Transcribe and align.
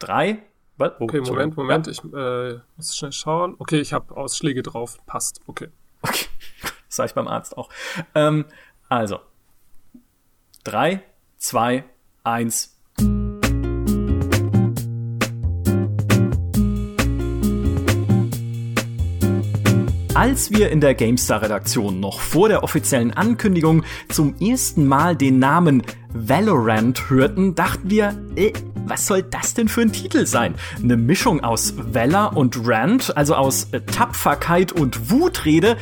Drei. 0.00 0.38
Was? 0.78 0.92
Oh, 0.98 1.04
okay, 1.04 1.20
Moment, 1.20 1.56
Moment. 1.56 1.86
Ja. 1.86 1.92
Ich 1.92 2.02
äh, 2.02 2.58
muss 2.76 2.96
schnell 2.96 3.12
schauen. 3.12 3.54
Okay, 3.58 3.80
ich 3.80 3.92
habe 3.92 4.16
Ausschläge 4.16 4.62
drauf. 4.62 4.98
Passt. 5.06 5.40
Okay. 5.46 5.68
Okay. 6.02 6.26
Das 6.88 6.96
sage 6.96 7.06
ich 7.10 7.14
beim 7.14 7.28
Arzt 7.28 7.56
auch. 7.56 7.68
Ähm, 8.16 8.46
also. 8.88 9.20
Drei, 10.64 11.04
zwei, 11.36 11.84
eins. 12.24 12.76
Als 20.14 20.50
wir 20.50 20.70
in 20.70 20.80
der 20.80 20.96
GameStar-Redaktion 20.96 22.00
noch 22.00 22.18
vor 22.18 22.48
der 22.48 22.64
offiziellen 22.64 23.12
Ankündigung 23.12 23.84
zum 24.08 24.34
ersten 24.40 24.86
Mal 24.88 25.14
den 25.14 25.38
Namen 25.38 25.84
Valorant 26.12 27.08
hörten, 27.08 27.54
dachten 27.54 27.88
wir, 27.88 28.20
äh, 28.34 28.52
was 28.86 29.06
soll 29.06 29.22
das 29.22 29.54
denn 29.54 29.68
für 29.68 29.82
ein 29.82 29.92
Titel 29.92 30.26
sein? 30.26 30.54
Eine 30.82 30.96
Mischung 30.96 31.42
aus 31.42 31.74
Valor 31.76 32.36
und 32.36 32.66
Rant, 32.66 33.16
also 33.16 33.34
aus 33.34 33.68
äh, 33.72 33.80
Tapferkeit 33.80 34.72
und 34.72 35.10
Wutrede, 35.10 35.76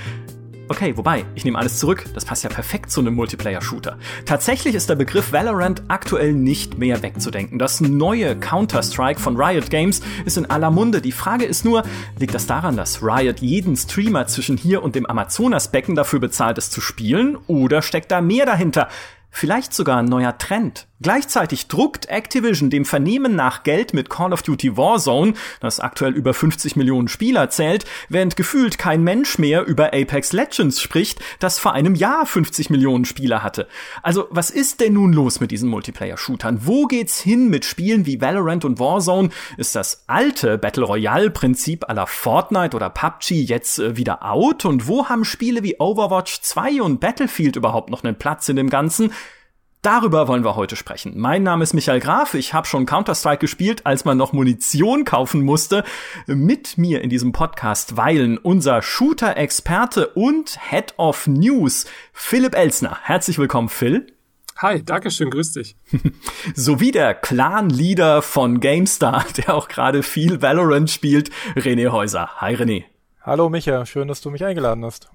Okay, 0.70 0.94
wobei, 0.98 1.24
ich 1.34 1.46
nehme 1.46 1.58
alles 1.58 1.78
zurück, 1.78 2.04
das 2.12 2.26
passt 2.26 2.44
ja 2.44 2.50
perfekt 2.50 2.90
zu 2.90 3.00
einem 3.00 3.14
Multiplayer-Shooter. 3.14 3.96
Tatsächlich 4.26 4.74
ist 4.74 4.90
der 4.90 4.96
Begriff 4.96 5.32
Valorant 5.32 5.82
aktuell 5.88 6.34
nicht 6.34 6.76
mehr 6.76 7.02
wegzudenken. 7.02 7.58
Das 7.58 7.80
neue 7.80 8.36
Counter-Strike 8.38 9.18
von 9.18 9.40
Riot 9.40 9.70
Games 9.70 10.02
ist 10.26 10.36
in 10.36 10.44
aller 10.44 10.70
Munde. 10.70 11.00
Die 11.00 11.12
Frage 11.12 11.46
ist 11.46 11.64
nur, 11.64 11.84
liegt 12.18 12.34
das 12.34 12.46
daran, 12.46 12.76
dass 12.76 13.02
Riot 13.02 13.40
jeden 13.40 13.76
Streamer 13.76 14.26
zwischen 14.26 14.58
hier 14.58 14.82
und 14.82 14.94
dem 14.94 15.06
Amazonasbecken 15.06 15.94
dafür 15.94 16.20
bezahlt, 16.20 16.58
es 16.58 16.68
zu 16.70 16.82
spielen, 16.82 17.38
oder 17.46 17.80
steckt 17.80 18.10
da 18.10 18.20
mehr 18.20 18.44
dahinter? 18.44 18.88
Vielleicht 19.30 19.72
sogar 19.72 19.98
ein 19.98 20.06
neuer 20.06 20.36
Trend. 20.36 20.87
Gleichzeitig 21.00 21.68
druckt 21.68 22.06
Activision 22.06 22.70
dem 22.70 22.84
Vernehmen 22.84 23.36
nach 23.36 23.62
Geld 23.62 23.94
mit 23.94 24.10
Call 24.10 24.32
of 24.32 24.42
Duty 24.42 24.76
Warzone, 24.76 25.34
das 25.60 25.78
aktuell 25.78 26.12
über 26.12 26.34
50 26.34 26.74
Millionen 26.74 27.06
Spieler 27.06 27.50
zählt, 27.50 27.84
während 28.08 28.34
gefühlt 28.34 28.78
kein 28.78 29.04
Mensch 29.04 29.38
mehr 29.38 29.64
über 29.64 29.94
Apex 29.94 30.32
Legends 30.32 30.80
spricht, 30.80 31.20
das 31.38 31.60
vor 31.60 31.72
einem 31.72 31.94
Jahr 31.94 32.26
50 32.26 32.70
Millionen 32.70 33.04
Spieler 33.04 33.44
hatte. 33.44 33.68
Also, 34.02 34.26
was 34.30 34.50
ist 34.50 34.80
denn 34.80 34.94
nun 34.94 35.12
los 35.12 35.38
mit 35.38 35.52
diesen 35.52 35.70
Multiplayer-Shootern? 35.70 36.66
Wo 36.66 36.86
geht's 36.86 37.20
hin 37.20 37.48
mit 37.48 37.64
Spielen 37.64 38.04
wie 38.04 38.20
Valorant 38.20 38.64
und 38.64 38.80
Warzone? 38.80 39.28
Ist 39.56 39.76
das 39.76 40.02
alte 40.08 40.58
Battle 40.58 40.84
Royale-Prinzip 40.84 41.88
aller 41.88 42.08
Fortnite 42.08 42.74
oder 42.74 42.90
PUBG 42.90 43.42
jetzt 43.42 43.78
äh, 43.78 43.96
wieder 43.96 44.24
out? 44.24 44.64
Und 44.64 44.88
wo 44.88 45.08
haben 45.08 45.24
Spiele 45.24 45.62
wie 45.62 45.76
Overwatch 45.78 46.40
2 46.40 46.82
und 46.82 46.98
Battlefield 46.98 47.54
überhaupt 47.54 47.90
noch 47.90 48.02
einen 48.02 48.18
Platz 48.18 48.48
in 48.48 48.56
dem 48.56 48.68
Ganzen? 48.68 49.12
Darüber 49.82 50.26
wollen 50.26 50.44
wir 50.44 50.56
heute 50.56 50.74
sprechen. 50.74 51.12
Mein 51.16 51.44
Name 51.44 51.62
ist 51.62 51.72
Michael 51.72 52.00
Graf. 52.00 52.34
Ich 52.34 52.52
habe 52.52 52.66
schon 52.66 52.84
Counter-Strike 52.84 53.38
gespielt, 53.38 53.86
als 53.86 54.04
man 54.04 54.18
noch 54.18 54.32
Munition 54.32 55.04
kaufen 55.04 55.42
musste. 55.42 55.84
Mit 56.26 56.78
mir 56.78 57.00
in 57.00 57.10
diesem 57.10 57.30
Podcast 57.30 57.96
weilen 57.96 58.38
unser 58.38 58.82
Shooter-Experte 58.82 60.08
und 60.08 60.58
Head 60.70 60.94
of 60.96 61.28
News, 61.28 61.86
Philipp 62.12 62.56
Elsner. 62.56 62.98
Herzlich 63.02 63.38
willkommen, 63.38 63.68
Phil. 63.68 64.08
Hi, 64.56 64.82
danke 64.84 65.12
schön, 65.12 65.30
grüß 65.30 65.52
dich. 65.52 65.76
Sowie 66.56 66.90
der 66.90 67.14
Clan-Leader 67.14 68.22
von 68.22 68.58
GameStar, 68.58 69.26
der 69.36 69.54
auch 69.54 69.68
gerade 69.68 70.02
viel 70.02 70.42
Valorant 70.42 70.90
spielt, 70.90 71.30
René 71.54 71.92
Häuser. 71.92 72.30
Hi, 72.40 72.56
René. 72.56 72.82
Hallo, 73.22 73.48
Micha. 73.48 73.86
Schön, 73.86 74.08
dass 74.08 74.22
du 74.22 74.30
mich 74.30 74.44
eingeladen 74.44 74.84
hast. 74.84 75.08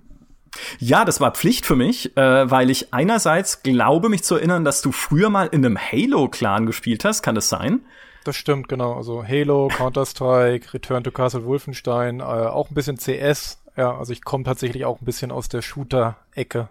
Ja, 0.80 1.06
das 1.06 1.20
war 1.20 1.32
Pflicht 1.32 1.66
für 1.66 1.76
mich, 1.76 2.16
äh, 2.18 2.50
weil 2.50 2.70
ich 2.70 2.94
einerseits 2.94 3.64
glaube, 3.64 4.10
mich 4.10 4.24
zu 4.24 4.36
erinnern, 4.36 4.64
dass 4.64 4.82
du 4.82 4.92
früher 4.92 5.30
mal 5.30 5.48
in 5.48 5.66
einem 5.66 5.78
Halo-Clan 5.78 6.66
gespielt 6.66 7.06
hast. 7.06 7.24
Kann 7.24 7.36
das 7.36 7.50
sein? 7.50 7.82
Das 8.24 8.36
stimmt, 8.36 8.70
genau. 8.70 8.94
Also 8.94 9.26
Halo, 9.26 9.68
Counter-Strike, 9.68 10.74
Return 10.74 11.04
to 11.04 11.12
Castle 11.12 11.46
Wolfenstein, 11.46 12.20
äh, 12.20 12.24
auch 12.24 12.70
ein 12.70 12.76
bisschen 12.76 12.98
CS. 12.98 13.60
Ja, 13.76 13.98
also 13.98 14.14
ich 14.14 14.24
komme 14.24 14.44
tatsächlich 14.44 14.86
auch 14.86 15.02
ein 15.02 15.06
bisschen 15.06 15.32
aus 15.32 15.50
der 15.50 15.62
Shooter-Ecke. 15.62 16.70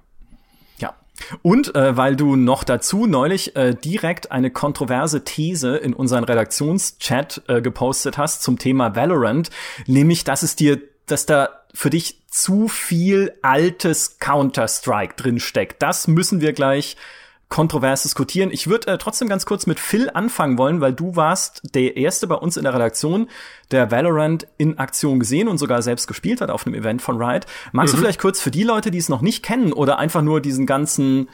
Ja. 0.79 0.95
Und 1.43 1.75
äh, 1.75 1.97
weil 1.97 2.17
du 2.17 2.37
noch 2.37 2.65
dazu 2.65 3.06
neulich 3.06 3.55
äh, 3.56 3.75
direkt 3.75 4.33
eine 4.33 4.51
kontroverse 4.51 5.25
These 5.25 5.77
in 5.77 5.93
unseren 5.93 6.25
Redaktionschat 6.25 7.43
äh, 7.49 7.61
gepostet 7.61 8.17
hast 8.17 8.43
zum 8.43 8.59
Thema 8.59 8.97
Valorant, 8.97 9.51
nämlich, 9.87 10.25
dass 10.25 10.43
es 10.43 10.56
dir, 10.56 10.81
dass 11.06 11.27
da 11.27 11.51
für 11.75 11.91
dich 11.91 12.22
zu 12.32 12.66
viel 12.66 13.34
altes 13.43 14.19
Counter-Strike 14.19 15.15
drinsteckt. 15.16 15.82
Das 15.82 16.09
müssen 16.09 16.41
wir 16.41 16.54
gleich 16.54 16.97
kontrovers 17.50 18.04
diskutieren. 18.04 18.48
Ich 18.50 18.69
würde 18.69 18.93
äh, 18.93 18.97
trotzdem 18.97 19.28
ganz 19.28 19.44
kurz 19.44 19.66
mit 19.66 19.78
Phil 19.78 20.09
anfangen 20.09 20.56
wollen, 20.56 20.81
weil 20.81 20.94
du 20.94 21.15
warst 21.16 21.60
der 21.75 21.98
Erste 21.98 22.26
bei 22.26 22.37
uns 22.37 22.56
in 22.56 22.62
der 22.62 22.72
Redaktion, 22.72 23.28
der 23.70 23.91
Valorant 23.91 24.47
in 24.56 24.78
Aktion 24.78 25.20
gesehen 25.20 25.48
und 25.48 25.59
sogar 25.59 25.82
selbst 25.82 26.06
gespielt 26.06 26.41
hat 26.41 26.50
auf 26.50 26.66
einem 26.66 26.75
Event 26.75 27.03
von 27.03 27.22
Riot. 27.22 27.44
Magst 27.72 27.93
mhm. 27.93 27.98
du 27.98 28.03
vielleicht 28.04 28.20
kurz 28.20 28.41
für 28.41 28.50
die 28.50 28.62
Leute, 28.62 28.91
die 28.91 28.97
es 28.97 29.10
noch 29.10 29.20
nicht 29.20 29.43
kennen 29.43 29.75
oder 29.75 29.99
einfach 29.99 30.22
nur 30.22 30.41
diesen 30.41 30.64
ganzen 30.64 31.28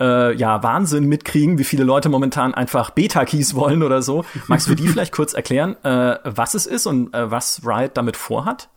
äh, 0.00 0.34
ja, 0.34 0.60
Wahnsinn 0.64 1.04
mitkriegen, 1.04 1.58
wie 1.58 1.64
viele 1.64 1.84
Leute 1.84 2.08
momentan 2.08 2.52
einfach 2.52 2.90
Beta-Keys 2.90 3.54
wollen 3.54 3.84
oder 3.84 4.02
so. 4.02 4.24
Magst 4.48 4.66
du 4.66 4.70
für 4.70 4.76
die 4.76 4.88
vielleicht 4.92 5.12
kurz 5.12 5.34
erklären, 5.34 5.76
äh, 5.84 6.18
was 6.24 6.54
es 6.54 6.66
ist 6.66 6.86
und 6.86 7.14
äh, 7.14 7.30
was 7.30 7.62
Riot 7.64 7.92
damit 7.94 8.16
vorhat? 8.16 8.68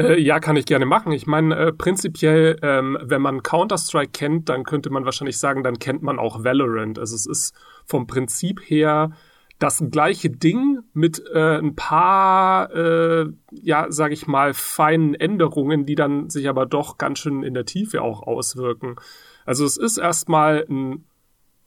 Äh, 0.00 0.20
ja, 0.20 0.40
kann 0.40 0.56
ich 0.56 0.66
gerne 0.66 0.86
machen. 0.86 1.12
Ich 1.12 1.26
meine, 1.26 1.56
äh, 1.56 1.72
prinzipiell, 1.72 2.58
ähm, 2.62 2.98
wenn 3.02 3.22
man 3.22 3.42
Counter-Strike 3.42 4.12
kennt, 4.12 4.48
dann 4.48 4.64
könnte 4.64 4.90
man 4.90 5.04
wahrscheinlich 5.04 5.38
sagen, 5.38 5.62
dann 5.62 5.78
kennt 5.78 6.02
man 6.02 6.18
auch 6.18 6.44
Valorant. 6.44 6.98
Also 6.98 7.14
es 7.14 7.26
ist 7.26 7.54
vom 7.84 8.06
Prinzip 8.06 8.60
her 8.60 9.12
das 9.60 9.84
gleiche 9.90 10.30
Ding 10.30 10.80
mit 10.94 11.22
äh, 11.34 11.58
ein 11.58 11.76
paar, 11.76 12.74
äh, 12.74 13.26
ja, 13.52 13.86
sag 13.90 14.10
ich 14.10 14.26
mal, 14.26 14.54
feinen 14.54 15.14
Änderungen, 15.14 15.84
die 15.84 15.94
dann 15.94 16.30
sich 16.30 16.48
aber 16.48 16.64
doch 16.64 16.96
ganz 16.96 17.18
schön 17.18 17.42
in 17.42 17.52
der 17.52 17.66
Tiefe 17.66 18.00
auch 18.00 18.22
auswirken. 18.22 18.96
Also 19.44 19.66
es 19.66 19.76
ist 19.76 19.98
erstmal 19.98 20.64
ein 20.68 21.04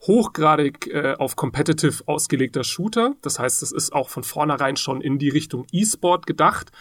hochgradig 0.02 0.88
äh, 0.88 1.16
auf 1.18 1.36
competitive 1.36 2.04
ausgelegter 2.08 2.64
Shooter. 2.64 3.14
Das 3.22 3.40
heißt, 3.40 3.62
es 3.64 3.72
ist 3.72 3.94
auch 3.94 4.10
von 4.10 4.24
vornherein 4.24 4.76
schon 4.76 5.02
in 5.02 5.20
die 5.20 5.30
Richtung 5.30 5.66
E-Sport 5.72 6.26
gedacht. 6.26 6.72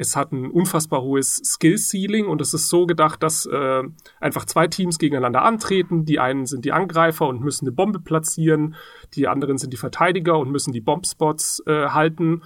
Es 0.00 0.14
hat 0.14 0.30
ein 0.30 0.48
unfassbar 0.48 1.02
hohes 1.02 1.42
Skill-Ceiling 1.44 2.26
und 2.26 2.40
es 2.40 2.54
ist 2.54 2.68
so 2.68 2.86
gedacht, 2.86 3.20
dass 3.20 3.46
äh, 3.46 3.82
einfach 4.20 4.44
zwei 4.44 4.68
Teams 4.68 5.00
gegeneinander 5.00 5.42
antreten. 5.42 6.04
Die 6.04 6.20
einen 6.20 6.46
sind 6.46 6.64
die 6.64 6.70
Angreifer 6.70 7.26
und 7.26 7.40
müssen 7.40 7.66
eine 7.66 7.72
Bombe 7.72 7.98
platzieren, 7.98 8.76
die 9.14 9.26
anderen 9.26 9.58
sind 9.58 9.72
die 9.72 9.76
Verteidiger 9.76 10.38
und 10.38 10.52
müssen 10.52 10.72
die 10.72 10.80
Bombspots 10.80 11.64
äh, 11.66 11.88
halten. 11.88 12.42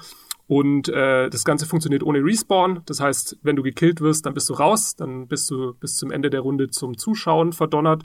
Und 0.47 0.89
äh, 0.89 1.29
das 1.29 1.45
Ganze 1.45 1.67
funktioniert 1.67 2.03
ohne 2.03 2.25
Respawn. 2.25 2.81
Das 2.87 3.01
heißt, 3.01 3.39
wenn 3.43 3.57
du 3.57 3.63
gekillt 3.63 4.01
wirst, 4.01 4.25
dann 4.25 4.33
bist 4.33 4.49
du 4.49 4.55
raus, 4.55 4.97
dann 4.97 5.29
bist 5.29 5.51
du 5.51 5.75
bis 5.75 5.97
zum 5.97 6.11
Ende 6.11 6.31
der 6.31 6.41
Runde 6.41 6.71
zum 6.71 6.97
Zuschauen 6.97 7.53
verdonnert. 7.53 8.03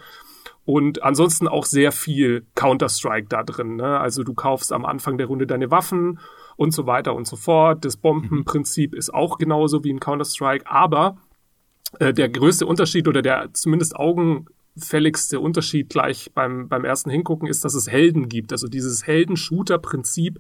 Und 0.66 1.04
ansonsten 1.04 1.48
auch 1.48 1.64
sehr 1.64 1.94
viel 1.94 2.46
Counter-Strike 2.56 3.28
da 3.30 3.44
drin. 3.44 3.78
Ne? 3.78 3.98
Also 3.98 4.24
du 4.24 4.34
kaufst 4.34 4.74
am 4.74 4.84
Anfang 4.84 5.18
der 5.18 5.28
Runde 5.28 5.48
deine 5.48 5.72
Waffen 5.72 6.20
und 6.58 6.72
so 6.72 6.86
weiter 6.86 7.16
und 7.16 7.28
so 7.28 7.38
fort. 7.38 7.86
Das 7.86 7.96
Bombenprinzip 7.96 8.94
ist 8.94 9.14
auch 9.14 9.38
genauso 9.38 9.84
wie 9.84 9.90
in 9.90 10.00
Counter-Strike, 10.00 10.70
aber 10.70 11.18
äh, 12.00 12.14
der 12.14 12.28
größte 12.28 12.66
Unterschied 12.66 13.08
oder 13.08 13.22
der 13.22 13.54
zumindest 13.54 13.96
augenfälligste 13.96 15.40
Unterschied 15.40 15.90
gleich 15.90 16.32
beim, 16.34 16.68
beim 16.68 16.84
ersten 16.84 17.10
Hingucken 17.10 17.48
ist, 17.48 17.64
dass 17.64 17.76
es 17.76 17.90
Helden 17.90 18.28
gibt. 18.28 18.52
Also 18.52 18.68
dieses 18.68 19.08
Helden-Shooter-Prinzip 19.08 20.40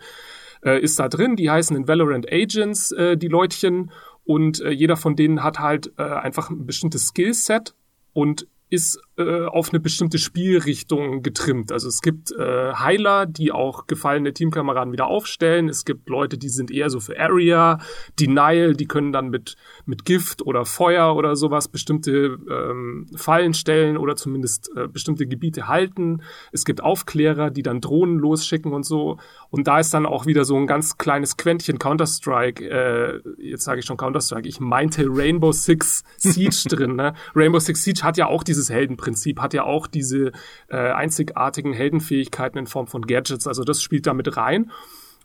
äh, 0.63 0.81
ist 0.81 1.00
da 1.00 1.07
drin. 1.07 1.35
Die 1.35 1.50
heißen 1.50 1.77
in 1.77 1.88
Valorant 1.88 2.31
Agents, 2.31 2.91
äh, 2.91 3.16
die 3.16 3.29
Leutchen. 3.29 3.91
Und 4.25 4.59
äh, 4.59 4.72
jeder 4.72 4.97
von 4.97 5.16
denen 5.16 5.44
hat 5.44 5.59
halt 5.59 5.94
äh, 5.97 6.03
einfach 6.03 6.50
ein 6.50 6.66
bestimmtes 6.66 7.07
Skillset 7.07 7.75
und 8.11 8.47
ist 8.69 9.00
äh, 9.17 9.45
auf 9.45 9.69
eine 9.72 9.79
bestimmte 9.79 10.19
Spielrichtung 10.19 11.23
getrimmt. 11.23 11.72
Also 11.72 11.88
es 11.88 12.01
gibt 12.01 12.31
äh, 12.33 12.73
Heiler, 12.73 13.25
die 13.25 13.51
auch 13.51 13.88
gefallene 13.88 14.31
Teamkameraden 14.31 14.94
wieder 14.94 15.07
aufstellen. 15.07 15.69
Es 15.69 15.85
gibt 15.85 16.07
Leute, 16.07 16.38
die 16.38 16.50
sind 16.50 16.69
eher 16.69 16.91
so 16.91 17.00
für 17.00 17.19
Area, 17.19 17.80
Denial, 18.19 18.75
die 18.75 18.86
können 18.86 19.12
dann 19.12 19.30
mit, 19.30 19.56
mit 19.88 20.06
Gift 20.06 20.44
oder 20.44 20.65
Feuer 20.65 21.15
oder 21.15 21.36
sowas 21.36 21.68
bestimmte 21.68 22.38
ähm, 22.47 23.07
Fallen 23.15 23.56
stellen 23.56 23.97
oder 23.97 24.15
zumindest 24.15 24.69
äh, 24.75 24.88
bestimmte 24.88 25.25
Gebiete 25.25 25.68
halten. 25.68 26.21
Es 26.51 26.63
gibt 26.63 26.83
Aufklärer, 26.83 27.50
die 27.50 27.63
dann 27.63 27.81
Drohnen 27.81 28.19
losschicken 28.19 28.71
und 28.71 28.83
so. 28.83 29.18
Und 29.50 29.68
da 29.68 29.80
ist 29.80 29.95
dann 29.95 30.06
auch 30.06 30.27
wieder 30.27 30.45
so 30.45 30.56
ein 30.57 30.68
ganz 30.68 31.00
kleines 31.00 31.38
Quäntchen 31.38 31.80
Counter-Strike, 31.80 32.63
äh, 32.63 33.21
jetzt 33.39 33.63
sage 33.63 33.80
ich 33.80 33.86
schon 33.88 33.97
Counter-Strike, 33.97 34.47
ich 34.47 34.59
meinte 34.59 35.07
Rainbow 35.07 35.51
Six 35.51 36.03
Siege 36.18 36.69
drin. 36.69 36.95
Ne? 36.95 37.15
Rainbow 37.33 37.57
Six 37.57 37.83
Siege 37.83 38.03
hat 38.03 38.18
ja 38.18 38.27
auch 38.27 38.44
dieses 38.44 38.69
Heldenprinzip 38.69 39.06
Prinzip 39.07 39.39
hat 39.39 39.54
ja 39.54 39.63
auch 39.63 39.88
diese 39.88 40.33
äh, 40.68 40.75
einzigartigen 40.75 41.71
Heldenfähigkeiten 41.71 42.59
in 42.59 42.68
Form 42.68 42.88
von 42.88 43.04
Gadgets. 43.04 43.48
Also 43.48 43.63
das 43.63 43.81
spielt 43.81 44.06
da 44.06 44.13
mit 44.13 44.36
rein. 44.36 44.69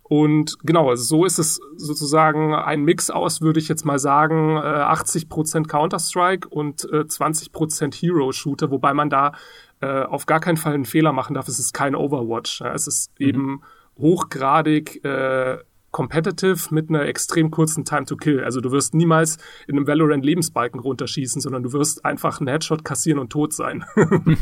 Und 0.05 0.57
genau, 0.63 0.91
also 0.91 1.03
so 1.03 1.25
ist 1.25 1.41
es 1.41 1.61
sozusagen 1.77 2.55
ein 2.55 2.85
Mix 2.85 3.11
aus, 3.11 3.41
würde 3.41 3.59
ich 3.59 3.67
jetzt 3.67 3.85
mal 3.85 3.99
sagen, 3.99 4.57
80% 4.57 5.59
äh, 5.59 5.63
Counter-Strike 5.65 6.49
und 6.49 6.83
20% 6.83 7.87
äh, 7.87 7.91
Hero-Shooter, 7.91 8.71
wobei 8.71 8.95
man 8.95 9.11
da 9.11 9.33
äh, 9.81 10.03
auf 10.03 10.27
gar 10.27 10.39
keinen 10.39 10.59
Fall 10.59 10.75
einen 10.75 10.85
Fehler 10.85 11.13
machen 11.13 11.35
darf. 11.35 11.49
Es 11.49 11.59
ist 11.59 11.73
kein 11.73 11.97
Overwatch. 11.97 12.61
Es 12.61 12.87
ist 12.87 13.11
mhm. 13.19 13.27
eben 13.27 13.63
hochgradig 13.99 15.05
äh, 15.05 15.59
competitive 15.93 16.75
mit 16.75 16.89
einer 16.89 17.03
extrem 17.03 17.51
kurzen 17.51 17.85
Time 17.85 18.07
to 18.07 18.17
Kill. 18.17 18.43
Also 18.43 18.61
du 18.61 18.73
wirst 18.73 18.95
niemals 18.95 19.39
in 19.69 19.77
einem 19.77 19.87
Valorant 19.87 20.25
Lebensbalken 20.25 20.81
runterschießen, 20.81 21.41
sondern 21.41 21.63
du 21.63 21.73
wirst 21.73 22.05
einfach 22.05 22.41
einen 22.41 22.49
Headshot 22.49 22.85
kassieren 22.85 23.21
und 23.21 23.31
tot 23.31 23.53
sein. 23.53 23.85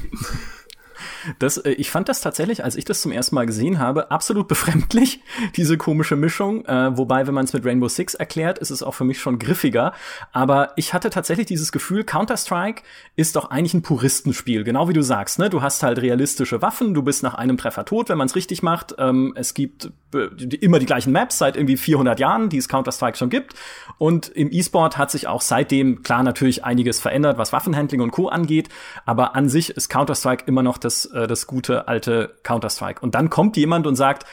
Das, 1.39 1.59
äh, 1.59 1.71
ich 1.73 1.91
fand 1.91 2.09
das 2.09 2.21
tatsächlich, 2.21 2.65
als 2.65 2.77
ich 2.77 2.85
das 2.85 3.03
zum 3.03 3.13
ersten 3.13 3.35
Mal 3.35 3.47
gesehen 3.47 3.79
habe, 3.79 4.11
absolut 4.11 4.49
befremdlich, 4.49 5.21
diese 5.57 5.79
komische 5.79 6.17
Mischung. 6.17 6.65
Äh, 6.67 6.97
wobei, 6.97 7.27
wenn 7.27 7.35
man 7.35 7.45
es 7.45 7.53
mit 7.53 7.65
Rainbow 7.65 7.89
Six 7.89 8.15
erklärt, 8.15 8.59
ist 8.59 8.71
es 8.71 8.83
auch 8.83 8.93
für 8.93 9.05
mich 9.05 9.21
schon 9.21 9.39
griffiger. 9.39 9.93
Aber 10.33 10.73
ich 10.77 10.95
hatte 10.95 11.11
tatsächlich 11.11 11.47
dieses 11.47 11.73
Gefühl, 11.73 12.05
Counter-Strike 12.05 12.83
ist 13.17 13.37
doch 13.37 13.51
eigentlich 13.51 13.75
ein 13.75 13.83
Puristenspiel, 13.83 14.65
genau 14.65 14.89
wie 14.89 14.93
du 14.93 15.03
sagst. 15.03 15.39
Ne? 15.39 15.51
Du 15.51 15.63
hast 15.63 15.83
halt 15.83 16.01
realistische 16.01 16.63
Waffen, 16.63 16.95
du 16.95 17.03
bist 17.03 17.23
nach 17.23 17.35
einem 17.35 17.57
Treffer 17.57 17.85
tot, 17.85 18.09
wenn 18.09 18.19
man 18.19 18.27
es 18.27 18.37
richtig 18.37 18.63
macht. 18.63 18.95
Ähm, 18.99 19.33
es 19.37 19.55
gibt 19.55 19.91
äh, 20.15 20.29
immer 20.61 20.79
die 20.79 20.87
gleichen 20.87 21.13
Maps 21.13 21.39
seit 21.39 21.57
irgendwie 21.57 21.77
400 21.77 22.19
Jahren, 22.19 22.49
die 22.49 22.59
es 22.59 22.69
Counter-Strike 22.69 23.17
schon 23.17 23.31
gibt. 23.31 23.55
Und 23.99 24.29
im 24.29 24.51
E-Sport 24.51 24.99
hat 24.99 25.11
sich 25.11 25.27
auch 25.27 25.41
seitdem 25.41 26.03
klar 26.03 26.23
natürlich 26.23 26.65
einiges 26.65 27.01
verändert, 27.01 27.39
was 27.39 27.53
Waffenhandling 27.53 28.01
und 28.01 28.11
Co. 28.11 28.29
angeht. 28.29 28.69
Aber 29.07 29.37
an 29.37 29.49
sich 29.49 29.71
ist 29.71 29.89
Counter-Strike 29.89 30.45
immer 30.47 30.63
noch 30.63 30.79
das 30.79 30.90
äh, 31.07 31.27
das 31.27 31.47
gute 31.47 31.89
alte 31.89 32.37
Counter-Strike. 32.43 33.01
Und 33.01 33.15
dann 33.15 33.31
kommt 33.31 33.57
jemand 33.57 33.87
und 33.87 33.97
sagt, 33.97 34.25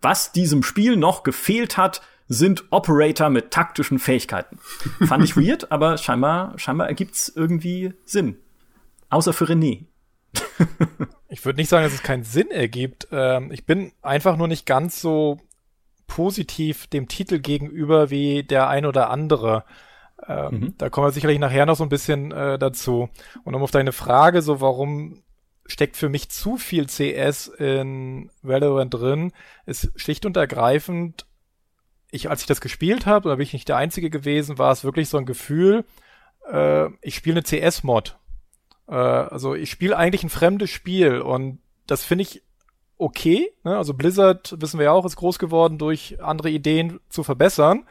was 0.00 0.32
diesem 0.32 0.62
Spiel 0.62 0.96
noch 0.96 1.22
gefehlt 1.22 1.76
hat, 1.76 2.02
sind 2.28 2.64
Operator 2.70 3.28
mit 3.28 3.50
taktischen 3.50 3.98
Fähigkeiten. 3.98 4.58
Fand 5.06 5.24
ich 5.24 5.36
weird, 5.36 5.72
aber 5.72 5.98
scheinbar, 5.98 6.58
scheinbar 6.58 6.88
ergibt's 6.88 7.28
irgendwie 7.28 7.92
Sinn. 8.04 8.36
Außer 9.10 9.32
für 9.32 9.46
René. 9.46 9.86
ich 11.28 11.44
würde 11.44 11.58
nicht 11.58 11.68
sagen, 11.68 11.84
dass 11.84 11.92
es 11.92 12.04
keinen 12.04 12.22
Sinn 12.22 12.50
ergibt. 12.50 13.08
Ähm, 13.10 13.50
ich 13.50 13.66
bin 13.66 13.92
einfach 14.00 14.36
nur 14.36 14.46
nicht 14.46 14.64
ganz 14.64 15.00
so 15.00 15.40
positiv 16.06 16.86
dem 16.86 17.08
Titel 17.08 17.40
gegenüber 17.40 18.10
wie 18.10 18.44
der 18.44 18.68
ein 18.68 18.86
oder 18.86 19.10
andere. 19.10 19.64
Ähm, 20.26 20.52
mhm. 20.52 20.74
Da 20.78 20.88
kommen 20.88 21.06
wir 21.06 21.12
sicherlich 21.12 21.38
nachher 21.38 21.66
noch 21.66 21.76
so 21.76 21.82
ein 21.82 21.88
bisschen 21.88 22.30
äh, 22.30 22.58
dazu. 22.58 23.08
Und 23.44 23.54
um 23.54 23.62
auf 23.62 23.70
deine 23.70 23.92
Frage, 23.92 24.42
so 24.42 24.60
warum 24.60 25.22
steckt 25.70 25.96
für 25.96 26.08
mich 26.08 26.30
zu 26.30 26.56
viel 26.56 26.86
CS 26.86 27.48
in 27.48 28.30
Valorant 28.42 28.92
drin, 28.92 29.32
ist 29.66 29.90
schlicht 29.96 30.26
und 30.26 30.36
ergreifend, 30.36 31.26
ich, 32.10 32.28
als 32.28 32.40
ich 32.40 32.46
das 32.46 32.60
gespielt 32.60 33.06
habe, 33.06 33.28
da 33.28 33.36
bin 33.36 33.44
ich 33.44 33.52
nicht 33.52 33.68
der 33.68 33.76
Einzige 33.76 34.10
gewesen, 34.10 34.58
war 34.58 34.72
es 34.72 34.84
wirklich 34.84 35.08
so 35.08 35.18
ein 35.18 35.26
Gefühl, 35.26 35.84
äh, 36.50 36.88
ich 37.02 37.14
spiele 37.14 37.40
eine 37.40 37.70
CS-Mod. 37.70 38.18
Äh, 38.88 38.94
also 38.94 39.54
ich 39.54 39.70
spiele 39.70 39.96
eigentlich 39.96 40.24
ein 40.24 40.30
fremdes 40.30 40.70
Spiel 40.70 41.20
und 41.20 41.60
das 41.86 42.04
finde 42.04 42.22
ich 42.22 42.42
okay. 42.98 43.50
Ne? 43.64 43.76
Also 43.76 43.94
Blizzard, 43.94 44.56
wissen 44.60 44.78
wir 44.78 44.84
ja 44.84 44.92
auch, 44.92 45.04
ist 45.04 45.16
groß 45.16 45.38
geworden 45.38 45.78
durch 45.78 46.22
andere 46.22 46.50
Ideen 46.50 47.00
zu 47.08 47.22
verbessern. 47.22 47.86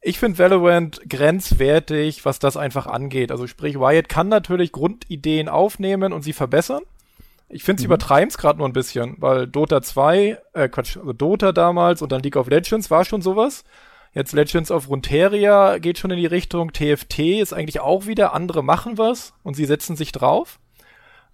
Ich 0.00 0.18
finde 0.18 0.38
Valorant 0.38 1.00
grenzwertig, 1.08 2.24
was 2.24 2.40
das 2.40 2.56
einfach 2.56 2.86
angeht. 2.86 3.30
Also 3.30 3.46
sprich, 3.46 3.76
Riot 3.76 4.08
kann 4.08 4.28
natürlich 4.28 4.72
Grundideen 4.72 5.48
aufnehmen 5.48 6.12
und 6.12 6.22
sie 6.22 6.32
verbessern. 6.32 6.82
Ich 7.48 7.64
finde, 7.64 7.80
sie 7.80 7.86
mhm. 7.86 7.92
übertreiben 7.92 8.28
es 8.28 8.38
gerade 8.38 8.58
nur 8.58 8.68
ein 8.68 8.72
bisschen, 8.72 9.16
weil 9.18 9.46
Dota 9.46 9.82
2, 9.82 10.38
äh 10.54 10.68
Quatsch, 10.68 10.96
also 10.96 11.12
Dota 11.12 11.52
damals 11.52 12.02
und 12.02 12.12
dann 12.12 12.22
League 12.22 12.36
of 12.36 12.48
Legends 12.48 12.90
war 12.90 13.04
schon 13.04 13.22
sowas. 13.22 13.64
Jetzt 14.14 14.32
Legends 14.32 14.70
of 14.70 14.88
Runeterra 14.88 15.78
geht 15.78 15.98
schon 15.98 16.10
in 16.10 16.18
die 16.18 16.26
Richtung. 16.26 16.72
TFT 16.72 17.18
ist 17.40 17.54
eigentlich 17.54 17.80
auch 17.80 18.06
wieder, 18.06 18.34
andere 18.34 18.62
machen 18.62 18.98
was 18.98 19.32
und 19.42 19.54
sie 19.54 19.64
setzen 19.64 19.96
sich 19.96 20.12
drauf. 20.12 20.58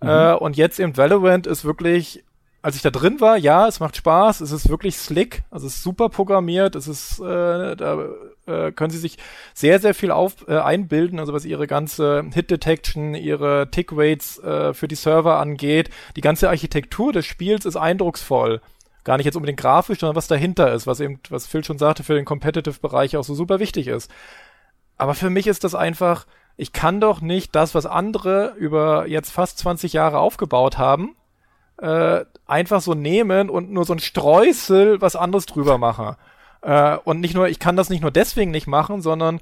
Mhm. 0.00 0.08
Äh, 0.08 0.34
und 0.34 0.56
jetzt 0.56 0.78
eben 0.78 0.96
Valorant 0.96 1.46
ist 1.46 1.64
wirklich, 1.64 2.24
als 2.62 2.76
ich 2.76 2.82
da 2.82 2.90
drin 2.90 3.20
war, 3.20 3.36
ja, 3.36 3.66
es 3.66 3.80
macht 3.80 3.96
Spaß, 3.96 4.40
es 4.40 4.52
ist 4.52 4.68
wirklich 4.68 4.96
slick, 4.96 5.42
also 5.50 5.66
es 5.66 5.76
ist 5.76 5.82
super 5.82 6.08
programmiert, 6.08 6.76
es 6.76 6.86
ist, 6.86 7.18
äh, 7.20 7.76
da 7.76 8.08
äh, 8.48 8.72
können 8.72 8.90
sie 8.90 8.98
sich 8.98 9.18
sehr, 9.54 9.78
sehr 9.80 9.94
viel 9.94 10.10
auf, 10.10 10.48
äh, 10.48 10.58
einbilden, 10.58 11.18
also 11.18 11.32
was 11.32 11.44
ihre 11.44 11.66
ganze 11.66 12.24
Hit-Detection, 12.32 13.14
ihre 13.14 13.70
Tick-Rates 13.70 14.38
äh, 14.38 14.74
für 14.74 14.88
die 14.88 14.94
Server 14.94 15.38
angeht. 15.38 15.90
Die 16.16 16.20
ganze 16.20 16.48
Architektur 16.48 17.12
des 17.12 17.26
Spiels 17.26 17.64
ist 17.64 17.76
eindrucksvoll. 17.76 18.60
Gar 19.04 19.16
nicht 19.16 19.26
jetzt 19.26 19.36
unbedingt 19.36 19.60
grafisch, 19.60 20.00
sondern 20.00 20.16
was 20.16 20.26
dahinter 20.26 20.72
ist, 20.72 20.86
was 20.86 21.00
eben, 21.00 21.20
was 21.30 21.46
Phil 21.46 21.64
schon 21.64 21.78
sagte, 21.78 22.02
für 22.02 22.14
den 22.14 22.24
Competitive-Bereich 22.24 23.16
auch 23.16 23.24
so 23.24 23.34
super 23.34 23.58
wichtig 23.58 23.86
ist. 23.86 24.10
Aber 24.96 25.14
für 25.14 25.30
mich 25.30 25.46
ist 25.46 25.64
das 25.64 25.74
einfach, 25.74 26.26
ich 26.56 26.72
kann 26.72 27.00
doch 27.00 27.20
nicht 27.20 27.54
das, 27.54 27.74
was 27.74 27.86
andere 27.86 28.54
über 28.58 29.06
jetzt 29.06 29.30
fast 29.30 29.58
20 29.58 29.92
Jahre 29.92 30.18
aufgebaut 30.18 30.76
haben, 30.76 31.16
äh, 31.78 32.24
einfach 32.46 32.80
so 32.80 32.94
nehmen 32.94 33.48
und 33.48 33.70
nur 33.70 33.84
so 33.84 33.92
ein 33.92 34.00
Streusel 34.00 35.00
was 35.00 35.16
anderes 35.16 35.46
drüber 35.46 35.78
machen. 35.78 36.16
Äh, 36.62 36.96
und 37.04 37.20
nicht 37.20 37.34
nur, 37.34 37.48
ich 37.48 37.58
kann 37.58 37.76
das 37.76 37.90
nicht 37.90 38.02
nur 38.02 38.10
deswegen 38.10 38.50
nicht 38.50 38.66
machen, 38.66 39.00
sondern 39.00 39.40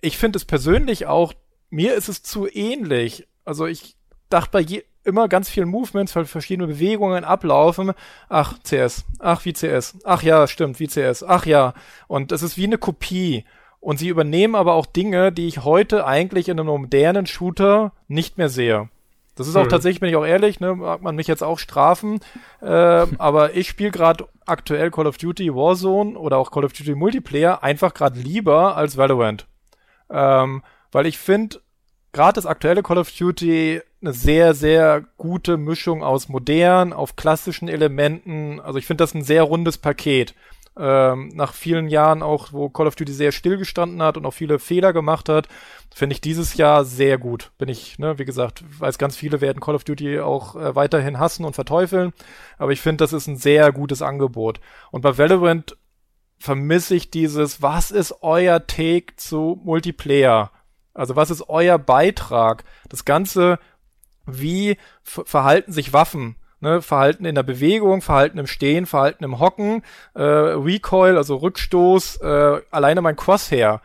ich 0.00 0.18
finde 0.18 0.36
es 0.36 0.44
persönlich 0.44 1.06
auch, 1.06 1.32
mir 1.70 1.94
ist 1.94 2.08
es 2.08 2.22
zu 2.22 2.46
ähnlich. 2.46 3.26
Also 3.44 3.66
ich 3.66 3.96
dachte 4.28 4.50
bei 4.52 4.60
je, 4.60 4.84
immer 5.04 5.28
ganz 5.28 5.48
vielen 5.48 5.68
Movements, 5.68 6.16
weil 6.16 6.24
verschiedene 6.24 6.66
Bewegungen 6.66 7.24
ablaufen. 7.24 7.92
Ach, 8.28 8.58
CS. 8.62 9.04
Ach, 9.18 9.44
wie 9.44 9.52
CS. 9.52 9.98
Ach 10.04 10.22
ja, 10.22 10.46
stimmt, 10.46 10.80
wie 10.80 10.88
CS. 10.88 11.22
Ach 11.22 11.46
ja. 11.46 11.74
Und 12.08 12.32
es 12.32 12.42
ist 12.42 12.56
wie 12.56 12.64
eine 12.64 12.78
Kopie. 12.78 13.44
Und 13.80 13.98
sie 13.98 14.08
übernehmen 14.08 14.54
aber 14.54 14.74
auch 14.74 14.86
Dinge, 14.86 15.30
die 15.30 15.46
ich 15.46 15.62
heute 15.62 16.06
eigentlich 16.06 16.48
in 16.48 16.58
einem 16.58 16.68
modernen 16.68 17.26
Shooter 17.26 17.92
nicht 18.08 18.38
mehr 18.38 18.48
sehe. 18.48 18.88
Das 19.34 19.48
ist 19.48 19.56
auch 19.56 19.64
mhm. 19.64 19.68
tatsächlich, 19.70 20.00
bin 20.00 20.08
ich 20.08 20.16
auch 20.16 20.26
ehrlich, 20.26 20.60
ne, 20.60 20.74
mag 20.74 21.02
man 21.02 21.16
mich 21.16 21.26
jetzt 21.26 21.42
auch 21.42 21.58
strafen, 21.58 22.20
äh, 22.60 22.66
aber 23.18 23.54
ich 23.54 23.68
spiele 23.68 23.90
gerade 23.90 24.28
aktuell 24.46 24.90
Call 24.90 25.06
of 25.06 25.18
Duty 25.18 25.54
Warzone 25.54 26.18
oder 26.18 26.38
auch 26.38 26.50
Call 26.50 26.64
of 26.64 26.72
Duty 26.72 26.94
Multiplayer 26.94 27.62
einfach 27.62 27.94
gerade 27.94 28.20
lieber 28.20 28.76
als 28.76 28.96
Valorant. 28.96 29.46
Ähm, 30.10 30.62
weil 30.92 31.06
ich 31.06 31.18
finde, 31.18 31.60
gerade 32.12 32.34
das 32.34 32.46
aktuelle 32.46 32.82
Call 32.82 32.98
of 32.98 33.10
Duty 33.10 33.80
eine 34.00 34.12
sehr, 34.12 34.54
sehr 34.54 35.02
gute 35.16 35.56
Mischung 35.56 36.04
aus 36.04 36.28
modern, 36.28 36.92
auf 36.92 37.16
klassischen 37.16 37.68
Elementen. 37.68 38.60
Also 38.60 38.78
ich 38.78 38.86
finde 38.86 39.02
das 39.02 39.14
ein 39.14 39.24
sehr 39.24 39.42
rundes 39.42 39.78
Paket 39.78 40.34
ähm, 40.76 41.30
nach 41.34 41.54
vielen 41.54 41.88
Jahren 41.88 42.22
auch, 42.22 42.52
wo 42.52 42.68
Call 42.68 42.86
of 42.86 42.96
Duty 42.96 43.12
sehr 43.12 43.32
stillgestanden 43.32 44.02
hat 44.02 44.16
und 44.16 44.26
auch 44.26 44.32
viele 44.34 44.58
Fehler 44.58 44.92
gemacht 44.92 45.28
hat, 45.28 45.48
finde 45.94 46.14
ich 46.14 46.20
dieses 46.20 46.56
Jahr 46.56 46.84
sehr 46.84 47.18
gut. 47.18 47.52
Bin 47.58 47.68
ich, 47.68 47.98
ne, 47.98 48.18
wie 48.18 48.24
gesagt, 48.24 48.64
weiß 48.80 48.98
ganz 48.98 49.16
viele 49.16 49.40
werden 49.40 49.60
Call 49.60 49.74
of 49.74 49.84
Duty 49.84 50.20
auch 50.20 50.56
äh, 50.56 50.74
weiterhin 50.74 51.18
hassen 51.18 51.44
und 51.44 51.54
verteufeln, 51.54 52.12
aber 52.58 52.72
ich 52.72 52.80
finde, 52.80 53.04
das 53.04 53.12
ist 53.12 53.26
ein 53.26 53.36
sehr 53.36 53.72
gutes 53.72 54.02
Angebot. 54.02 54.60
Und 54.90 55.02
bei 55.02 55.16
Valorant 55.16 55.76
vermisse 56.38 56.94
ich 56.94 57.10
dieses, 57.10 57.62
was 57.62 57.90
ist 57.90 58.22
euer 58.22 58.66
Take 58.66 59.16
zu 59.16 59.60
Multiplayer? 59.64 60.50
Also 60.92 61.16
was 61.16 61.30
ist 61.30 61.48
euer 61.48 61.78
Beitrag? 61.78 62.64
Das 62.88 63.04
Ganze, 63.04 63.58
wie 64.26 64.76
verhalten 65.02 65.72
sich 65.72 65.92
Waffen? 65.92 66.36
ne, 66.64 66.82
Verhalten 66.82 67.24
in 67.24 67.36
der 67.36 67.44
Bewegung, 67.44 68.02
Verhalten 68.02 68.38
im 68.38 68.48
Stehen, 68.48 68.86
Verhalten 68.86 69.22
im 69.22 69.38
Hocken, 69.38 69.82
äh, 70.14 70.22
Recoil, 70.22 71.16
also 71.16 71.36
Rückstoß, 71.36 72.16
äh, 72.22 72.60
alleine 72.72 73.02
mein 73.02 73.14
Crosshair. 73.14 73.80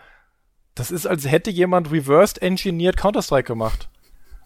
Das 0.79 0.89
ist, 0.91 1.05
als 1.05 1.29
hätte 1.29 1.51
jemand 1.51 1.91
reversed 1.91 2.41
engineered 2.41 2.95
Counter-Strike 2.95 3.47
gemacht. 3.47 3.89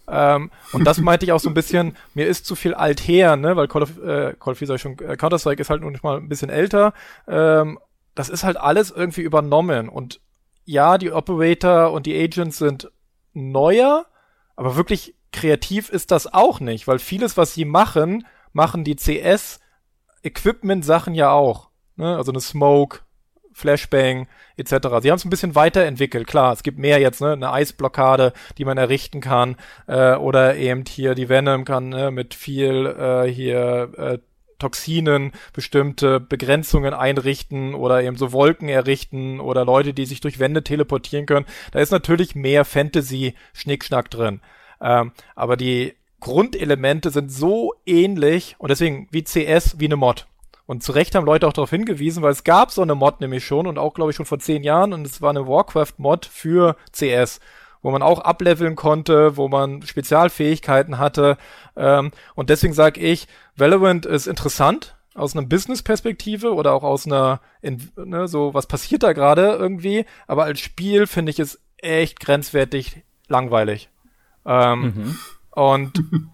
Ähm, 0.08 0.50
und 0.72 0.84
das 0.84 0.98
meinte 1.02 1.24
ich 1.24 1.30
auch 1.30 1.38
so 1.38 1.48
ein 1.48 1.54
bisschen, 1.54 1.96
mir 2.14 2.26
ist 2.26 2.44
zu 2.44 2.56
viel 2.56 2.74
alt 2.74 2.98
her, 3.00 3.36
ne, 3.36 3.54
weil 3.54 3.68
Call 3.68 3.84
of, 3.84 4.02
äh, 4.02 4.34
Call 4.40 4.54
of 4.54 4.58
Duty 4.58 4.80
schon, 4.80 4.98
äh, 4.98 5.16
Counter-Strike 5.16 5.62
ist 5.62 5.70
halt 5.70 5.82
noch 5.82 5.90
nicht 5.90 6.02
mal 6.02 6.16
ein 6.16 6.28
bisschen 6.28 6.50
älter. 6.50 6.92
Ähm, 7.28 7.78
das 8.16 8.30
ist 8.30 8.42
halt 8.42 8.56
alles 8.56 8.90
irgendwie 8.90 9.20
übernommen 9.20 9.88
und 9.88 10.20
ja, 10.64 10.98
die 10.98 11.12
Operator 11.12 11.92
und 11.92 12.06
die 12.06 12.20
Agents 12.20 12.58
sind 12.58 12.90
neuer, 13.32 14.06
aber 14.56 14.74
wirklich 14.74 15.14
kreativ 15.30 15.88
ist 15.88 16.10
das 16.10 16.34
auch 16.34 16.58
nicht, 16.58 16.88
weil 16.88 16.98
vieles, 16.98 17.36
was 17.36 17.54
sie 17.54 17.64
machen, 17.64 18.26
machen 18.52 18.82
die 18.82 18.96
CS-Equipment-Sachen 18.96 21.14
ja 21.14 21.30
auch. 21.30 21.68
Ne? 21.94 22.16
Also 22.16 22.32
eine 22.32 22.40
Smoke, 22.40 23.03
Flashbang 23.54 24.26
etc. 24.56 24.70
Sie 25.00 25.10
haben 25.10 25.16
es 25.16 25.24
ein 25.24 25.30
bisschen 25.30 25.54
weiterentwickelt, 25.54 26.26
klar. 26.26 26.52
Es 26.52 26.62
gibt 26.62 26.78
mehr 26.78 27.00
jetzt, 27.00 27.20
ne? 27.20 27.32
eine 27.32 27.52
Eisblockade, 27.52 28.32
die 28.58 28.64
man 28.64 28.76
errichten 28.76 29.20
kann, 29.20 29.56
äh, 29.86 30.14
oder 30.16 30.56
eben 30.56 30.84
hier 30.86 31.14
die 31.14 31.28
Venom 31.28 31.64
kann 31.64 31.88
ne? 31.88 32.10
mit 32.10 32.34
viel 32.34 32.86
äh, 32.86 33.30
hier 33.30 33.90
äh, 33.96 34.18
Toxinen 34.58 35.32
bestimmte 35.52 36.20
Begrenzungen 36.20 36.94
einrichten 36.94 37.74
oder 37.74 38.02
eben 38.02 38.16
so 38.16 38.32
Wolken 38.32 38.68
errichten 38.68 39.40
oder 39.40 39.64
Leute, 39.64 39.94
die 39.94 40.06
sich 40.06 40.20
durch 40.20 40.38
Wände 40.38 40.62
teleportieren 40.62 41.26
können. 41.26 41.46
Da 41.72 41.80
ist 41.80 41.90
natürlich 41.90 42.34
mehr 42.34 42.64
Fantasy-Schnickschnack 42.64 44.10
drin. 44.10 44.40
Ähm, 44.80 45.12
aber 45.34 45.56
die 45.56 45.94
Grundelemente 46.20 47.10
sind 47.10 47.30
so 47.30 47.74
ähnlich 47.84 48.56
und 48.58 48.70
deswegen 48.70 49.08
wie 49.10 49.24
CS, 49.24 49.78
wie 49.78 49.86
eine 49.86 49.96
Mod. 49.96 50.26
Und 50.66 50.82
zu 50.82 50.92
Recht 50.92 51.14
haben 51.14 51.26
Leute 51.26 51.46
auch 51.46 51.52
darauf 51.52 51.70
hingewiesen, 51.70 52.22
weil 52.22 52.32
es 52.32 52.44
gab 52.44 52.70
so 52.70 52.82
eine 52.82 52.94
Mod 52.94 53.20
nämlich 53.20 53.44
schon 53.44 53.66
und 53.66 53.78
auch, 53.78 53.94
glaube 53.94 54.10
ich, 54.10 54.16
schon 54.16 54.26
vor 54.26 54.38
zehn 54.38 54.62
Jahren 54.62 54.92
und 54.92 55.06
es 55.06 55.20
war 55.20 55.30
eine 55.30 55.46
Warcraft-Mod 55.46 56.24
für 56.24 56.76
CS, 56.92 57.40
wo 57.82 57.90
man 57.90 58.02
auch 58.02 58.20
ableveln 58.20 58.74
konnte, 58.74 59.36
wo 59.36 59.48
man 59.48 59.82
Spezialfähigkeiten 59.82 60.98
hatte. 60.98 61.36
Ähm, 61.76 62.12
und 62.34 62.48
deswegen 62.48 62.72
sage 62.72 63.00
ich, 63.00 63.28
Valorant 63.56 64.06
ist 64.06 64.26
interessant, 64.26 64.96
aus 65.14 65.36
einer 65.36 65.46
Business-Perspektive 65.46 66.54
oder 66.54 66.72
auch 66.72 66.82
aus 66.82 67.06
einer, 67.06 67.40
ne, 67.62 68.26
so, 68.26 68.52
was 68.52 68.66
passiert 68.66 69.02
da 69.02 69.12
gerade 69.12 69.52
irgendwie. 69.52 70.06
Aber 70.26 70.44
als 70.44 70.60
Spiel 70.60 71.06
finde 71.06 71.30
ich 71.30 71.38
es 71.38 71.60
echt 71.76 72.20
grenzwertig 72.20 73.04
langweilig. 73.28 73.90
Ähm, 74.44 74.80
mhm. 74.80 75.18
Und 75.50 76.02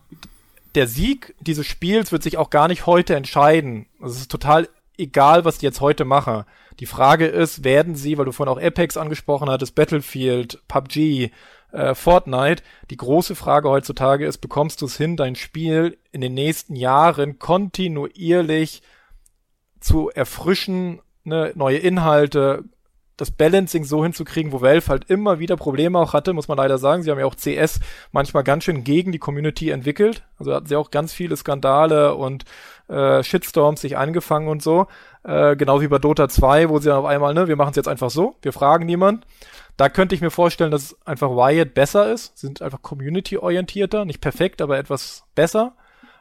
der 0.75 0.87
Sieg 0.87 1.35
dieses 1.41 1.67
Spiels 1.67 2.13
wird 2.13 2.23
sich 2.23 2.37
auch 2.37 2.51
gar 2.51 2.69
nicht 2.69 2.87
heute 2.87 3.17
entscheiden. 3.17 3.87
Es 4.03 4.17
ist 4.17 4.31
total 4.31 4.69
egal, 4.97 5.45
was 5.45 5.59
die 5.59 5.67
jetzt 5.67 5.81
heute 5.81 6.05
machen. 6.05 6.45
Die 6.79 6.87
Frage 6.87 7.27
ist, 7.27 7.65
werden 7.65 7.95
sie, 7.95 8.17
weil 8.17 8.25
du 8.25 8.33
vorhin 8.33 8.53
auch 8.53 8.63
Apex 8.63 8.97
angesprochen 8.97 9.51
hattest, 9.51 9.75
Battlefield, 9.75 10.63
PUBG, 10.69 11.31
äh, 11.73 11.95
Fortnite. 11.95 12.63
Die 12.91 12.97
große 12.97 13.35
Frage 13.35 13.69
heutzutage 13.69 14.27
ist, 14.27 14.39
bekommst 14.39 14.81
du 14.81 14.87
es 14.87 14.97
hin, 14.97 15.17
dein 15.17 15.37
Spiel 15.37 15.99
in 16.13 16.21
den 16.21 16.35
nächsten 16.35 16.77
Jahren 16.77 17.39
kontinuierlich 17.39 18.83
zu 19.81 20.11
erfrischen, 20.11 21.01
ne, 21.25 21.53
neue 21.55 21.79
Inhalte, 21.79 22.65
das 23.21 23.31
Balancing 23.31 23.85
so 23.85 24.03
hinzukriegen, 24.03 24.53
wo 24.53 24.61
Valve 24.61 24.89
halt 24.89 25.11
immer 25.11 25.39
wieder 25.39 25.57
Probleme 25.57 25.99
auch 25.99 26.13
hatte, 26.15 26.33
muss 26.33 26.49
man 26.49 26.57
leider 26.57 26.79
sagen. 26.79 27.03
Sie 27.03 27.11
haben 27.11 27.19
ja 27.19 27.27
auch 27.27 27.37
CS 27.37 27.81
manchmal 28.13 28.45
ganz 28.45 28.65
schön 28.65 28.85
gegen 28.85 29.13
die 29.13 29.19
Community 29.19 29.71
entwickelt. 29.71 30.25
Also 30.39 30.55
hatten 30.55 30.67
sie 30.67 30.77
auch 30.77 30.91
ganz 30.91 31.13
viele 31.13 31.37
Skandale 31.37 32.15
und 32.15 32.45
äh, 32.89 33.23
Shitstorms 33.23 33.81
sich 33.81 33.97
angefangen 33.97 34.49
und 34.49 34.63
so. 34.63 34.87
Äh, 35.23 35.57
genau 35.57 35.81
wie 35.81 35.89
bei 35.89 35.99
Dota 35.99 36.29
2, 36.29 36.69
wo 36.69 36.79
sie 36.79 36.89
dann 36.89 36.99
auf 36.99 37.05
einmal, 37.05 37.35
ne, 37.35 37.49
wir 37.49 37.57
machen 37.57 37.71
es 37.71 37.77
jetzt 37.77 37.89
einfach 37.89 38.11
so, 38.11 38.37
wir 38.43 38.53
fragen 38.53 38.87
niemand. 38.87 39.27
Da 39.77 39.89
könnte 39.89 40.15
ich 40.15 40.21
mir 40.21 40.31
vorstellen, 40.31 40.71
dass 40.71 40.97
einfach 41.07 41.31
Riot 41.31 41.75
besser 41.75 42.13
ist, 42.13 42.37
sind 42.39 42.61
einfach 42.63 42.83
community-orientierter, 42.83 44.05
nicht 44.05 44.21
perfekt, 44.21 44.61
aber 44.61 44.79
etwas 44.79 45.25
besser. 45.35 45.75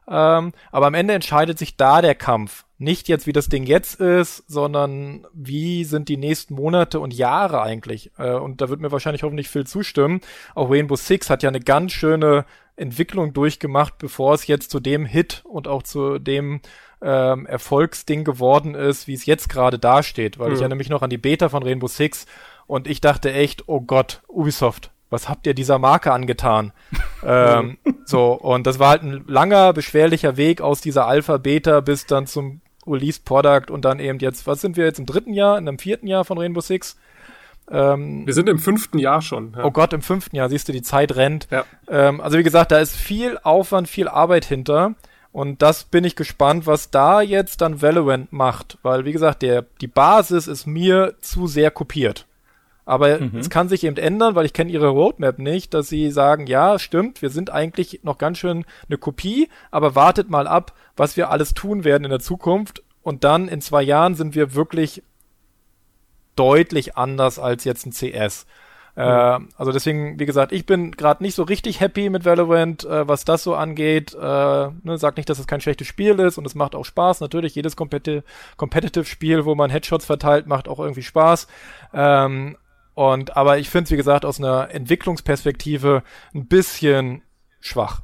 Ähm, 0.10 0.54
aber 0.72 0.88
am 0.88 0.96
Ende 0.96 1.14
entscheidet 1.14 1.60
sich 1.60 1.78
da 1.78 2.02
der 2.02 2.16
Kampf. 2.16 2.66
Nicht 2.80 3.08
jetzt, 3.10 3.28
wie 3.28 3.34
das 3.34 3.48
Ding 3.48 3.66
jetzt 3.66 4.00
ist, 4.00 4.44
sondern 4.48 5.28
wie 5.34 5.84
sind 5.84 6.10
die 6.10 6.18
nächsten 6.18 6.56
Monate 6.56 7.00
und 7.00 7.14
Jahre 7.14 7.62
eigentlich. 7.62 8.12
Äh, 8.18 8.34
und 8.34 8.62
da 8.62 8.70
wird 8.70 8.80
mir 8.80 8.92
wahrscheinlich 8.92 9.24
hoffentlich 9.24 9.50
viel 9.50 9.68
zustimmen. 9.68 10.22
Auch 10.56 10.72
Rainbow 10.72 10.96
Six 10.96 11.30
hat 11.30 11.44
ja 11.44 11.50
eine 11.50 11.60
ganz 11.60 11.92
schöne 11.92 12.46
Entwicklung 12.76 13.34
durchgemacht, 13.34 13.98
bevor 13.98 14.34
es 14.34 14.48
jetzt 14.48 14.72
zu 14.72 14.80
dem 14.80 15.06
Hit 15.06 15.44
und 15.46 15.68
auch 15.68 15.84
zu 15.84 16.18
dem 16.18 16.62
ähm, 17.02 17.46
Erfolgsding 17.46 18.24
geworden 18.24 18.74
ist, 18.74 19.08
wie 19.08 19.14
es 19.14 19.26
jetzt 19.26 19.50
gerade 19.50 19.78
dasteht. 19.78 20.40
Weil 20.40 20.50
mhm. 20.50 20.56
ich 20.56 20.62
erinnere 20.62 20.78
mich 20.78 20.90
noch 20.90 21.02
an 21.02 21.10
die 21.10 21.18
Beta 21.18 21.50
von 21.50 21.64
Rainbow 21.64 21.88
Six 21.88 22.26
und 22.66 22.88
ich 22.88 23.02
dachte 23.02 23.32
echt, 23.34 23.68
oh 23.68 23.82
Gott, 23.82 24.22
Ubisoft, 24.28 24.92
was 25.10 25.30
habt 25.30 25.48
ihr 25.48 25.54
dieser 25.54 25.80
Marke 25.80 26.12
angetan? 26.12 26.72
ähm, 27.26 27.78
so, 28.06 28.34
und 28.34 28.68
das 28.68 28.80
war 28.80 28.90
halt 28.90 29.04
ein 29.04 29.24
langer, 29.28 29.74
beschwerlicher 29.74 30.38
Weg 30.38 30.62
aus 30.62 30.82
dieser 30.82 31.08
Alpha-Beta 31.08 31.82
bis 31.82 32.06
dann 32.06 32.28
zum 32.28 32.62
Release 32.86 33.20
Product 33.24 33.72
und 33.72 33.86
dann 33.86 34.00
eben 34.00 34.20
jetzt, 34.20 34.48
was 34.48 34.62
sind 34.62 34.78
wir 34.78 34.86
jetzt 34.86 35.00
im 35.00 35.06
dritten 35.06 35.34
Jahr, 35.34 35.58
in 35.58 35.68
einem 35.68 35.80
vierten 35.80 36.08
Jahr 36.08 36.26
von 36.26 36.38
Rainbow 36.38 36.62
Six? 36.62 36.98
Ähm, 37.72 38.26
wir 38.26 38.34
sind 38.34 38.50
im 38.50 38.60
fünften 38.60 38.98
Jahr 38.98 39.22
schon. 39.22 39.54
Ja. 39.56 39.64
Oh 39.64 39.72
Gott, 39.72 39.94
im 39.94 40.02
fünften 40.02 40.36
Jahr, 40.36 40.50
siehst 40.50 40.68
du, 40.68 40.72
die 40.72 40.82
Zeit 40.82 41.16
rennt. 41.16 41.48
Ja. 41.52 41.66
Ähm, 41.88 42.20
also 42.22 42.38
wie 42.38 42.44
gesagt, 42.44 42.72
da 42.72 42.80
ist 42.80 42.96
viel 42.96 43.38
Aufwand, 43.44 43.88
viel 43.88 44.08
Arbeit 44.08 44.46
hinter. 44.46 44.96
Und 45.32 45.62
das 45.62 45.84
bin 45.84 46.04
ich 46.04 46.16
gespannt, 46.16 46.66
was 46.66 46.90
da 46.90 47.22
jetzt 47.22 47.62
dann 47.62 47.82
Valorant 47.82 48.34
macht. 48.34 48.80
Weil, 48.82 49.06
wie 49.06 49.12
gesagt, 49.12 49.44
der, 49.44 49.66
die 49.82 49.88
Basis 49.88 50.48
ist 50.48 50.66
mir 50.66 51.16
zu 51.22 51.46
sehr 51.46 51.70
kopiert. 51.70 52.26
Aber 52.90 53.20
mhm. 53.20 53.38
es 53.38 53.52
kann 53.52 53.70
sich 53.70 53.84
eben 53.84 53.98
ändern, 53.98 54.34
weil 54.34 54.48
ich 54.48 54.54
kenne 54.54 54.72
ihre 54.72 54.88
Roadmap 54.88 55.38
nicht, 55.38 55.76
dass 55.76 55.90
sie 55.90 56.10
sagen, 56.10 56.48
ja, 56.48 56.80
stimmt, 56.80 57.22
wir 57.22 57.30
sind 57.30 57.52
eigentlich 57.52 58.00
noch 58.02 58.18
ganz 58.18 58.40
schön 58.40 58.66
eine 58.88 58.98
Kopie, 58.98 59.48
aber 59.70 59.94
wartet 59.94 60.32
mal 60.32 60.48
ab, 60.48 60.74
was 60.98 61.16
wir 61.16 61.30
alles 61.30 61.54
tun 61.54 61.84
werden 61.84 62.04
in 62.04 62.10
der 62.10 62.20
Zukunft. 62.20 62.82
Und 63.04 63.24
dann 63.24 63.48
in 63.48 63.62
zwei 63.62 63.84
Jahren 63.84 64.16
sind 64.16 64.34
wir 64.34 64.56
wirklich 64.56 65.04
deutlich 66.36 66.98
anders 66.98 67.38
als 67.38 67.64
jetzt 67.64 67.86
ein 67.86 67.92
CS. 67.92 68.48
Mhm. 68.96 69.04
Äh, 69.04 69.40
also 69.56 69.72
deswegen, 69.72 70.20
wie 70.20 70.26
gesagt, 70.26 70.52
ich 70.52 70.66
bin 70.66 70.90
gerade 70.90 71.22
nicht 71.22 71.36
so 71.36 71.44
richtig 71.44 71.80
happy 71.82 72.10
mit 72.10 72.26
Valorant, 72.26 72.86
äh, 72.86 73.08
was 73.08 73.24
das 73.24 73.44
so 73.44 73.54
angeht. 73.54 74.16
Äh, 74.16 74.18
ne, 74.20 74.98
sag 74.98 75.16
nicht, 75.16 75.30
dass 75.30 75.38
es 75.38 75.46
kein 75.46 75.62
schlechtes 75.62 75.86
Spiel 75.86 76.20
ist 76.20 76.40
und 76.40 76.48
es 76.48 76.56
macht 76.56 76.74
auch 76.74 76.86
Spaß. 76.86 77.22
Natürlich, 77.22 77.54
jedes 77.54 77.76
Competitive-Spiel, 77.76 79.46
wo 79.46 79.54
man 79.54 79.70
Headshots 79.70 80.06
verteilt, 80.06 80.48
macht 80.48 80.68
auch 80.68 80.80
irgendwie 80.80 81.04
Spaß. 81.04 81.48
Ähm, 81.94 82.58
und 83.00 83.38
aber 83.38 83.60
ich 83.60 83.70
finde 83.70 83.86
es, 83.86 83.92
wie 83.92 83.96
gesagt, 83.96 84.26
aus 84.26 84.40
einer 84.40 84.72
Entwicklungsperspektive 84.72 86.04
ein 86.36 86.48
bisschen 86.48 87.22
schwach. 87.62 88.02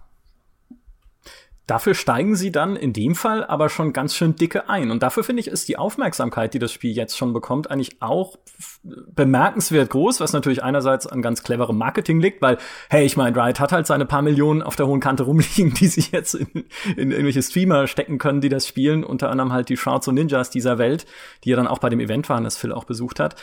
Dafür 1.67 1.95
steigen 1.95 2.37
sie 2.37 2.49
dann 2.49 2.77
in 2.77 2.93
dem 2.93 3.13
Fall 3.13 3.43
aber 3.43 3.67
schon 3.67 3.91
ganz 3.91 4.15
schön 4.15 4.37
dicke 4.37 4.69
ein. 4.69 4.91
Und 4.91 5.03
dafür 5.03 5.25
finde 5.25 5.41
ich, 5.41 5.47
ist 5.47 5.67
die 5.67 5.77
Aufmerksamkeit, 5.77 6.53
die 6.53 6.59
das 6.59 6.71
Spiel 6.71 6.95
jetzt 6.95 7.17
schon 7.17 7.33
bekommt, 7.33 7.69
eigentlich 7.69 8.01
auch 8.01 8.37
bemerkenswert 8.83 9.89
groß, 9.89 10.21
was 10.21 10.31
natürlich 10.31 10.63
einerseits 10.63 11.07
an 11.07 11.21
ganz 11.21 11.43
cleverem 11.43 11.77
Marketing 11.77 12.21
liegt, 12.21 12.41
weil, 12.41 12.57
hey, 12.89 13.05
ich 13.05 13.17
meine, 13.17 13.35
Riot 13.35 13.59
hat 13.59 13.73
halt 13.73 13.87
seine 13.87 14.05
paar 14.05 14.21
Millionen 14.21 14.61
auf 14.61 14.77
der 14.77 14.87
hohen 14.87 15.01
Kante 15.01 15.23
rumliegen, 15.23 15.73
die 15.73 15.87
sich 15.87 16.11
jetzt 16.11 16.35
in, 16.35 16.47
in 16.95 17.11
irgendwelche 17.11 17.43
Streamer 17.43 17.87
stecken 17.87 18.17
können, 18.17 18.39
die 18.39 18.49
das 18.49 18.65
spielen, 18.65 19.03
unter 19.03 19.29
anderem 19.29 19.51
halt 19.51 19.67
die 19.67 19.75
Shouts 19.75 20.07
und 20.07 20.15
Ninjas 20.15 20.51
dieser 20.51 20.77
Welt, 20.77 21.05
die 21.43 21.49
ja 21.49 21.57
dann 21.57 21.67
auch 21.67 21.79
bei 21.79 21.89
dem 21.89 21.99
Event 21.99 22.29
waren, 22.29 22.45
das 22.45 22.55
Phil 22.55 22.71
auch 22.71 22.85
besucht 22.85 23.19
hat. 23.19 23.35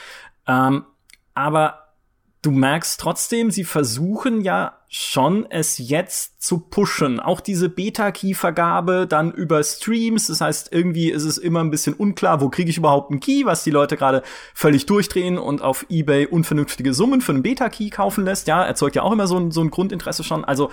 Ähm, 0.49 0.87
aber 1.35 1.83
du 2.43 2.51
merkst 2.51 3.01
trotzdem, 3.01 3.51
sie 3.51 3.65
versuchen 3.65 4.41
ja 4.41 4.77
schon, 4.89 5.47
es 5.49 5.79
jetzt 5.79 6.43
zu 6.43 6.59
pushen. 6.59 7.19
Auch 7.19 7.41
diese 7.41 7.71
Beta-Key-Vergabe 7.71 9.07
dann 9.07 9.33
über 9.33 9.63
Streams. 9.63 10.27
Das 10.27 10.43
heißt, 10.43 10.71
irgendwie 10.71 11.11
ist 11.11 11.25
es 11.25 11.39
immer 11.39 11.61
ein 11.61 11.71
bisschen 11.71 11.95
unklar, 11.95 12.43
wo 12.43 12.51
kriege 12.51 12.69
ich 12.69 12.77
überhaupt 12.77 13.11
einen 13.11 13.21
Key, 13.21 13.47
was 13.47 13.65
die 13.65 13.71
Leute 13.71 13.97
gerade 13.97 14.23
völlig 14.53 14.85
durchdrehen 14.85 15.39
und 15.39 15.63
auf 15.63 15.87
Ebay 15.89 16.27
unvernünftige 16.27 16.93
Summen 16.93 17.23
für 17.23 17.33
einen 17.33 17.43
Beta-Key 17.43 17.89
kaufen 17.89 18.25
lässt. 18.25 18.49
Ja, 18.49 18.65
erzeugt 18.65 18.97
ja 18.97 19.03
auch 19.03 19.13
immer 19.13 19.27
so 19.27 19.39
ein, 19.39 19.51
so 19.51 19.63
ein 19.63 19.71
Grundinteresse 19.71 20.25
schon. 20.25 20.45
Also 20.45 20.71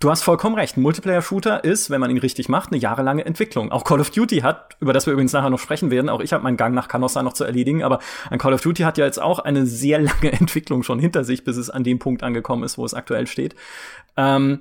Du 0.00 0.10
hast 0.10 0.22
vollkommen 0.22 0.54
recht. 0.54 0.76
Ein 0.76 0.82
Multiplayer-Shooter 0.82 1.64
ist, 1.64 1.90
wenn 1.90 2.00
man 2.00 2.10
ihn 2.10 2.18
richtig 2.18 2.48
macht, 2.48 2.70
eine 2.70 2.80
jahrelange 2.80 3.26
Entwicklung. 3.26 3.72
Auch 3.72 3.82
Call 3.82 3.98
of 3.98 4.10
Duty 4.10 4.40
hat, 4.40 4.76
über 4.78 4.92
das 4.92 5.06
wir 5.06 5.12
übrigens 5.12 5.32
nachher 5.32 5.50
noch 5.50 5.58
sprechen 5.58 5.90
werden, 5.90 6.08
auch 6.08 6.20
ich 6.20 6.32
habe 6.32 6.44
meinen 6.44 6.56
Gang 6.56 6.72
nach 6.72 6.86
Canossa 6.86 7.24
noch 7.24 7.32
zu 7.32 7.42
erledigen, 7.42 7.82
aber 7.82 7.98
ein 8.30 8.38
Call 8.38 8.54
of 8.54 8.60
Duty 8.60 8.84
hat 8.84 8.96
ja 8.96 9.04
jetzt 9.04 9.20
auch 9.20 9.40
eine 9.40 9.66
sehr 9.66 10.00
lange 10.00 10.30
Entwicklung 10.30 10.84
schon 10.84 11.00
hinter 11.00 11.24
sich, 11.24 11.42
bis 11.42 11.56
es 11.56 11.68
an 11.68 11.82
dem 11.82 11.98
Punkt 11.98 12.22
angekommen 12.22 12.62
ist, 12.62 12.78
wo 12.78 12.84
es 12.84 12.94
aktuell 12.94 13.26
steht. 13.26 13.56
Ähm, 14.16 14.60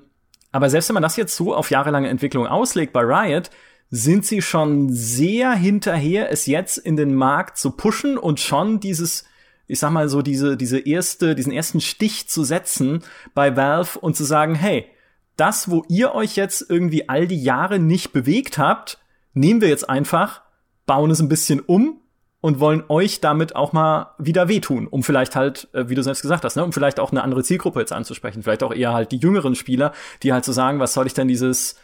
aber 0.52 0.72
selbst 0.72 0.90
wenn 0.90 0.96
man 0.96 1.04
das 1.04 1.18
jetzt 1.18 1.36
so 1.36 1.54
auf 1.54 1.70
jahrelange 1.70 2.10
Entwicklung 2.10 2.48
auslegt 2.48 2.92
bei 2.92 3.02
Riot, 3.02 3.52
sind 3.92 4.26
sie 4.26 4.42
schon 4.42 4.90
sehr 4.90 5.52
hinterher, 5.54 6.32
es 6.32 6.48
jetzt 6.48 6.80
in 6.80 6.98
den 6.98 7.14
Markt 7.14 7.60
zu 7.60 7.72
pushen 7.72 8.18
und 8.18 8.40
schon 8.40 8.80
dieses 8.80 9.24
ich 9.70 9.80
sag 9.80 9.92
mal 9.92 10.08
so 10.08 10.22
diese 10.22 10.58
diese 10.58 10.80
erste 10.80 11.36
diesen 11.36 11.52
ersten 11.52 11.80
Stich 11.80 12.28
zu 12.28 12.44
setzen 12.44 13.04
bei 13.34 13.56
Valve 13.56 14.00
und 14.00 14.16
zu 14.16 14.24
sagen, 14.24 14.56
hey, 14.56 14.90
das, 15.38 15.72
wo 15.72 15.86
ihr 15.88 16.14
euch 16.14 16.36
jetzt 16.36 16.70
irgendwie 16.70 17.08
all 17.08 17.28
die 17.28 17.42
Jahre 17.42 17.80
nicht 17.80 18.12
bewegt 18.12 18.58
habt, 18.58 19.00
nehmen 19.34 19.62
wir 19.62 19.70
jetzt 19.70 19.90
einfach, 19.90 20.42
bauen 20.86 21.12
es 21.12 21.20
ein 21.20 21.30
bisschen 21.30 21.60
um 21.60 22.02
und 22.42 22.60
wollen 22.60 22.84
euch 22.88 23.22
damit 23.22 23.56
auch 23.56 23.74
mal 23.74 24.16
wieder 24.18 24.48
wehtun, 24.48 24.88
um 24.88 25.04
vielleicht 25.04 25.36
halt, 25.36 25.70
äh, 25.74 25.90
wie 25.90 25.96
du 25.96 26.04
selbst 26.04 26.22
gesagt 26.22 26.44
hast, 26.44 26.56
ne, 26.56 26.64
um 26.64 26.74
vielleicht 26.74 27.00
auch 27.00 27.12
eine 27.12 27.24
andere 27.24 27.44
Zielgruppe 27.44 27.80
jetzt 27.80 27.94
anzusprechen, 27.94 28.44
vielleicht 28.44 28.64
auch 28.64 28.74
eher 28.74 28.94
halt 28.94 29.12
die 29.12 29.18
jüngeren 29.18 29.56
Spieler, 29.56 29.94
die 30.24 30.34
halt 30.34 30.46
so 30.46 30.52
sagen, 30.52 30.80
was 30.80 30.94
soll 30.94 31.08
ich 31.08 31.14
denn 31.14 31.28
dieses 31.28 31.76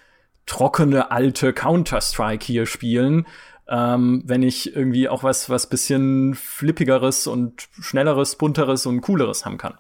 trockene 0.45 1.12
alte 1.12 1.53
Counter-Strike 1.53 2.45
hier 2.45 2.65
spielen, 2.65 3.25
ähm, 3.67 4.24
wenn 4.25 4.43
ich 4.43 4.75
irgendwie 4.75 5.07
auch 5.07 5.24
was 5.24 5.50
was 5.50 5.67
bisschen 5.67 6.33
flippigeres 6.36 7.27
und 7.27 7.69
schnelleres, 7.79 8.36
bunteres 8.36 8.86
und 8.86 9.01
cooleres 9.01 9.45
haben 9.45 9.57
kann. 9.57 9.77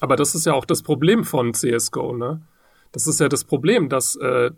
Aber 0.00 0.16
das 0.16 0.34
ist 0.34 0.46
ja 0.46 0.54
auch 0.54 0.64
das 0.64 0.82
Problem 0.82 1.24
von 1.24 1.54
CS:GO, 1.54 2.16
ne? 2.16 2.42
Das 2.92 3.06
ist 3.06 3.20
ja 3.20 3.28
das 3.28 3.44
Problem, 3.44 3.88
dass 3.88 4.16
äh, 4.16 4.50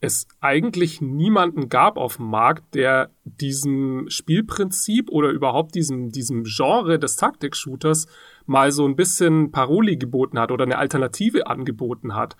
es 0.00 0.26
eigentlich 0.40 1.00
niemanden 1.00 1.68
gab 1.68 1.96
auf 1.98 2.16
dem 2.16 2.26
Markt, 2.26 2.74
der 2.74 3.10
diesem 3.24 4.08
Spielprinzip 4.08 5.10
oder 5.10 5.28
überhaupt 5.28 5.74
diesem, 5.74 6.10
diesem 6.10 6.44
Genre 6.44 6.98
des 6.98 7.16
Taktik-Shooters 7.16 8.06
mal 8.46 8.72
so 8.72 8.86
ein 8.86 8.96
bisschen 8.96 9.52
Paroli 9.52 9.96
geboten 9.96 10.38
hat 10.38 10.50
oder 10.50 10.64
eine 10.64 10.78
Alternative 10.78 11.46
angeboten 11.46 12.14
hat. 12.14 12.36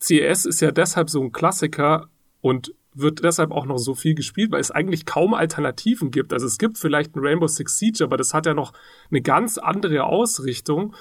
CS 0.00 0.46
ist 0.46 0.60
ja 0.60 0.70
deshalb 0.70 1.10
so 1.10 1.20
ein 1.20 1.32
Klassiker 1.32 2.08
und 2.40 2.74
wird 2.94 3.22
deshalb 3.22 3.50
auch 3.50 3.66
noch 3.66 3.78
so 3.78 3.94
viel 3.94 4.14
gespielt, 4.14 4.50
weil 4.50 4.60
es 4.60 4.70
eigentlich 4.70 5.04
kaum 5.04 5.34
Alternativen 5.34 6.10
gibt. 6.10 6.32
Also 6.32 6.46
es 6.46 6.58
gibt 6.58 6.78
vielleicht 6.78 7.14
ein 7.14 7.20
Rainbow 7.20 7.46
Six 7.46 7.78
Siege, 7.78 8.02
aber 8.02 8.16
das 8.16 8.32
hat 8.32 8.46
ja 8.46 8.54
noch 8.54 8.72
eine 9.10 9.20
ganz 9.20 9.58
andere 9.58 10.04
Ausrichtung. 10.04 10.94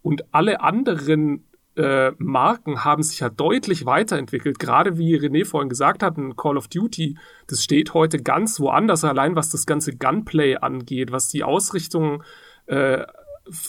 Und 0.00 0.32
alle 0.32 0.60
anderen 0.60 1.44
äh, 1.76 2.12
Marken 2.18 2.84
haben 2.84 3.02
sich 3.02 3.20
ja 3.20 3.28
deutlich 3.28 3.86
weiterentwickelt. 3.86 4.58
Gerade 4.58 4.96
wie 4.98 5.16
René 5.16 5.44
vorhin 5.44 5.68
gesagt 5.68 6.02
hat, 6.02 6.16
ein 6.16 6.36
Call 6.36 6.56
of 6.56 6.68
Duty, 6.68 7.16
das 7.46 7.62
steht 7.62 7.94
heute 7.94 8.18
ganz 8.18 8.60
woanders, 8.60 9.04
allein 9.04 9.36
was 9.36 9.50
das 9.50 9.66
ganze 9.66 9.96
Gunplay 9.96 10.56
angeht, 10.56 11.10
was 11.12 11.28
die 11.28 11.42
Ausrichtung 11.42 12.22
äh, 12.66 13.04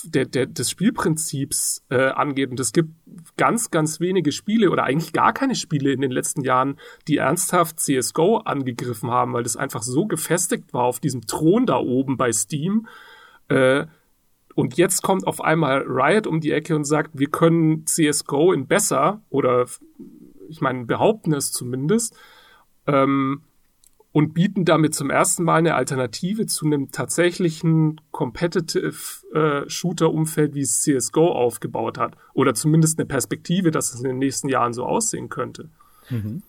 der, 0.03 0.25
der, 0.25 0.45
des 0.45 0.69
Spielprinzips 0.69 1.83
äh, 1.89 2.07
angeht. 2.09 2.49
Und 2.49 2.59
es 2.59 2.71
gibt 2.71 2.91
ganz, 3.37 3.71
ganz 3.71 3.99
wenige 3.99 4.31
Spiele 4.31 4.69
oder 4.69 4.83
eigentlich 4.83 5.11
gar 5.11 5.33
keine 5.33 5.55
Spiele 5.55 5.91
in 5.91 6.01
den 6.01 6.11
letzten 6.11 6.41
Jahren, 6.41 6.77
die 7.07 7.17
ernsthaft 7.17 7.79
CSGO 7.79 8.37
angegriffen 8.37 9.11
haben, 9.11 9.33
weil 9.33 9.43
das 9.43 9.57
einfach 9.57 9.83
so 9.83 10.05
gefestigt 10.05 10.73
war 10.73 10.83
auf 10.83 10.99
diesem 10.99 11.25
Thron 11.27 11.65
da 11.65 11.77
oben 11.77 12.17
bei 12.17 12.31
Steam. 12.31 12.87
Äh, 13.49 13.85
und 14.55 14.77
jetzt 14.77 15.03
kommt 15.03 15.27
auf 15.27 15.41
einmal 15.41 15.83
Riot 15.87 16.27
um 16.27 16.39
die 16.39 16.51
Ecke 16.51 16.75
und 16.75 16.85
sagt, 16.85 17.11
wir 17.13 17.27
können 17.27 17.85
CSGO 17.85 18.53
in 18.53 18.67
besser 18.67 19.21
oder 19.29 19.67
ich 20.47 20.61
meine, 20.61 20.85
behaupten 20.85 21.33
es 21.33 21.51
zumindest. 21.51 22.15
Ähm, 22.87 23.41
und 24.15 24.33
bieten 24.33 24.63
damit 24.63 24.95
zum 24.95 25.09
ersten 25.09 25.43
Mal 25.43 25.57
eine 25.57 25.75
Alternative 25.75 26.45
zu 26.45 26.65
einem 26.65 26.89
tatsächlichen 26.89 27.99
Competitive 28.11 28.95
äh, 29.33 29.69
wie 30.55 30.61
es 30.61 30.83
CSGO 30.83 31.33
aufgebaut 31.33 31.97
hat. 31.97 32.15
Oder 32.33 32.53
zumindest 32.53 32.97
eine 32.97 33.07
Perspektive, 33.07 33.71
dass 33.71 33.93
es 33.93 33.99
in 33.99 34.07
den 34.07 34.19
nächsten 34.19 34.47
Jahren 34.47 34.71
so 34.71 34.85
aussehen 34.85 35.27
könnte. 35.27 35.69
Mhm. 36.09 36.43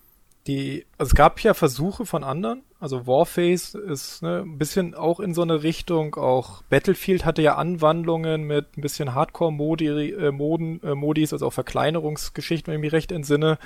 Die, 0.46 0.86
also 0.96 1.10
es 1.10 1.14
gab 1.14 1.40
ja 1.40 1.54
Versuche 1.54 2.06
von 2.06 2.22
anderen, 2.22 2.62
also 2.78 3.06
Warface 3.06 3.74
ist 3.74 4.22
ne, 4.22 4.42
ein 4.42 4.58
bisschen 4.58 4.94
auch 4.94 5.18
in 5.18 5.34
so 5.34 5.42
eine 5.42 5.62
Richtung, 5.62 6.14
auch 6.14 6.62
Battlefield 6.64 7.24
hatte 7.24 7.42
ja 7.42 7.56
Anwandlungen 7.56 8.44
mit 8.44 8.76
ein 8.76 8.80
bisschen 8.80 9.14
Hardcore-Modi, 9.14 10.10
äh, 10.12 10.30
Moden, 10.30 10.82
äh, 10.82 10.94
Modis, 10.94 11.32
also 11.32 11.46
auch 11.46 11.52
Verkleinerungsgeschichten, 11.52 12.72
wenn 12.72 12.80
ich 12.80 12.84
mich 12.86 12.92
recht 12.92 13.12
entsinne. 13.12 13.58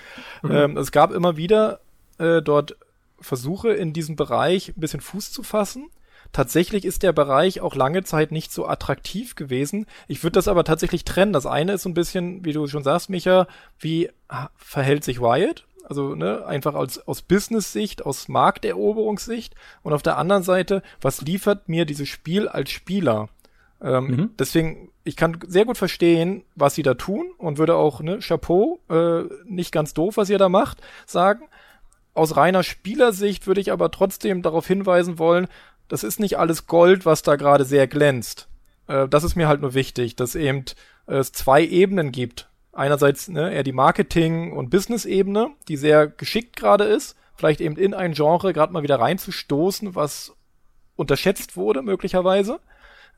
Mhm. 0.42 0.50
Ähm, 0.50 0.76
es 0.76 0.92
gab 0.92 1.12
immer 1.12 1.36
wieder 1.36 1.80
äh, 2.18 2.40
dort 2.40 2.76
versuche 3.20 3.72
in 3.72 3.92
diesem 3.92 4.16
Bereich 4.16 4.68
ein 4.68 4.80
bisschen 4.80 5.00
Fuß 5.00 5.32
zu 5.32 5.42
fassen. 5.42 5.90
Tatsächlich 6.32 6.84
ist 6.84 7.02
der 7.02 7.12
Bereich 7.12 7.60
auch 7.60 7.74
lange 7.74 8.04
Zeit 8.04 8.30
nicht 8.30 8.52
so 8.52 8.66
attraktiv 8.66 9.34
gewesen. 9.34 9.86
Ich 10.06 10.22
würde 10.22 10.34
das 10.34 10.46
aber 10.46 10.62
tatsächlich 10.62 11.04
trennen. 11.04 11.32
Das 11.32 11.44
eine 11.44 11.72
ist 11.72 11.82
so 11.82 11.88
ein 11.88 11.94
bisschen, 11.94 12.44
wie 12.44 12.52
du 12.52 12.68
schon 12.68 12.84
sagst, 12.84 13.10
Micha, 13.10 13.48
wie 13.80 14.10
verhält 14.56 15.02
sich 15.02 15.20
Riot? 15.20 15.66
Also 15.90 16.14
ne, 16.14 16.46
einfach 16.46 16.74
als, 16.74 17.06
aus 17.06 17.20
Business-Sicht, 17.20 18.06
aus 18.06 18.28
Markteroberungssicht. 18.28 19.54
Und 19.82 19.92
auf 19.92 20.02
der 20.02 20.16
anderen 20.16 20.42
Seite, 20.42 20.82
was 21.02 21.20
liefert 21.20 21.68
mir 21.68 21.84
dieses 21.84 22.08
Spiel 22.08 22.48
als 22.48 22.70
Spieler? 22.70 23.28
Ähm, 23.82 24.06
mhm. 24.06 24.30
Deswegen, 24.38 24.90
ich 25.04 25.16
kann 25.16 25.38
sehr 25.46 25.66
gut 25.66 25.76
verstehen, 25.76 26.44
was 26.54 26.74
sie 26.74 26.82
da 26.82 26.94
tun 26.94 27.30
und 27.36 27.58
würde 27.58 27.76
auch, 27.76 28.00
ne, 28.00 28.20
Chapeau, 28.20 28.80
äh, 28.88 29.24
nicht 29.44 29.72
ganz 29.72 29.92
doof, 29.92 30.16
was 30.16 30.30
ihr 30.30 30.38
da 30.38 30.48
macht, 30.48 30.78
sagen 31.06 31.48
aus 32.14 32.36
reiner 32.36 32.62
Spielersicht 32.62 33.46
würde 33.46 33.60
ich 33.60 33.72
aber 33.72 33.90
trotzdem 33.90 34.42
darauf 34.42 34.66
hinweisen 34.66 35.18
wollen, 35.18 35.48
das 35.88 36.04
ist 36.04 36.20
nicht 36.20 36.38
alles 36.38 36.66
Gold, 36.66 37.06
was 37.06 37.22
da 37.22 37.36
gerade 37.36 37.64
sehr 37.64 37.86
glänzt. 37.86 38.48
Äh, 38.86 39.08
das 39.08 39.24
ist 39.24 39.36
mir 39.36 39.48
halt 39.48 39.62
nur 39.62 39.74
wichtig, 39.74 40.16
dass 40.16 40.34
eben 40.34 40.64
äh, 41.06 41.16
es 41.16 41.32
zwei 41.32 41.64
Ebenen 41.64 42.12
gibt. 42.12 42.48
Einerseits 42.72 43.28
ne, 43.28 43.52
eher 43.52 43.62
die 43.62 43.72
Marketing- 43.72 44.52
und 44.52 44.70
Business-Ebene, 44.70 45.50
die 45.68 45.76
sehr 45.76 46.06
geschickt 46.06 46.56
gerade 46.56 46.84
ist, 46.84 47.16
vielleicht 47.34 47.60
eben 47.60 47.76
in 47.76 47.94
ein 47.94 48.12
Genre 48.12 48.52
gerade 48.52 48.72
mal 48.72 48.82
wieder 48.82 49.00
reinzustoßen, 49.00 49.94
was 49.94 50.36
unterschätzt 50.96 51.56
wurde 51.56 51.82
möglicherweise. 51.82 52.60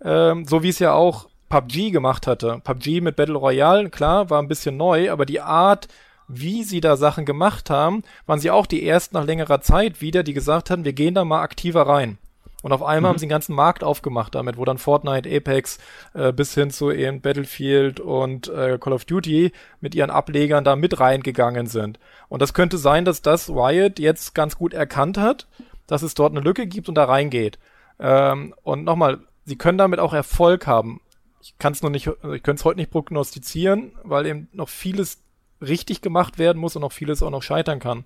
Ähm, 0.02 0.46
so 0.46 0.62
wie 0.62 0.68
es 0.68 0.78
ja 0.78 0.94
auch 0.94 1.28
PUBG 1.48 1.90
gemacht 1.90 2.26
hatte. 2.26 2.60
PUBG 2.64 3.02
mit 3.02 3.16
Battle 3.16 3.36
Royale, 3.36 3.90
klar, 3.90 4.30
war 4.30 4.40
ein 4.40 4.48
bisschen 4.48 4.76
neu, 4.76 5.10
aber 5.10 5.26
die 5.26 5.40
Art, 5.40 5.88
wie 6.28 6.64
sie 6.64 6.80
da 6.80 6.96
Sachen 6.96 7.26
gemacht 7.26 7.68
haben, 7.68 8.02
waren 8.24 8.38
sie 8.38 8.50
auch 8.50 8.66
die 8.66 8.86
ersten 8.88 9.16
nach 9.16 9.24
längerer 9.24 9.60
Zeit 9.60 10.00
wieder, 10.00 10.22
die 10.22 10.32
gesagt 10.32 10.70
haben, 10.70 10.84
wir 10.84 10.94
gehen 10.94 11.14
da 11.14 11.24
mal 11.24 11.42
aktiver 11.42 11.82
rein. 11.82 12.16
Und 12.62 12.72
auf 12.72 12.82
einmal 12.82 13.00
mhm. 13.00 13.06
haben 13.06 13.18
sie 13.18 13.26
den 13.26 13.30
ganzen 13.30 13.54
Markt 13.54 13.84
aufgemacht 13.84 14.34
damit, 14.34 14.56
wo 14.56 14.64
dann 14.64 14.78
Fortnite, 14.78 15.28
Apex 15.28 15.78
äh, 16.14 16.32
bis 16.32 16.54
hin 16.54 16.70
zu 16.70 16.90
eben 16.90 17.20
Battlefield 17.20 18.00
und 18.00 18.48
äh, 18.48 18.78
Call 18.80 18.92
of 18.92 19.04
Duty 19.04 19.52
mit 19.80 19.94
ihren 19.94 20.10
Ablegern 20.10 20.64
da 20.64 20.76
mit 20.76 20.98
reingegangen 21.00 21.66
sind. 21.66 21.98
Und 22.28 22.40
das 22.40 22.54
könnte 22.54 22.78
sein, 22.78 23.04
dass 23.04 23.20
das 23.20 23.50
Riot 23.50 23.98
jetzt 23.98 24.34
ganz 24.34 24.56
gut 24.56 24.72
erkannt 24.72 25.18
hat, 25.18 25.48
dass 25.86 26.02
es 26.02 26.14
dort 26.14 26.32
eine 26.32 26.40
Lücke 26.40 26.66
gibt 26.66 26.88
und 26.88 26.94
da 26.94 27.04
reingeht. 27.04 27.58
Ähm, 27.98 28.54
und 28.62 28.84
nochmal, 28.84 29.18
sie 29.44 29.56
können 29.56 29.78
damit 29.78 29.98
auch 29.98 30.14
Erfolg 30.14 30.66
haben. 30.66 31.00
Ich 31.42 31.58
kann 31.58 31.72
es 31.72 31.82
noch 31.82 31.90
nicht, 31.90 32.06
ich 32.06 32.42
könnte 32.42 32.60
es 32.60 32.64
heute 32.64 32.78
nicht 32.78 32.92
prognostizieren, 32.92 33.92
weil 34.04 34.26
eben 34.26 34.48
noch 34.52 34.68
vieles 34.68 35.18
richtig 35.60 36.00
gemacht 36.00 36.38
werden 36.38 36.58
muss 36.58 36.76
und 36.76 36.84
auch 36.84 36.92
vieles 36.92 37.22
auch 37.22 37.30
noch 37.30 37.42
scheitern 37.42 37.80
kann. 37.80 38.04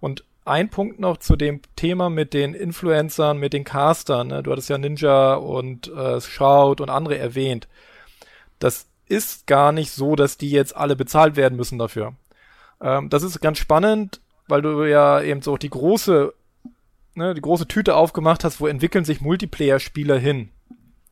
Und 0.00 0.24
ein 0.48 0.68
Punkt 0.70 1.00
noch 1.00 1.18
zu 1.18 1.36
dem 1.36 1.60
Thema 1.76 2.10
mit 2.10 2.34
den 2.34 2.54
Influencern, 2.54 3.38
mit 3.38 3.52
den 3.52 3.64
Castern. 3.64 4.28
Ne? 4.28 4.42
Du 4.42 4.52
hattest 4.52 4.68
ja 4.68 4.78
Ninja 4.78 5.34
und 5.34 5.88
äh, 5.88 6.20
Shout 6.20 6.76
und 6.80 6.90
andere 6.90 7.18
erwähnt. 7.18 7.68
Das 8.58 8.86
ist 9.06 9.46
gar 9.46 9.72
nicht 9.72 9.90
so, 9.90 10.16
dass 10.16 10.36
die 10.36 10.50
jetzt 10.50 10.76
alle 10.76 10.96
bezahlt 10.96 11.36
werden 11.36 11.56
müssen 11.56 11.78
dafür. 11.78 12.14
Ähm, 12.80 13.08
das 13.10 13.22
ist 13.22 13.40
ganz 13.40 13.58
spannend, 13.58 14.20
weil 14.46 14.62
du 14.62 14.84
ja 14.84 15.20
eben 15.20 15.42
so 15.42 15.56
die 15.56 15.70
große, 15.70 16.32
ne, 17.14 17.34
die 17.34 17.40
große 17.40 17.68
Tüte 17.68 17.94
aufgemacht 17.96 18.44
hast, 18.44 18.60
wo 18.60 18.66
entwickeln 18.66 19.04
sich 19.04 19.20
Multiplayer-Spieler 19.20 20.18
hin. 20.18 20.50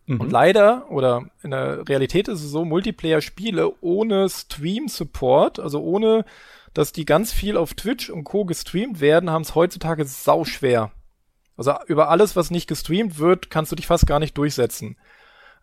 Mhm. 0.06 0.20
Und 0.20 0.32
leider, 0.32 0.90
oder 0.90 1.26
in 1.42 1.50
der 1.50 1.88
Realität 1.88 2.28
ist 2.28 2.42
es 2.42 2.50
so, 2.50 2.64
Multiplayer-Spiele 2.64 3.72
ohne 3.80 4.28
Stream-Support, 4.28 5.58
also 5.58 5.80
ohne, 5.82 6.24
dass 6.76 6.92
die 6.92 7.06
ganz 7.06 7.32
viel 7.32 7.56
auf 7.56 7.72
Twitch 7.72 8.10
und 8.10 8.24
Co. 8.24 8.44
gestreamt 8.44 9.00
werden, 9.00 9.30
haben 9.30 9.42
es 9.42 9.54
heutzutage 9.54 10.04
sau. 10.04 10.44
Also 11.56 11.74
über 11.86 12.10
alles, 12.10 12.36
was 12.36 12.50
nicht 12.50 12.68
gestreamt 12.68 13.18
wird, 13.18 13.48
kannst 13.48 13.72
du 13.72 13.76
dich 13.76 13.86
fast 13.86 14.06
gar 14.06 14.18
nicht 14.18 14.36
durchsetzen. 14.36 14.98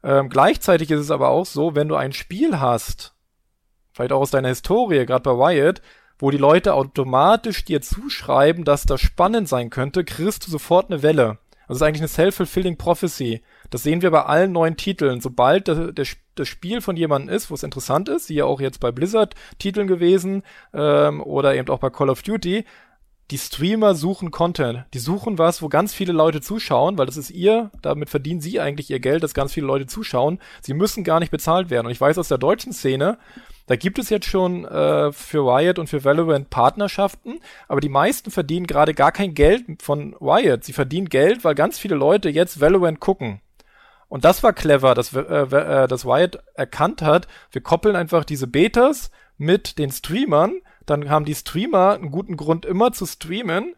Ähm, 0.04 0.30
gleichzeitig 0.30 0.89
ist 0.89 0.99
es 0.99 1.12
aber 1.12 1.30
auch 1.30 1.45
so, 1.45 1.76
wenn 1.76 1.88
du 1.88 1.95
ein 1.95 2.13
Spiel 2.13 2.60
hast, 2.60 3.13
vielleicht 3.91 4.12
auch 4.12 4.21
aus 4.21 4.32
deiner 4.32 4.47
Historie, 4.47 5.06
gerade 5.06 5.21
bei 5.21 5.38
Wyatt, 5.38 5.84
wo 6.17 6.32
die 6.32 6.38
Leute 6.38 6.73
automatisch 6.73 7.63
dir 7.63 7.82
zuschreiben, 7.82 8.63
dass 8.63 8.86
das 8.86 8.99
spannend 8.99 9.47
sein 9.47 9.69
könnte, 9.69 10.04
kriegst 10.04 10.47
du 10.47 10.49
sofort 10.52 10.89
eine 10.89 11.04
Welle. 11.04 11.38
Also 11.67 11.73
es 11.73 11.76
ist 11.76 11.82
eigentlich 11.84 12.02
eine 12.02 12.08
self-fulfilling 12.08 12.78
prophecy. 12.78 13.43
Das 13.74 13.82
sehen 13.82 14.04
wir 14.04 14.12
bei 14.12 14.24
allen 14.24 14.52
neuen 14.52 14.78
Titeln. 14.78 15.20
Sobald 15.20 15.68
der, 15.68 15.92
der, 15.94 16.06
das 16.36 16.48
Spiel 16.48 16.80
von 16.80 16.96
jemandem 16.96 17.36
ist, 17.36 17.50
wo 17.50 17.56
es 17.56 17.64
interessant 17.64 18.08
ist, 18.08 18.30
wie 18.30 18.36
ja 18.36 18.46
auch 18.46 18.62
jetzt 18.62 18.80
bei 18.80 18.92
Blizzard-Titeln 18.92 19.88
gewesen 19.88 20.44
ähm, 20.76 21.24
oder 21.24 21.56
eben 21.56 21.68
auch 21.70 21.80
bei 21.80 21.90
Call 21.90 22.12
of 22.12 22.22
Duty, 22.22 22.66
die 23.32 23.38
Streamer 23.40 23.96
suchen 23.96 24.30
Content. 24.30 24.86
Die 24.94 25.00
suchen 25.00 25.40
was, 25.40 25.64
wo 25.64 25.70
ganz 25.70 25.92
viele 25.92 26.14
Leute 26.14 26.40
zuschauen, 26.40 27.00
weil 27.00 27.08
das 27.08 27.18
ist 27.18 27.32
ihr, 27.32 27.72
damit 27.82 28.12
verdienen 28.12 28.42
sie 28.42 28.60
eigentlich 28.60 28.92
ihr 28.92 29.00
Geld, 29.00 29.24
dass 29.24 29.34
ganz 29.34 29.54
viele 29.54 29.66
Leute 29.66 29.88
zuschauen. 29.88 30.38
Sie 30.62 30.76
müssen 30.76 31.04
gar 31.04 31.20
nicht 31.20 31.32
bezahlt 31.32 31.72
werden. 31.72 31.88
Und 31.88 31.92
ich 31.92 32.02
weiß 32.02 32.20
aus 32.20 32.28
der 32.28 32.38
deutschen 32.38 32.74
Szene, 32.74 33.18
da 33.66 33.76
gibt 33.76 33.98
es 33.98 34.12
jetzt 34.12 34.28
schon 34.28 34.66
äh, 34.66 35.12
für 35.12 35.40
Riot 35.40 35.80
und 35.80 35.88
für 35.88 36.04
Valorant 36.04 36.52
Partnerschaften, 36.52 37.40
aber 37.68 37.82
die 37.82 37.90
meisten 37.90 38.30
verdienen 38.30 38.68
gerade 38.68 38.94
gar 38.94 39.12
kein 39.12 39.34
Geld 39.34 39.82
von 39.82 40.16
Riot. 40.22 40.64
Sie 40.64 40.74
verdienen 40.74 41.10
Geld, 41.10 41.44
weil 41.44 41.56
ganz 41.56 41.80
viele 41.80 41.96
Leute 41.96 42.30
jetzt 42.30 42.62
Valorant 42.62 43.00
gucken. 43.00 43.40
Und 44.13 44.26
das 44.26 44.43
war 44.43 44.54
clever, 44.54 44.93
dass, 44.93 45.12
äh, 45.15 45.21
äh, 45.21 45.88
dass 45.88 46.06
Riot 46.06 46.38
erkannt 46.54 47.02
hat, 47.02 47.28
wir 47.52 47.63
koppeln 47.63 47.95
einfach 47.95 48.26
diese 48.26 48.45
Betas 48.45 49.10
mit 49.39 49.80
den 49.80 49.89
Streamern, 49.89 50.62
dann 50.86 51.10
haben 51.10 51.26
die 51.26 51.34
Streamer 51.34 51.93
einen 51.95 52.12
guten 52.12 52.38
Grund 52.38 52.63
immer 52.63 52.91
zu 52.91 53.08
streamen 53.08 53.73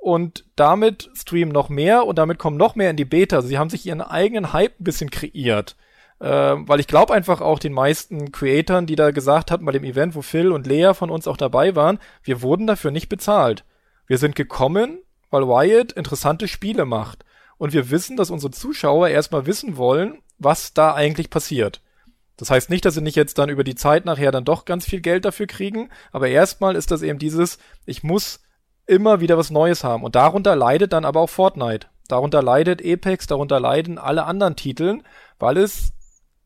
und 0.00 0.44
damit 0.56 1.08
streamen 1.14 1.52
noch 1.52 1.68
mehr 1.68 2.04
und 2.04 2.18
damit 2.18 2.40
kommen 2.40 2.56
noch 2.56 2.74
mehr 2.74 2.90
in 2.90 2.96
die 2.96 3.04
Beta. 3.04 3.42
Sie 3.42 3.58
haben 3.58 3.70
sich 3.70 3.86
ihren 3.86 4.00
eigenen 4.00 4.52
Hype 4.52 4.80
ein 4.80 4.82
bisschen 4.82 5.10
kreiert. 5.10 5.76
Äh, 6.18 6.26
weil 6.26 6.80
ich 6.80 6.88
glaube 6.88 7.14
einfach 7.14 7.40
auch 7.40 7.60
den 7.60 7.72
meisten 7.72 8.32
Creatoren, 8.32 8.86
die 8.86 8.96
da 8.96 9.12
gesagt 9.12 9.52
hatten 9.52 9.66
bei 9.66 9.70
dem 9.70 9.84
Event, 9.84 10.16
wo 10.16 10.22
Phil 10.22 10.50
und 10.50 10.66
Lea 10.66 10.94
von 10.94 11.10
uns 11.10 11.28
auch 11.28 11.36
dabei 11.36 11.76
waren, 11.76 12.00
wir 12.24 12.42
wurden 12.42 12.66
dafür 12.66 12.90
nicht 12.90 13.08
bezahlt. 13.08 13.64
Wir 14.08 14.18
sind 14.18 14.34
gekommen, 14.34 14.98
weil 15.30 15.44
Riot 15.44 15.92
interessante 15.92 16.48
Spiele 16.48 16.86
macht. 16.86 17.24
Und 17.58 17.72
wir 17.72 17.90
wissen, 17.90 18.16
dass 18.16 18.30
unsere 18.30 18.50
Zuschauer 18.52 19.08
erstmal 19.08 19.46
wissen 19.46 19.76
wollen, 19.76 20.18
was 20.38 20.74
da 20.74 20.94
eigentlich 20.94 21.30
passiert. 21.30 21.80
Das 22.36 22.50
heißt 22.50 22.68
nicht, 22.68 22.84
dass 22.84 22.94
sie 22.94 23.00
nicht 23.00 23.16
jetzt 23.16 23.38
dann 23.38 23.48
über 23.48 23.64
die 23.64 23.74
Zeit 23.74 24.04
nachher 24.04 24.30
dann 24.30 24.44
doch 24.44 24.66
ganz 24.66 24.84
viel 24.84 25.00
Geld 25.00 25.24
dafür 25.24 25.46
kriegen, 25.46 25.88
aber 26.12 26.28
erstmal 26.28 26.76
ist 26.76 26.90
das 26.90 27.02
eben 27.02 27.18
dieses, 27.18 27.58
ich 27.86 28.02
muss 28.02 28.40
immer 28.86 29.20
wieder 29.20 29.38
was 29.38 29.50
Neues 29.50 29.84
haben. 29.84 30.04
Und 30.04 30.14
darunter 30.14 30.54
leidet 30.54 30.92
dann 30.92 31.04
aber 31.04 31.20
auch 31.20 31.30
Fortnite. 31.30 31.88
Darunter 32.08 32.42
leidet 32.42 32.84
Apex, 32.84 33.26
darunter 33.26 33.58
leiden 33.58 33.98
alle 33.98 34.24
anderen 34.24 34.54
Titeln, 34.54 35.02
weil 35.38 35.56
es 35.56 35.92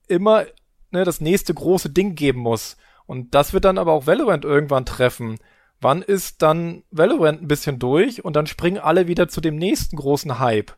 immer 0.07 0.45
ne, 0.91 1.05
das 1.05 1.21
nächste 1.21 1.53
große 1.53 1.91
Ding 1.91 2.15
geben 2.15 2.41
muss. 2.41 2.77
Und 3.07 3.35
das 3.35 3.53
wird 3.53 3.65
dann 3.65 3.79
aber 3.79 3.93
auch 3.93 4.07
Valorant 4.07 4.45
irgendwann 4.45 4.87
treffen. 4.87 5.39
Wann 5.81 6.03
ist 6.03 6.43
dann 6.43 6.85
Valorant 6.91 7.43
ein 7.43 7.49
bisschen 7.49 7.79
durch 7.79 8.25
und 8.25 8.37
dann 8.37 8.47
springen 8.47 8.79
alle 8.79 9.07
wieder 9.07 9.29
zu 9.29 9.41
dem 9.41 9.57
nächsten 9.57 9.97
großen 9.97 10.39
Hype? 10.39 10.77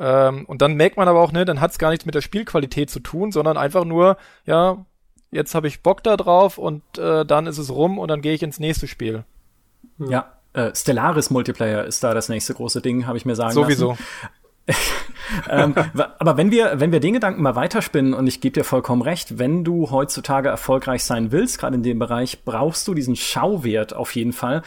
Ähm, 0.00 0.46
und 0.46 0.62
dann 0.62 0.74
merkt 0.74 0.96
man 0.96 1.08
aber 1.08 1.20
auch, 1.20 1.30
ne, 1.30 1.44
dann 1.44 1.60
hat 1.60 1.72
es 1.72 1.78
gar 1.78 1.90
nichts 1.90 2.06
mit 2.06 2.14
der 2.14 2.22
Spielqualität 2.22 2.88
zu 2.88 3.00
tun, 3.00 3.32
sondern 3.32 3.58
einfach 3.58 3.84
nur, 3.84 4.16
ja, 4.46 4.84
jetzt 5.30 5.54
habe 5.54 5.68
ich 5.68 5.82
Bock 5.82 6.02
da 6.02 6.16
drauf 6.16 6.56
und 6.56 6.82
äh, 6.98 7.26
dann 7.26 7.46
ist 7.46 7.58
es 7.58 7.70
rum 7.70 7.98
und 7.98 8.08
dann 8.08 8.22
gehe 8.22 8.32
ich 8.32 8.42
ins 8.42 8.58
nächste 8.58 8.88
Spiel. 8.88 9.24
Ja, 9.98 10.32
äh, 10.54 10.74
Stellaris 10.74 11.28
Multiplayer 11.28 11.84
ist 11.84 12.02
da 12.02 12.14
das 12.14 12.30
nächste 12.30 12.54
große 12.54 12.80
Ding, 12.80 13.06
habe 13.06 13.18
ich 13.18 13.26
mir 13.26 13.36
sagen 13.36 13.52
Sowieso. 13.52 13.90
lassen. 13.90 14.04
ähm, 15.50 15.74
aber 15.94 16.36
wenn 16.36 16.50
wir, 16.50 16.80
wenn 16.80 16.92
wir 16.92 17.00
den 17.00 17.14
Gedanken 17.14 17.42
mal 17.42 17.56
weiterspinnen, 17.56 18.14
und 18.14 18.26
ich 18.26 18.40
gebe 18.40 18.54
dir 18.54 18.64
vollkommen 18.64 19.02
recht, 19.02 19.38
wenn 19.38 19.64
du 19.64 19.90
heutzutage 19.90 20.48
erfolgreich 20.48 21.04
sein 21.04 21.32
willst, 21.32 21.58
gerade 21.58 21.76
in 21.76 21.82
dem 21.82 21.98
Bereich, 21.98 22.44
brauchst 22.44 22.88
du 22.88 22.94
diesen 22.94 23.16
Schauwert 23.16 23.94
auf 23.94 24.14
jeden 24.14 24.32
Fall. 24.32 24.62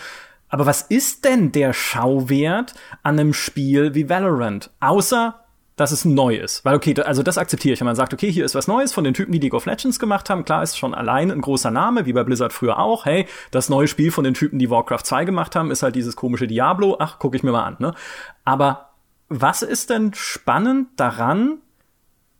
Aber 0.53 0.67
was 0.67 0.83
ist 0.83 1.25
denn 1.25 1.51
der 1.51 1.73
Schauwert 1.73 2.75
an 3.01 3.19
einem 3.19 3.33
Spiel 3.33 3.95
wie 3.95 4.07
Valorant? 4.07 4.69
Außer 4.81 5.39
dass 5.75 5.91
es 5.91 6.05
neu 6.05 6.35
ist. 6.35 6.63
Weil, 6.63 6.75
okay, 6.75 6.93
also 7.01 7.23
das 7.23 7.39
akzeptiere 7.39 7.73
ich. 7.73 7.79
Wenn 7.79 7.87
man 7.87 7.95
sagt, 7.95 8.13
okay, 8.13 8.31
hier 8.31 8.45
ist 8.45 8.53
was 8.53 8.67
Neues 8.67 8.93
von 8.93 9.03
den 9.03 9.15
Typen, 9.15 9.31
die 9.31 9.39
League 9.39 9.55
of 9.55 9.65
Legends 9.65 9.97
gemacht 9.97 10.29
haben. 10.29 10.45
Klar 10.45 10.61
ist 10.61 10.77
schon 10.77 10.93
allein 10.93 11.31
ein 11.31 11.41
großer 11.41 11.71
Name, 11.71 12.05
wie 12.05 12.13
bei 12.13 12.23
Blizzard 12.23 12.53
früher 12.53 12.77
auch. 12.77 13.05
Hey, 13.05 13.25
das 13.49 13.69
neue 13.69 13.87
Spiel 13.87 14.11
von 14.11 14.23
den 14.23 14.35
Typen, 14.35 14.59
die 14.59 14.69
Warcraft 14.69 15.01
2 15.03 15.25
gemacht 15.25 15.55
haben, 15.55 15.71
ist 15.71 15.81
halt 15.81 15.95
dieses 15.95 16.15
komische 16.15 16.45
Diablo. 16.45 16.97
Ach, 16.99 17.17
gucke 17.17 17.35
ich 17.35 17.41
mir 17.41 17.51
mal 17.51 17.63
an, 17.63 17.77
ne? 17.79 17.95
Aber 18.45 18.91
was 19.29 19.63
ist 19.63 19.89
denn 19.89 20.13
spannend 20.13 20.89
daran, 20.97 21.57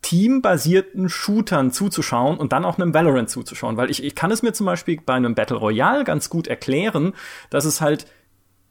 teambasierten 0.04 1.10
Shootern 1.10 1.72
zuzuschauen 1.72 2.38
und 2.38 2.54
dann 2.54 2.66
auch 2.66 2.78
einem 2.78 2.94
Valorant 2.94 3.32
zuzuschauen? 3.32 3.78
Weil 3.78 3.89
ich, 3.89 4.04
ich 4.04 4.13
kann 4.13 4.30
es 4.30 4.44
mir 4.44 4.54
zum 4.54 4.68
Beispiel 4.68 5.00
bei 5.04 5.16
einem 5.16 5.34
Battle 5.34 5.58
Royale 5.58 6.04
ganz 6.04 6.30
gut 6.30 6.46
erklären, 6.46 7.13
dass 7.50 7.66
es 7.66 7.82
halt 7.82 8.06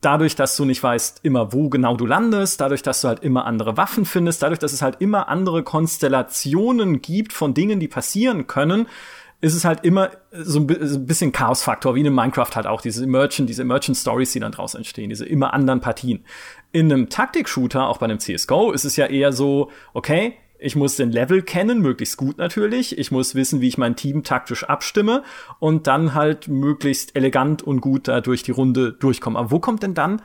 dadurch, 0.01 0.37
dass 0.37 0.57
du 0.57 0.65
nicht 0.65 0.83
weißt 0.83 1.21
immer, 1.23 1.53
wo 1.53 1.69
genau 1.69 1.97
du 1.97 2.07
landest, 2.07 2.61
dadurch, 2.61 2.83
dass 2.83 3.01
du 3.01 3.09
halt 3.09 3.21
immer 3.21 3.47
andere 3.47 3.77
Waffen 3.77 4.05
findest, 4.05 4.43
dadurch, 4.43 4.59
dass 4.59 4.73
es 4.73 4.83
halt 4.83 5.01
immer 5.01 5.29
andere 5.29 5.63
Konstellationen 5.63 7.01
gibt 7.01 7.33
von 7.33 7.55
Dingen, 7.55 7.81
die 7.81 7.89
passieren 7.89 8.47
können, 8.47 8.87
ist 9.41 9.55
es 9.55 9.65
halt 9.65 9.85
immer 9.85 10.11
so 10.33 10.61
ein 10.61 10.67
bisschen 11.07 11.33
Chaos-Faktor, 11.33 11.95
wie 11.97 12.01
in 12.01 12.15
Minecraft 12.15 12.51
halt 12.55 12.67
auch, 12.67 12.81
diese 12.81 13.03
Emergent, 13.03 13.49
diese 13.49 13.63
Emergent 13.63 13.97
Stories, 13.97 14.33
die 14.33 14.41
dann 14.41 14.53
draus 14.53 14.75
entstehen, 14.75 15.09
diese 15.09 15.27
immer 15.27 15.53
anderen 15.53 15.81
Partien. 15.81 16.25
In 16.71 16.93
einem 16.93 17.09
Taktik-Shooter, 17.09 17.89
auch 17.89 17.99
bei 17.99 18.05
einem 18.05 18.21
CSGO, 18.21 18.71
ist 18.71 18.85
es 18.85 18.97
ja 18.97 19.07
eher 19.07 19.33
so, 19.33 19.71
okay, 19.95 20.37
ich 20.63 20.77
muss 20.77 20.97
den 20.97 21.11
Level 21.11 21.43
kennen, 21.43 21.81
möglichst 21.81 22.17
gut 22.17 22.39
natürlich. 22.39 22.97
Ich 22.99 23.11
muss 23.11 23.35
wissen, 23.35 23.61
wie 23.61 23.69
ich 23.69 23.79
mein 23.79 23.97
Team 23.97 24.23
taktisch 24.23 24.65
abstimme 24.65 25.23
und 25.59 25.87
dann 25.87 26.15
halt 26.15 26.49
möglichst 26.49 27.17
elegant 27.17 27.63
und 27.63 27.81
gut 27.81 28.09
da 28.09 28.21
durch 28.21 28.43
die 28.43 28.53
Runde 28.53 28.93
durchkommen. 28.93 29.37
Aber 29.37 29.51
wo 29.51 29.59
kommt 29.59 29.83
denn 29.83 29.95
dann, 29.95 30.23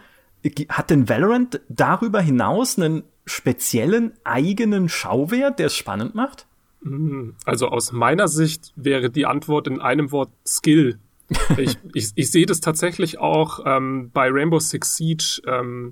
hat 0.70 0.90
denn 0.90 1.10
Valorant 1.10 1.62
darüber 1.70 2.22
hinaus 2.22 2.78
einen 2.78 3.04
speziellen 3.26 4.14
eigenen 4.24 4.90
Schauwert, 4.90 5.60
der 5.60 5.68
es 5.68 5.76
spannend 5.76 6.16
macht? 6.16 6.46
Hm, 6.84 7.36
also 7.46 7.68
aus 7.68 7.92
meiner 7.92 8.28
Sicht 8.28 8.72
wäre 8.76 9.10
die 9.10 9.26
Antwort 9.26 9.68
in 9.68 9.82
einem 9.82 10.12
Wort 10.12 10.30
Skill. 10.46 11.00
ich, 11.58 11.78
ich, 11.94 12.12
ich 12.16 12.32
sehe 12.32 12.46
das 12.46 12.62
tatsächlich 12.62 13.18
auch 13.18 13.60
ähm, 13.66 14.12
bei 14.14 14.30
Rainbow 14.32 14.60
Six 14.60 14.96
Siege. 14.96 15.42
Ähm, 15.46 15.92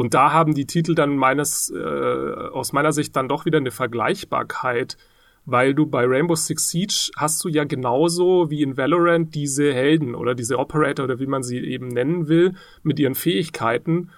und 0.00 0.14
da 0.14 0.32
haben 0.32 0.54
die 0.54 0.64
Titel 0.64 0.94
dann 0.94 1.14
meines, 1.14 1.70
äh, 1.76 1.78
aus 1.78 2.72
meiner 2.72 2.90
Sicht 2.90 3.14
dann 3.16 3.28
doch 3.28 3.44
wieder 3.44 3.58
eine 3.58 3.70
Vergleichbarkeit, 3.70 4.96
weil 5.44 5.74
du 5.74 5.84
bei 5.84 6.06
Rainbow 6.06 6.36
Six 6.36 6.70
Siege 6.70 7.10
hast 7.18 7.44
du 7.44 7.50
ja 7.50 7.64
genauso 7.64 8.48
wie 8.48 8.62
in 8.62 8.78
Valorant 8.78 9.34
diese 9.34 9.74
Helden 9.74 10.14
oder 10.14 10.34
diese 10.34 10.58
Operator 10.58 11.04
oder 11.04 11.20
wie 11.20 11.26
man 11.26 11.42
sie 11.42 11.58
eben 11.58 11.88
nennen 11.88 12.28
will, 12.28 12.54
mit 12.82 12.98
ihren 12.98 13.14
Fähigkeiten 13.14 14.08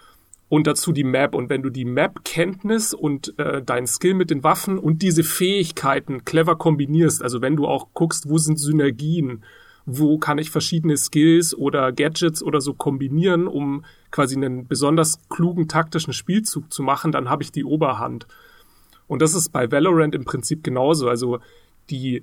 und 0.49 0.69
dazu 0.69 0.93
die 0.93 1.03
Map. 1.03 1.35
Und 1.35 1.51
wenn 1.51 1.65
du 1.65 1.71
die 1.71 1.85
Map-Kenntnis 1.85 2.95
und 2.95 3.37
äh, 3.41 3.61
dein 3.61 3.89
Skill 3.89 4.15
mit 4.15 4.31
den 4.31 4.45
Waffen 4.45 4.79
und 4.79 5.03
diese 5.03 5.25
Fähigkeiten 5.25 6.25
clever 6.25 6.55
kombinierst, 6.55 7.25
also 7.25 7.43
wenn 7.43 7.57
du 7.57 7.67
auch 7.67 7.89
guckst, 7.93 8.31
wo 8.31 8.39
sind 8.39 8.61
Synergien, 8.61 9.43
wo 9.85 10.19
kann 10.19 10.39
ich 10.39 10.51
verschiedene 10.51 10.97
Skills 10.97 11.57
oder 11.57 11.93
Gadgets 11.93 12.43
oder 12.43 12.61
so 12.61 12.75
kombinieren, 12.75 13.47
um 13.47 13.85
quasi 14.11 14.37
einen 14.37 14.67
besonders 14.67 15.19
klugen 15.29 15.69
taktischen 15.69 16.13
Spielzug 16.13 16.73
zu 16.73 16.83
machen, 16.83 17.13
dann 17.13 17.29
habe 17.29 17.43
ich 17.43 17.53
die 17.53 17.65
Oberhand. 17.65 18.27
Und 19.09 19.23
das 19.23 19.35
ist 19.35 19.51
bei 19.51 19.71
Valorant 19.71 20.15
im 20.15 20.25
Prinzip 20.25 20.63
genauso. 20.63 21.09
Also 21.09 21.41
die 21.91 22.23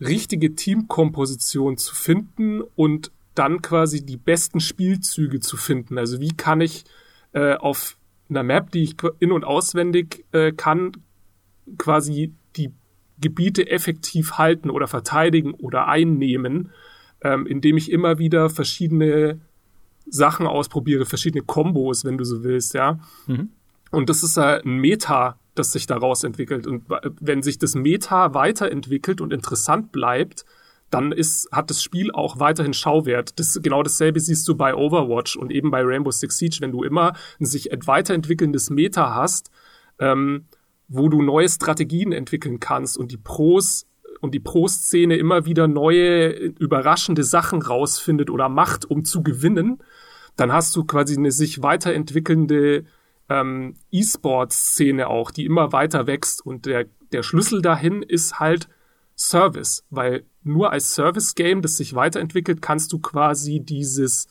richtige 0.00 0.54
Teamkomposition 0.54 1.76
zu 1.76 1.94
finden 1.94 2.62
und 2.76 3.10
dann 3.34 3.62
quasi 3.62 4.04
die 4.04 4.16
besten 4.16 4.60
Spielzüge 4.60 5.40
zu 5.40 5.56
finden. 5.56 5.98
Also 5.98 6.20
wie 6.20 6.36
kann 6.36 6.60
ich 6.60 6.84
äh, 7.32 7.54
auf 7.54 7.96
einer 8.28 8.42
Map, 8.42 8.70
die 8.70 8.82
ich 8.82 8.96
in- 9.20 9.32
und 9.32 9.44
auswendig 9.44 10.24
äh, 10.32 10.52
kann, 10.52 10.92
quasi 11.78 12.32
die 12.56 12.72
Gebiete 13.20 13.68
effektiv 13.68 14.32
halten 14.32 14.70
oder 14.70 14.86
verteidigen 14.86 15.54
oder 15.54 15.88
einnehmen 15.88 16.70
ähm, 17.22 17.46
indem 17.46 17.76
ich 17.76 17.90
immer 17.90 18.18
wieder 18.18 18.50
verschiedene 18.50 19.40
Sachen 20.06 20.46
ausprobiere, 20.46 21.04
verschiedene 21.04 21.44
Kombos, 21.44 22.04
wenn 22.04 22.18
du 22.18 22.24
so 22.24 22.42
willst, 22.44 22.74
ja. 22.74 22.98
Mhm. 23.26 23.50
Und 23.90 24.08
das 24.08 24.22
ist 24.22 24.36
ja 24.36 24.60
ein 24.60 24.78
Meta, 24.78 25.38
das 25.54 25.72
sich 25.72 25.86
daraus 25.86 26.24
entwickelt. 26.24 26.66
Und 26.66 26.84
wenn 27.20 27.42
sich 27.42 27.58
das 27.58 27.74
Meta 27.74 28.34
weiterentwickelt 28.34 29.20
und 29.20 29.32
interessant 29.32 29.92
bleibt, 29.92 30.44
dann 30.90 31.12
ist, 31.12 31.50
hat 31.52 31.70
das 31.70 31.82
Spiel 31.82 32.10
auch 32.12 32.38
weiterhin 32.38 32.72
Schauwert. 32.72 33.38
Das, 33.38 33.58
genau 33.62 33.82
dasselbe 33.82 34.20
siehst 34.20 34.48
du 34.48 34.54
bei 34.54 34.74
Overwatch 34.74 35.36
und 35.36 35.50
eben 35.50 35.70
bei 35.70 35.82
Rainbow 35.82 36.10
Six 36.10 36.38
Siege, 36.38 36.58
wenn 36.60 36.72
du 36.72 36.82
immer 36.82 37.12
ein 37.40 37.44
sich 37.44 37.70
weiterentwickelndes 37.84 38.70
Meta 38.70 39.14
hast, 39.14 39.50
ähm, 39.98 40.46
wo 40.88 41.08
du 41.08 41.22
neue 41.22 41.48
Strategien 41.48 42.12
entwickeln 42.12 42.60
kannst 42.60 42.96
und 42.96 43.12
die 43.12 43.18
Pros 43.18 43.86
und 44.20 44.34
die 44.34 44.40
Pro-Szene 44.40 45.16
immer 45.16 45.44
wieder 45.44 45.68
neue, 45.68 46.28
überraschende 46.30 47.24
Sachen 47.24 47.62
rausfindet 47.62 48.30
oder 48.30 48.48
macht, 48.48 48.84
um 48.90 49.04
zu 49.04 49.22
gewinnen, 49.22 49.82
dann 50.36 50.52
hast 50.52 50.74
du 50.76 50.84
quasi 50.84 51.16
eine 51.16 51.32
sich 51.32 51.62
weiterentwickelnde 51.62 52.84
ähm, 53.28 53.74
E-Sport-Szene 53.90 55.08
auch, 55.08 55.30
die 55.30 55.44
immer 55.44 55.72
weiter 55.72 56.06
wächst. 56.06 56.44
Und 56.44 56.66
der, 56.66 56.86
der 57.12 57.22
Schlüssel 57.22 57.62
dahin 57.62 58.02
ist 58.02 58.38
halt 58.38 58.68
Service, 59.16 59.84
weil 59.90 60.24
nur 60.44 60.72
als 60.72 60.94
Service-Game, 60.94 61.60
das 61.60 61.76
sich 61.76 61.94
weiterentwickelt, 61.94 62.62
kannst 62.62 62.92
du 62.92 63.00
quasi 63.00 63.60
dieses 63.60 64.28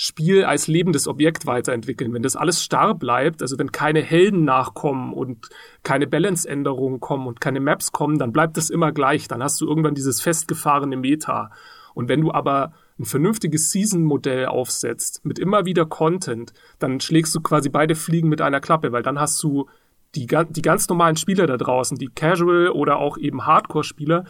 Spiel 0.00 0.44
als 0.44 0.68
lebendes 0.68 1.08
Objekt 1.08 1.44
weiterentwickeln. 1.46 2.14
Wenn 2.14 2.22
das 2.22 2.36
alles 2.36 2.62
starr 2.62 2.94
bleibt, 2.94 3.42
also 3.42 3.58
wenn 3.58 3.72
keine 3.72 4.00
Helden 4.00 4.44
nachkommen 4.44 5.12
und 5.12 5.48
keine 5.82 6.06
Balance-Änderungen 6.06 7.00
kommen 7.00 7.26
und 7.26 7.40
keine 7.40 7.58
Maps 7.58 7.90
kommen, 7.90 8.16
dann 8.16 8.30
bleibt 8.30 8.56
das 8.56 8.70
immer 8.70 8.92
gleich. 8.92 9.26
Dann 9.26 9.42
hast 9.42 9.60
du 9.60 9.66
irgendwann 9.66 9.96
dieses 9.96 10.20
festgefahrene 10.20 10.96
Meta. 10.96 11.50
Und 11.94 12.08
wenn 12.08 12.20
du 12.20 12.30
aber 12.30 12.74
ein 13.00 13.06
vernünftiges 13.06 13.72
Season-Modell 13.72 14.46
aufsetzt 14.46 15.24
mit 15.24 15.40
immer 15.40 15.64
wieder 15.64 15.84
Content, 15.84 16.52
dann 16.78 17.00
schlägst 17.00 17.34
du 17.34 17.40
quasi 17.40 17.68
beide 17.68 17.96
Fliegen 17.96 18.28
mit 18.28 18.40
einer 18.40 18.60
Klappe, 18.60 18.92
weil 18.92 19.02
dann 19.02 19.18
hast 19.18 19.42
du 19.42 19.68
die, 20.14 20.28
die 20.28 20.62
ganz 20.62 20.88
normalen 20.88 21.16
Spieler 21.16 21.48
da 21.48 21.56
draußen, 21.56 21.98
die 21.98 22.06
Casual 22.06 22.68
oder 22.68 23.00
auch 23.00 23.18
eben 23.18 23.46
Hardcore-Spieler, 23.46 24.26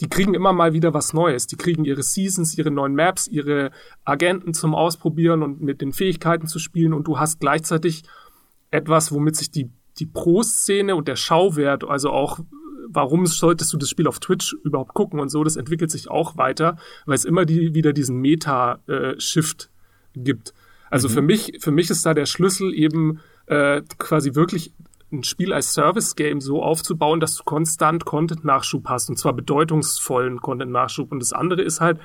die 0.00 0.08
kriegen 0.08 0.34
immer 0.34 0.52
mal 0.52 0.72
wieder 0.72 0.94
was 0.94 1.12
Neues. 1.12 1.46
Die 1.46 1.56
kriegen 1.56 1.84
ihre 1.84 2.02
Seasons, 2.02 2.56
ihre 2.56 2.70
neuen 2.70 2.94
Maps, 2.94 3.26
ihre 3.26 3.70
Agenten 4.04 4.54
zum 4.54 4.74
Ausprobieren 4.74 5.42
und 5.42 5.60
mit 5.60 5.80
den 5.80 5.92
Fähigkeiten 5.92 6.46
zu 6.46 6.58
spielen 6.58 6.92
und 6.92 7.08
du 7.08 7.18
hast 7.18 7.40
gleichzeitig 7.40 8.04
etwas, 8.70 9.12
womit 9.12 9.36
sich 9.36 9.50
die, 9.50 9.70
die 9.98 10.06
Pro-Szene 10.06 10.94
und 10.94 11.08
der 11.08 11.16
Schauwert, 11.16 11.84
also 11.84 12.10
auch 12.10 12.38
warum 12.90 13.26
solltest 13.26 13.72
du 13.72 13.76
das 13.76 13.90
Spiel 13.90 14.06
auf 14.06 14.18
Twitch 14.18 14.54
überhaupt 14.64 14.94
gucken 14.94 15.20
und 15.20 15.28
so, 15.28 15.44
das 15.44 15.56
entwickelt 15.56 15.90
sich 15.90 16.10
auch 16.10 16.36
weiter, 16.36 16.76
weil 17.06 17.16
es 17.16 17.24
immer 17.24 17.44
die, 17.44 17.74
wieder 17.74 17.92
diesen 17.92 18.16
Meta-Shift 18.20 19.70
äh, 20.16 20.18
gibt. 20.18 20.54
Also 20.90 21.08
mhm. 21.08 21.12
für 21.12 21.22
mich, 21.22 21.52
für 21.60 21.70
mich 21.70 21.90
ist 21.90 22.06
da 22.06 22.14
der 22.14 22.26
Schlüssel 22.26 22.72
eben 22.72 23.20
äh, 23.46 23.82
quasi 23.98 24.34
wirklich 24.34 24.72
ein 25.10 25.24
Spiel 25.24 25.52
als 25.52 25.72
Service-Game 25.72 26.40
so 26.40 26.62
aufzubauen, 26.62 27.20
dass 27.20 27.36
du 27.36 27.44
konstant 27.44 28.04
Content-Nachschub 28.04 28.88
hast 28.88 29.08
und 29.08 29.18
zwar 29.18 29.32
bedeutungsvollen 29.32 30.40
Content-Nachschub. 30.40 31.10
Und 31.12 31.20
das 31.20 31.32
andere 31.32 31.62
ist 31.62 31.80
halt 31.80 31.98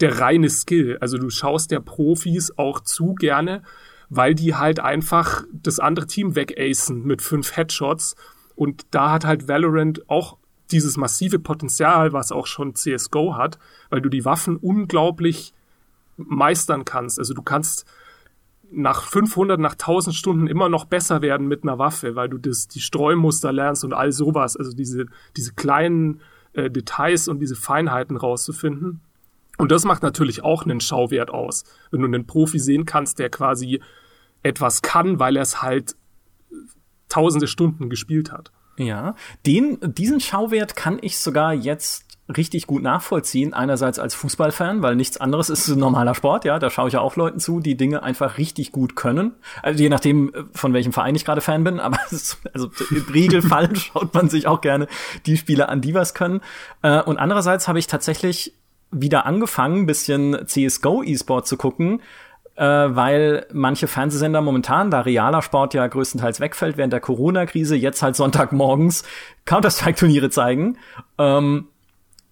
der 0.00 0.20
reine 0.20 0.48
Skill. 0.48 0.98
Also 1.00 1.18
du 1.18 1.30
schaust 1.30 1.70
der 1.70 1.80
Profis 1.80 2.56
auch 2.56 2.80
zu 2.80 3.14
gerne, 3.14 3.62
weil 4.08 4.34
die 4.34 4.54
halt 4.54 4.80
einfach 4.80 5.44
das 5.52 5.80
andere 5.80 6.06
Team 6.06 6.34
wegacen 6.34 7.04
mit 7.04 7.22
fünf 7.22 7.56
Headshots. 7.56 8.16
Und 8.54 8.86
da 8.90 9.10
hat 9.10 9.24
halt 9.24 9.48
Valorant 9.48 10.08
auch 10.08 10.38
dieses 10.70 10.96
massive 10.96 11.38
Potenzial, 11.38 12.12
was 12.12 12.32
auch 12.32 12.46
schon 12.46 12.74
CSGO 12.74 13.36
hat, 13.36 13.58
weil 13.90 14.00
du 14.00 14.08
die 14.08 14.24
Waffen 14.24 14.56
unglaublich 14.56 15.52
meistern 16.16 16.84
kannst. 16.84 17.18
Also 17.18 17.34
du 17.34 17.42
kannst 17.42 17.84
nach 18.70 19.02
500, 19.02 19.60
nach 19.60 19.72
1000 19.72 20.14
Stunden 20.14 20.46
immer 20.46 20.68
noch 20.68 20.84
besser 20.84 21.22
werden 21.22 21.48
mit 21.48 21.62
einer 21.62 21.78
Waffe, 21.78 22.16
weil 22.16 22.28
du 22.28 22.38
das, 22.38 22.68
die 22.68 22.80
Streumuster 22.80 23.52
lernst 23.52 23.84
und 23.84 23.92
all 23.92 24.12
sowas, 24.12 24.56
also 24.56 24.72
diese, 24.72 25.06
diese 25.36 25.54
kleinen 25.54 26.20
äh, 26.52 26.70
Details 26.70 27.28
und 27.28 27.40
diese 27.40 27.56
Feinheiten 27.56 28.16
rauszufinden. 28.16 29.00
Und 29.58 29.72
das 29.72 29.84
macht 29.84 30.02
natürlich 30.02 30.42
auch 30.42 30.64
einen 30.64 30.80
Schauwert 30.80 31.30
aus, 31.30 31.64
wenn 31.90 32.00
du 32.00 32.06
einen 32.06 32.26
Profi 32.26 32.58
sehen 32.58 32.84
kannst, 32.84 33.18
der 33.18 33.30
quasi 33.30 33.80
etwas 34.42 34.82
kann, 34.82 35.18
weil 35.18 35.36
er 35.36 35.42
es 35.42 35.62
halt 35.62 35.96
tausende 37.08 37.46
Stunden 37.46 37.88
gespielt 37.88 38.32
hat. 38.32 38.52
Ja, 38.78 39.14
den, 39.46 39.78
diesen 39.80 40.20
Schauwert 40.20 40.76
kann 40.76 40.98
ich 41.00 41.18
sogar 41.18 41.54
jetzt 41.54 42.05
richtig 42.34 42.66
gut 42.66 42.82
nachvollziehen. 42.82 43.54
Einerseits 43.54 43.98
als 43.98 44.14
Fußballfan, 44.14 44.82
weil 44.82 44.96
nichts 44.96 45.16
anderes 45.16 45.48
ist 45.48 45.68
ein 45.68 45.78
normaler 45.78 46.14
Sport, 46.14 46.44
ja. 46.44 46.58
Da 46.58 46.70
schaue 46.70 46.88
ich 46.88 46.94
ja 46.94 47.00
auch 47.00 47.16
Leuten 47.16 47.38
zu, 47.38 47.60
die 47.60 47.76
Dinge 47.76 48.02
einfach 48.02 48.38
richtig 48.38 48.72
gut 48.72 48.96
können. 48.96 49.32
Also 49.62 49.82
je 49.82 49.88
nachdem, 49.88 50.32
von 50.52 50.72
welchem 50.72 50.92
Verein 50.92 51.14
ich 51.14 51.24
gerade 51.24 51.40
Fan 51.40 51.62
bin, 51.64 51.78
aber 51.80 51.98
ist, 52.10 52.38
also 52.52 52.70
im 52.90 53.06
Regelfall 53.12 53.74
schaut 53.76 54.14
man 54.14 54.28
sich 54.28 54.46
auch 54.46 54.60
gerne 54.60 54.88
die 55.26 55.36
Spiele 55.36 55.68
an, 55.68 55.80
die 55.80 55.94
was 55.94 56.14
können. 56.14 56.40
Äh, 56.82 57.00
und 57.02 57.18
andererseits 57.18 57.68
habe 57.68 57.78
ich 57.78 57.86
tatsächlich 57.86 58.54
wieder 58.90 59.26
angefangen, 59.26 59.82
ein 59.82 59.86
bisschen 59.86 60.46
CSGO 60.46 61.02
E-Sport 61.02 61.46
zu 61.46 61.56
gucken, 61.56 62.00
äh, 62.56 62.64
weil 62.64 63.46
manche 63.52 63.86
Fernsehsender 63.86 64.40
momentan, 64.40 64.90
da 64.90 65.00
realer 65.00 65.42
Sport 65.42 65.74
ja 65.74 65.86
größtenteils 65.86 66.40
wegfällt 66.40 66.76
während 66.76 66.92
der 66.92 67.00
Corona-Krise, 67.00 67.76
jetzt 67.76 68.02
halt 68.02 68.16
Sonntagmorgens 68.16 69.04
Counter-Strike-Turniere 69.44 70.30
zeigen. 70.30 70.78
Ähm, 71.18 71.68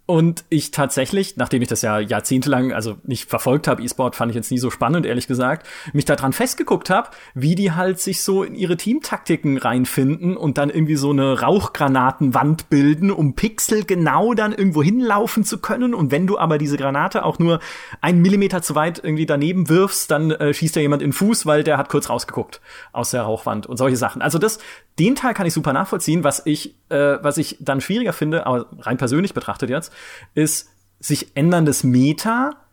und 0.06 0.44
ich 0.50 0.70
tatsächlich, 0.70 1.38
nachdem 1.38 1.62
ich 1.62 1.68
das 1.68 1.80
ja 1.80 1.98
jahrzehntelang, 1.98 2.74
also 2.74 2.96
nicht 3.04 3.30
verfolgt 3.30 3.66
habe, 3.66 3.82
E-Sport 3.82 4.16
fand 4.16 4.30
ich 4.30 4.36
jetzt 4.36 4.50
nie 4.50 4.58
so 4.58 4.70
spannend, 4.70 5.06
ehrlich 5.06 5.26
gesagt, 5.26 5.66
mich 5.94 6.04
daran 6.04 6.34
festgeguckt 6.34 6.90
habe, 6.90 7.08
wie 7.34 7.54
die 7.54 7.72
halt 7.72 8.00
sich 8.00 8.22
so 8.22 8.42
in 8.42 8.54
ihre 8.54 8.76
Teamtaktiken 8.76 9.56
reinfinden 9.56 10.36
und 10.36 10.58
dann 10.58 10.68
irgendwie 10.68 10.96
so 10.96 11.08
eine 11.08 11.40
Rauchgranatenwand 11.40 12.68
bilden, 12.68 13.10
um 13.10 13.34
Pixel 13.34 13.84
genau 13.84 14.34
dann 14.34 14.52
irgendwo 14.52 14.82
hinlaufen 14.82 15.42
zu 15.42 15.58
können. 15.58 15.94
Und 15.94 16.10
wenn 16.10 16.26
du 16.26 16.36
aber 16.38 16.58
diese 16.58 16.76
Granate 16.76 17.24
auch 17.24 17.38
nur 17.38 17.60
einen 18.02 18.20
Millimeter 18.20 18.60
zu 18.60 18.74
weit 18.74 19.00
irgendwie 19.02 19.24
daneben 19.24 19.70
wirfst, 19.70 20.10
dann 20.10 20.32
äh, 20.32 20.52
schießt 20.52 20.76
da 20.76 20.80
jemand 20.80 21.00
in 21.00 21.10
den 21.10 21.14
Fuß, 21.14 21.46
weil 21.46 21.64
der 21.64 21.78
hat 21.78 21.88
kurz 21.88 22.10
rausgeguckt 22.10 22.60
aus 22.92 23.12
der 23.12 23.22
Rauchwand 23.22 23.66
und 23.66 23.78
solche 23.78 23.96
Sachen. 23.96 24.20
Also 24.20 24.38
das, 24.38 24.58
den 24.98 25.14
Teil 25.16 25.34
kann 25.34 25.46
ich 25.46 25.54
super 25.54 25.72
nachvollziehen, 25.72 26.24
was 26.24 26.42
ich, 26.44 26.76
äh, 26.88 27.18
was 27.20 27.38
ich 27.38 27.56
dann 27.60 27.80
schwieriger 27.80 28.12
finde, 28.12 28.46
aber 28.46 28.66
rein 28.80 28.96
persönlich 28.96 29.34
betrachtet 29.34 29.70
jetzt, 29.70 29.92
ist 30.34 30.70
sich 31.00 31.36
änderndes 31.36 31.84
Meta 31.84 32.63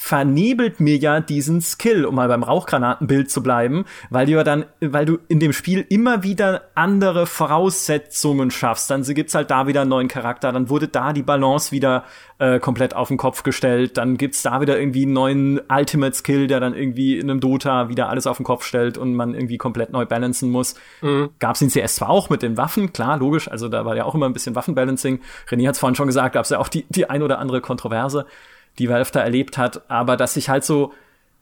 vernebelt 0.00 0.78
mir 0.78 0.96
ja 0.96 1.18
diesen 1.18 1.60
Skill, 1.60 2.04
um 2.04 2.14
mal 2.14 2.28
beim 2.28 2.44
Rauchgranatenbild 2.44 3.32
zu 3.32 3.42
bleiben, 3.42 3.84
weil 4.10 4.26
du 4.26 4.32
ja 4.32 4.44
dann, 4.44 4.64
weil 4.80 5.04
du 5.04 5.18
in 5.26 5.40
dem 5.40 5.52
Spiel 5.52 5.84
immer 5.88 6.22
wieder 6.22 6.62
andere 6.76 7.26
Voraussetzungen 7.26 8.52
schaffst. 8.52 8.90
Dann 8.92 9.02
gibt's 9.02 9.34
halt 9.34 9.50
da 9.50 9.66
wieder 9.66 9.80
einen 9.80 9.90
neuen 9.90 10.06
Charakter, 10.06 10.52
dann 10.52 10.70
wurde 10.70 10.86
da 10.86 11.12
die 11.12 11.24
Balance 11.24 11.72
wieder 11.72 12.04
äh, 12.38 12.60
komplett 12.60 12.94
auf 12.94 13.08
den 13.08 13.16
Kopf 13.16 13.42
gestellt, 13.42 13.96
dann 13.96 14.16
gibt's 14.16 14.40
da 14.42 14.60
wieder 14.60 14.78
irgendwie 14.78 15.02
einen 15.02 15.14
neuen 15.14 15.60
Ultimate 15.68 16.14
Skill, 16.14 16.46
der 16.46 16.60
dann 16.60 16.74
irgendwie 16.74 17.18
in 17.18 17.28
einem 17.28 17.40
Dota 17.40 17.88
wieder 17.88 18.08
alles 18.08 18.28
auf 18.28 18.36
den 18.36 18.44
Kopf 18.44 18.64
stellt 18.64 18.98
und 18.98 19.16
man 19.16 19.34
irgendwie 19.34 19.58
komplett 19.58 19.90
neu 19.90 20.06
balancen 20.06 20.48
muss. 20.50 20.76
Mhm. 21.02 21.30
Gab's 21.40 21.60
in 21.60 21.70
CS 21.70 21.96
zwar 21.96 22.10
auch 22.10 22.30
mit 22.30 22.42
den 22.42 22.56
Waffen, 22.56 22.92
klar, 22.92 23.18
logisch, 23.18 23.50
also 23.50 23.68
da 23.68 23.84
war 23.84 23.96
ja 23.96 24.04
auch 24.04 24.14
immer 24.14 24.26
ein 24.26 24.32
bisschen 24.32 24.54
Waffenbalancing. 24.54 25.18
René 25.48 25.66
hat's 25.66 25.80
vorhin 25.80 25.96
schon 25.96 26.06
gesagt, 26.06 26.34
gab's 26.34 26.50
ja 26.50 26.60
auch 26.60 26.68
die, 26.68 26.86
die 26.88 27.10
ein 27.10 27.22
oder 27.22 27.40
andere 27.40 27.60
Kontroverse 27.60 28.26
die 28.78 28.88
Valve 28.88 29.10
da 29.12 29.20
erlebt 29.20 29.58
hat, 29.58 29.90
aber 29.90 30.16
dass 30.16 30.36
ich 30.36 30.48
halt 30.48 30.64
so, 30.64 30.92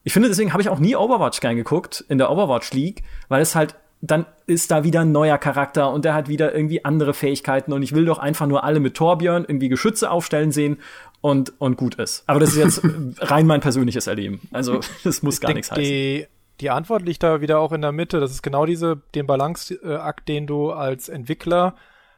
ich 0.04 0.12
finde, 0.12 0.28
deswegen 0.28 0.52
habe 0.52 0.62
ich 0.62 0.68
auch 0.68 0.78
nie 0.78 0.96
Overwatch 0.96 1.40
gern 1.40 1.56
geguckt 1.56 2.04
in 2.08 2.18
der 2.18 2.30
Overwatch 2.30 2.72
League, 2.72 3.02
weil 3.28 3.42
es 3.42 3.54
halt 3.54 3.76
dann 4.02 4.26
ist 4.46 4.70
da 4.70 4.84
wieder 4.84 5.00
ein 5.00 5.12
neuer 5.12 5.38
Charakter 5.38 5.90
und 5.90 6.04
der 6.04 6.14
hat 6.14 6.28
wieder 6.28 6.54
irgendwie 6.54 6.84
andere 6.84 7.14
Fähigkeiten 7.14 7.72
und 7.72 7.82
ich 7.82 7.94
will 7.94 8.04
doch 8.04 8.18
einfach 8.18 8.46
nur 8.46 8.62
alle 8.62 8.78
mit 8.80 8.94
Torbjörn 8.94 9.44
irgendwie 9.48 9.68
Geschütze 9.68 10.10
aufstellen 10.10 10.52
sehen 10.52 10.78
und, 11.20 11.54
und 11.60 11.76
gut 11.76 11.96
ist. 11.96 12.22
Aber 12.26 12.38
das 12.38 12.50
ist 12.50 12.56
jetzt 12.56 12.82
rein 13.30 13.46
mein 13.46 13.60
persönliches 13.60 14.06
Erleben. 14.06 14.40
Also, 14.52 14.80
das 15.04 15.22
muss 15.22 15.40
gar 15.40 15.52
nichts 15.52 15.70
heißen. 15.70 15.82
Die, 15.82 16.26
die 16.60 16.70
Antwort 16.70 17.02
liegt 17.02 17.22
da 17.22 17.40
wieder 17.40 17.58
auch 17.58 17.72
in 17.72 17.82
der 17.82 17.92
Mitte. 17.92 18.20
Das 18.20 18.30
ist 18.30 18.42
genau 18.42 18.66
diese, 18.66 19.00
den 19.14 19.26
Balanceakt, 19.26 20.28
den 20.28 20.46
du 20.46 20.70
als 20.70 21.08
Entwickler 21.08 21.74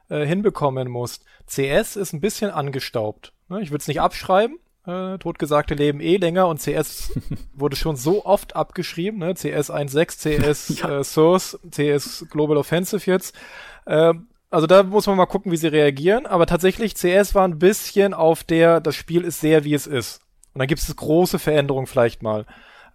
äh, 0.09 0.27
hinbekommen 0.27 0.89
musst. 0.89 1.25
CS 1.47 1.97
ist 1.97 2.13
ein 2.13 2.21
bisschen 2.21 2.51
angestaubt. 2.51 3.33
Ne? 3.49 3.63
Ich 3.63 3.71
würde 3.71 3.83
es 3.83 3.89
nicht 3.89 4.01
abschreiben, 4.01 4.59
äh, 4.89 5.19
totgesagte 5.19 5.75
leben 5.75 6.01
eh 6.01 6.17
länger 6.17 6.49
und 6.49 6.61
CS 6.61 7.13
wurde 7.55 7.77
schon 7.77 7.97
so 7.97 8.25
oft 8.25 8.57
abgeschrieben, 8.57 9.19
ne? 9.19 9.35
CS 9.35 9.71
1.6, 9.71 10.49
CS 10.49 10.81
ja. 10.81 11.01
äh, 11.01 11.05
Source, 11.05 11.59
CS 11.71 12.27
Global 12.31 12.57
Offensive 12.57 13.09
jetzt. 13.11 13.37
Äh, 13.87 14.15
also 14.51 14.67
da 14.67 14.83
muss 14.83 15.07
man 15.07 15.17
mal 15.17 15.27
gucken, 15.27 15.53
wie 15.53 15.59
sie 15.59 15.69
reagieren. 15.69 16.27
Aber 16.27 16.47
tatsächlich, 16.47 16.95
CS 16.95 17.35
war 17.35 17.47
ein 17.47 17.59
bisschen 17.59 18.15
auf 18.15 18.45
der, 18.45 18.81
das 18.81 18.97
Spiel 18.97 19.25
ist 19.25 19.41
sehr, 19.41 19.65
wie 19.65 19.75
es 19.75 19.87
ist. 19.87 20.23
Und 20.55 20.61
dann 20.61 20.69
gibt 20.69 20.81
es 20.81 20.97
große 20.97 21.39
Veränderungen 21.39 21.87
vielleicht 21.87 22.23
mal. 22.23 22.47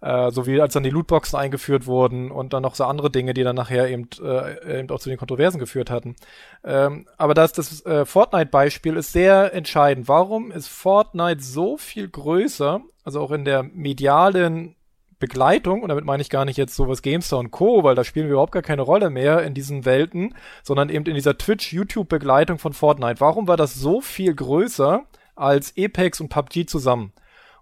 Äh, 0.04 0.32
so 0.32 0.46
wie 0.46 0.60
als 0.60 0.74
dann 0.74 0.82
die 0.82 0.90
Lootboxen 0.90 1.38
eingeführt 1.38 1.86
wurden 1.86 2.30
und 2.30 2.52
dann 2.52 2.62
noch 2.62 2.74
so 2.74 2.84
andere 2.84 3.10
Dinge, 3.10 3.32
die 3.32 3.42
dann 3.42 3.56
nachher 3.56 3.88
eben, 3.88 4.06
äh, 4.22 4.80
eben 4.80 4.90
auch 4.90 5.00
zu 5.00 5.08
den 5.08 5.16
Kontroversen 5.16 5.58
geführt 5.58 5.90
hatten. 5.90 6.14
Ähm, 6.62 7.06
aber 7.16 7.32
das, 7.32 7.54
das 7.54 7.86
äh, 7.86 8.04
Fortnite-Beispiel 8.04 8.96
ist 8.96 9.12
sehr 9.12 9.54
entscheidend. 9.54 10.06
Warum 10.06 10.50
ist 10.52 10.68
Fortnite 10.68 11.42
so 11.42 11.78
viel 11.78 12.06
größer, 12.06 12.82
also 13.02 13.20
auch 13.22 13.30
in 13.30 13.46
der 13.46 13.62
medialen 13.62 14.76
Begleitung, 15.18 15.80
und 15.80 15.88
damit 15.88 16.04
meine 16.04 16.20
ich 16.20 16.28
gar 16.28 16.44
nicht 16.44 16.58
jetzt 16.58 16.76
sowas 16.76 17.00
GameStar 17.00 17.38
und 17.38 17.50
Co., 17.50 17.82
weil 17.82 17.94
da 17.94 18.04
spielen 18.04 18.26
wir 18.26 18.32
überhaupt 18.32 18.52
gar 18.52 18.60
keine 18.60 18.82
Rolle 18.82 19.08
mehr 19.08 19.42
in 19.42 19.54
diesen 19.54 19.86
Welten, 19.86 20.34
sondern 20.62 20.90
eben 20.90 21.06
in 21.06 21.14
dieser 21.14 21.38
Twitch-YouTube-Begleitung 21.38 22.58
von 22.58 22.74
Fortnite. 22.74 23.22
Warum 23.22 23.48
war 23.48 23.56
das 23.56 23.72
so 23.72 24.02
viel 24.02 24.34
größer 24.34 25.04
als 25.34 25.72
Apex 25.78 26.20
und 26.20 26.28
PUBG 26.28 26.66
zusammen? 26.66 27.14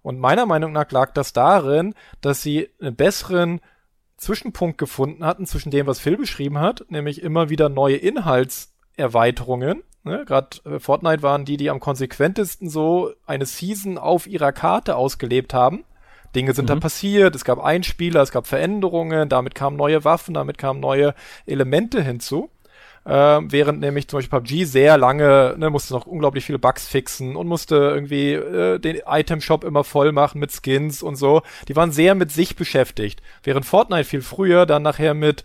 Und 0.02 0.18
meiner 0.18 0.46
Meinung 0.46 0.72
nach 0.72 0.90
lag 0.90 1.12
das 1.12 1.32
darin, 1.32 1.94
dass 2.20 2.42
sie 2.42 2.68
einen 2.80 2.96
besseren 2.96 3.60
Zwischenpunkt 4.16 4.78
gefunden 4.78 5.24
hatten 5.24 5.46
zwischen 5.46 5.70
dem, 5.70 5.86
was 5.86 5.98
Phil 5.98 6.16
beschrieben 6.16 6.58
hat, 6.58 6.84
nämlich 6.88 7.22
immer 7.22 7.48
wieder 7.48 7.68
neue 7.68 7.96
Inhaltserweiterungen. 7.96 9.82
Ne? 10.04 10.24
Gerade 10.26 10.58
äh, 10.64 10.78
Fortnite 10.80 11.22
waren 11.22 11.44
die, 11.44 11.56
die 11.56 11.70
am 11.70 11.80
konsequentesten 11.80 12.68
so 12.68 13.12
eine 13.26 13.46
Season 13.46 13.98
auf 13.98 14.26
ihrer 14.26 14.52
Karte 14.52 14.96
ausgelebt 14.96 15.54
haben. 15.54 15.84
Dinge 16.34 16.54
sind 16.54 16.64
mhm. 16.64 16.74
da 16.74 16.76
passiert, 16.76 17.34
es 17.34 17.44
gab 17.44 17.58
Einspieler, 17.62 18.22
es 18.22 18.32
gab 18.32 18.46
Veränderungen, 18.46 19.28
damit 19.28 19.54
kamen 19.54 19.76
neue 19.76 20.04
Waffen, 20.04 20.34
damit 20.34 20.58
kamen 20.58 20.80
neue 20.80 21.14
Elemente 21.46 22.02
hinzu 22.02 22.50
äh, 23.04 23.10
während 23.10 23.80
nämlich 23.80 24.08
zum 24.08 24.18
Beispiel 24.18 24.38
PUBG 24.38 24.64
sehr 24.64 24.96
lange, 24.96 25.54
ne, 25.58 25.70
musste 25.70 25.94
noch 25.94 26.06
unglaublich 26.06 26.44
viele 26.44 26.58
Bugs 26.58 26.86
fixen 26.86 27.36
und 27.36 27.48
musste 27.48 27.76
irgendwie 27.76 28.32
äh, 28.32 28.78
den 28.78 29.00
Item-Shop 29.06 29.64
immer 29.64 29.84
voll 29.84 30.12
machen 30.12 30.38
mit 30.38 30.52
Skins 30.52 31.02
und 31.02 31.16
so. 31.16 31.42
Die 31.68 31.76
waren 31.76 31.92
sehr 31.92 32.14
mit 32.14 32.30
sich 32.30 32.56
beschäftigt, 32.56 33.22
während 33.42 33.66
Fortnite 33.66 34.04
viel 34.04 34.22
früher 34.22 34.66
dann 34.66 34.82
nachher 34.82 35.14
mit 35.14 35.44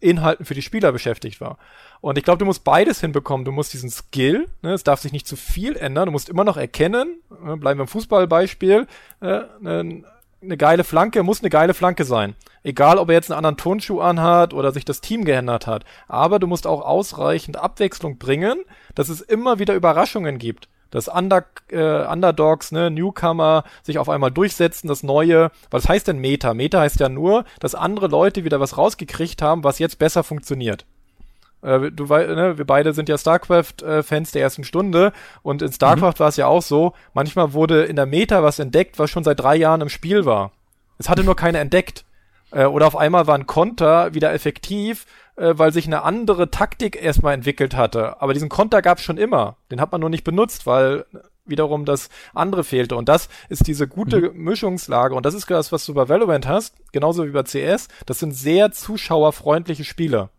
Inhalten 0.00 0.44
für 0.44 0.54
die 0.54 0.62
Spieler 0.62 0.92
beschäftigt 0.92 1.40
war. 1.40 1.58
Und 2.00 2.18
ich 2.18 2.24
glaube, 2.24 2.38
du 2.38 2.44
musst 2.44 2.64
beides 2.64 3.00
hinbekommen. 3.00 3.44
Du 3.44 3.52
musst 3.52 3.72
diesen 3.72 3.88
Skill, 3.88 4.48
ne, 4.60 4.72
es 4.72 4.82
darf 4.82 5.00
sich 5.00 5.12
nicht 5.12 5.26
zu 5.26 5.36
viel 5.36 5.76
ändern, 5.76 6.06
du 6.06 6.12
musst 6.12 6.28
immer 6.28 6.44
noch 6.44 6.56
erkennen, 6.56 7.20
ne, 7.42 7.56
bleiben 7.56 7.78
wir 7.78 7.84
im 7.84 7.88
Fußballbeispiel, 7.88 8.86
äh, 9.20 9.40
ne, 9.60 10.04
eine 10.42 10.56
geile 10.56 10.84
Flanke 10.84 11.22
muss 11.22 11.40
eine 11.40 11.50
geile 11.50 11.74
Flanke 11.74 12.04
sein. 12.04 12.34
Egal, 12.62 12.98
ob 12.98 13.08
er 13.08 13.14
jetzt 13.14 13.30
einen 13.30 13.38
anderen 13.38 13.56
Turnschuh 13.56 14.00
anhat 14.00 14.54
oder 14.54 14.72
sich 14.72 14.84
das 14.84 15.00
Team 15.00 15.24
geändert 15.24 15.66
hat. 15.66 15.84
Aber 16.08 16.38
du 16.38 16.46
musst 16.46 16.66
auch 16.66 16.82
ausreichend 16.82 17.56
Abwechslung 17.56 18.18
bringen, 18.18 18.60
dass 18.94 19.08
es 19.08 19.20
immer 19.20 19.58
wieder 19.58 19.74
Überraschungen 19.74 20.38
gibt. 20.38 20.68
Dass 20.90 21.08
Under, 21.08 21.44
äh, 21.70 22.04
Underdogs, 22.06 22.70
ne, 22.70 22.90
Newcomer 22.90 23.64
sich 23.82 23.98
auf 23.98 24.08
einmal 24.08 24.30
durchsetzen, 24.30 24.88
das 24.88 25.02
Neue. 25.02 25.50
Was 25.70 25.88
heißt 25.88 26.08
denn 26.08 26.18
Meta? 26.18 26.52
Meta 26.52 26.80
heißt 26.80 27.00
ja 27.00 27.08
nur, 27.08 27.44
dass 27.60 27.74
andere 27.74 28.08
Leute 28.08 28.44
wieder 28.44 28.60
was 28.60 28.76
rausgekriegt 28.76 29.40
haben, 29.40 29.64
was 29.64 29.78
jetzt 29.78 29.98
besser 29.98 30.22
funktioniert. 30.22 30.84
Äh, 31.62 31.90
du, 31.90 32.04
ne, 32.04 32.58
wir 32.58 32.66
beide 32.66 32.92
sind 32.92 33.08
ja 33.08 33.16
StarCraft-Fans 33.16 34.32
der 34.32 34.42
ersten 34.42 34.64
Stunde 34.64 35.12
und 35.42 35.62
in 35.62 35.72
StarCraft 35.72 36.14
mhm. 36.16 36.20
war 36.20 36.28
es 36.28 36.36
ja 36.36 36.46
auch 36.46 36.62
so, 36.62 36.92
manchmal 37.14 37.52
wurde 37.52 37.84
in 37.84 37.96
der 37.96 38.06
Meta 38.06 38.42
was 38.42 38.58
entdeckt, 38.58 38.98
was 38.98 39.10
schon 39.10 39.24
seit 39.24 39.40
drei 39.40 39.56
Jahren 39.56 39.80
im 39.80 39.88
Spiel 39.88 40.24
war. 40.24 40.52
Es 40.98 41.08
hatte 41.08 41.24
nur 41.24 41.36
keiner 41.36 41.60
entdeckt. 41.60 42.04
Äh, 42.50 42.66
oder 42.66 42.86
auf 42.86 42.96
einmal 42.96 43.26
war 43.26 43.34
ein 43.34 43.46
Konter 43.46 44.14
wieder 44.14 44.32
effektiv, 44.32 45.06
äh, 45.36 45.54
weil 45.56 45.72
sich 45.72 45.86
eine 45.86 46.02
andere 46.02 46.50
Taktik 46.50 47.02
erstmal 47.02 47.34
entwickelt 47.34 47.74
hatte. 47.74 48.20
Aber 48.20 48.34
diesen 48.34 48.48
Konter 48.48 48.82
gab 48.82 48.98
es 48.98 49.04
schon 49.04 49.16
immer. 49.16 49.56
Den 49.70 49.80
hat 49.80 49.90
man 49.90 50.00
nur 50.00 50.10
nicht 50.10 50.24
benutzt, 50.24 50.66
weil 50.66 51.06
wiederum 51.44 51.84
das 51.84 52.08
andere 52.34 52.62
fehlte. 52.62 52.96
Und 52.96 53.08
das 53.08 53.28
ist 53.48 53.66
diese 53.66 53.88
gute 53.88 54.30
mhm. 54.30 54.44
Mischungslage. 54.44 55.14
Und 55.14 55.26
das 55.26 55.34
ist 55.34 55.50
das, 55.50 55.72
was 55.72 55.84
du 55.86 55.94
bei 55.94 56.08
Valorant 56.08 56.46
hast, 56.46 56.74
genauso 56.92 57.26
wie 57.26 57.30
bei 57.30 57.42
CS. 57.42 57.88
Das 58.06 58.18
sind 58.18 58.32
sehr 58.32 58.70
zuschauerfreundliche 58.70 59.84
Spiele. 59.84 60.30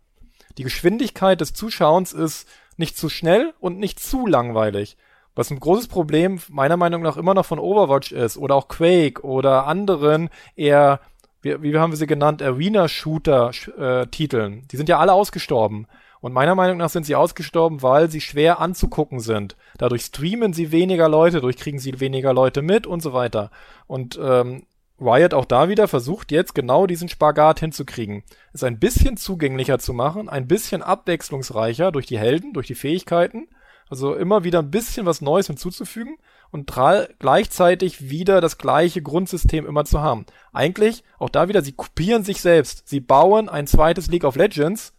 Die 0.58 0.64
Geschwindigkeit 0.64 1.40
des 1.40 1.52
Zuschauens 1.52 2.12
ist 2.12 2.48
nicht 2.76 2.96
zu 2.96 3.08
schnell 3.08 3.54
und 3.60 3.78
nicht 3.78 4.00
zu 4.00 4.26
langweilig. 4.26 4.96
Was 5.34 5.50
ein 5.50 5.58
großes 5.58 5.88
Problem 5.88 6.38
meiner 6.48 6.76
Meinung 6.76 7.00
nach 7.02 7.16
immer 7.16 7.32
noch 7.34 7.46
von 7.46 7.58
Overwatch 7.58 8.12
ist 8.12 8.36
oder 8.36 8.54
auch 8.54 8.68
Quake 8.68 9.24
oder 9.24 9.66
anderen 9.66 10.28
eher, 10.54 11.00
wie, 11.42 11.60
wie 11.60 11.76
haben 11.76 11.90
wir 11.92 11.96
sie 11.96 12.06
genannt, 12.06 12.40
Arena-Shooter-Titeln. 12.40 14.68
Die 14.70 14.76
sind 14.76 14.88
ja 14.88 15.00
alle 15.00 15.12
ausgestorben. 15.12 15.88
Und 16.20 16.32
meiner 16.32 16.54
Meinung 16.54 16.76
nach 16.78 16.88
sind 16.88 17.04
sie 17.04 17.16
ausgestorben, 17.16 17.82
weil 17.82 18.08
sie 18.10 18.22
schwer 18.22 18.60
anzugucken 18.60 19.20
sind. 19.20 19.56
Dadurch 19.76 20.02
streamen 20.02 20.54
sie 20.54 20.72
weniger 20.72 21.08
Leute, 21.08 21.36
dadurch 21.36 21.56
kriegen 21.56 21.78
sie 21.78 22.00
weniger 22.00 22.32
Leute 22.32 22.62
mit 22.62 22.86
und 22.86 23.02
so 23.02 23.12
weiter. 23.12 23.50
Und 23.86 24.18
ähm, 24.22 24.64
Riot 25.00 25.34
auch 25.34 25.44
da 25.44 25.68
wieder 25.68 25.88
versucht 25.88 26.30
jetzt 26.30 26.54
genau 26.54 26.86
diesen 26.86 27.08
Spagat 27.08 27.60
hinzukriegen. 27.60 28.22
Es 28.52 28.62
ein 28.62 28.78
bisschen 28.78 29.16
zugänglicher 29.16 29.78
zu 29.78 29.92
machen, 29.92 30.28
ein 30.28 30.46
bisschen 30.46 30.82
abwechslungsreicher 30.82 31.90
durch 31.90 32.06
die 32.06 32.18
Helden, 32.18 32.52
durch 32.52 32.68
die 32.68 32.76
Fähigkeiten. 32.76 33.48
Also 33.88 34.14
immer 34.14 34.44
wieder 34.44 34.60
ein 34.60 34.70
bisschen 34.70 35.04
was 35.04 35.20
Neues 35.20 35.48
hinzuzufügen 35.48 36.16
und 36.50 36.72
gleichzeitig 37.18 38.08
wieder 38.08 38.40
das 38.40 38.56
gleiche 38.56 39.02
Grundsystem 39.02 39.66
immer 39.66 39.84
zu 39.84 40.00
haben. 40.00 40.24
Eigentlich, 40.52 41.04
auch 41.18 41.28
da 41.28 41.48
wieder, 41.48 41.62
sie 41.62 41.72
kopieren 41.72 42.24
sich 42.24 42.40
selbst. 42.40 42.88
Sie 42.88 43.00
bauen 43.00 43.48
ein 43.48 43.66
zweites 43.66 44.06
League 44.06 44.24
of 44.24 44.36
Legends, 44.36 44.94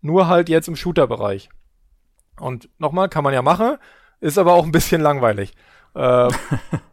nur 0.00 0.26
halt 0.26 0.48
jetzt 0.48 0.68
im 0.68 0.76
Shooter-Bereich. 0.76 1.48
Und 2.38 2.68
nochmal, 2.78 3.08
kann 3.08 3.24
man 3.24 3.32
ja 3.32 3.42
machen, 3.42 3.76
ist 4.20 4.38
aber 4.38 4.54
auch 4.54 4.64
ein 4.64 4.72
bisschen 4.72 5.00
langweilig. 5.00 5.54
Äh, 5.94 6.30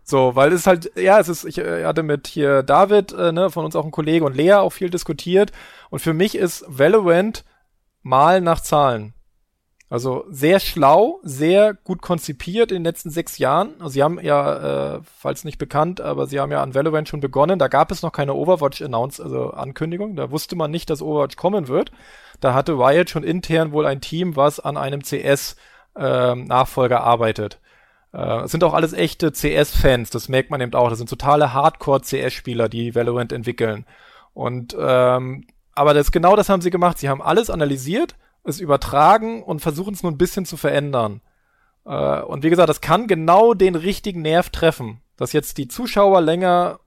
so, 0.03 0.35
weil 0.35 0.51
es 0.51 0.67
halt, 0.67 0.91
ja, 0.95 1.19
es 1.19 1.29
ist, 1.29 1.45
ich 1.45 1.57
äh, 1.57 1.85
hatte 1.85 2.03
mit 2.03 2.27
hier 2.27 2.63
David, 2.63 3.12
äh, 3.13 3.31
ne, 3.31 3.49
von 3.49 3.65
uns 3.65 3.75
auch 3.75 3.85
ein 3.85 3.91
Kollege 3.91 4.25
und 4.25 4.35
Lea 4.35 4.53
auch 4.53 4.71
viel 4.71 4.89
diskutiert. 4.89 5.51
Und 5.89 5.99
für 5.99 6.13
mich 6.13 6.35
ist 6.35 6.65
Valorant 6.67 7.45
mal 8.01 8.41
nach 8.41 8.62
Zahlen. 8.62 9.13
Also 9.91 10.25
sehr 10.29 10.59
schlau, 10.59 11.19
sehr 11.23 11.73
gut 11.73 12.03
konzipiert 12.03 12.71
in 12.71 12.77
den 12.77 12.83
letzten 12.83 13.09
sechs 13.09 13.39
Jahren. 13.39 13.73
Also 13.79 13.89
sie 13.89 14.03
haben 14.03 14.19
ja, 14.21 14.97
äh, 14.97 14.99
falls 15.17 15.45
nicht 15.45 15.57
bekannt, 15.57 15.99
aber 15.99 16.27
sie 16.27 16.39
haben 16.39 16.51
ja 16.51 16.62
an 16.62 16.75
Valorant 16.75 17.09
schon 17.09 17.21
begonnen. 17.21 17.57
Da 17.57 17.67
gab 17.69 17.91
es 17.91 18.03
noch 18.03 18.12
keine 18.12 18.35
Overwatch-Announce, 18.35 19.23
also 19.23 19.49
Ankündigung. 19.49 20.15
Da 20.15 20.29
wusste 20.29 20.55
man 20.55 20.69
nicht, 20.69 20.91
dass 20.91 21.01
Overwatch 21.01 21.38
kommen 21.38 21.67
wird. 21.67 21.91
Da 22.39 22.53
hatte 22.53 22.73
Riot 22.73 23.09
schon 23.09 23.23
intern 23.23 23.71
wohl 23.71 23.88
ein 23.88 23.99
Team, 23.99 24.35
was 24.35 24.59
an 24.59 24.77
einem 24.77 25.01
CS-Nachfolger 25.01 26.97
äh, 26.97 26.99
arbeitet. 26.99 27.59
Äh, 28.13 28.41
es 28.41 28.52
sind 28.52 28.63
auch 28.63 28.74
alles 28.74 28.93
echte 28.93 29.32
CS-Fans, 29.32 30.10
das 30.10 30.30
merkt 30.30 30.52
man 30.52 30.62
eben 30.62 30.74
auch. 30.74 30.89
Das 30.89 30.98
sind 30.98 31.10
totale 31.10 31.54
Hardcore-CS-Spieler, 31.54 32.69
die 32.69 32.95
Valorant 32.95 33.32
entwickeln. 33.32 33.86
Und 34.34 34.76
ähm, 34.80 35.45
aber 35.74 35.93
das 35.93 36.12
genau 36.12 36.36
das 36.36 36.50
haben 36.50 36.62
sie 36.62 36.72
gemacht. 36.72 36.98
Sie 36.98 37.10
haben 37.10 37.22
alles 37.22 37.50
analysiert, 37.50 38.15
es 38.43 38.60
übertragen 38.60 39.43
und 39.43 39.62
versuchen 39.62 39.93
es 39.93 40.04
nur 40.04 40.12
ein 40.12 40.17
bisschen 40.17 40.45
zu 40.45 40.58
verändern. 40.58 41.22
Äh, 41.86 42.22
und 42.22 42.43
wie 42.43 42.50
gesagt, 42.50 42.69
das 42.69 42.82
kann 42.82 43.08
genau 43.08 43.54
den 43.54 43.76
richtigen 43.76 44.22
Nerv 44.22 44.50
treffen, 44.50 45.02
dass 45.17 45.34
jetzt 45.34 45.58
die 45.58 45.67
Zuschauer 45.67 46.22
länger 46.22 46.80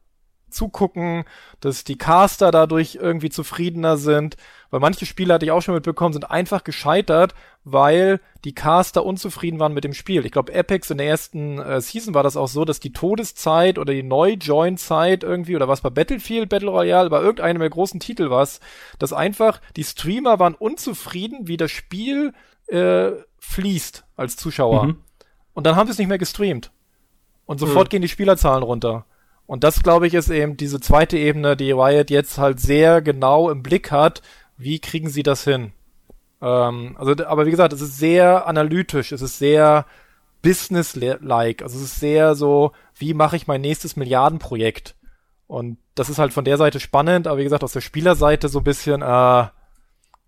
zugucken, 0.50 1.24
dass 1.60 1.84
die 1.84 1.96
Caster 1.96 2.50
dadurch 2.50 2.96
irgendwie 3.00 3.30
zufriedener 3.30 3.96
sind, 3.96 4.36
weil 4.72 4.80
manche 4.80 5.04
Spiele 5.04 5.34
hatte 5.34 5.44
ich 5.44 5.52
auch 5.52 5.60
schon 5.60 5.74
mitbekommen, 5.74 6.14
sind 6.14 6.30
einfach 6.30 6.64
gescheitert, 6.64 7.34
weil 7.62 8.20
die 8.44 8.54
Caster 8.54 9.04
unzufrieden 9.04 9.60
waren 9.60 9.74
mit 9.74 9.84
dem 9.84 9.92
Spiel. 9.92 10.24
Ich 10.24 10.32
glaube, 10.32 10.58
Apex 10.58 10.90
in 10.90 10.96
der 10.96 11.08
ersten 11.08 11.58
äh, 11.58 11.80
Season 11.82 12.14
war 12.14 12.22
das 12.22 12.38
auch 12.38 12.48
so, 12.48 12.64
dass 12.64 12.80
die 12.80 12.94
Todeszeit 12.94 13.78
oder 13.78 13.92
die 13.92 14.02
Neu-Join-Zeit 14.02 15.24
irgendwie, 15.24 15.56
oder 15.56 15.68
was 15.68 15.82
bei 15.82 15.90
Battlefield, 15.90 16.48
Battle 16.48 16.70
Royale, 16.70 17.10
bei 17.10 17.20
irgendeinem 17.20 17.60
der 17.60 17.68
großen 17.68 18.00
Titel 18.00 18.30
war 18.30 18.48
dass 18.98 19.12
einfach 19.12 19.60
die 19.76 19.84
Streamer 19.84 20.38
waren 20.38 20.54
unzufrieden, 20.54 21.46
wie 21.46 21.58
das 21.58 21.70
Spiel 21.70 22.32
äh, 22.68 23.10
fließt 23.40 24.04
als 24.16 24.36
Zuschauer. 24.36 24.86
Mhm. 24.86 24.96
Und 25.52 25.66
dann 25.66 25.76
haben 25.76 25.86
sie 25.86 25.92
es 25.92 25.98
nicht 25.98 26.08
mehr 26.08 26.16
gestreamt. 26.16 26.72
Und 27.44 27.60
sofort 27.60 27.88
mhm. 27.88 27.90
gehen 27.90 28.02
die 28.02 28.08
Spielerzahlen 28.08 28.62
runter. 28.62 29.04
Und 29.46 29.64
das, 29.64 29.82
glaube 29.82 30.06
ich, 30.06 30.14
ist 30.14 30.30
eben 30.30 30.56
diese 30.56 30.80
zweite 30.80 31.18
Ebene, 31.18 31.56
die 31.56 31.72
Riot 31.72 32.08
jetzt 32.08 32.38
halt 32.38 32.58
sehr 32.58 33.02
genau 33.02 33.50
im 33.50 33.62
Blick 33.62 33.90
hat. 33.90 34.22
Wie 34.56 34.78
kriegen 34.78 35.08
sie 35.08 35.22
das 35.22 35.44
hin? 35.44 35.72
Ähm, 36.40 36.96
also, 36.98 37.12
aber 37.26 37.46
wie 37.46 37.50
gesagt, 37.50 37.72
es 37.72 37.80
ist 37.80 37.98
sehr 37.98 38.46
analytisch, 38.46 39.12
es 39.12 39.22
ist 39.22 39.38
sehr 39.38 39.86
business-like, 40.42 41.62
also 41.62 41.76
es 41.76 41.84
ist 41.84 42.00
sehr 42.00 42.34
so, 42.34 42.72
wie 42.96 43.14
mache 43.14 43.36
ich 43.36 43.46
mein 43.46 43.60
nächstes 43.60 43.96
Milliardenprojekt? 43.96 44.96
Und 45.46 45.78
das 45.94 46.08
ist 46.08 46.18
halt 46.18 46.32
von 46.32 46.44
der 46.44 46.56
Seite 46.56 46.80
spannend, 46.80 47.26
aber 47.26 47.38
wie 47.38 47.44
gesagt, 47.44 47.62
aus 47.62 47.72
der 47.72 47.80
Spielerseite 47.80 48.48
so 48.48 48.60
ein 48.60 48.64
bisschen, 48.64 49.02
äh, 49.02 49.46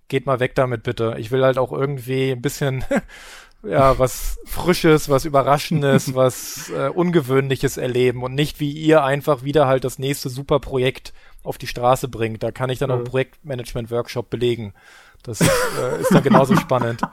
geht 0.09 0.27
mal 0.27 0.41
weg 0.41 0.55
damit 0.55 0.83
bitte. 0.83 1.17
Ich 1.19 1.31
will 1.31 1.45
halt 1.45 1.59
auch 1.59 1.73
irgendwie 1.73 2.31
ein 2.31 2.43
bisschen 2.43 2.85
ja, 3.65 3.99
was 3.99 4.39
Frisches, 4.45 5.09
was 5.09 5.25
Überraschendes, 5.25 6.15
was 6.15 6.71
äh, 6.71 6.89
Ungewöhnliches 6.89 7.77
erleben 7.77 8.23
und 8.23 8.35
nicht 8.35 8.61
wie 8.61 8.71
ihr 8.71 9.03
einfach 9.03 9.43
wieder 9.43 9.67
halt 9.67 9.85
das 9.85 9.99
nächste 9.99 10.29
Superprojekt 10.29 11.13
auf 11.45 11.59
die 11.59 11.69
Straße 11.69 12.09
bringt. 12.09 12.43
Da 12.43 12.51
kann 12.51 12.71
ich 12.71 12.81
dann 12.81 12.89
mhm. 12.89 12.93
auch 12.93 12.99
einen 12.99 13.07
Projektmanagement-Workshop 13.07 14.31
belegen. 14.31 14.75
Das 15.23 15.41
äh, 15.41 16.01
ist 16.01 16.13
dann 16.13 16.23
genauso 16.23 16.57
spannend. 16.57 17.03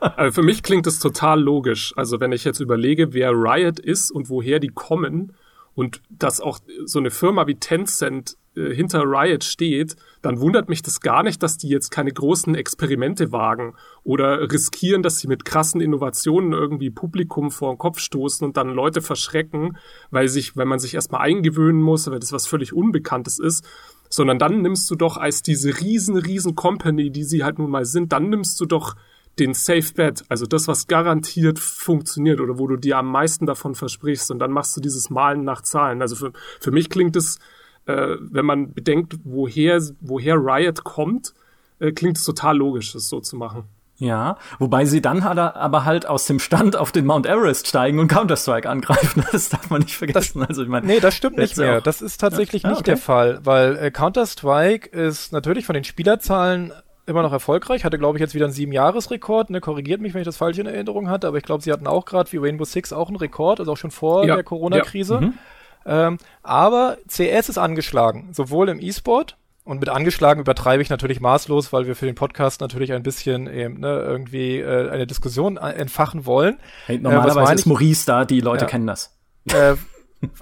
Also 0.00 0.40
für 0.40 0.42
mich 0.42 0.62
klingt 0.62 0.86
das 0.86 0.98
total 0.98 1.40
logisch. 1.40 1.92
Also 1.94 2.20
wenn 2.20 2.32
ich 2.32 2.42
jetzt 2.42 2.58
überlege, 2.58 3.12
wer 3.12 3.32
Riot 3.32 3.78
ist 3.78 4.10
und 4.10 4.30
woher 4.30 4.60
die 4.60 4.68
kommen 4.68 5.34
und 5.74 6.00
dass 6.08 6.40
auch 6.40 6.58
so 6.86 6.98
eine 6.98 7.10
Firma 7.10 7.46
wie 7.46 7.56
Tencent 7.56 8.38
äh, 8.58 8.74
hinter 8.74 9.02
Riot 9.04 9.44
steht, 9.44 9.96
dann 10.22 10.40
wundert 10.40 10.68
mich 10.68 10.82
das 10.82 11.00
gar 11.00 11.22
nicht, 11.22 11.42
dass 11.42 11.56
die 11.56 11.68
jetzt 11.68 11.90
keine 11.90 12.12
großen 12.12 12.54
Experimente 12.54 13.32
wagen 13.32 13.74
oder 14.04 14.50
riskieren, 14.50 15.02
dass 15.02 15.18
sie 15.18 15.28
mit 15.28 15.44
krassen 15.44 15.80
Innovationen 15.80 16.52
irgendwie 16.52 16.90
Publikum 16.90 17.50
vor 17.50 17.72
den 17.72 17.78
Kopf 17.78 18.00
stoßen 18.00 18.46
und 18.46 18.56
dann 18.56 18.70
Leute 18.70 19.00
verschrecken, 19.00 19.76
weil 20.10 20.28
sich, 20.28 20.56
weil 20.56 20.66
man 20.66 20.78
sich 20.78 20.94
erstmal 20.94 21.22
eingewöhnen 21.22 21.80
muss, 21.80 22.10
weil 22.10 22.20
das 22.20 22.32
was 22.32 22.46
völlig 22.46 22.72
Unbekanntes 22.72 23.38
ist 23.38 23.64
sondern 24.10 24.38
dann 24.38 24.62
nimmst 24.62 24.90
du 24.90 24.94
doch 24.94 25.18
als 25.18 25.42
diese 25.42 25.80
riesen, 25.80 26.16
riesen 26.16 26.54
Company, 26.54 27.10
die 27.10 27.24
sie 27.24 27.44
halt 27.44 27.58
nun 27.58 27.70
mal 27.70 27.84
sind, 27.84 28.10
dann 28.12 28.30
nimmst 28.30 28.58
du 28.58 28.64
doch 28.64 28.96
den 29.38 29.54
Safe 29.54 29.92
Bet, 29.94 30.24
also 30.28 30.46
das, 30.46 30.68
was 30.68 30.86
garantiert 30.86 31.58
funktioniert 31.58 32.40
oder 32.40 32.58
wo 32.58 32.66
du 32.66 32.76
dir 32.76 32.98
am 32.98 33.10
meisten 33.10 33.46
davon 33.46 33.74
versprichst 33.74 34.30
und 34.30 34.38
dann 34.40 34.50
machst 34.50 34.76
du 34.76 34.80
dieses 34.80 35.10
Malen 35.10 35.44
nach 35.44 35.62
Zahlen. 35.62 36.02
Also 36.02 36.16
für, 36.16 36.32
für 36.60 36.70
mich 36.70 36.90
klingt 36.90 37.16
es, 37.16 37.38
äh, 37.88 38.16
wenn 38.20 38.44
man 38.44 38.74
bedenkt, 38.74 39.16
woher, 39.24 39.80
woher 40.00 40.36
Riot 40.36 40.84
kommt, 40.84 41.32
äh, 41.80 41.92
klingt 41.92 42.18
es 42.18 42.24
total 42.24 42.58
logisch, 42.58 42.92
das 42.92 43.08
so 43.08 43.20
zu 43.20 43.36
machen. 43.36 43.64
Ja, 44.00 44.36
wobei 44.60 44.84
sie 44.84 45.02
dann 45.02 45.22
aber 45.24 45.84
halt 45.84 46.06
aus 46.06 46.26
dem 46.26 46.38
Stand 46.38 46.76
auf 46.76 46.92
den 46.92 47.04
Mount 47.04 47.26
Everest 47.26 47.66
steigen 47.66 47.98
und 47.98 48.06
Counter-Strike 48.06 48.68
angreifen. 48.68 49.24
Das 49.32 49.48
darf 49.48 49.70
man 49.70 49.82
nicht 49.82 49.96
vergessen. 49.96 50.38
Das, 50.38 50.50
also 50.50 50.62
ich 50.62 50.68
meine, 50.68 50.86
nee, 50.86 51.00
das 51.00 51.14
stimmt 51.14 51.36
nicht 51.36 51.56
mehr. 51.56 51.80
Das 51.80 52.00
ist 52.00 52.18
tatsächlich 52.18 52.62
ja? 52.62 52.68
nicht 52.68 52.78
ah, 52.78 52.80
okay. 52.80 52.90
der 52.92 52.96
Fall, 52.96 53.40
weil 53.42 53.76
äh, 53.76 53.90
Counter-Strike 53.90 54.88
ist 54.90 55.32
natürlich 55.32 55.66
von 55.66 55.74
den 55.74 55.82
Spielerzahlen 55.82 56.72
immer 57.06 57.22
noch 57.22 57.32
erfolgreich. 57.32 57.84
Hatte, 57.84 57.98
glaube 57.98 58.18
ich, 58.18 58.20
jetzt 58.20 58.34
wieder 58.34 58.44
einen 58.44 58.54
Sieben-Jahres-Rekord. 58.54 59.50
Ne, 59.50 59.60
korrigiert 59.60 60.00
mich, 60.00 60.14
wenn 60.14 60.20
ich 60.20 60.26
das 60.26 60.36
falsch 60.36 60.58
in 60.58 60.66
Erinnerung 60.66 61.08
hatte, 61.08 61.26
aber 61.26 61.38
ich 61.38 61.44
glaube, 61.44 61.64
sie 61.64 61.72
hatten 61.72 61.88
auch 61.88 62.04
gerade 62.04 62.30
wie 62.30 62.36
Rainbow 62.36 62.64
Six 62.64 62.92
auch 62.92 63.08
einen 63.08 63.16
Rekord, 63.16 63.58
also 63.58 63.72
auch 63.72 63.76
schon 63.76 63.90
vor 63.90 64.24
ja. 64.24 64.36
der 64.36 64.44
Corona-Krise. 64.44 65.14
Ja. 65.14 65.20
Mhm. 65.22 65.34
Ähm, 65.88 66.18
aber 66.42 66.98
CS 67.08 67.48
ist 67.48 67.58
angeschlagen, 67.58 68.28
sowohl 68.32 68.68
im 68.68 68.80
E-Sport 68.80 69.36
und 69.64 69.80
mit 69.80 69.88
angeschlagen 69.88 70.40
übertreibe 70.40 70.82
ich 70.82 70.90
natürlich 70.90 71.20
maßlos, 71.20 71.72
weil 71.72 71.86
wir 71.86 71.96
für 71.96 72.06
den 72.06 72.14
Podcast 72.14 72.60
natürlich 72.60 72.92
ein 72.92 73.02
bisschen 73.02 73.46
eben, 73.46 73.80
ne, 73.80 74.00
irgendwie 74.00 74.58
äh, 74.58 74.90
eine 74.90 75.06
Diskussion 75.06 75.56
entfachen 75.56 76.26
wollen. 76.26 76.58
Hey, 76.86 76.98
normalerweise 76.98 77.52
äh, 77.52 77.54
ist 77.54 77.66
Maurice 77.66 78.06
da, 78.06 78.24
die 78.24 78.40
Leute 78.40 78.64
ja, 78.64 78.70
kennen 78.70 78.86
das. 78.86 79.16
Äh, 79.52 79.72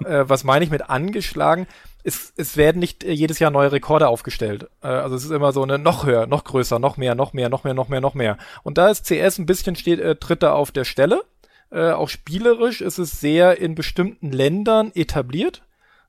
äh, 0.05 0.29
was 0.29 0.45
meine 0.45 0.65
ich 0.65 0.71
mit 0.71 0.89
angeschlagen? 0.89 1.67
Es, 2.03 2.33
es 2.37 2.57
werden 2.57 2.79
nicht 2.79 3.05
äh, 3.05 3.13
jedes 3.13 3.39
Jahr 3.39 3.51
neue 3.51 3.73
Rekorde 3.73 4.09
aufgestellt. 4.09 4.69
Äh, 4.83 4.89
also 4.89 5.17
es 5.17 5.25
ist 5.25 5.31
immer 5.31 5.53
so 5.53 5.63
eine 5.63 5.79
noch 5.79 6.07
höher, 6.07 6.27
noch 6.27 6.45
größer, 6.45 6.79
noch 6.79 6.97
mehr, 6.97 7.15
noch 7.15 7.33
mehr, 7.33 7.49
noch 7.49 7.65
mehr, 7.65 7.75
noch 7.75 7.89
mehr, 7.89 8.01
noch 8.01 8.15
mehr. 8.15 8.39
Und 8.63 8.79
da 8.79 8.89
ist 8.89 9.07
CS 9.07 9.39
ein 9.39 9.47
bisschen 9.47 9.77
steht, 9.77 10.01
äh, 10.01 10.17
tritt 10.17 10.43
da 10.43 10.53
auf 10.53 10.71
der 10.71 10.85
Stelle. 10.85 11.23
Äh, 11.71 11.91
auch 11.91 12.09
spielerisch 12.09 12.81
ist 12.81 12.99
es 12.99 13.21
sehr 13.21 13.59
in 13.59 13.75
bestimmten 13.75 14.33
Ländern 14.33 14.93
etabliert 14.95 15.63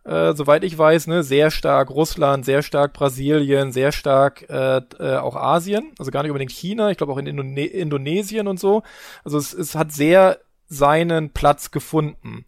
äh, 0.08 0.34
soweit 0.34 0.64
ich 0.64 0.78
weiß, 0.78 1.08
ne, 1.08 1.22
sehr 1.22 1.52
stark 1.52 1.90
Russland, 1.90 2.46
sehr 2.46 2.64
stark 2.64 2.94
Brasilien, 2.94 3.74
sehr 3.74 3.92
stark 3.92 4.50
äh, 4.50 4.78
äh, 5.00 5.18
auch 5.18 5.36
Asien, 5.36 5.92
also 6.00 6.12
gar 6.12 6.24
nicht 6.24 6.32
unbedingt 6.32 6.52
China, 6.52 6.90
ich 6.90 6.98
glaube 6.98 7.12
auch 7.12 7.18
in 7.18 7.28
Indone 7.28 7.66
Indonesien 7.66 8.48
und 8.48 8.58
so. 8.58 8.84
Also 9.26 9.38
es, 9.38 9.54
es 9.54 9.76
hat 9.76 9.92
sehr 9.92 10.40
seinen 10.70 11.32
Platz 11.32 11.72
gefunden. 11.72 12.46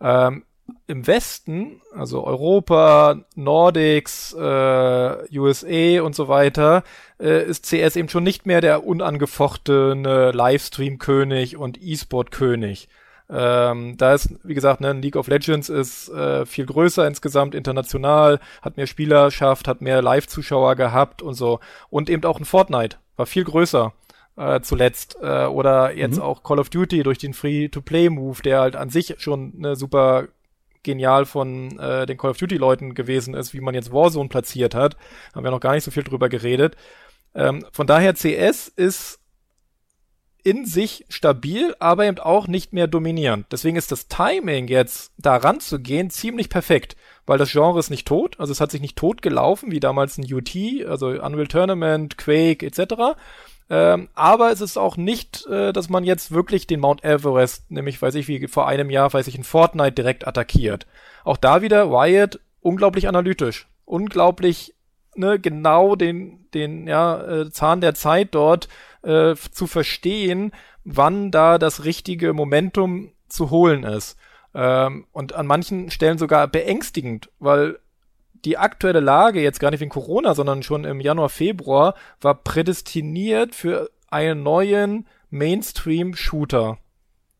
Ähm, 0.00 0.44
Im 0.88 1.06
Westen, 1.06 1.80
also 1.92 2.24
Europa, 2.24 3.16
Nordics, 3.34 4.32
äh, 4.34 5.38
USA 5.38 6.02
und 6.02 6.14
so 6.14 6.28
weiter, 6.28 6.84
äh, 7.18 7.44
ist 7.44 7.66
CS 7.66 7.96
eben 7.96 8.08
schon 8.08 8.22
nicht 8.22 8.46
mehr 8.46 8.60
der 8.60 8.86
unangefochtene 8.86 10.30
Livestream-König 10.30 11.56
und 11.56 11.82
E-Sport-König. 11.82 12.88
Ähm, 13.28 13.96
da 13.96 14.14
ist, 14.14 14.36
wie 14.44 14.54
gesagt, 14.54 14.80
ne, 14.80 14.92
League 14.92 15.16
of 15.16 15.26
Legends 15.26 15.68
ist 15.68 16.08
äh, 16.10 16.46
viel 16.46 16.66
größer 16.66 17.06
insgesamt, 17.06 17.56
international, 17.56 18.38
hat 18.62 18.76
mehr 18.76 18.86
Spielerschaft, 18.86 19.66
hat 19.66 19.80
mehr 19.80 20.00
Live-Zuschauer 20.02 20.76
gehabt 20.76 21.22
und 21.22 21.34
so. 21.34 21.58
Und 21.90 22.08
eben 22.08 22.24
auch 22.24 22.38
ein 22.38 22.44
Fortnite 22.44 22.98
war 23.16 23.26
viel 23.26 23.42
größer 23.44 23.92
äh, 24.36 24.60
zuletzt. 24.60 25.16
Äh, 25.20 25.46
oder 25.46 25.94
jetzt 25.94 26.16
mhm. 26.16 26.22
auch 26.22 26.44
Call 26.44 26.60
of 26.60 26.70
Duty 26.70 27.02
durch 27.02 27.18
den 27.18 27.34
Free-to-Play-Move, 27.34 28.42
der 28.42 28.60
halt 28.60 28.76
an 28.76 28.90
sich 28.90 29.16
schon 29.18 29.58
ne, 29.58 29.74
super 29.74 30.28
genial 30.86 31.26
von 31.26 31.78
äh, 31.78 32.06
den 32.06 32.16
Call 32.16 32.30
of 32.30 32.38
Duty-Leuten 32.38 32.94
gewesen 32.94 33.34
ist, 33.34 33.52
wie 33.52 33.60
man 33.60 33.74
jetzt 33.74 33.92
Warzone 33.92 34.30
platziert 34.30 34.74
hat. 34.74 34.96
Haben 35.34 35.44
wir 35.44 35.50
noch 35.50 35.60
gar 35.60 35.74
nicht 35.74 35.84
so 35.84 35.90
viel 35.90 36.04
drüber 36.04 36.30
geredet. 36.30 36.76
Ähm, 37.34 37.66
von 37.72 37.86
daher 37.86 38.14
CS 38.14 38.68
ist 38.68 39.20
in 40.46 40.64
sich 40.64 41.04
stabil, 41.08 41.74
aber 41.80 42.06
eben 42.06 42.20
auch 42.20 42.46
nicht 42.46 42.72
mehr 42.72 42.86
dominierend. 42.86 43.46
Deswegen 43.50 43.76
ist 43.76 43.90
das 43.90 44.06
Timing 44.06 44.68
jetzt 44.68 45.12
daran 45.18 45.58
zu 45.58 45.80
gehen 45.80 46.08
ziemlich 46.08 46.48
perfekt, 46.48 46.96
weil 47.26 47.36
das 47.36 47.50
Genre 47.50 47.80
ist 47.80 47.90
nicht 47.90 48.06
tot, 48.06 48.38
also 48.38 48.52
es 48.52 48.60
hat 48.60 48.70
sich 48.70 48.80
nicht 48.80 48.96
tot 48.96 49.22
gelaufen, 49.22 49.72
wie 49.72 49.80
damals 49.80 50.18
ein 50.18 50.32
UT, 50.32 50.54
also 50.86 51.08
Unreal 51.08 51.48
Tournament, 51.48 52.16
Quake 52.16 52.64
etc., 52.64 53.18
Ähm, 53.68 54.08
aber 54.14 54.52
es 54.52 54.60
ist 54.60 54.76
auch 54.76 54.96
nicht, 54.96 55.44
äh, 55.46 55.72
dass 55.72 55.88
man 55.88 56.04
jetzt 56.04 56.30
wirklich 56.30 56.66
den 56.66 56.80
Mount 56.80 57.02
Everest, 57.02 57.70
nämlich 57.70 58.00
weiß 58.00 58.14
ich 58.14 58.28
wie 58.28 58.46
vor 58.46 58.68
einem 58.68 58.90
Jahr, 58.90 59.12
weiß 59.12 59.26
ich 59.26 59.36
in 59.36 59.44
Fortnite 59.44 59.92
direkt 59.92 60.26
attackiert. 60.26 60.86
Auch 61.24 61.36
da 61.36 61.62
wieder 61.62 61.90
Wyatt 61.90 62.38
unglaublich 62.60 63.08
analytisch, 63.08 63.66
unglaublich 63.84 64.74
ne, 65.16 65.40
genau 65.40 65.96
den 65.96 66.46
den 66.54 66.86
ja 66.86 67.22
äh, 67.22 67.50
Zahn 67.50 67.80
der 67.80 67.94
Zeit 67.94 68.34
dort 68.34 68.68
äh, 69.02 69.34
zu 69.34 69.66
verstehen, 69.66 70.52
wann 70.84 71.30
da 71.30 71.58
das 71.58 71.84
richtige 71.84 72.32
Momentum 72.32 73.12
zu 73.28 73.50
holen 73.50 73.82
ist. 73.82 74.16
Ähm, 74.54 75.06
und 75.12 75.34
an 75.34 75.46
manchen 75.46 75.90
Stellen 75.90 76.18
sogar 76.18 76.46
beängstigend, 76.46 77.30
weil 77.40 77.78
die 78.44 78.58
aktuelle 78.58 79.00
Lage, 79.00 79.42
jetzt 79.42 79.60
gar 79.60 79.70
nicht 79.70 79.80
wegen 79.80 79.90
Corona, 79.90 80.34
sondern 80.34 80.62
schon 80.62 80.84
im 80.84 81.00
Januar, 81.00 81.28
Februar, 81.28 81.94
war 82.20 82.34
prädestiniert 82.34 83.54
für 83.54 83.90
einen 84.08 84.42
neuen 84.42 85.06
Mainstream-Shooter. 85.30 86.78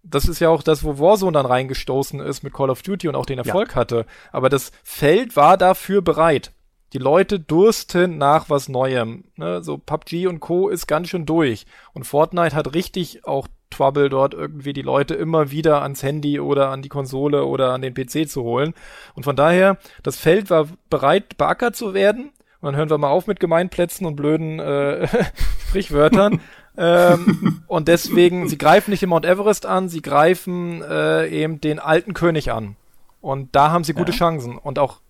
Das 0.03 0.27
ist 0.27 0.41
ja 0.41 0.51
auch 0.51 0.63
das, 0.63 0.85
wo 0.85 0.99
Warzone 0.99 1.33
dann 1.33 1.47
reingestoßen 1.47 2.21
ist 2.21 2.43
mit 2.43 2.53
Call 2.53 2.71
of 2.71 2.83
Duty 2.83 3.09
und 3.09 3.17
auch 3.17 3.27
den 3.27 3.39
Erfolg 3.39 3.71
ja. 3.71 3.75
hatte. 3.77 4.07
Aber 4.31 4.49
das 4.49 4.71
Feld 4.85 5.35
war 5.35 5.57
dafür 5.57 6.01
bereit. 6.01 6.53
Die 6.93 6.99
Leute 6.99 7.41
dursten 7.41 8.17
nach 8.17 8.49
was 8.49 8.69
Neuem. 8.69 9.25
Ne? 9.35 9.63
So 9.63 9.79
PUBG 9.79 10.29
und 10.29 10.41
Co. 10.41 10.69
ist 10.69 10.87
ganz 10.87 11.09
schön 11.09 11.27
durch. 11.27 11.67
Und 11.93 12.05
Fortnite 12.05 12.55
hat 12.55 12.75
richtig 12.75 13.25
auch 13.27 13.49
Trouble 13.71 14.09
dort 14.09 14.35
irgendwie 14.35 14.73
die 14.73 14.83
Leute 14.83 15.15
immer 15.15 15.51
wieder 15.51 15.83
ans 15.83 16.03
Handy 16.03 16.41
oder 16.41 16.71
an 16.71 16.83
die 16.83 16.89
Konsole 16.89 17.45
oder 17.45 17.73
an 17.73 17.83
den 17.83 17.95
PC 17.95 18.29
zu 18.29 18.43
holen. 18.43 18.75
Und 19.15 19.25
von 19.25 19.37
daher, 19.37 19.79
das 20.03 20.17
Feld 20.17 20.51
war 20.51 20.69
bereit, 20.91 21.37
beackert 21.37 21.77
zu 21.77 21.95
werden. 21.95 22.31
Und 22.61 22.73
dann 22.73 22.77
hören 22.77 22.91
wir 22.91 22.99
mal 22.99 23.11
auf 23.11 23.27
mit 23.27 23.41
Gemeinplätzen 23.41 24.07
und 24.07 24.17
blöden 24.17 24.59
äh, 24.61 25.09
Sprichwörtern. 25.69 26.41
ähm, 26.79 27.63
und 27.67 27.89
deswegen, 27.89 28.49
sie 28.49 28.59
greifen 28.59 28.91
nicht 28.91 29.03
den 29.03 29.11
Mount 29.11 29.27
Everest 29.27 29.67
an, 29.67 29.89
sie 29.89 30.03
greifen 30.03 30.83
äh, 30.83 31.27
eben 31.29 31.61
den 31.61 31.79
alten 31.79 32.15
König 32.15 32.53
an. 32.53 32.77
Und 33.21 33.55
da 33.57 33.71
haben 33.71 33.85
sie 33.85 33.93
gute 33.93 34.13
ja. 34.13 34.19
Chancen. 34.19 34.57
Und 34.57 34.79
auch 34.79 35.01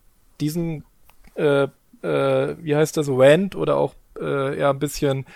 diesen, 0.40 0.84
äh, 1.34 1.68
äh, 2.02 2.56
wie 2.58 2.74
heißt 2.74 2.96
das, 2.96 3.08
Rant 3.08 3.54
oder 3.54 3.76
auch 3.76 3.94
äh, 4.20 4.58
ja 4.58 4.70
ein 4.70 4.78
bisschen 4.78 5.26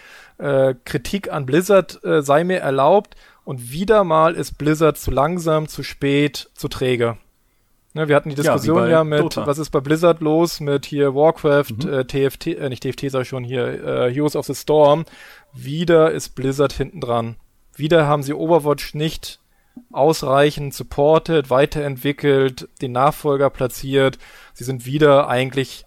äh, 0.40 0.74
Kritik 0.84 1.32
an 1.32 1.46
Blizzard 1.46 2.02
äh, 2.04 2.22
sei 2.22 2.44
mir 2.44 2.58
erlaubt. 2.60 3.16
Und 3.44 3.72
wieder 3.72 4.04
mal 4.04 4.34
ist 4.34 4.58
Blizzard 4.58 4.96
zu 4.98 5.10
langsam, 5.10 5.66
zu 5.66 5.82
spät, 5.82 6.50
zu 6.54 6.68
träge. 6.68 7.16
Ne, 7.92 8.06
wir 8.06 8.14
hatten 8.14 8.28
die 8.28 8.36
Diskussion 8.36 8.82
ja, 8.84 8.88
ja 8.88 9.04
mit, 9.04 9.20
Dota. 9.20 9.46
was 9.46 9.58
ist 9.58 9.70
bei 9.70 9.80
Blizzard 9.80 10.20
los 10.20 10.60
mit 10.60 10.86
hier 10.86 11.14
Warcraft, 11.14 11.84
mhm. 11.84 11.92
äh, 11.92 12.04
TFT, 12.04 12.46
äh, 12.48 12.68
nicht 12.68 12.84
TFT 12.84 13.10
sag 13.10 13.22
ich 13.22 13.28
schon 13.28 13.42
hier, 13.42 13.66
äh, 13.66 14.12
Heroes 14.12 14.36
of 14.36 14.46
the 14.46 14.54
Storm. 14.54 15.04
Wieder 15.52 16.12
ist 16.12 16.36
Blizzard 16.36 16.72
hinten 16.72 17.00
dran. 17.00 17.36
Wieder 17.74 18.06
haben 18.06 18.22
sie 18.22 18.34
Overwatch 18.34 18.94
nicht 18.94 19.40
ausreichend 19.90 20.74
supported, 20.74 21.50
weiterentwickelt, 21.50 22.68
den 22.80 22.92
Nachfolger 22.92 23.50
platziert. 23.50 24.18
Sie 24.52 24.64
sind 24.64 24.86
wieder 24.86 25.28
eigentlich, 25.28 25.84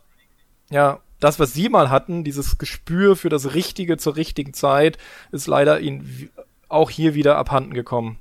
ja, 0.69 0.99
das, 1.24 1.39
was 1.39 1.53
sie 1.53 1.69
mal 1.69 1.89
hatten, 1.89 2.24
dieses 2.24 2.57
Gespür 2.57 3.15
für 3.15 3.30
das 3.30 3.53
Richtige 3.53 3.97
zur 3.97 4.15
richtigen 4.15 4.53
Zeit, 4.53 4.97
ist 5.32 5.47
leider 5.47 5.80
ihnen 5.80 6.30
auch 6.69 6.89
hier 6.89 7.13
wieder 7.13 7.38
abhanden 7.38 7.74
gekommen. 7.74 8.17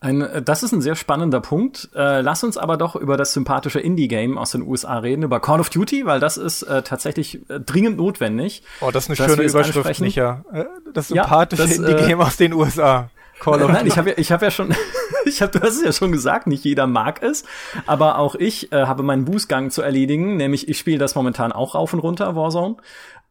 Ein, 0.00 0.20
äh, 0.22 0.42
das 0.42 0.64
ist 0.64 0.72
ein 0.72 0.82
sehr 0.82 0.96
spannender 0.96 1.40
Punkt. 1.40 1.90
Äh, 1.94 2.22
lass 2.22 2.42
uns 2.42 2.58
aber 2.58 2.76
doch 2.76 2.96
über 2.96 3.16
das 3.16 3.32
sympathische 3.32 3.78
Indie-Game 3.78 4.36
aus 4.36 4.50
den 4.50 4.62
USA 4.62 4.98
reden, 4.98 5.22
über 5.22 5.38
Call 5.38 5.60
of 5.60 5.70
Duty, 5.70 6.06
weil 6.06 6.18
das 6.18 6.36
ist 6.36 6.64
äh, 6.64 6.82
tatsächlich 6.82 7.48
äh, 7.48 7.60
dringend 7.60 7.98
notwendig. 7.98 8.64
Oh, 8.80 8.90
das 8.90 9.08
ist 9.08 9.20
eine 9.20 9.28
schöne 9.28 9.48
Überschrift, 9.48 10.00
nicht 10.00 10.16
ja. 10.16 10.44
Äh, 10.52 10.64
das 10.92 11.08
sympathische 11.08 11.68
ja, 11.68 11.88
Indie-Game 11.88 12.20
aus 12.20 12.36
den 12.36 12.52
USA. 12.52 13.10
Call 13.42 13.62
of 13.62 13.72
Nein, 13.72 13.86
ich 13.86 13.98
habe 13.98 14.10
ja, 14.10 14.18
ich 14.18 14.30
hab 14.30 14.40
ja 14.40 14.50
schon, 14.50 14.74
ich 15.24 15.42
habe, 15.42 15.58
du 15.58 15.60
hast 15.60 15.76
es 15.76 15.84
ja 15.84 15.92
schon 15.92 16.12
gesagt, 16.12 16.46
nicht 16.46 16.64
jeder 16.64 16.86
mag 16.86 17.22
es, 17.22 17.44
aber 17.86 18.18
auch 18.18 18.36
ich 18.36 18.72
äh, 18.72 18.86
habe 18.86 19.02
meinen 19.02 19.24
Bußgang 19.24 19.70
zu 19.70 19.82
erledigen, 19.82 20.36
nämlich 20.36 20.68
ich 20.68 20.78
spiele 20.78 20.98
das 20.98 21.14
momentan 21.14 21.50
auch 21.52 21.74
rauf 21.74 21.92
und 21.92 21.98
runter, 21.98 22.36
Warzone. 22.36 22.76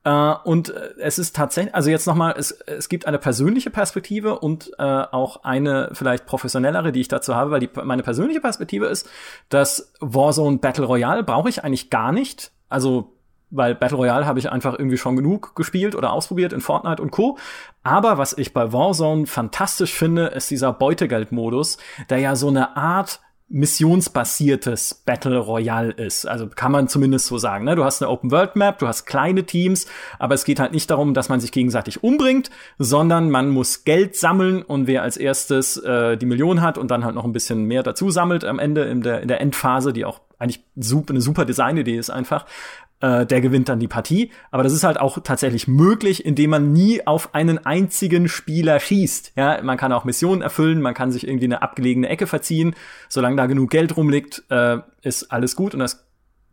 Uh, 0.03 0.33
und 0.45 0.71
äh, 0.71 0.95
es 0.97 1.19
ist 1.19 1.35
tatsächlich, 1.35 1.75
also 1.75 1.91
jetzt 1.91 2.07
nochmal, 2.07 2.33
es, 2.35 2.49
es 2.51 2.89
gibt 2.89 3.05
eine 3.05 3.19
persönliche 3.19 3.69
Perspektive 3.69 4.39
und 4.39 4.71
äh, 4.79 4.83
auch 4.83 5.43
eine 5.43 5.91
vielleicht 5.93 6.25
professionellere, 6.25 6.91
die 6.91 7.01
ich 7.01 7.07
dazu 7.07 7.35
habe, 7.35 7.51
weil 7.51 7.59
die, 7.59 7.69
meine 7.83 8.01
persönliche 8.01 8.41
Perspektive 8.41 8.87
ist, 8.87 9.07
dass 9.49 9.93
Warzone 9.99 10.57
Battle 10.57 10.85
Royale 10.85 11.21
brauche 11.21 11.49
ich 11.49 11.63
eigentlich 11.63 11.91
gar 11.91 12.11
nicht. 12.11 12.51
Also 12.67 13.13
weil 13.51 13.75
Battle 13.75 13.97
Royale 13.97 14.25
habe 14.25 14.39
ich 14.39 14.51
einfach 14.51 14.77
irgendwie 14.77 14.97
schon 14.97 15.15
genug 15.15 15.55
gespielt 15.55 15.95
oder 15.95 16.13
ausprobiert 16.13 16.53
in 16.53 16.61
Fortnite 16.61 17.01
und 17.01 17.11
Co. 17.11 17.37
Aber 17.83 18.17
was 18.17 18.37
ich 18.37 18.53
bei 18.53 18.73
Warzone 18.73 19.27
fantastisch 19.27 19.93
finde, 19.93 20.27
ist 20.27 20.49
dieser 20.49 20.73
Beutegeld-Modus, 20.73 21.77
der 22.09 22.19
ja 22.19 22.35
so 22.35 22.47
eine 22.47 22.75
Art 22.77 23.19
missionsbasiertes 23.51 25.03
Battle 25.05 25.37
Royale 25.37 25.91
ist. 25.91 26.25
Also 26.25 26.47
kann 26.47 26.71
man 26.71 26.87
zumindest 26.87 27.27
so 27.27 27.37
sagen. 27.37 27.65
Ne? 27.65 27.75
Du 27.75 27.83
hast 27.83 28.01
eine 28.01 28.09
Open 28.09 28.31
World 28.31 28.55
Map, 28.55 28.79
du 28.79 28.87
hast 28.87 29.05
kleine 29.05 29.43
Teams, 29.43 29.87
aber 30.19 30.35
es 30.35 30.45
geht 30.45 30.59
halt 30.59 30.71
nicht 30.71 30.89
darum, 30.89 31.13
dass 31.13 31.27
man 31.27 31.41
sich 31.41 31.51
gegenseitig 31.51 32.01
umbringt, 32.03 32.49
sondern 32.79 33.29
man 33.29 33.49
muss 33.49 33.83
Geld 33.83 34.15
sammeln 34.15 34.61
und 34.63 34.87
wer 34.87 35.03
als 35.03 35.17
erstes 35.17 35.77
äh, 35.77 36.17
die 36.17 36.25
Million 36.25 36.61
hat 36.61 36.77
und 36.77 36.91
dann 36.91 37.03
halt 37.03 37.15
noch 37.15 37.25
ein 37.25 37.33
bisschen 37.33 37.65
mehr 37.65 37.83
dazu 37.83 38.09
sammelt 38.09 38.45
am 38.45 38.57
Ende 38.57 38.83
in 38.83 39.01
der, 39.01 39.21
in 39.21 39.27
der 39.27 39.41
Endphase, 39.41 39.91
die 39.91 40.05
auch 40.05 40.21
eigentlich 40.39 40.63
super, 40.75 41.11
eine 41.11 41.21
super 41.21 41.45
Designidee 41.45 41.97
ist 41.97 42.09
einfach, 42.09 42.45
äh, 43.01 43.25
der 43.25 43.41
gewinnt 43.41 43.67
dann 43.69 43.79
die 43.79 43.87
Partie. 43.87 44.31
Aber 44.51 44.63
das 44.63 44.73
ist 44.73 44.83
halt 44.83 44.99
auch 44.99 45.19
tatsächlich 45.23 45.67
möglich, 45.67 46.25
indem 46.25 46.51
man 46.51 46.71
nie 46.71 47.05
auf 47.05 47.33
einen 47.33 47.65
einzigen 47.65 48.27
Spieler 48.27 48.79
schießt. 48.79 49.33
Ja, 49.35 49.61
man 49.63 49.77
kann 49.77 49.91
auch 49.91 50.05
Missionen 50.05 50.41
erfüllen, 50.41 50.81
man 50.81 50.93
kann 50.93 51.11
sich 51.11 51.27
irgendwie 51.27 51.45
eine 51.45 51.61
abgelegene 51.61 52.07
Ecke 52.07 52.27
verziehen. 52.27 52.75
Solange 53.09 53.35
da 53.35 53.47
genug 53.47 53.69
Geld 53.71 53.97
rumliegt, 53.97 54.43
äh, 54.49 54.77
ist 55.01 55.31
alles 55.31 55.55
gut. 55.55 55.73
Und 55.73 55.79
das 55.79 56.05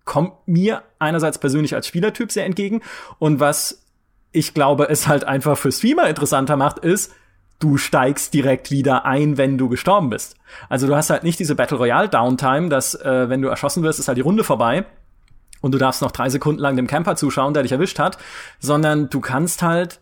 kommt 0.05 0.33
mir 0.47 0.83
einerseits 0.99 1.39
persönlich 1.39 1.75
als 1.75 1.87
Spielertyp 1.87 2.33
sehr 2.33 2.47
entgegen. 2.47 2.81
Und 3.19 3.41
was 3.41 3.85
ich 4.33 4.55
glaube, 4.55 4.89
es 4.89 5.07
halt 5.07 5.25
einfach 5.25 5.57
für 5.57 5.73
Streamer 5.73 6.09
interessanter 6.09 6.57
macht, 6.57 6.79
ist, 6.79 7.13
du 7.59 7.77
steigst 7.77 8.35
direkt 8.35 8.71
wieder 8.71 9.05
ein, 9.05 9.37
wenn 9.37 9.59
du 9.59 9.69
gestorben 9.69 10.11
bist. 10.11 10.37
Also 10.69 10.87
du 10.87 10.95
hast 10.95 11.11
halt 11.11 11.25
nicht 11.25 11.39
diese 11.39 11.55
Battle 11.55 11.79
Royale 11.79 12.09
Downtime, 12.09 12.69
dass 12.69 12.95
äh, 12.95 13.29
wenn 13.29 13.43
du 13.43 13.49
erschossen 13.49 13.83
wirst, 13.83 13.99
ist 13.99 14.09
halt 14.09 14.19
die 14.19 14.23
Runde 14.23 14.45
vorbei 14.45 14.85
und 15.61 15.73
du 15.73 15.79
darfst 15.79 16.03
noch 16.03 16.13
drei 16.13 16.29
Sekunden 16.29 16.61
lang 16.61 16.77
dem 16.77 16.87
Camper 16.87 17.17
zuschauen, 17.17 17.55
der 17.55 17.63
dich 17.63 17.73
erwischt 17.73 17.99
hat, 17.99 18.19
sondern 18.59 19.11
du 19.11 19.21
kannst 19.21 19.63
halt 19.63 20.01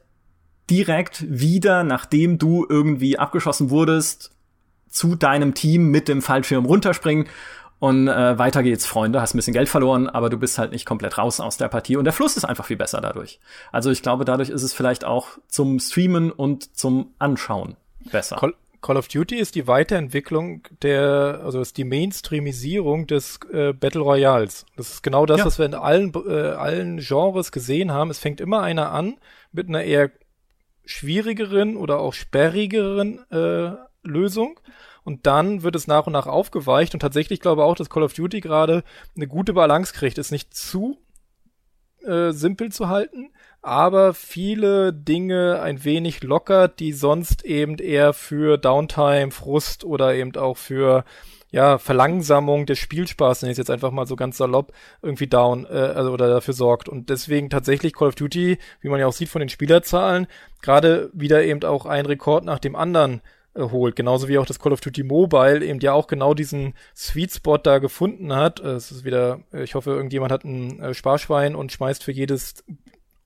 direkt 0.68 1.24
wieder, 1.28 1.84
nachdem 1.84 2.38
du 2.38 2.66
irgendwie 2.68 3.18
abgeschossen 3.18 3.70
wurdest, 3.70 4.32
zu 4.88 5.14
deinem 5.14 5.54
Team 5.54 5.90
mit 5.90 6.08
dem 6.08 6.22
Fallschirm 6.22 6.64
runterspringen 6.64 7.26
und 7.78 8.08
äh, 8.08 8.38
weiter 8.38 8.62
geht's, 8.62 8.86
Freunde. 8.86 9.20
Hast 9.20 9.34
ein 9.34 9.38
bisschen 9.38 9.52
Geld 9.52 9.68
verloren, 9.68 10.08
aber 10.08 10.30
du 10.30 10.38
bist 10.38 10.58
halt 10.58 10.72
nicht 10.72 10.86
komplett 10.86 11.18
raus 11.18 11.40
aus 11.40 11.56
der 11.56 11.68
Partie 11.68 11.96
und 11.96 12.04
der 12.04 12.12
Fluss 12.12 12.36
ist 12.36 12.44
einfach 12.44 12.64
viel 12.64 12.76
besser 12.76 13.00
dadurch. 13.00 13.38
Also 13.70 13.90
ich 13.90 14.02
glaube, 14.02 14.24
dadurch 14.24 14.48
ist 14.48 14.62
es 14.62 14.72
vielleicht 14.72 15.04
auch 15.04 15.28
zum 15.48 15.78
Streamen 15.78 16.30
und 16.30 16.76
zum 16.76 17.12
Anschauen 17.18 17.76
besser. 18.10 18.36
Call, 18.36 18.54
Call 18.86 18.98
of 18.98 19.08
Duty 19.08 19.34
ist 19.34 19.56
die 19.56 19.66
Weiterentwicklung 19.66 20.62
der, 20.82 21.40
also 21.42 21.60
ist 21.60 21.76
die 21.76 21.82
Mainstreamisierung 21.82 23.08
des 23.08 23.40
äh, 23.52 23.72
Battle 23.72 24.02
Royals. 24.02 24.64
Das 24.76 24.92
ist 24.92 25.02
genau 25.02 25.26
das, 25.26 25.40
ja. 25.40 25.44
was 25.44 25.58
wir 25.58 25.66
in 25.66 25.74
allen, 25.74 26.12
äh, 26.14 26.50
allen 26.50 26.98
Genres 26.98 27.50
gesehen 27.50 27.90
haben. 27.90 28.10
Es 28.10 28.20
fängt 28.20 28.40
immer 28.40 28.62
einer 28.62 28.92
an 28.92 29.16
mit 29.50 29.68
einer 29.68 29.82
eher 29.82 30.12
schwierigeren 30.84 31.76
oder 31.76 31.98
auch 31.98 32.12
sperrigeren 32.12 33.28
äh, 33.32 33.72
Lösung. 34.04 34.60
Und 35.02 35.26
dann 35.26 35.64
wird 35.64 35.74
es 35.74 35.88
nach 35.88 36.06
und 36.06 36.12
nach 36.12 36.28
aufgeweicht. 36.28 36.94
Und 36.94 37.00
tatsächlich 37.00 37.40
glaube 37.40 37.64
auch, 37.64 37.74
dass 37.74 37.90
Call 37.90 38.04
of 38.04 38.14
Duty 38.14 38.40
gerade 38.40 38.84
eine 39.16 39.26
gute 39.26 39.52
Balance 39.52 39.94
kriegt. 39.94 40.16
Es 40.16 40.30
nicht 40.30 40.54
zu 40.54 40.96
äh, 42.06 42.32
simpel 42.32 42.70
zu 42.72 42.88
halten, 42.88 43.30
aber 43.62 44.14
viele 44.14 44.92
Dinge 44.92 45.60
ein 45.60 45.84
wenig 45.84 46.22
lockert, 46.22 46.78
die 46.78 46.92
sonst 46.92 47.44
eben 47.44 47.78
eher 47.78 48.12
für 48.12 48.58
Downtime, 48.58 49.30
Frust 49.32 49.84
oder 49.84 50.14
eben 50.14 50.34
auch 50.36 50.56
für 50.56 51.04
ja, 51.50 51.78
Verlangsamung 51.78 52.66
des 52.66 52.78
Spielspaßes, 52.78 53.42
nenne 53.42 53.52
ich 53.52 53.58
jetzt 53.58 53.70
einfach 53.70 53.90
mal 53.90 54.06
so 54.06 54.16
ganz 54.16 54.36
salopp, 54.36 54.72
irgendwie 55.00 55.26
down, 55.26 55.64
äh, 55.64 55.92
also 55.94 56.12
oder 56.12 56.28
dafür 56.28 56.54
sorgt. 56.54 56.88
Und 56.88 57.08
deswegen 57.08 57.50
tatsächlich 57.50 57.94
Call 57.94 58.08
of 58.08 58.14
Duty, 58.14 58.58
wie 58.80 58.88
man 58.88 59.00
ja 59.00 59.06
auch 59.06 59.12
sieht 59.12 59.28
von 59.28 59.40
den 59.40 59.48
Spielerzahlen, 59.48 60.26
gerade 60.60 61.10
wieder 61.12 61.42
eben 61.44 61.62
auch 61.64 61.86
ein 61.86 62.06
Rekord 62.06 62.44
nach 62.44 62.58
dem 62.58 62.76
anderen 62.76 63.22
holt. 63.56 63.96
Genauso 63.96 64.28
wie 64.28 64.38
auch 64.38 64.46
das 64.46 64.58
Call 64.58 64.72
of 64.72 64.80
Duty 64.80 65.02
Mobile 65.02 65.64
eben 65.64 65.80
ja 65.80 65.92
auch 65.92 66.06
genau 66.06 66.34
diesen 66.34 66.74
Sweet 66.94 67.32
Spot 67.32 67.58
da 67.58 67.78
gefunden 67.78 68.34
hat. 68.34 68.60
Äh, 68.60 68.70
es 68.70 68.90
ist 68.90 69.04
wieder, 69.04 69.40
äh, 69.52 69.62
ich 69.62 69.74
hoffe, 69.74 69.90
irgendjemand 69.90 70.32
hat 70.32 70.44
ein 70.44 70.80
äh, 70.80 70.94
Sparschwein 70.94 71.54
und 71.54 71.72
schmeißt 71.72 72.04
für 72.04 72.12
jedes 72.12 72.64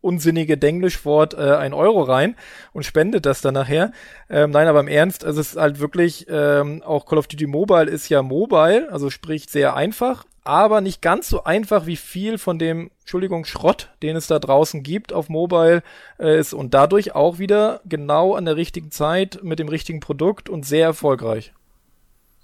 unsinnige 0.01 0.57
Denglischwort 0.57 1.35
äh, 1.35 1.57
ein 1.57 1.75
Euro 1.75 2.03
rein 2.03 2.37
und 2.73 2.85
spendet 2.85 3.27
das 3.27 3.41
dann 3.43 3.55
nachher. 3.55 3.93
Ähm, 4.29 4.51
nein, 4.51 4.67
aber 4.67 4.81
im 4.81 4.89
Ernst, 4.89 5.25
also 5.25 5.41
es 5.41 5.53
ist 5.53 5.61
halt 5.61 5.79
wirklich, 5.79 6.27
ähm, 6.31 6.83
auch 6.83 7.07
Call 7.07 7.19
of 7.19 7.27
Duty 7.27 7.47
Mobile 7.47 7.91
ist 7.91 8.09
ja 8.09 8.23
mobile, 8.23 8.91
also 8.91 9.11
sprich 9.11 9.47
sehr 9.49 9.77
einfach, 9.77 10.25
aber 10.45 10.81
nicht 10.81 11.03
ganz 11.03 11.29
so 11.29 11.45
einfach 11.45 11.87
wie 11.87 11.97
viel 11.97 12.39
von 12.39 12.59
dem, 12.59 12.91
Entschuldigung, 13.01 13.45
Schrott, 13.45 13.91
den 14.03 14.17
es 14.17 14.27
da 14.27 14.39
draußen 14.39 14.83
gibt 14.83 15.13
auf 15.13 15.29
Mobile 15.29 15.83
äh, 16.19 16.39
ist 16.39 16.55
und 16.55 16.75
dadurch 16.75 17.15
auch 17.15 17.39
wieder 17.39 17.81
genau 17.85 18.35
an 18.35 18.45
der 18.45 18.57
richtigen 18.57 18.91
Zeit 18.91 19.41
mit 19.43 19.59
dem 19.59 19.69
richtigen 19.69 20.01
Produkt 20.01 20.49
und 20.49 20.65
sehr 20.65 20.87
erfolgreich. 20.87 21.53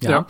Ja. 0.01 0.11
ja. 0.11 0.27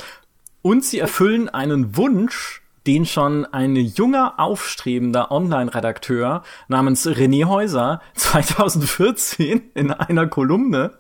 Und 0.62 0.86
sie 0.86 1.00
erfüllen 1.00 1.50
einen 1.50 1.98
Wunsch, 1.98 2.62
den 2.88 3.06
schon 3.06 3.46
ein 3.46 3.76
junger, 3.76 4.36
aufstrebender 4.38 5.30
Online-Redakteur 5.30 6.44
namens 6.70 7.06
René 7.06 7.46
Häuser 7.46 8.02
2014 8.16 9.72
in 9.76 9.92
einer 9.92 10.28
Kolumne, 10.28 10.94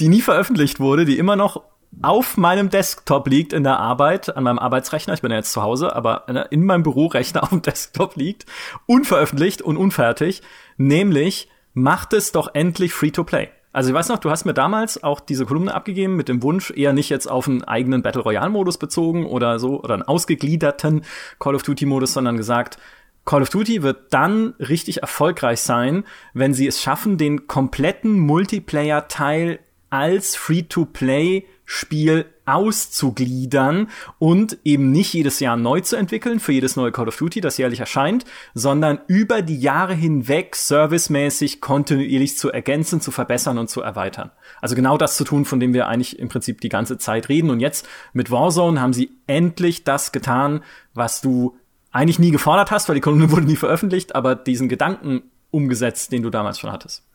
die 0.00 0.08
nie 0.08 0.20
veröffentlicht 0.20 0.80
wurde, 0.80 1.04
die 1.04 1.16
immer 1.16 1.36
noch 1.36 1.62
auf 2.02 2.36
meinem 2.36 2.70
Desktop 2.70 3.28
liegt 3.28 3.52
in 3.52 3.64
der 3.64 3.78
Arbeit, 3.78 4.36
an 4.36 4.44
meinem 4.44 4.58
Arbeitsrechner, 4.58 5.14
ich 5.14 5.22
bin 5.22 5.30
ja 5.30 5.38
jetzt 5.38 5.52
zu 5.52 5.62
Hause, 5.62 5.94
aber 5.96 6.26
in 6.50 6.64
meinem 6.64 6.82
Bürorechner 6.82 7.42
auf 7.44 7.48
dem 7.50 7.62
Desktop 7.62 8.16
liegt, 8.16 8.46
unveröffentlicht 8.86 9.62
und 9.62 9.76
unfertig, 9.76 10.42
nämlich 10.76 11.48
macht 11.74 12.12
es 12.12 12.32
doch 12.32 12.54
endlich 12.54 12.92
Free-to-Play. 12.92 13.50
Also 13.72 13.90
ich 13.90 13.94
weiß 13.94 14.08
noch, 14.08 14.18
du 14.18 14.30
hast 14.30 14.44
mir 14.44 14.54
damals 14.54 15.02
auch 15.02 15.20
diese 15.20 15.44
Kolumne 15.44 15.74
abgegeben 15.74 16.16
mit 16.16 16.28
dem 16.28 16.42
Wunsch, 16.42 16.70
eher 16.70 16.92
nicht 16.92 17.10
jetzt 17.10 17.26
auf 17.30 17.48
einen 17.48 17.64
eigenen 17.64 18.02
Battle 18.02 18.22
Royale 18.22 18.50
Modus 18.50 18.78
bezogen 18.78 19.26
oder 19.26 19.58
so, 19.58 19.82
oder 19.82 19.94
einen 19.94 20.02
ausgegliederten 20.02 21.04
Call 21.38 21.54
of 21.54 21.62
Duty 21.62 21.86
Modus, 21.86 22.14
sondern 22.14 22.36
gesagt, 22.36 22.78
Call 23.24 23.42
of 23.42 23.50
Duty 23.50 23.82
wird 23.82 24.14
dann 24.14 24.54
richtig 24.58 25.02
erfolgreich 25.02 25.60
sein, 25.60 26.04
wenn 26.32 26.54
sie 26.54 26.66
es 26.66 26.82
schaffen, 26.82 27.18
den 27.18 27.46
kompletten 27.46 28.18
Multiplayer-Teil 28.18 29.58
als 29.90 30.34
Free-to-Play 30.34 31.44
Spiel 31.70 32.24
auszugliedern 32.46 33.90
und 34.18 34.56
eben 34.64 34.90
nicht 34.90 35.12
jedes 35.12 35.38
Jahr 35.38 35.58
neu 35.58 35.82
zu 35.82 35.96
entwickeln 35.96 36.40
für 36.40 36.52
jedes 36.52 36.76
neue 36.76 36.92
Call 36.92 37.08
of 37.08 37.16
Duty, 37.18 37.42
das 37.42 37.58
jährlich 37.58 37.80
erscheint, 37.80 38.24
sondern 38.54 39.00
über 39.06 39.42
die 39.42 39.60
Jahre 39.60 39.92
hinweg 39.92 40.56
servicemäßig 40.56 41.60
kontinuierlich 41.60 42.38
zu 42.38 42.50
ergänzen, 42.50 43.02
zu 43.02 43.10
verbessern 43.10 43.58
und 43.58 43.68
zu 43.68 43.82
erweitern. 43.82 44.30
Also 44.62 44.76
genau 44.76 44.96
das 44.96 45.18
zu 45.18 45.24
tun, 45.24 45.44
von 45.44 45.60
dem 45.60 45.74
wir 45.74 45.88
eigentlich 45.88 46.18
im 46.18 46.30
Prinzip 46.30 46.62
die 46.62 46.70
ganze 46.70 46.96
Zeit 46.96 47.28
reden. 47.28 47.50
Und 47.50 47.60
jetzt 47.60 47.86
mit 48.14 48.30
Warzone 48.30 48.80
haben 48.80 48.94
sie 48.94 49.10
endlich 49.26 49.84
das 49.84 50.10
getan, 50.10 50.62
was 50.94 51.20
du 51.20 51.58
eigentlich 51.92 52.18
nie 52.18 52.30
gefordert 52.30 52.70
hast, 52.70 52.88
weil 52.88 52.94
die 52.94 53.02
Kolumne 53.02 53.30
wurde 53.30 53.44
nie 53.44 53.56
veröffentlicht, 53.56 54.14
aber 54.14 54.34
diesen 54.36 54.70
Gedanken 54.70 55.24
umgesetzt, 55.50 56.12
den 56.12 56.22
du 56.22 56.30
damals 56.30 56.58
schon 56.58 56.72
hattest. 56.72 57.07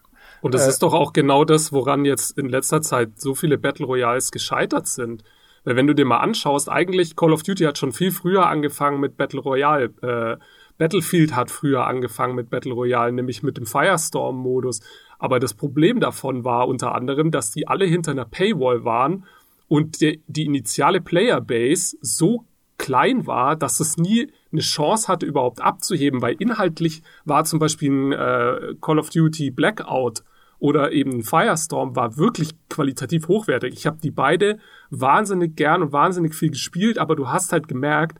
Und 0.43 0.53
das 0.53 0.65
äh, 0.65 0.69
ist 0.69 0.83
doch 0.83 0.93
auch 0.93 1.13
genau 1.13 1.45
das, 1.45 1.71
woran 1.71 2.03
jetzt 2.03 2.37
in 2.37 2.49
letzter 2.49 2.81
Zeit 2.81 3.19
so 3.19 3.33
viele 3.33 3.57
Battle 3.57 3.85
Royales 3.85 4.29
gescheitert 4.29 4.87
sind. 4.87 5.23
Weil 5.63 5.77
wenn 5.77 5.87
du 5.87 5.95
dir 5.95 6.03
mal 6.03 6.17
anschaust, 6.17 6.69
eigentlich 6.69 7.15
Call 7.15 7.31
of 7.31 7.43
Duty 7.43 7.63
hat 7.63 7.77
schon 7.77 7.93
viel 7.93 8.11
früher 8.11 8.47
angefangen 8.47 8.99
mit 8.99 9.15
Battle 9.15 9.39
Royale. 9.39 9.85
Äh, 10.01 10.37
Battlefield 10.77 11.33
hat 11.33 11.49
früher 11.49 11.87
angefangen 11.87 12.35
mit 12.35 12.49
Battle 12.49 12.73
Royale, 12.73 13.13
nämlich 13.13 13.41
mit 13.41 13.55
dem 13.55 13.65
Firestorm-Modus. 13.65 14.81
Aber 15.17 15.39
das 15.39 15.53
Problem 15.53 16.01
davon 16.01 16.43
war 16.43 16.67
unter 16.67 16.93
anderem, 16.93 17.31
dass 17.31 17.51
die 17.51 17.69
alle 17.69 17.85
hinter 17.85 18.11
einer 18.11 18.25
Paywall 18.25 18.83
waren 18.83 19.23
und 19.69 20.01
die, 20.01 20.21
die 20.27 20.43
initiale 20.43 20.99
Playerbase 20.99 21.95
so 22.01 22.43
klein 22.77 23.25
war, 23.27 23.55
dass 23.55 23.79
es 23.79 23.95
nie 23.95 24.27
eine 24.51 24.59
Chance 24.59 25.07
hatte, 25.07 25.25
überhaupt 25.25 25.61
abzuheben, 25.61 26.21
weil 26.21 26.35
inhaltlich 26.37 27.01
war 27.23 27.45
zum 27.45 27.59
Beispiel 27.59 27.91
ein 27.91 28.11
äh, 28.11 28.75
Call 28.81 28.99
of 28.99 29.09
Duty 29.09 29.49
Blackout 29.51 30.23
oder 30.63 30.93
eben 30.93 31.23
Firestorm 31.23 31.93
war 31.97 32.15
wirklich 32.15 32.51
qualitativ 32.69 33.27
hochwertig. 33.27 33.73
Ich 33.73 33.85
habe 33.85 33.97
die 34.01 34.11
beide 34.11 34.59
wahnsinnig 34.89 35.57
gern 35.57 35.81
und 35.81 35.91
wahnsinnig 35.91 36.33
viel 36.35 36.51
gespielt, 36.51 36.97
aber 36.99 37.17
du 37.17 37.27
hast 37.27 37.51
halt 37.51 37.67
gemerkt, 37.67 38.17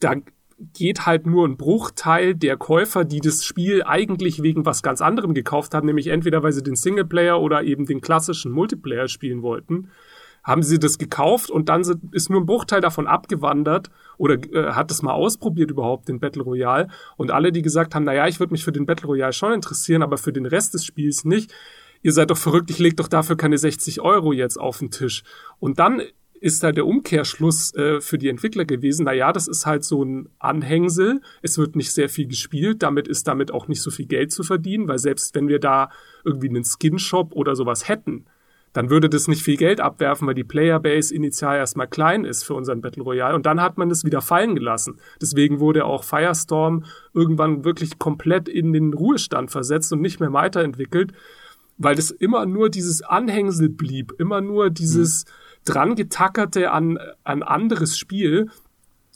da 0.00 0.16
geht 0.74 1.06
halt 1.06 1.24
nur 1.24 1.48
ein 1.48 1.56
Bruchteil 1.56 2.34
der 2.34 2.58
Käufer, 2.58 3.06
die 3.06 3.20
das 3.20 3.42
Spiel 3.42 3.82
eigentlich 3.82 4.42
wegen 4.42 4.66
was 4.66 4.82
ganz 4.82 5.00
anderem 5.00 5.32
gekauft 5.32 5.72
haben, 5.72 5.86
nämlich 5.86 6.08
entweder 6.08 6.42
weil 6.42 6.52
sie 6.52 6.62
den 6.62 6.76
Singleplayer 6.76 7.40
oder 7.40 7.62
eben 7.62 7.86
den 7.86 8.02
klassischen 8.02 8.52
Multiplayer 8.52 9.08
spielen 9.08 9.40
wollten 9.40 9.88
haben 10.42 10.62
sie 10.62 10.78
das 10.78 10.98
gekauft 10.98 11.50
und 11.50 11.68
dann 11.68 11.82
ist 12.12 12.30
nur 12.30 12.40
ein 12.40 12.46
Bruchteil 12.46 12.80
davon 12.80 13.06
abgewandert 13.06 13.90
oder 14.16 14.34
äh, 14.52 14.72
hat 14.72 14.90
das 14.90 15.02
mal 15.02 15.12
ausprobiert 15.12 15.70
überhaupt, 15.70 16.08
den 16.08 16.20
Battle 16.20 16.42
Royale. 16.42 16.88
Und 17.16 17.30
alle, 17.30 17.52
die 17.52 17.62
gesagt 17.62 17.94
haben, 17.94 18.04
naja, 18.04 18.26
ich 18.26 18.40
würde 18.40 18.52
mich 18.52 18.64
für 18.64 18.72
den 18.72 18.86
Battle 18.86 19.06
Royale 19.06 19.32
schon 19.32 19.52
interessieren, 19.52 20.02
aber 20.02 20.18
für 20.18 20.32
den 20.32 20.46
Rest 20.46 20.74
des 20.74 20.84
Spiels 20.84 21.24
nicht. 21.24 21.52
Ihr 22.02 22.12
seid 22.12 22.30
doch 22.30 22.38
verrückt, 22.38 22.70
ich 22.70 22.78
leg 22.78 22.96
doch 22.96 23.08
dafür 23.08 23.36
keine 23.36 23.58
60 23.58 24.00
Euro 24.00 24.32
jetzt 24.32 24.58
auf 24.58 24.78
den 24.78 24.90
Tisch. 24.90 25.22
Und 25.58 25.78
dann 25.78 26.02
ist 26.40 26.62
da 26.62 26.72
der 26.72 26.86
Umkehrschluss 26.86 27.74
äh, 27.74 28.00
für 28.00 28.16
die 28.16 28.28
Entwickler 28.28 28.64
gewesen, 28.64 29.04
naja, 29.04 29.32
das 29.32 29.46
ist 29.46 29.66
halt 29.66 29.84
so 29.84 30.02
ein 30.02 30.30
Anhängsel, 30.38 31.20
es 31.42 31.58
wird 31.58 31.76
nicht 31.76 31.92
sehr 31.92 32.08
viel 32.08 32.26
gespielt, 32.26 32.82
damit 32.82 33.08
ist 33.08 33.28
damit 33.28 33.52
auch 33.52 33.68
nicht 33.68 33.82
so 33.82 33.90
viel 33.90 34.06
Geld 34.06 34.32
zu 34.32 34.42
verdienen, 34.42 34.88
weil 34.88 34.98
selbst 34.98 35.34
wenn 35.34 35.48
wir 35.48 35.58
da 35.58 35.90
irgendwie 36.24 36.48
einen 36.48 36.64
Skin-Shop 36.64 37.34
oder 37.34 37.54
sowas 37.54 37.88
hätten, 37.88 38.24
dann 38.72 38.90
würde 38.90 39.08
das 39.08 39.26
nicht 39.26 39.42
viel 39.42 39.56
Geld 39.56 39.80
abwerfen, 39.80 40.28
weil 40.28 40.34
die 40.34 40.44
Playerbase 40.44 41.14
initial 41.14 41.56
erstmal 41.56 41.88
klein 41.88 42.24
ist 42.24 42.44
für 42.44 42.54
unseren 42.54 42.80
Battle 42.80 43.02
Royale. 43.02 43.34
Und 43.34 43.46
dann 43.46 43.60
hat 43.60 43.78
man 43.78 43.90
es 43.90 44.04
wieder 44.04 44.20
fallen 44.20 44.54
gelassen. 44.54 45.00
Deswegen 45.20 45.58
wurde 45.58 45.84
auch 45.84 46.04
Firestorm 46.04 46.84
irgendwann 47.12 47.64
wirklich 47.64 47.98
komplett 47.98 48.48
in 48.48 48.72
den 48.72 48.94
Ruhestand 48.94 49.50
versetzt 49.50 49.92
und 49.92 50.00
nicht 50.00 50.20
mehr 50.20 50.32
weiterentwickelt, 50.32 51.12
weil 51.78 51.96
das 51.96 52.10
immer 52.10 52.46
nur 52.46 52.70
dieses 52.70 53.02
Anhängsel 53.02 53.70
blieb, 53.70 54.12
immer 54.18 54.40
nur 54.40 54.70
dieses 54.70 55.24
mhm. 55.24 55.72
dran 55.72 55.94
getackerte 55.96 56.70
an, 56.70 56.98
an 57.24 57.42
anderes 57.42 57.98
Spiel 57.98 58.50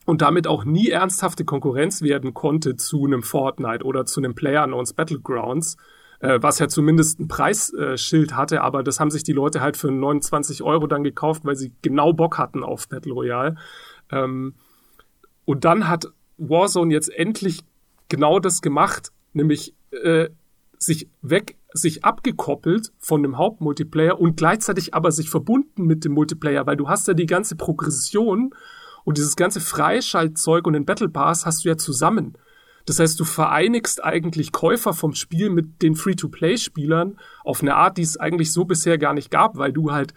und 0.05 0.21
damit 0.21 0.47
auch 0.47 0.65
nie 0.65 0.89
ernsthafte 0.89 1.45
Konkurrenz 1.45 2.03
werden 2.03 2.35
konnte 2.35 2.77
zu 2.77 3.05
einem 3.05 3.23
Fortnite 3.23 3.85
oder 3.85 4.05
zu 4.05 4.21
einem 4.21 4.35
PlayerUnknown's 4.35 4.95
Battlegrounds 4.95 5.77
äh, 6.25 6.43
was 6.43 6.59
ja 6.59 6.69
zumindest 6.69 7.21
ein 7.21 7.29
Preisschild 7.29 8.35
hatte, 8.35 8.63
aber 8.63 8.83
das 8.83 8.99
haben 8.99 9.11
sich 9.11 9.25
die 9.25 9.33
Leute 9.33 9.61
halt 9.61 9.77
für 9.77 9.91
29 9.91 10.63
Euro 10.63 10.87
dann 10.87 11.05
gekauft, 11.05 11.45
weil 11.45 11.55
sie 11.55 11.73
genau 11.83 12.15
Bock 12.15 12.39
hatten 12.39 12.63
auf 12.63 12.89
Battle 12.89 13.13
Royale. 13.13 13.57
Ähm, 14.11 14.55
und 15.45 15.67
dann 15.67 15.87
hat 15.87 16.07
Warzone 16.39 16.93
jetzt 16.93 17.13
endlich 17.15 17.61
genau 18.09 18.41
das 18.41 18.63
gemacht, 18.63 19.13
nämlich 19.35 19.75
äh, 19.91 20.31
sich 20.79 21.09
weg, 21.21 21.59
sich 21.75 22.05
abgekoppelt 22.05 22.93
von 22.99 23.23
dem 23.23 23.37
Hauptmultiplayer 23.37 24.19
und 24.19 24.37
gleichzeitig 24.37 24.95
aber 24.95 25.13
sich 25.13 25.29
verbunden 25.29 25.85
mit 25.85 26.05
dem 26.07 26.13
Multiplayer, 26.13 26.67
weil 26.67 26.77
du 26.77 26.89
hast 26.89 27.07
ja 27.07 27.15
die 27.15 27.27
ganze 27.27 27.57
Progression 27.57 28.55
und 29.05 29.19
dieses 29.19 29.37
ganze 29.37 29.61
Freischaltzeug 29.61 30.67
und 30.67 30.73
den 30.73 30.87
Battle 30.87 31.11
Pass 31.11 31.45
hast 31.45 31.65
du 31.65 31.69
ja 31.69 31.77
zusammen. 31.77 32.39
Das 32.87 32.99
heißt, 32.99 33.19
du 33.19 33.25
vereinigst 33.25 34.05
eigentlich 34.05 34.53
Käufer 34.53 34.93
vom 34.93 35.15
Spiel 35.15 35.51
mit 35.51 35.83
den 35.83 35.95
Free-to-Play-Spielern 35.95 37.19
auf 37.43 37.63
eine 37.63 37.77
Art, 37.77 37.97
die 37.97 38.03
es 38.03 38.19
eigentlich 38.19 38.53
so 38.53 38.65
bisher 38.65 38.99
gar 38.99 39.15
nicht 39.15 39.31
gab, 39.31 39.57
weil 39.57 39.73
du 39.73 39.93
halt 39.93 40.13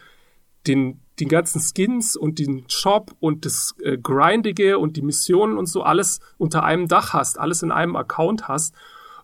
den, 0.67 0.99
den 1.19 1.29
ganzen 1.29 1.61
Skins 1.61 2.17
und 2.17 2.39
den 2.39 2.65
Shop 2.69 3.15
und 3.19 3.45
das 3.45 3.75
äh, 3.81 3.97
Grindige 3.97 4.79
und 4.79 4.97
die 4.97 5.01
Missionen 5.01 5.57
und 5.57 5.67
so 5.67 5.83
alles 5.83 6.19
unter 6.37 6.63
einem 6.63 6.87
Dach 6.87 7.13
hast, 7.13 7.39
alles 7.39 7.63
in 7.63 7.71
einem 7.71 7.95
Account 7.95 8.49
hast 8.49 8.75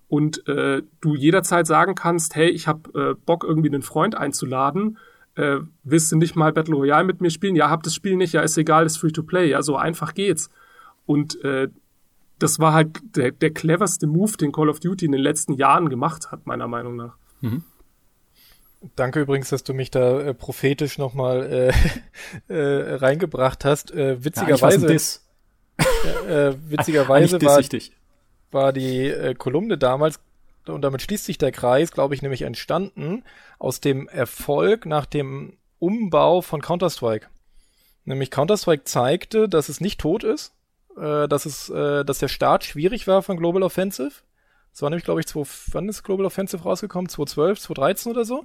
und 0.08 0.48
äh, 0.48 0.84
du 1.02 1.16
jederzeit 1.16 1.68
sagen 1.68 1.96
kannst, 1.96 2.36
hey, 2.36 2.50
ich 2.50 2.68
habe 2.68 3.12
äh, 3.12 3.16
Bock 3.26 3.44
irgendwie 3.44 3.70
einen 3.70 3.82
Freund 3.82 4.16
einzuladen, 4.16 4.98
äh, 5.36 5.58
willst 5.84 6.12
du 6.12 6.18
nicht 6.18 6.36
mal 6.36 6.54
Battle 6.54 6.76
Royale 6.76 7.04
mit 7.04 7.20
mir 7.20 7.32
spielen? 7.32 7.56
Ja, 7.56 7.70
hab 7.70 7.84
das 7.84 7.96
Spiel 7.96 8.16
nicht, 8.16 8.34
ja, 8.34 8.42
ist 8.42 8.58
egal, 8.58 8.86
ist 8.86 8.98
Free-to-Play, 8.98 9.50
ja, 9.50 9.62
so 9.64 9.76
einfach 9.76 10.14
geht's. 10.14 10.50
Und 11.06 11.44
äh, 11.44 11.70
das 12.40 12.60
war 12.60 12.74
halt 12.74 13.00
der, 13.16 13.32
der 13.32 13.52
cleverste 13.52 14.08
Move, 14.08 14.38
den 14.38 14.52
Call 14.52 14.70
of 14.70 14.80
Duty 14.80 15.06
in 15.06 15.12
den 15.12 15.22
letzten 15.22 15.54
Jahren 15.54 15.90
gemacht 15.90 16.32
hat, 16.32 16.46
meiner 16.46 16.68
Meinung 16.68 16.96
nach. 16.96 17.16
Mhm. 17.42 17.64
Danke 18.96 19.22
übrigens, 19.22 19.50
dass 19.50 19.64
du 19.64 19.74
mich 19.74 19.92
da 19.92 20.20
äh, 20.20 20.34
prophetisch 20.34 20.98
nochmal 20.98 21.72
äh, 22.50 22.54
äh, 22.54 22.96
reingebracht 22.96 23.64
hast. 23.64 23.92
Äh, 23.92 24.24
witzigerweise, 24.24 24.94
ja, 25.80 26.50
äh, 26.50 26.56
witzigerweise 26.70 27.42
war, 27.42 27.62
war 28.52 28.74
die 28.74 29.08
äh, 29.08 29.36
Kolumne 29.36 29.78
damals, 29.78 30.20
und 30.68 30.82
damit 30.82 31.02
schließt 31.02 31.26
sich 31.26 31.38
der 31.38 31.52
Kreis, 31.52 31.92
glaube 31.92 32.16
ich, 32.16 32.22
nämlich 32.22 32.44
entstanden 32.44 33.24
aus 33.60 33.82
dem 33.82 34.08
Erfolg 34.08 34.86
nach 34.86 35.06
dem 35.06 35.58
Umbau 35.80 36.42
von 36.42 36.62
Counter-Strike. 36.62 37.28
Nämlich 38.06 38.32
Counter-Strike 38.32 38.84
zeigte, 38.86 39.50
dass 39.50 39.70
es 39.70 39.82
nicht 39.82 40.00
tot 40.00 40.24
ist, 40.24 40.54
äh, 40.98 41.28
dass 41.28 41.46
es, 41.46 41.70
äh, 41.70 42.04
dass 42.06 42.20
der 42.20 42.28
Start 42.28 42.64
schwierig 42.64 43.08
war 43.08 43.22
von 43.22 43.38
Global 43.38 43.64
Offensive. 43.64 44.14
Das 44.74 44.82
war 44.82 44.90
nämlich, 44.90 45.04
glaube 45.06 45.20
ich, 45.20 45.28
zwei, 45.28 45.44
wann 45.72 45.88
ist 45.88 46.02
Global 46.02 46.26
Offensive 46.26 46.64
rausgekommen? 46.64 47.08
2012, 47.08 47.60
2013 47.60 48.12
oder 48.12 48.26
so. 48.26 48.44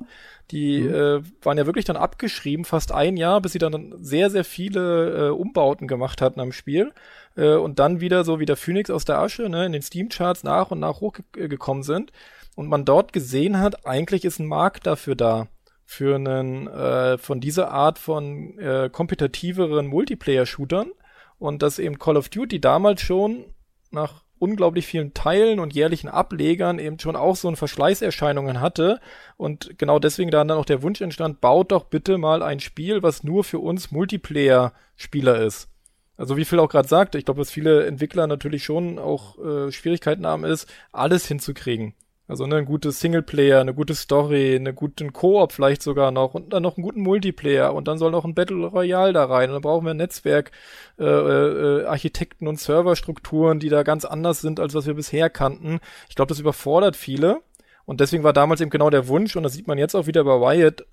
Die 0.51 0.81
mhm. 0.81 0.95
äh, 0.95 1.23
waren 1.43 1.57
ja 1.57 1.65
wirklich 1.65 1.87
dann 1.87 1.97
abgeschrieben, 1.97 2.67
fast 2.67 2.93
ein 2.93 3.17
Jahr, 3.17 3.41
bis 3.41 3.53
sie 3.53 3.59
dann 3.59 3.95
sehr, 4.01 4.29
sehr 4.29 4.45
viele 4.45 5.29
äh, 5.29 5.31
Umbauten 5.31 5.89
gemacht 5.89 6.21
hatten 6.21 6.41
am 6.41 6.53
Spiel. 6.53 6.93
Äh, 7.35 7.55
und 7.55 7.79
dann 7.79 8.01
wieder 8.01 8.25
so 8.25 8.41
wie 8.41 8.45
der 8.45 8.59
Phoenix 8.59 8.91
aus 8.91 9.07
der 9.07 9.19
Asche, 9.19 9.49
ne, 9.49 9.65
in 9.65 9.73
den 9.73 9.81
Steam-Charts 9.81 10.45
nach 10.45 10.71
und 10.71 10.81
nach 10.81 11.01
hochgekommen 11.01 11.83
sind. 11.83 12.13
Und 12.55 12.69
man 12.69 12.85
dort 12.85 13.15
gesehen 13.15 13.59
hat, 13.59 13.87
eigentlich 13.87 14.27
ist 14.27 14.39
ein 14.39 14.47
Markt 14.47 14.87
dafür 14.87 15.15
da. 15.15 15.49
Für 15.87 16.17
einen, 16.17 16.67
äh, 16.67 17.17
von 17.17 17.41
dieser 17.41 17.71
Art 17.71 17.99
von 17.99 18.59
äh, 18.59 18.91
kompetitiveren 18.93 19.87
Multiplayer-Shootern 19.87 20.91
und 21.39 21.63
dass 21.63 21.79
eben 21.79 21.99
Call 21.99 22.17
of 22.17 22.29
Duty 22.29 22.61
damals 22.61 23.01
schon 23.01 23.45
nach 23.91 24.25
unglaublich 24.39 24.87
vielen 24.87 25.15
Teilen 25.15 25.59
und 25.59 25.75
jährlichen 25.75 26.09
Ablegern 26.09 26.79
eben 26.79 26.99
schon 26.99 27.17
auch 27.17 27.37
so 27.37 27.49
ein 27.49 27.57
Verschleißerscheinungen 27.57 28.61
hatte 28.61 29.01
und 29.37 29.79
genau 29.79 29.99
deswegen 29.99 30.31
dann 30.31 30.51
auch 30.51 30.65
der 30.65 30.83
Wunsch 30.83 31.01
entstand, 31.01 31.41
baut 31.41 31.73
doch 31.73 31.85
bitte 31.85 32.19
mal 32.19 32.43
ein 32.43 32.61
Spiel, 32.61 33.03
was 33.03 33.25
nur 33.25 33.45
für 33.45 33.59
uns 33.59 33.91
Multiplayer-Spieler 33.91 35.41
ist. 35.43 35.69
Also 36.17 36.37
wie 36.37 36.45
Phil 36.45 36.59
auch 36.59 36.69
gerade 36.69 36.89
sagte, 36.89 37.19
ich 37.19 37.25
glaube, 37.25 37.41
dass 37.41 37.51
viele 37.51 37.87
Entwickler 37.87 38.27
natürlich 38.27 38.65
schon 38.65 38.99
auch 38.99 39.39
äh, 39.39 39.71
Schwierigkeiten 39.71 40.27
haben, 40.27 40.45
ist, 40.45 40.69
alles 40.93 41.27
hinzukriegen. 41.27 41.95
Also 42.29 42.47
ne, 42.47 42.57
ein 42.57 42.67
gutes 42.67 43.01
Singleplayer, 43.01 43.59
eine 43.59 43.73
gute 43.73 43.95
Story, 43.95 44.55
eine 44.55 44.75
guten 44.75 45.15
Koop 45.15 45.53
vielleicht 45.53 45.83
sogar 45.83 46.11
noch 46.11 46.35
und 46.35 46.53
dann 46.53 46.63
noch 46.63 46.77
einen 46.77 46.85
guten 46.85 47.01
Multiplayer 47.01 47.73
und 47.73 47.89
dann 47.89 47.97
soll 47.97 48.11
noch 48.11 48.27
ein 48.27 48.35
Battle 48.35 48.67
Royale 48.67 49.15
da 49.15 49.25
rein 49.25 49.49
und 49.49 49.55
dann 49.55 49.63
brauchen 49.63 49.87
wir 49.87 49.93
ein 49.93 49.97
Netzwerk, 49.97 50.53
äh, 50.99 51.05
äh, 51.05 51.85
Architekten 51.87 52.47
und 52.47 52.61
Serverstrukturen, 52.61 53.61
die 53.61 53.71
da 53.71 53.83
ganz 53.83 54.05
anders 54.05 54.43
sind, 54.43 54.61
als 54.61 54.75
was 54.75 54.87
wir 54.87 54.93
bisher 54.93 55.31
kannten. 55.31 55.81
Ich 56.11 56.17
glaube, 56.17 56.29
das 56.29 56.39
überfordert 56.39 56.97
viele 56.97 57.41
und 57.87 58.01
deswegen 58.01 58.25
war 58.25 58.35
damals 58.35 58.61
eben 58.61 58.71
genau 58.71 58.91
der 58.91 59.09
Wunsch 59.09 59.35
und 59.35 59.43
das 59.43 59.55
sieht 59.55 59.67
man 59.67 59.79
jetzt 59.79 59.95
auch 59.95 60.07
wieder 60.07 60.23
bei 60.23 60.39
Wyatt, 60.39 60.85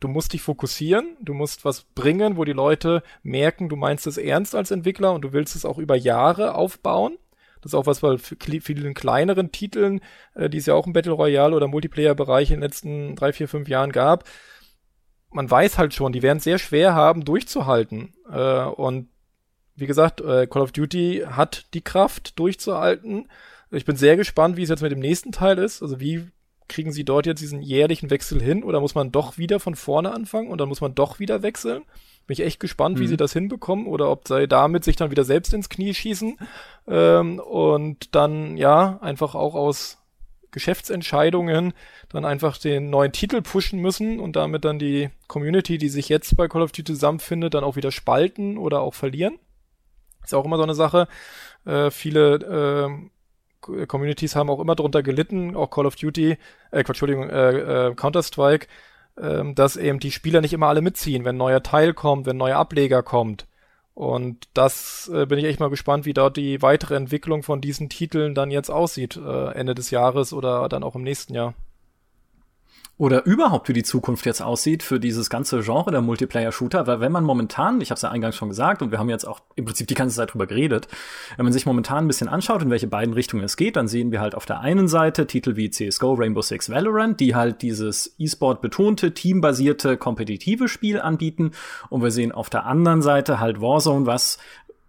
du 0.00 0.08
musst 0.08 0.32
dich 0.32 0.42
fokussieren, 0.42 1.16
du 1.20 1.32
musst 1.32 1.64
was 1.64 1.84
bringen, 1.94 2.36
wo 2.36 2.44
die 2.44 2.52
Leute 2.52 3.04
merken, 3.22 3.68
du 3.68 3.76
meinst 3.76 4.08
es 4.08 4.18
ernst 4.18 4.56
als 4.56 4.72
Entwickler 4.72 5.12
und 5.12 5.22
du 5.22 5.32
willst 5.32 5.54
es 5.54 5.64
auch 5.64 5.78
über 5.78 5.94
Jahre 5.94 6.56
aufbauen. 6.56 7.18
Das 7.62 7.72
ist 7.72 7.74
auch 7.74 7.86
was 7.86 8.00
bei 8.00 8.16
vielen 8.18 8.94
kleineren 8.94 9.52
Titeln, 9.52 10.00
äh, 10.34 10.48
die 10.48 10.58
es 10.58 10.66
ja 10.66 10.74
auch 10.74 10.86
im 10.86 10.92
Battle 10.92 11.12
Royale 11.12 11.54
oder 11.54 11.68
Multiplayer-Bereich 11.68 12.50
in 12.50 12.56
den 12.56 12.62
letzten 12.62 13.16
drei, 13.16 13.32
vier, 13.32 13.48
fünf 13.48 13.68
Jahren 13.68 13.92
gab. 13.92 14.24
Man 15.30 15.50
weiß 15.50 15.78
halt 15.78 15.94
schon, 15.94 16.12
die 16.12 16.22
werden 16.22 16.38
es 16.38 16.44
sehr 16.44 16.58
schwer 16.58 16.94
haben, 16.94 17.24
durchzuhalten. 17.24 18.14
Äh, 18.30 18.64
und 18.64 19.08
wie 19.76 19.86
gesagt, 19.86 20.20
äh, 20.20 20.46
Call 20.46 20.62
of 20.62 20.72
Duty 20.72 21.24
hat 21.30 21.66
die 21.74 21.82
Kraft, 21.82 22.38
durchzuhalten. 22.38 23.28
Ich 23.70 23.84
bin 23.84 23.96
sehr 23.96 24.16
gespannt, 24.16 24.56
wie 24.56 24.62
es 24.62 24.68
jetzt 24.68 24.82
mit 24.82 24.92
dem 24.92 24.98
nächsten 24.98 25.32
Teil 25.32 25.58
ist. 25.58 25.82
Also 25.82 26.00
wie 26.00 26.26
kriegen 26.68 26.92
sie 26.92 27.04
dort 27.04 27.26
jetzt 27.26 27.40
diesen 27.40 27.62
jährlichen 27.62 28.10
Wechsel 28.10 28.40
hin 28.40 28.62
oder 28.62 28.80
muss 28.80 28.94
man 28.94 29.12
doch 29.12 29.38
wieder 29.38 29.60
von 29.60 29.74
vorne 29.74 30.12
anfangen 30.12 30.48
und 30.48 30.58
dann 30.60 30.68
muss 30.68 30.80
man 30.80 30.94
doch 30.94 31.18
wieder 31.18 31.42
wechseln? 31.42 31.82
Bin 32.30 32.34
ich 32.34 32.46
echt 32.46 32.60
gespannt, 32.60 32.96
mhm. 32.96 33.00
wie 33.00 33.06
sie 33.08 33.16
das 33.16 33.32
hinbekommen 33.32 33.88
oder 33.88 34.08
ob 34.08 34.28
sie 34.28 34.46
damit 34.46 34.84
sich 34.84 34.94
dann 34.94 35.10
wieder 35.10 35.24
selbst 35.24 35.52
ins 35.52 35.68
Knie 35.68 35.92
schießen 35.92 36.36
ähm, 36.86 37.40
und 37.40 38.14
dann 38.14 38.56
ja 38.56 39.00
einfach 39.00 39.34
auch 39.34 39.56
aus 39.56 39.98
Geschäftsentscheidungen 40.52 41.72
dann 42.08 42.24
einfach 42.24 42.56
den 42.56 42.88
neuen 42.88 43.10
Titel 43.10 43.42
pushen 43.42 43.80
müssen 43.80 44.20
und 44.20 44.36
damit 44.36 44.64
dann 44.64 44.78
die 44.78 45.10
Community, 45.26 45.76
die 45.76 45.88
sich 45.88 46.08
jetzt 46.08 46.36
bei 46.36 46.46
Call 46.46 46.62
of 46.62 46.70
Duty 46.70 46.92
zusammenfindet, 46.92 47.54
dann 47.54 47.64
auch 47.64 47.74
wieder 47.74 47.90
spalten 47.90 48.58
oder 48.58 48.80
auch 48.80 48.94
verlieren. 48.94 49.40
Ist 50.22 50.32
auch 50.32 50.44
immer 50.44 50.56
so 50.56 50.62
eine 50.62 50.76
Sache. 50.76 51.08
Äh, 51.66 51.90
viele 51.90 53.10
äh, 53.66 53.86
Communities 53.86 54.36
haben 54.36 54.50
auch 54.50 54.60
immer 54.60 54.76
drunter 54.76 55.02
gelitten, 55.02 55.56
auch 55.56 55.70
Call 55.70 55.86
of 55.86 55.96
Duty, 55.96 56.38
äh, 56.70 56.84
Entschuldigung, 56.84 57.28
äh, 57.28 57.88
äh, 57.88 57.94
Counter-Strike 57.96 58.68
ähm, 59.20 59.54
dass 59.54 59.76
eben 59.76 60.00
die 60.00 60.12
Spieler 60.12 60.40
nicht 60.40 60.52
immer 60.52 60.68
alle 60.68 60.82
mitziehen, 60.82 61.24
wenn 61.24 61.36
ein 61.36 61.38
neuer 61.38 61.62
Teil 61.62 61.94
kommt, 61.94 62.26
wenn 62.26 62.36
ein 62.36 62.38
neuer 62.38 62.56
Ableger 62.56 63.02
kommt. 63.02 63.46
Und 63.94 64.48
das 64.54 65.10
äh, 65.12 65.26
bin 65.26 65.38
ich 65.38 65.44
echt 65.44 65.60
mal 65.60 65.70
gespannt, 65.70 66.06
wie 66.06 66.14
dort 66.14 66.36
die 66.36 66.62
weitere 66.62 66.94
Entwicklung 66.96 67.42
von 67.42 67.60
diesen 67.60 67.88
Titeln 67.88 68.34
dann 68.34 68.50
jetzt 68.50 68.70
aussieht, 68.70 69.16
äh, 69.16 69.52
Ende 69.52 69.74
des 69.74 69.90
Jahres 69.90 70.32
oder 70.32 70.68
dann 70.68 70.84
auch 70.84 70.94
im 70.94 71.02
nächsten 71.02 71.34
Jahr 71.34 71.54
oder 73.00 73.24
überhaupt 73.24 73.70
wie 73.70 73.72
die 73.72 73.82
Zukunft 73.82 74.26
jetzt 74.26 74.42
aussieht 74.42 74.82
für 74.82 75.00
dieses 75.00 75.30
ganze 75.30 75.60
Genre 75.62 75.90
der 75.90 76.02
Multiplayer-Shooter, 76.02 76.86
weil 76.86 77.00
wenn 77.00 77.10
man 77.10 77.24
momentan, 77.24 77.80
ich 77.80 77.90
habe 77.90 77.96
es 77.96 78.02
ja 78.02 78.10
eingangs 78.10 78.36
schon 78.36 78.50
gesagt 78.50 78.82
und 78.82 78.90
wir 78.90 78.98
haben 78.98 79.08
jetzt 79.08 79.26
auch 79.26 79.40
im 79.56 79.64
Prinzip 79.64 79.86
die 79.86 79.94
ganze 79.94 80.16
Zeit 80.16 80.34
drüber 80.34 80.46
geredet, 80.46 80.86
wenn 81.38 81.46
man 81.46 81.52
sich 81.54 81.64
momentan 81.64 82.04
ein 82.04 82.08
bisschen 82.08 82.28
anschaut, 82.28 82.60
in 82.60 82.68
welche 82.68 82.88
beiden 82.88 83.14
Richtungen 83.14 83.42
es 83.42 83.56
geht, 83.56 83.76
dann 83.76 83.88
sehen 83.88 84.12
wir 84.12 84.20
halt 84.20 84.34
auf 84.34 84.44
der 84.44 84.60
einen 84.60 84.86
Seite 84.86 85.26
Titel 85.26 85.56
wie 85.56 85.70
CSGO, 85.70 86.12
Rainbow 86.12 86.42
Six, 86.42 86.68
Valorant, 86.68 87.18
die 87.20 87.34
halt 87.34 87.62
dieses 87.62 88.14
E-Sport 88.18 88.60
betonte, 88.60 89.14
teambasierte, 89.14 89.96
kompetitive 89.96 90.68
Spiel 90.68 91.00
anbieten. 91.00 91.52
Und 91.88 92.02
wir 92.02 92.10
sehen 92.10 92.32
auf 92.32 92.50
der 92.50 92.66
anderen 92.66 93.00
Seite 93.00 93.40
halt 93.40 93.62
Warzone, 93.62 94.04
was 94.04 94.36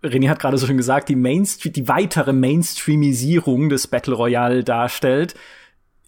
René 0.03 0.27
hat 0.27 0.39
gerade 0.39 0.57
so 0.57 0.67
schön 0.67 0.75
gesagt, 0.75 1.07
die 1.07 1.15
Mainstream, 1.15 1.71
die 1.71 1.87
weitere 1.87 2.33
Mainstreamisierung 2.33 3.69
des 3.69 3.87
Battle 3.87 4.15
Royale 4.15 4.65
darstellt, 4.65 5.35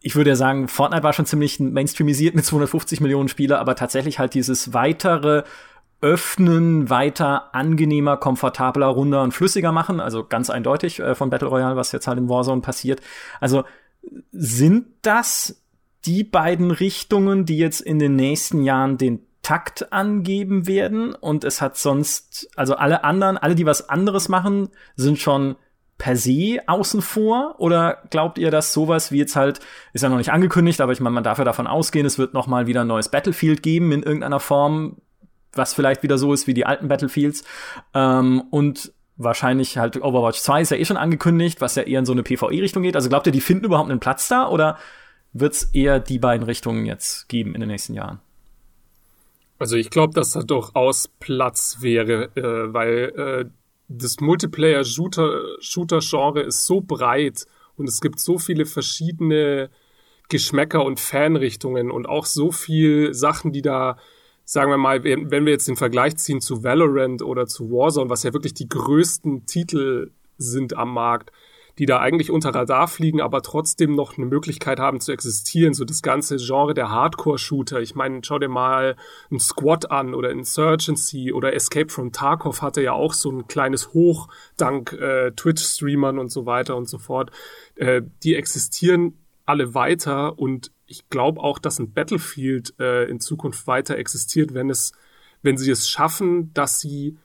ich 0.05 0.15
würde 0.17 0.31
ja 0.31 0.35
sagen, 0.35 0.67
Fortnite 0.67 1.01
war 1.01 1.13
schon 1.13 1.25
ziemlich 1.25 1.61
mainstreamisiert 1.61 2.35
mit 2.35 2.45
250 2.45 2.99
Millionen 2.99 3.29
Spieler, 3.29 3.59
aber 3.59 3.75
tatsächlich 3.75 4.19
halt 4.19 4.33
dieses 4.33 4.73
weitere 4.73 5.43
Öffnen, 6.01 6.89
weiter 6.89 7.55
angenehmer, 7.55 8.17
komfortabler, 8.17 8.87
runder 8.87 9.23
und 9.23 9.33
flüssiger 9.33 9.71
machen, 9.71 10.01
also 10.01 10.25
ganz 10.25 10.49
eindeutig 10.49 10.99
äh, 10.99 11.15
von 11.15 11.29
Battle 11.29 11.47
Royale, 11.47 11.77
was 11.77 11.93
jetzt 11.93 12.07
halt 12.07 12.17
in 12.17 12.27
Warzone 12.27 12.59
passiert. 12.59 13.01
Also 13.39 13.63
sind 14.33 14.87
das 15.01 15.63
die 16.05 16.25
beiden 16.25 16.71
Richtungen, 16.71 17.45
die 17.45 17.57
jetzt 17.57 17.79
in 17.79 17.97
den 17.97 18.17
nächsten 18.17 18.63
Jahren 18.63 18.97
den 18.97 19.25
Takt 19.41 19.93
angeben 19.93 20.67
werden 20.67 21.15
und 21.15 21.45
es 21.45 21.61
hat 21.61 21.77
sonst, 21.77 22.49
also 22.57 22.75
alle 22.75 23.05
anderen, 23.05 23.37
alle, 23.37 23.55
die 23.55 23.65
was 23.65 23.87
anderes 23.87 24.27
machen, 24.27 24.67
sind 24.97 25.19
schon 25.19 25.55
per 25.97 26.15
se 26.15 26.59
außen 26.67 27.01
vor? 27.01 27.55
Oder 27.59 27.99
glaubt 28.09 28.37
ihr, 28.37 28.51
dass 28.51 28.73
sowas 28.73 29.11
wie 29.11 29.19
jetzt 29.19 29.35
halt, 29.35 29.59
ist 29.93 30.01
ja 30.01 30.09
noch 30.09 30.17
nicht 30.17 30.31
angekündigt, 30.31 30.81
aber 30.81 30.91
ich 30.91 30.99
meine, 30.99 31.13
man 31.13 31.23
darf 31.23 31.37
ja 31.37 31.43
davon 31.43 31.67
ausgehen, 31.67 32.05
es 32.05 32.17
wird 32.17 32.33
noch 32.33 32.47
mal 32.47 32.67
wieder 32.67 32.81
ein 32.81 32.87
neues 32.87 33.09
Battlefield 33.09 33.63
geben 33.63 33.91
in 33.91 34.03
irgendeiner 34.03 34.39
Form, 34.39 34.97
was 35.53 35.73
vielleicht 35.73 36.03
wieder 36.03 36.17
so 36.17 36.33
ist 36.33 36.47
wie 36.47 36.53
die 36.53 36.65
alten 36.65 36.87
Battlefields. 36.87 37.43
Ähm, 37.93 38.43
und 38.49 38.91
wahrscheinlich 39.17 39.77
halt 39.77 40.01
Overwatch 40.01 40.39
2 40.39 40.61
ist 40.61 40.71
ja 40.71 40.77
eh 40.77 40.85
schon 40.85 40.97
angekündigt, 40.97 41.61
was 41.61 41.75
ja 41.75 41.83
eher 41.83 41.99
in 41.99 42.05
so 42.05 42.13
eine 42.13 42.23
PvE-Richtung 42.23 42.83
geht. 42.83 42.95
Also 42.95 43.09
glaubt 43.09 43.27
ihr, 43.27 43.33
die 43.33 43.41
finden 43.41 43.65
überhaupt 43.65 43.89
einen 43.89 43.99
Platz 43.99 44.27
da 44.27 44.47
oder 44.47 44.77
wird 45.33 45.53
es 45.53 45.63
eher 45.73 45.99
die 45.99 46.19
beiden 46.19 46.45
Richtungen 46.45 46.85
jetzt 46.85 47.27
geben 47.29 47.53
in 47.53 47.61
den 47.61 47.69
nächsten 47.69 47.93
Jahren? 47.93 48.19
Also 49.59 49.75
ich 49.75 49.89
glaube, 49.89 50.13
dass 50.13 50.31
da 50.31 50.41
durchaus 50.41 51.07
Platz 51.07 51.77
wäre, 51.81 52.35
äh, 52.35 52.73
weil 52.73 53.13
äh, 53.15 53.45
das 53.95 54.19
Multiplayer-Shooter-Genre 54.19 56.41
ist 56.41 56.65
so 56.65 56.81
breit 56.81 57.45
und 57.75 57.87
es 57.87 58.01
gibt 58.01 58.19
so 58.19 58.39
viele 58.39 58.65
verschiedene 58.65 59.69
Geschmäcker 60.29 60.83
und 60.83 60.99
Fanrichtungen 60.99 61.91
und 61.91 62.07
auch 62.07 62.25
so 62.25 62.51
viel 62.51 63.13
Sachen, 63.13 63.51
die 63.51 63.61
da, 63.61 63.97
sagen 64.45 64.71
wir 64.71 64.77
mal, 64.77 65.03
wenn 65.03 65.45
wir 65.45 65.53
jetzt 65.53 65.67
den 65.67 65.75
Vergleich 65.75 66.17
ziehen 66.17 66.41
zu 66.41 66.63
Valorant 66.63 67.21
oder 67.21 67.45
zu 67.45 67.69
Warzone, 67.69 68.09
was 68.09 68.23
ja 68.23 68.33
wirklich 68.33 68.55
die 68.55 68.67
größten 68.67 69.45
Titel 69.45 70.09
sind 70.37 70.75
am 70.75 70.91
Markt, 70.93 71.31
die 71.79 71.85
da 71.85 71.99
eigentlich 71.99 72.29
unter 72.29 72.53
Radar 72.53 72.87
fliegen, 72.87 73.21
aber 73.21 73.41
trotzdem 73.41 73.95
noch 73.95 74.17
eine 74.17 74.27
Möglichkeit 74.27 74.79
haben 74.79 74.99
zu 74.99 75.11
existieren. 75.11 75.73
So 75.73 75.85
das 75.85 76.01
ganze 76.01 76.37
Genre 76.37 76.73
der 76.73 76.89
Hardcore-Shooter. 76.89 77.81
Ich 77.81 77.95
meine, 77.95 78.21
schau 78.23 78.37
dir 78.37 78.49
mal 78.49 78.95
ein 79.31 79.39
Squad 79.39 79.89
an 79.89 80.13
oder 80.13 80.29
Insurgency 80.29 81.33
oder 81.33 81.53
Escape 81.53 81.89
from 81.89 82.11
Tarkov 82.11 82.61
hatte 82.61 82.81
ja 82.81 82.93
auch 82.93 83.13
so 83.13 83.31
ein 83.31 83.47
kleines 83.47 83.93
Hoch 83.93 84.27
dank 84.55 84.93
äh, 84.93 85.31
Twitch-Streamern 85.31 86.19
und 86.19 86.31
so 86.31 86.45
weiter 86.45 86.75
und 86.75 86.87
so 86.87 86.99
fort. 86.99 87.31
Äh, 87.75 88.03
die 88.23 88.35
existieren 88.35 89.17
alle 89.45 89.73
weiter 89.73 90.37
und 90.37 90.71
ich 90.85 91.09
glaube 91.09 91.41
auch, 91.41 91.57
dass 91.57 91.79
ein 91.79 91.91
Battlefield 91.91 92.75
äh, 92.79 93.09
in 93.09 93.19
Zukunft 93.19 93.65
weiter 93.65 93.97
existiert, 93.97 94.53
wenn 94.53 94.69
es, 94.69 94.91
wenn 95.41 95.57
sie 95.57 95.71
es 95.71 95.89
schaffen, 95.89 96.53
dass 96.53 96.79
sie 96.79 97.17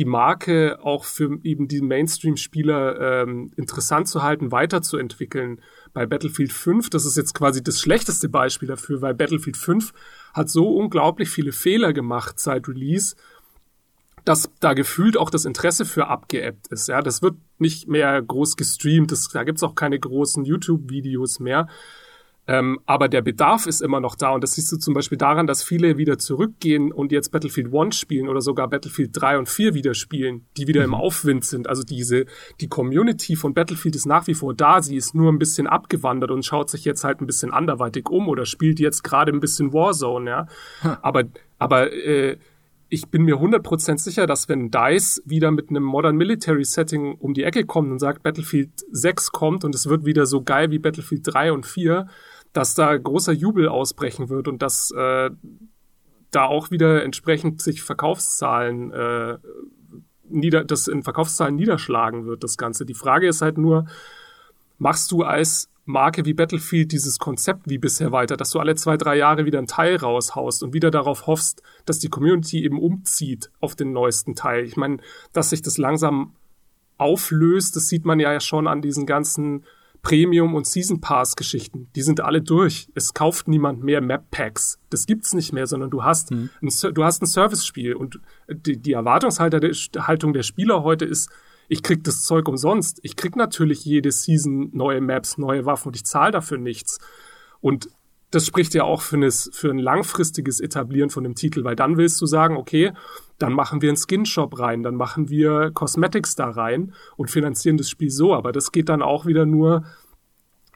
die 0.00 0.06
Marke 0.06 0.78
auch 0.82 1.04
für 1.04 1.38
eben 1.42 1.68
die 1.68 1.82
Mainstream-Spieler 1.82 3.22
ähm, 3.22 3.52
interessant 3.56 4.08
zu 4.08 4.22
halten, 4.22 4.50
weiterzuentwickeln. 4.50 5.60
Bei 5.92 6.06
Battlefield 6.06 6.54
5, 6.54 6.88
das 6.88 7.04
ist 7.04 7.18
jetzt 7.18 7.34
quasi 7.34 7.62
das 7.62 7.82
schlechteste 7.82 8.30
Beispiel 8.30 8.66
dafür, 8.66 9.02
weil 9.02 9.12
Battlefield 9.12 9.58
5 9.58 9.92
hat 10.32 10.48
so 10.48 10.70
unglaublich 10.70 11.28
viele 11.28 11.52
Fehler 11.52 11.92
gemacht 11.92 12.40
seit 12.40 12.66
Release, 12.66 13.14
dass 14.24 14.50
da 14.60 14.72
gefühlt 14.72 15.18
auch 15.18 15.28
das 15.28 15.44
Interesse 15.44 15.84
für 15.84 16.06
abgeebbt 16.06 16.68
ist. 16.68 16.88
Ja, 16.88 17.02
das 17.02 17.20
wird 17.20 17.34
nicht 17.58 17.86
mehr 17.86 18.22
groß 18.22 18.56
gestreamt, 18.56 19.12
das, 19.12 19.28
da 19.28 19.44
gibt's 19.44 19.62
auch 19.62 19.74
keine 19.74 20.00
großen 20.00 20.46
YouTube-Videos 20.46 21.40
mehr. 21.40 21.68
Ähm, 22.50 22.80
aber 22.84 23.08
der 23.08 23.22
Bedarf 23.22 23.68
ist 23.68 23.80
immer 23.80 24.00
noch 24.00 24.16
da 24.16 24.30
und 24.30 24.42
das 24.42 24.54
siehst 24.54 24.72
du 24.72 24.76
zum 24.76 24.92
Beispiel 24.92 25.16
daran, 25.16 25.46
dass 25.46 25.62
viele 25.62 25.98
wieder 25.98 26.18
zurückgehen 26.18 26.90
und 26.90 27.12
jetzt 27.12 27.30
Battlefield 27.30 27.72
1 27.72 27.96
spielen 27.96 28.28
oder 28.28 28.40
sogar 28.40 28.66
Battlefield 28.66 29.10
3 29.12 29.38
und 29.38 29.48
4 29.48 29.74
wieder 29.74 29.94
spielen, 29.94 30.46
die 30.56 30.66
wieder 30.66 30.80
mhm. 30.80 30.86
im 30.86 30.94
Aufwind 30.94 31.44
sind. 31.44 31.68
Also 31.68 31.84
diese, 31.84 32.26
die 32.60 32.68
Community 32.68 33.36
von 33.36 33.54
Battlefield 33.54 33.94
ist 33.94 34.04
nach 34.04 34.26
wie 34.26 34.34
vor 34.34 34.52
da, 34.52 34.82
sie 34.82 34.96
ist 34.96 35.14
nur 35.14 35.30
ein 35.30 35.38
bisschen 35.38 35.68
abgewandert 35.68 36.32
und 36.32 36.44
schaut 36.44 36.70
sich 36.70 36.84
jetzt 36.84 37.04
halt 37.04 37.20
ein 37.20 37.26
bisschen 37.26 37.52
anderweitig 37.52 38.08
um 38.08 38.28
oder 38.28 38.44
spielt 38.44 38.80
jetzt 38.80 39.04
gerade 39.04 39.30
ein 39.30 39.38
bisschen 39.38 39.72
Warzone, 39.72 40.28
ja. 40.28 40.46
Hm. 40.80 40.96
Aber, 41.02 41.22
aber 41.60 41.92
äh, 41.92 42.36
ich 42.88 43.06
bin 43.06 43.22
mir 43.22 43.36
100% 43.36 43.98
sicher, 43.98 44.26
dass 44.26 44.48
wenn 44.48 44.72
DICE 44.72 45.22
wieder 45.24 45.52
mit 45.52 45.70
einem 45.70 45.84
Modern 45.84 46.16
Military 46.16 46.64
Setting 46.64 47.14
um 47.14 47.32
die 47.32 47.44
Ecke 47.44 47.64
kommt 47.64 47.92
und 47.92 48.00
sagt, 48.00 48.24
Battlefield 48.24 48.70
6 48.90 49.30
kommt 49.30 49.64
und 49.64 49.72
es 49.76 49.88
wird 49.88 50.04
wieder 50.04 50.26
so 50.26 50.42
geil 50.42 50.72
wie 50.72 50.80
Battlefield 50.80 51.22
3 51.24 51.52
und 51.52 51.64
4, 51.64 52.08
dass 52.52 52.74
da 52.74 52.96
großer 52.96 53.32
Jubel 53.32 53.68
ausbrechen 53.68 54.28
wird 54.28 54.48
und 54.48 54.62
dass 54.62 54.90
äh, 54.90 55.30
da 56.30 56.44
auch 56.44 56.70
wieder 56.70 57.04
entsprechend 57.04 57.60
sich 57.62 57.82
Verkaufszahlen 57.82 58.92
äh, 58.92 59.38
nieder, 60.28 60.64
das 60.64 60.88
in 60.88 61.02
Verkaufszahlen 61.02 61.56
niederschlagen 61.56 62.26
wird, 62.26 62.44
das 62.44 62.56
Ganze. 62.56 62.86
Die 62.86 62.94
Frage 62.94 63.28
ist 63.28 63.42
halt 63.42 63.58
nur, 63.58 63.86
machst 64.78 65.10
du 65.10 65.22
als 65.22 65.68
Marke 65.84 66.24
wie 66.24 66.34
Battlefield 66.34 66.92
dieses 66.92 67.18
Konzept 67.18 67.68
wie 67.68 67.78
bisher 67.78 68.12
weiter, 68.12 68.36
dass 68.36 68.50
du 68.50 68.60
alle 68.60 68.76
zwei, 68.76 68.96
drei 68.96 69.16
Jahre 69.16 69.44
wieder 69.44 69.58
einen 69.58 69.66
Teil 69.66 69.96
raushaust 69.96 70.62
und 70.62 70.72
wieder 70.72 70.90
darauf 70.90 71.26
hoffst, 71.26 71.62
dass 71.84 71.98
die 71.98 72.08
Community 72.08 72.64
eben 72.64 72.78
umzieht 72.78 73.50
auf 73.60 73.74
den 73.74 73.92
neuesten 73.92 74.34
Teil. 74.34 74.64
Ich 74.64 74.76
meine, 74.76 74.98
dass 75.32 75.50
sich 75.50 75.62
das 75.62 75.78
langsam 75.78 76.34
auflöst, 76.96 77.76
das 77.76 77.88
sieht 77.88 78.04
man 78.04 78.20
ja 78.20 78.38
schon 78.40 78.66
an 78.68 78.82
diesen 78.82 79.06
ganzen 79.06 79.64
Premium- 80.02 80.54
und 80.54 80.66
Season 80.66 81.00
Pass-Geschichten. 81.00 81.88
Die 81.94 82.02
sind 82.02 82.20
alle 82.20 82.40
durch. 82.40 82.88
Es 82.94 83.12
kauft 83.12 83.48
niemand 83.48 83.82
mehr 83.82 84.00
Map-Packs. 84.00 84.78
Das 84.88 85.06
gibt's 85.06 85.34
nicht 85.34 85.52
mehr, 85.52 85.66
sondern 85.66 85.90
du 85.90 86.02
hast, 86.02 86.30
hm. 86.30 86.50
ein, 86.62 86.94
du 86.94 87.04
hast 87.04 87.22
ein 87.22 87.26
Service-Spiel 87.26 87.94
und 87.94 88.20
die, 88.48 88.76
die 88.76 88.92
Erwartungshaltung 88.92 90.32
der 90.32 90.42
Spieler 90.42 90.82
heute 90.82 91.04
ist, 91.04 91.30
ich 91.68 91.84
krieg 91.84 92.02
das 92.02 92.24
Zeug 92.24 92.48
umsonst. 92.48 92.98
Ich 93.02 93.14
krieg 93.14 93.36
natürlich 93.36 93.84
jede 93.84 94.10
Season 94.10 94.70
neue 94.72 95.00
Maps, 95.00 95.38
neue 95.38 95.66
Waffen 95.66 95.88
und 95.88 95.96
ich 95.96 96.04
zahle 96.04 96.32
dafür 96.32 96.58
nichts. 96.58 96.98
Und 97.60 97.88
das 98.30 98.46
spricht 98.46 98.74
ja 98.74 98.84
auch 98.84 99.02
für, 99.02 99.16
ein, 99.16 99.30
für 99.30 99.70
ein 99.70 99.78
langfristiges 99.78 100.60
Etablieren 100.60 101.10
von 101.10 101.22
dem 101.22 101.34
Titel, 101.34 101.62
weil 101.62 101.76
dann 101.76 101.96
willst 101.96 102.20
du 102.20 102.26
sagen, 102.26 102.56
okay, 102.56 102.92
dann 103.40 103.54
machen 103.54 103.80
wir 103.80 103.88
einen 103.88 103.96
Skin-Shop 103.96 104.58
rein, 104.58 104.82
dann 104.82 104.96
machen 104.96 105.30
wir 105.30 105.70
Cosmetics 105.72 106.36
da 106.36 106.50
rein 106.50 106.92
und 107.16 107.30
finanzieren 107.30 107.78
das 107.78 107.88
Spiel 107.88 108.10
so. 108.10 108.34
Aber 108.34 108.52
das 108.52 108.70
geht 108.70 108.90
dann 108.90 109.00
auch 109.00 109.24
wieder 109.24 109.46
nur 109.46 109.84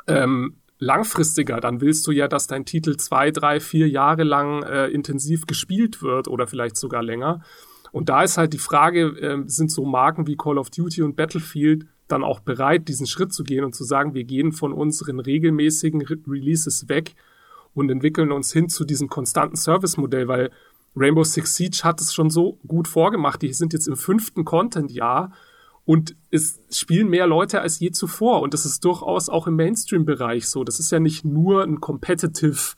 ähm, 0.06 0.56
langfristiger. 0.78 1.60
Dann 1.60 1.82
willst 1.82 2.06
du 2.06 2.10
ja, 2.10 2.26
dass 2.26 2.46
dein 2.46 2.64
Titel 2.64 2.96
zwei, 2.96 3.30
drei, 3.30 3.60
vier 3.60 3.88
Jahre 3.88 4.24
lang 4.24 4.62
äh, 4.62 4.86
intensiv 4.86 5.46
gespielt 5.46 6.02
wird 6.02 6.26
oder 6.26 6.46
vielleicht 6.46 6.78
sogar 6.78 7.02
länger. 7.02 7.42
Und 7.92 8.08
da 8.08 8.22
ist 8.22 8.38
halt 8.38 8.54
die 8.54 8.58
Frage, 8.58 9.08
äh, 9.20 9.42
sind 9.46 9.70
so 9.70 9.84
Marken 9.84 10.26
wie 10.26 10.36
Call 10.36 10.56
of 10.56 10.70
Duty 10.70 11.02
und 11.02 11.16
Battlefield 11.16 11.86
dann 12.08 12.24
auch 12.24 12.40
bereit, 12.40 12.88
diesen 12.88 13.06
Schritt 13.06 13.34
zu 13.34 13.44
gehen 13.44 13.64
und 13.64 13.74
zu 13.74 13.84
sagen, 13.84 14.14
wir 14.14 14.24
gehen 14.24 14.52
von 14.52 14.72
unseren 14.72 15.20
regelmäßigen 15.20 16.00
Re 16.00 16.16
Releases 16.26 16.88
weg 16.88 17.14
und 17.74 17.90
entwickeln 17.90 18.32
uns 18.32 18.52
hin 18.52 18.70
zu 18.70 18.86
diesem 18.86 19.08
konstanten 19.08 19.56
Service-Modell, 19.56 20.28
weil 20.28 20.50
Rainbow 20.96 21.24
Six 21.24 21.56
Siege 21.56 21.80
hat 21.82 22.00
es 22.00 22.14
schon 22.14 22.30
so 22.30 22.58
gut 22.66 22.88
vorgemacht. 22.88 23.42
Die 23.42 23.52
sind 23.52 23.72
jetzt 23.72 23.88
im 23.88 23.96
fünften 23.96 24.44
Content-Jahr 24.44 25.32
und 25.84 26.16
es 26.30 26.60
spielen 26.70 27.08
mehr 27.08 27.26
Leute 27.26 27.60
als 27.60 27.80
je 27.80 27.90
zuvor. 27.90 28.42
Und 28.42 28.54
das 28.54 28.64
ist 28.64 28.84
durchaus 28.84 29.28
auch 29.28 29.46
im 29.46 29.56
Mainstream-Bereich 29.56 30.48
so. 30.48 30.64
Das 30.64 30.78
ist 30.78 30.90
ja 30.92 31.00
nicht 31.00 31.24
nur 31.24 31.64
ein 31.64 31.80
competitive 31.80 32.74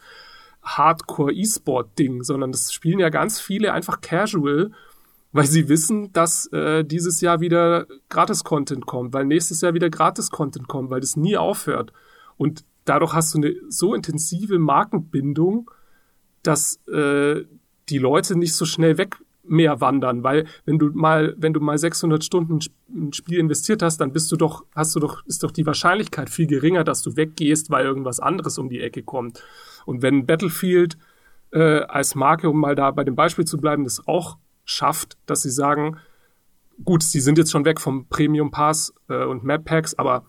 Hardcore-E-Sport-Ding, 0.63 2.23
sondern 2.23 2.53
das 2.53 2.73
spielen 2.73 2.99
ja 2.99 3.11
ganz 3.11 3.39
viele 3.39 3.73
einfach 3.73 4.01
casual 4.01 4.73
weil 5.37 5.47
sie 5.47 5.69
wissen, 5.69 6.13
dass 6.15 6.47
äh, 6.47 6.83
dieses 6.83 7.21
Jahr 7.21 7.41
wieder 7.41 7.87
Gratis-Content 8.09 8.87
kommt, 8.87 9.13
weil 9.13 9.27
nächstes 9.27 9.61
Jahr 9.61 9.75
wieder 9.75 9.91
Gratis-Content 9.91 10.67
kommt, 10.67 10.89
weil 10.89 11.01
das 11.01 11.17
nie 11.17 11.37
aufhört. 11.37 11.93
Und 12.39 12.65
dadurch 12.87 13.13
hast 13.13 13.35
du 13.35 13.39
eine 13.39 13.55
so 13.69 13.95
intensive 13.95 14.59
Markenbindung, 14.59 15.71
dass 16.43 16.81
äh, 16.87 17.45
die 17.89 17.99
Leute 17.99 18.39
nicht 18.39 18.55
so 18.55 18.65
schnell 18.65 18.99
weg 18.99 19.17
mehr 19.49 19.81
wandern, 19.81 20.25
weil 20.25 20.47
wenn 20.65 20.79
du 20.79 20.91
mal, 20.93 21.35
wenn 21.39 21.53
du 21.53 21.61
mal 21.61 21.79
600 21.79 22.25
Stunden 22.25 22.59
ein 22.89 23.13
Spiel 23.13 23.39
investiert 23.39 23.83
hast, 23.83 23.99
dann 23.99 24.13
bist 24.13 24.31
du 24.33 24.37
doch, 24.37 24.65
hast 24.75 24.95
du 24.97 25.01
doch, 25.01 25.25
ist 25.27 25.43
doch 25.43 25.51
die 25.51 25.67
Wahrscheinlichkeit 25.67 26.31
viel 26.31 26.47
geringer, 26.47 26.85
dass 26.85 27.03
du 27.03 27.17
weggehst, 27.17 27.71
weil 27.71 27.85
irgendwas 27.85 28.21
anderes 28.21 28.59
um 28.59 28.69
die 28.69 28.81
Ecke 28.81 29.03
kommt. 29.03 29.43
Und 29.85 30.03
wenn 30.03 30.27
Battlefield 30.27 30.99
äh, 31.53 31.83
als 31.83 32.15
Marke, 32.15 32.51
um 32.51 32.59
mal 32.59 32.75
da 32.75 32.91
bei 32.91 33.05
dem 33.05 33.15
Beispiel 33.15 33.45
zu 33.45 33.59
bleiben, 33.59 33.85
das 33.85 34.07
auch 34.07 34.37
schafft, 34.65 35.17
dass 35.27 35.43
sie 35.43 35.51
sagen, 35.51 35.99
gut, 36.85 37.03
sie 37.03 37.21
sind 37.21 37.39
jetzt 37.39 37.53
schon 37.53 37.65
weg 37.65 37.81
vom 37.81 38.09
Premium 38.09 38.51
Pass 38.51 38.93
äh, 39.09 39.25
und 39.25 39.45
Map 39.45 39.65
Packs, 39.65 39.95
aber 39.95 40.25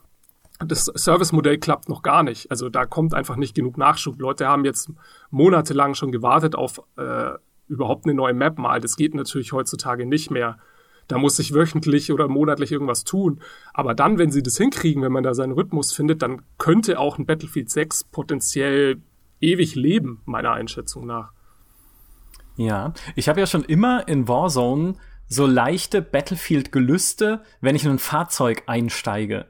das 0.60 0.86
Service-Modell 0.86 1.60
klappt 1.60 1.88
noch 1.88 2.01
gar 2.01 2.24
nicht. 2.24 2.49
Also 2.49 2.70
da 2.70 2.86
kommt 2.86 3.14
einfach 3.14 3.36
nicht 3.36 3.55
genug 3.55 3.78
Nachschub. 3.78 4.20
Leute 4.20 4.47
haben 4.47 4.66
jetzt 4.66 4.91
monatelang 5.30 5.93
schon 5.93 6.12
gewartet 6.12 6.55
auf 6.55 6.82
äh, 6.97 7.34
überhaupt 7.68 8.05
eine 8.05 8.13
neue 8.13 8.34
Map 8.34 8.57
mal. 8.57 8.80
Das 8.80 8.95
geht 8.95 9.13
natürlich 9.13 9.51
heutzutage 9.51 10.05
nicht 10.05 10.32
mehr. 10.32 10.57
Da 11.07 11.18
muss 11.18 11.38
sich 11.38 11.53
wöchentlich 11.53 12.11
oder 12.11 12.28
monatlich 12.28 12.72
irgendwas 12.72 13.03
tun. 13.03 13.39
Aber 13.74 13.93
dann, 13.95 14.18
wenn 14.18 14.32
sie 14.32 14.43
das 14.43 14.57
hinkriegen, 14.57 15.01
wenn 15.03 15.11
man 15.11 15.24
da 15.24 15.34
seinen 15.34 15.53
Rhythmus 15.53 15.93
findet, 15.93 16.22
dann 16.22 16.41
könnte 16.57 16.99
auch 16.99 17.18
ein 17.18 17.26
Battlefield 17.26 17.70
6 17.70 18.05
potenziell 18.05 19.01
ewig 19.39 19.76
leben, 19.76 20.22
meiner 20.26 20.51
Einschätzung 20.51 21.05
nach. 21.05 21.32
Ja, 22.57 22.93
ich 23.15 23.30
habe 23.30 23.39
ja 23.39 23.47
schon 23.47 23.63
immer 23.63 24.07
in 24.07 24.28
Warzone 24.28 24.95
so 25.30 25.45
leichte 25.45 26.01
Battlefield-Gelüste, 26.01 27.41
wenn 27.61 27.76
ich 27.76 27.86
in 27.86 27.91
ein 27.91 27.99
Fahrzeug 27.99 28.63
einsteige. 28.65 29.45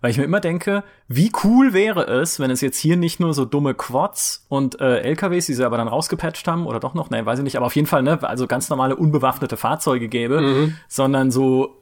Weil 0.00 0.10
ich 0.10 0.18
mir 0.18 0.24
immer 0.24 0.40
denke, 0.40 0.84
wie 1.08 1.32
cool 1.44 1.72
wäre 1.72 2.04
es, 2.04 2.40
wenn 2.40 2.50
es 2.50 2.60
jetzt 2.60 2.78
hier 2.78 2.96
nicht 2.96 3.20
nur 3.20 3.34
so 3.34 3.44
dumme 3.44 3.74
Quads 3.74 4.46
und 4.48 4.80
äh, 4.80 5.00
LKWs, 5.00 5.46
die 5.46 5.54
sie 5.54 5.64
aber 5.64 5.76
dann 5.76 5.88
rausgepatcht 5.88 6.46
haben, 6.48 6.66
oder 6.66 6.80
doch 6.80 6.94
noch, 6.94 7.10
ne, 7.10 7.24
weiß 7.24 7.38
ich 7.40 7.44
nicht, 7.44 7.56
aber 7.56 7.66
auf 7.66 7.76
jeden 7.76 7.86
Fall, 7.86 8.02
ne, 8.02 8.22
also 8.22 8.46
ganz 8.46 8.68
normale 8.70 8.96
unbewaffnete 8.96 9.56
Fahrzeuge 9.56 10.08
gäbe, 10.08 10.40
mhm. 10.40 10.76
sondern 10.88 11.30
so 11.30 11.80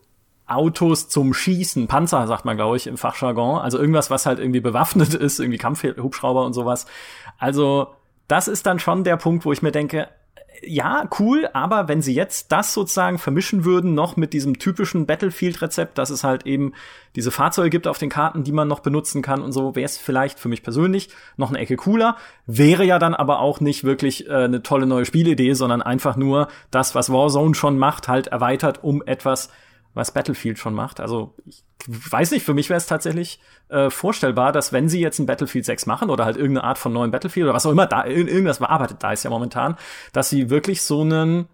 Autos 0.49 1.11
zum 1.11 1.35
Schießen, 1.35 1.89
Panzer, 1.89 2.27
sagt 2.27 2.47
man, 2.47 2.57
glaube 2.57 2.77
ich, 2.77 2.87
im 2.87 2.97
Fachjargon. 2.97 3.61
Also 3.61 3.79
irgendwas, 3.79 4.11
was 4.11 4.25
halt 4.25 4.39
irgendwie 4.39 4.61
bewaffnet 4.61 5.15
ist, 5.15 5.39
irgendwie 5.39 5.59
Kampfhubschrauber 5.59 6.45
und 6.45 6.55
sowas. 6.55 6.87
Also, 7.39 7.89
das 8.29 8.49
ist 8.49 8.67
dann 8.67 8.79
schon 8.79 9.05
der 9.05 9.17
Punkt, 9.17 9.45
wo 9.45 9.53
ich 9.53 9.63
mir 9.63 9.73
denke, 9.73 10.09
ja, 10.63 11.09
cool, 11.19 11.49
aber 11.53 11.89
wenn 11.89 12.03
sie 12.03 12.15
jetzt 12.15 12.53
das 12.53 12.75
sozusagen 12.75 13.19
vermischen 13.19 13.65
würden, 13.65 13.95
noch 13.95 14.17
mit 14.17 14.33
diesem 14.33 14.59
typischen 14.59 15.07
Battlefield-Rezept, 15.07 15.99
dass 15.99 16.11
es 16.11 16.25
halt 16.25 16.47
eben 16.47 16.73
diese 17.17 17.31
Fahrzeuge 17.31 17.71
gibt 17.71 17.87
auf 17.87 17.99
den 17.99 18.09
Karten, 18.09 18.45
die 18.45 18.53
man 18.53 18.69
noch 18.69 18.81
benutzen 18.81 19.23
kann 19.23 19.43
und 19.43 19.53
so, 19.53 19.75
wäre 19.75 19.85
es 19.85 19.99
vielleicht 19.99 20.39
für 20.39 20.49
mich 20.49 20.63
persönlich 20.63 21.11
noch 21.37 21.51
eine 21.51 21.59
Ecke 21.59 21.77
cooler. 21.77 22.17
Wäre 22.47 22.85
ja 22.85 22.99
dann 22.99 23.15
aber 23.15 23.41
auch 23.41 23.61
nicht 23.61 23.85
wirklich 23.85 24.29
äh, 24.29 24.33
eine 24.33 24.63
tolle 24.63 24.87
neue 24.87 25.05
Spielidee, 25.05 25.55
sondern 25.55 25.83
einfach 25.83 26.17
nur 26.17 26.49
das, 26.71 26.95
was 26.95 27.11
Warzone 27.11 27.55
schon 27.55 27.79
macht, 27.79 28.09
halt 28.09 28.29
erweitert 28.29 28.83
um 28.83 29.03
etwas, 29.05 29.51
was 29.95 30.13
Battlefield 30.13 30.59
schon 30.59 30.75
macht. 30.75 31.01
Also 31.01 31.35
ich 31.47 31.65
weiß 31.87 32.31
nicht, 32.31 32.45
für 32.45 32.55
mich 32.55 32.71
wäre 32.71 32.79
es 32.79 32.87
tatsächlich 32.87 33.41
äh, 33.69 33.91
vorstellbar, 33.91 34.53
dass 34.53 34.73
wenn 34.73 34.89
sie 34.89 35.01
jetzt 35.01 35.19
ein 35.19 35.27
Battlefield 35.27 35.65
6 35.65 35.87
machen 35.87 36.11
oder 36.11 36.25
halt 36.25 36.37
irgendeine 36.37 36.63
Art 36.65 36.79
von 36.79 36.93
neuen 36.93 37.11
Battlefield 37.11 37.43
oder 37.45 37.55
was 37.55 37.67
auch 37.67 37.73
immer 37.73 37.87
da, 37.87 38.07
irgendwas 38.07 38.59
bearbeitet 38.59 38.99
da 39.01 39.13
ist 39.13 39.25
ja 39.25 39.31
momentan, 39.31 39.77
dass 40.13 40.31
sie 40.31 40.51
wirklich 40.51 40.83
so 40.83 41.01
einen 41.01 41.47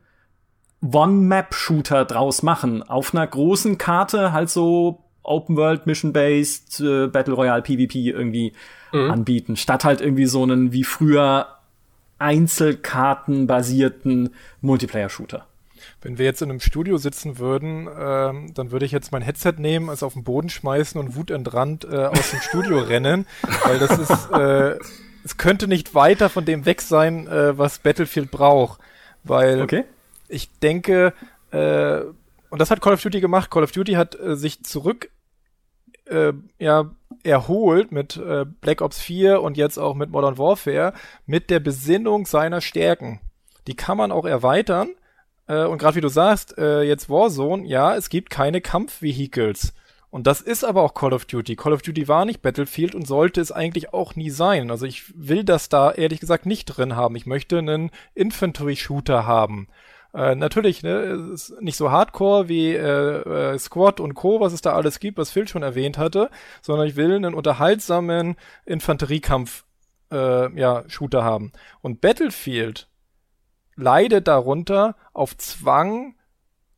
One-Map-Shooter 0.82 2.04
draus 2.04 2.42
machen. 2.42 2.82
Auf 2.82 3.14
einer 3.14 3.26
großen 3.26 3.78
Karte 3.78 4.32
halt 4.32 4.50
so 4.50 5.00
Open 5.22 5.56
World, 5.56 5.86
Mission-Based, 5.86 6.80
äh, 6.80 7.06
Battle 7.06 7.32
Royale, 7.34 7.62
PvP 7.62 8.10
irgendwie 8.10 8.52
mhm. 8.92 9.10
anbieten, 9.10 9.56
statt 9.56 9.84
halt 9.84 10.02
irgendwie 10.02 10.26
so 10.26 10.42
einen 10.42 10.72
wie 10.72 10.84
früher 10.84 11.46
Einzelkarten-basierten 12.18 14.34
Multiplayer-Shooter. 14.60 15.46
Wenn 16.04 16.18
wir 16.18 16.26
jetzt 16.26 16.42
in 16.42 16.50
einem 16.50 16.60
Studio 16.60 16.98
sitzen 16.98 17.38
würden, 17.38 17.88
ähm, 17.98 18.52
dann 18.52 18.70
würde 18.70 18.84
ich 18.84 18.92
jetzt 18.92 19.10
mein 19.10 19.22
Headset 19.22 19.54
nehmen, 19.56 19.88
es 19.88 20.02
auf 20.02 20.12
den 20.12 20.22
Boden 20.22 20.50
schmeißen 20.50 21.00
und 21.00 21.16
wutentrannt 21.16 21.84
äh, 21.90 21.96
aus 21.96 22.30
dem 22.30 22.40
Studio 22.40 22.78
rennen, 22.80 23.26
weil 23.64 23.78
das 23.78 23.98
ist, 23.98 24.30
äh, 24.30 24.78
es 25.24 25.38
könnte 25.38 25.66
nicht 25.66 25.94
weiter 25.94 26.28
von 26.28 26.44
dem 26.44 26.66
weg 26.66 26.82
sein, 26.82 27.26
äh, 27.26 27.56
was 27.56 27.78
Battlefield 27.78 28.30
braucht, 28.30 28.80
weil 29.22 29.62
okay. 29.62 29.84
ich 30.28 30.50
denke, 30.58 31.14
äh, 31.52 32.00
und 32.50 32.60
das 32.60 32.70
hat 32.70 32.82
Call 32.82 32.92
of 32.92 33.02
Duty 33.02 33.22
gemacht. 33.22 33.50
Call 33.50 33.64
of 33.64 33.72
Duty 33.72 33.94
hat 33.94 34.14
äh, 34.20 34.36
sich 34.36 34.62
zurück 34.62 35.10
äh, 36.04 36.34
ja 36.58 36.90
erholt 37.22 37.92
mit 37.92 38.18
äh, 38.18 38.44
Black 38.44 38.82
Ops 38.82 39.00
4 39.00 39.40
und 39.40 39.56
jetzt 39.56 39.78
auch 39.78 39.94
mit 39.94 40.10
Modern 40.10 40.36
Warfare 40.36 40.92
mit 41.24 41.48
der 41.48 41.60
Besinnung 41.60 42.26
seiner 42.26 42.60
Stärken. 42.60 43.20
Die 43.66 43.74
kann 43.74 43.96
man 43.96 44.12
auch 44.12 44.26
erweitern, 44.26 44.90
äh, 45.46 45.64
und 45.64 45.78
gerade 45.78 45.96
wie 45.96 46.00
du 46.00 46.08
sagst, 46.08 46.56
äh, 46.58 46.82
jetzt 46.82 47.08
Warzone, 47.08 47.66
ja, 47.66 47.96
es 47.96 48.08
gibt 48.08 48.30
keine 48.30 48.60
Kampfvehicles. 48.60 49.74
Und 50.10 50.28
das 50.28 50.40
ist 50.40 50.64
aber 50.64 50.82
auch 50.82 50.94
Call 50.94 51.12
of 51.12 51.24
Duty. 51.24 51.56
Call 51.56 51.72
of 51.72 51.82
Duty 51.82 52.06
war 52.06 52.24
nicht 52.24 52.40
Battlefield 52.40 52.94
und 52.94 53.04
sollte 53.04 53.40
es 53.40 53.50
eigentlich 53.50 53.92
auch 53.92 54.14
nie 54.14 54.30
sein. 54.30 54.70
Also 54.70 54.86
ich 54.86 55.12
will 55.16 55.42
das 55.42 55.68
da 55.68 55.90
ehrlich 55.90 56.20
gesagt 56.20 56.46
nicht 56.46 56.66
drin 56.66 56.94
haben. 56.94 57.16
Ich 57.16 57.26
möchte 57.26 57.58
einen 57.58 57.90
Infantry-Shooter 58.14 59.26
haben. 59.26 59.66
Äh, 60.14 60.36
natürlich, 60.36 60.84
ne, 60.84 61.30
ist 61.34 61.60
nicht 61.60 61.76
so 61.76 61.90
hardcore 61.90 62.48
wie 62.48 62.72
äh, 62.74 63.54
äh, 63.54 63.58
Squad 63.58 63.98
und 63.98 64.14
Co., 64.14 64.38
was 64.38 64.52
es 64.52 64.60
da 64.60 64.74
alles 64.74 65.00
gibt, 65.00 65.18
was 65.18 65.32
Phil 65.32 65.48
schon 65.48 65.64
erwähnt 65.64 65.98
hatte, 65.98 66.30
sondern 66.62 66.86
ich 66.86 66.94
will 66.94 67.12
einen 67.12 67.34
unterhaltsamen 67.34 68.36
Infanteriekampf 68.64 69.64
äh, 70.12 70.56
ja, 70.56 70.84
Shooter 70.86 71.24
haben. 71.24 71.50
Und 71.82 72.00
Battlefield 72.00 72.86
leidet 73.76 74.28
darunter, 74.28 74.96
auf 75.12 75.36
Zwang 75.36 76.14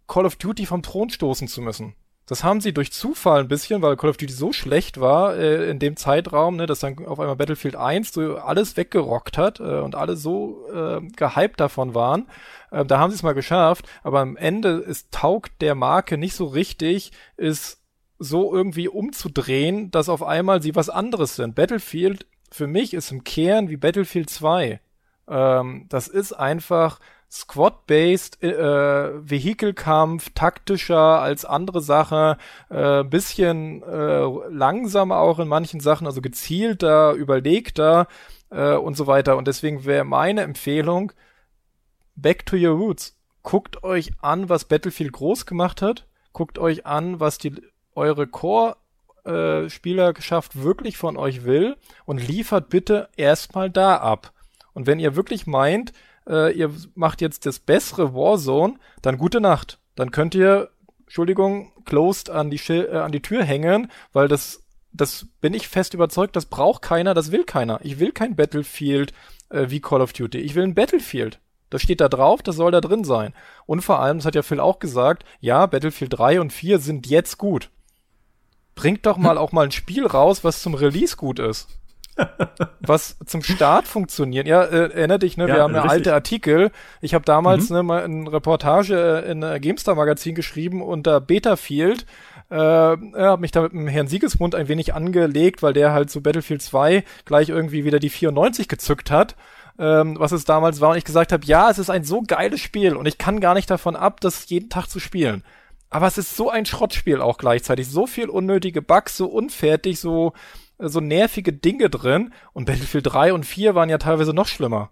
Call 0.06 0.26
of 0.26 0.36
Duty 0.36 0.66
vom 0.66 0.82
Thron 0.82 1.10
stoßen 1.10 1.48
zu 1.48 1.60
müssen. 1.60 1.94
Das 2.26 2.42
haben 2.42 2.60
sie 2.60 2.74
durch 2.74 2.92
Zufall 2.92 3.40
ein 3.40 3.48
bisschen, 3.48 3.82
weil 3.82 3.96
Call 3.96 4.10
of 4.10 4.16
Duty 4.16 4.32
so 4.32 4.52
schlecht 4.52 5.00
war 5.00 5.36
äh, 5.36 5.70
in 5.70 5.78
dem 5.78 5.96
Zeitraum, 5.96 6.56
ne, 6.56 6.66
dass 6.66 6.80
dann 6.80 7.06
auf 7.06 7.20
einmal 7.20 7.36
Battlefield 7.36 7.76
1 7.76 8.12
so 8.12 8.36
alles 8.36 8.76
weggerockt 8.76 9.38
hat 9.38 9.60
äh, 9.60 9.80
und 9.80 9.94
alle 9.94 10.16
so 10.16 10.66
äh, 10.72 11.00
gehypt 11.16 11.60
davon 11.60 11.94
waren. 11.94 12.28
Äh, 12.72 12.84
da 12.84 12.98
haben 12.98 13.10
sie 13.10 13.16
es 13.16 13.22
mal 13.22 13.32
geschafft, 13.32 13.88
aber 14.02 14.20
am 14.20 14.36
Ende 14.36 14.70
ist 14.70 15.12
taugt 15.12 15.62
der 15.62 15.76
Marke 15.76 16.18
nicht 16.18 16.34
so 16.34 16.46
richtig, 16.46 17.12
ist 17.36 17.80
so 18.18 18.52
irgendwie 18.52 18.88
umzudrehen, 18.88 19.92
dass 19.92 20.08
auf 20.08 20.24
einmal 20.24 20.62
sie 20.62 20.74
was 20.74 20.88
anderes 20.88 21.36
sind. 21.36 21.54
Battlefield 21.54 22.26
für 22.50 22.66
mich 22.66 22.92
ist 22.92 23.12
im 23.12 23.22
Kern 23.22 23.68
wie 23.68 23.76
Battlefield 23.76 24.30
2. 24.30 24.80
Ähm, 25.28 25.86
das 25.88 26.08
ist 26.08 26.32
einfach 26.32 26.98
Squad-based, 27.30 28.42
äh, 28.42 29.28
Vehikelkampf, 29.28 30.30
taktischer 30.34 31.20
als 31.20 31.44
andere 31.44 31.80
Sachen, 31.80 32.36
äh, 32.70 33.02
bisschen 33.02 33.82
äh, 33.82 34.24
langsamer 34.48 35.18
auch 35.18 35.38
in 35.40 35.48
manchen 35.48 35.80
Sachen, 35.80 36.06
also 36.06 36.20
gezielter, 36.20 37.12
überlegter 37.14 38.06
äh, 38.50 38.74
und 38.74 38.96
so 38.96 39.06
weiter. 39.06 39.36
Und 39.36 39.48
deswegen 39.48 39.84
wäre 39.84 40.04
meine 40.04 40.42
Empfehlung, 40.42 41.12
back 42.14 42.46
to 42.46 42.56
your 42.56 42.76
roots. 42.76 43.18
Guckt 43.42 43.84
euch 43.84 44.12
an, 44.22 44.48
was 44.48 44.64
Battlefield 44.64 45.12
groß 45.12 45.46
gemacht 45.46 45.82
hat. 45.82 46.06
Guckt 46.32 46.58
euch 46.58 46.86
an, 46.86 47.20
was 47.20 47.38
die 47.38 47.54
eure 47.94 48.26
Core 48.26 48.76
äh, 49.24 49.68
Spielerschaft 49.68 50.62
wirklich 50.62 50.96
von 50.96 51.16
euch 51.16 51.44
will 51.44 51.76
und 52.04 52.26
liefert 52.26 52.68
bitte 52.68 53.08
erstmal 53.16 53.70
da 53.70 53.96
ab. 53.96 54.32
Und 54.76 54.86
wenn 54.86 54.98
ihr 54.98 55.16
wirklich 55.16 55.46
meint, 55.46 55.94
äh, 56.28 56.52
ihr 56.52 56.70
macht 56.94 57.22
jetzt 57.22 57.46
das 57.46 57.60
bessere 57.60 58.12
Warzone, 58.12 58.74
dann 59.00 59.16
gute 59.16 59.40
Nacht. 59.40 59.78
Dann 59.94 60.10
könnt 60.10 60.34
ihr, 60.34 60.68
Entschuldigung, 61.04 61.72
closed 61.86 62.28
an 62.28 62.50
die, 62.50 62.58
Schil 62.58 62.86
äh, 62.92 62.98
an 62.98 63.10
die 63.10 63.22
Tür 63.22 63.42
hängen, 63.42 63.90
weil 64.12 64.28
das, 64.28 64.64
das 64.92 65.28
bin 65.40 65.54
ich 65.54 65.68
fest 65.68 65.94
überzeugt, 65.94 66.36
das 66.36 66.44
braucht 66.44 66.82
keiner, 66.82 67.14
das 67.14 67.32
will 67.32 67.44
keiner. 67.44 67.80
Ich 67.84 67.98
will 68.00 68.12
kein 68.12 68.36
Battlefield 68.36 69.14
äh, 69.48 69.70
wie 69.70 69.80
Call 69.80 70.02
of 70.02 70.12
Duty. 70.12 70.40
Ich 70.40 70.54
will 70.54 70.64
ein 70.64 70.74
Battlefield. 70.74 71.40
Das 71.70 71.80
steht 71.80 72.02
da 72.02 72.10
drauf, 72.10 72.42
das 72.42 72.56
soll 72.56 72.70
da 72.70 72.82
drin 72.82 73.02
sein. 73.02 73.32
Und 73.64 73.80
vor 73.80 74.00
allem, 74.00 74.18
das 74.18 74.26
hat 74.26 74.34
ja 74.34 74.42
Phil 74.42 74.60
auch 74.60 74.78
gesagt, 74.78 75.24
ja, 75.40 75.64
Battlefield 75.64 76.18
3 76.18 76.38
und 76.42 76.52
4 76.52 76.80
sind 76.80 77.06
jetzt 77.06 77.38
gut. 77.38 77.70
Bringt 78.74 79.06
doch 79.06 79.16
mal 79.16 79.38
auch 79.38 79.52
mal 79.52 79.64
ein 79.64 79.72
Spiel 79.72 80.06
raus, 80.06 80.44
was 80.44 80.60
zum 80.60 80.74
Release 80.74 81.16
gut 81.16 81.38
ist 81.38 81.78
was 82.80 83.16
zum 83.26 83.42
Start 83.42 83.86
funktioniert. 83.86 84.46
Ja, 84.46 84.62
äh, 84.62 84.92
erinnert 84.92 85.22
dich, 85.22 85.36
ne? 85.36 85.48
Ja, 85.48 85.54
wir 85.54 85.62
haben 85.62 85.74
eine 85.74 85.88
alte 85.88 86.14
Artikel. 86.14 86.70
Ich 87.00 87.14
habe 87.14 87.24
damals 87.24 87.70
mhm. 87.70 87.76
ne, 87.76 87.82
mal 87.82 88.02
eine 88.02 88.32
Reportage 88.32 89.24
in 89.28 89.42
äh, 89.42 89.60
GameStar 89.60 89.94
Magazin 89.94 90.34
geschrieben 90.34 90.82
unter 90.82 91.20
Betafield. 91.20 92.06
Äh, 92.48 92.56
habe 92.56 93.40
mich 93.40 93.50
da 93.50 93.62
mit 93.62 93.72
dem 93.72 93.88
Herrn 93.88 94.06
Siegesmund 94.06 94.54
ein 94.54 94.68
wenig 94.68 94.94
angelegt, 94.94 95.62
weil 95.62 95.72
der 95.72 95.92
halt 95.92 96.10
zu 96.10 96.22
Battlefield 96.22 96.62
2 96.62 97.04
gleich 97.24 97.48
irgendwie 97.48 97.84
wieder 97.84 97.98
die 97.98 98.10
94 98.10 98.68
gezückt 98.68 99.10
hat. 99.10 99.36
Ähm, 99.78 100.16
was 100.18 100.32
es 100.32 100.46
damals 100.46 100.80
war 100.80 100.90
und 100.90 100.96
ich 100.96 101.04
gesagt 101.04 101.32
habe, 101.32 101.44
ja, 101.44 101.68
es 101.68 101.78
ist 101.78 101.90
ein 101.90 102.02
so 102.02 102.22
geiles 102.22 102.60
Spiel 102.60 102.96
und 102.96 103.04
ich 103.04 103.18
kann 103.18 103.40
gar 103.40 103.52
nicht 103.52 103.70
davon 103.70 103.94
ab, 103.94 104.22
das 104.22 104.48
jeden 104.48 104.70
Tag 104.70 104.86
zu 104.86 105.00
spielen. 105.00 105.42
Aber 105.90 106.06
es 106.06 106.18
ist 106.18 106.34
so 106.34 106.50
ein 106.50 106.66
Schrottspiel 106.66 107.20
auch 107.20 107.38
gleichzeitig. 107.38 107.88
So 107.88 108.06
viel 108.06 108.28
unnötige 108.28 108.82
Bugs, 108.82 109.16
so 109.16 109.26
unfertig, 109.26 110.00
so 110.00 110.32
so 110.78 111.00
nervige 111.00 111.52
Dinge 111.52 111.90
drin 111.90 112.32
und 112.52 112.66
Battlefield 112.66 113.06
3 113.06 113.32
und 113.32 113.44
4 113.44 113.74
waren 113.74 113.88
ja 113.88 113.98
teilweise 113.98 114.32
noch 114.32 114.46
schlimmer. 114.46 114.90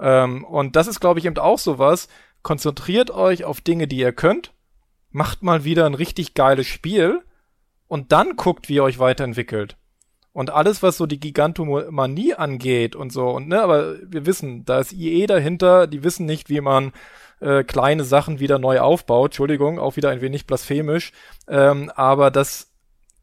Ähm, 0.00 0.44
und 0.44 0.76
das 0.76 0.86
ist, 0.86 1.00
glaube 1.00 1.20
ich, 1.20 1.26
eben 1.26 1.38
auch 1.38 1.58
sowas. 1.58 2.08
Konzentriert 2.42 3.10
euch 3.10 3.44
auf 3.44 3.60
Dinge, 3.60 3.86
die 3.86 3.98
ihr 3.98 4.12
könnt, 4.12 4.52
macht 5.10 5.42
mal 5.42 5.64
wieder 5.64 5.86
ein 5.86 5.94
richtig 5.94 6.34
geiles 6.34 6.66
Spiel 6.66 7.22
und 7.86 8.12
dann 8.12 8.36
guckt, 8.36 8.68
wie 8.68 8.74
ihr 8.74 8.84
euch 8.84 8.98
weiterentwickelt. 8.98 9.76
Und 10.32 10.50
alles, 10.50 10.82
was 10.82 10.96
so 10.96 11.06
die 11.06 11.20
Gigantomanie 11.20 12.34
angeht 12.34 12.96
und 12.96 13.12
so, 13.12 13.28
und 13.28 13.48
ne, 13.48 13.62
aber 13.62 13.96
wir 14.02 14.24
wissen, 14.24 14.64
da 14.64 14.80
ist 14.80 14.92
IE 14.92 15.26
dahinter, 15.26 15.86
die 15.86 16.02
wissen 16.02 16.24
nicht, 16.24 16.48
wie 16.48 16.62
man 16.62 16.92
äh, 17.40 17.64
kleine 17.64 18.04
Sachen 18.04 18.40
wieder 18.40 18.58
neu 18.58 18.80
aufbaut. 18.80 19.32
Entschuldigung, 19.32 19.78
auch 19.78 19.96
wieder 19.96 20.08
ein 20.08 20.22
wenig 20.22 20.46
blasphemisch. 20.46 21.12
Ähm, 21.48 21.90
aber 21.94 22.30
das 22.30 22.71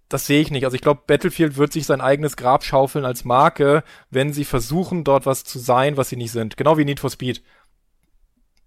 das 0.09 0.25
sehe 0.25 0.41
ich 0.41 0.51
nicht. 0.51 0.65
Also 0.65 0.75
ich 0.75 0.81
glaube, 0.81 1.03
Battlefield 1.05 1.55
wird 1.57 1.71
sich 1.71 1.85
sein 1.85 2.01
eigenes 2.01 2.35
Grab 2.35 2.63
schaufeln 2.63 3.05
als 3.05 3.25
Marke, 3.25 3.83
wenn 4.09 4.33
sie 4.33 4.43
versuchen, 4.43 5.03
dort 5.03 5.27
was 5.27 5.43
zu 5.43 5.59
sein, 5.59 5.97
was 5.97 6.09
sie 6.09 6.17
nicht 6.17 6.31
sind. 6.31 6.57
Genau 6.57 6.77
wie 6.77 6.85
Need 6.85 6.99
for 6.99 7.11
Speed. 7.11 7.43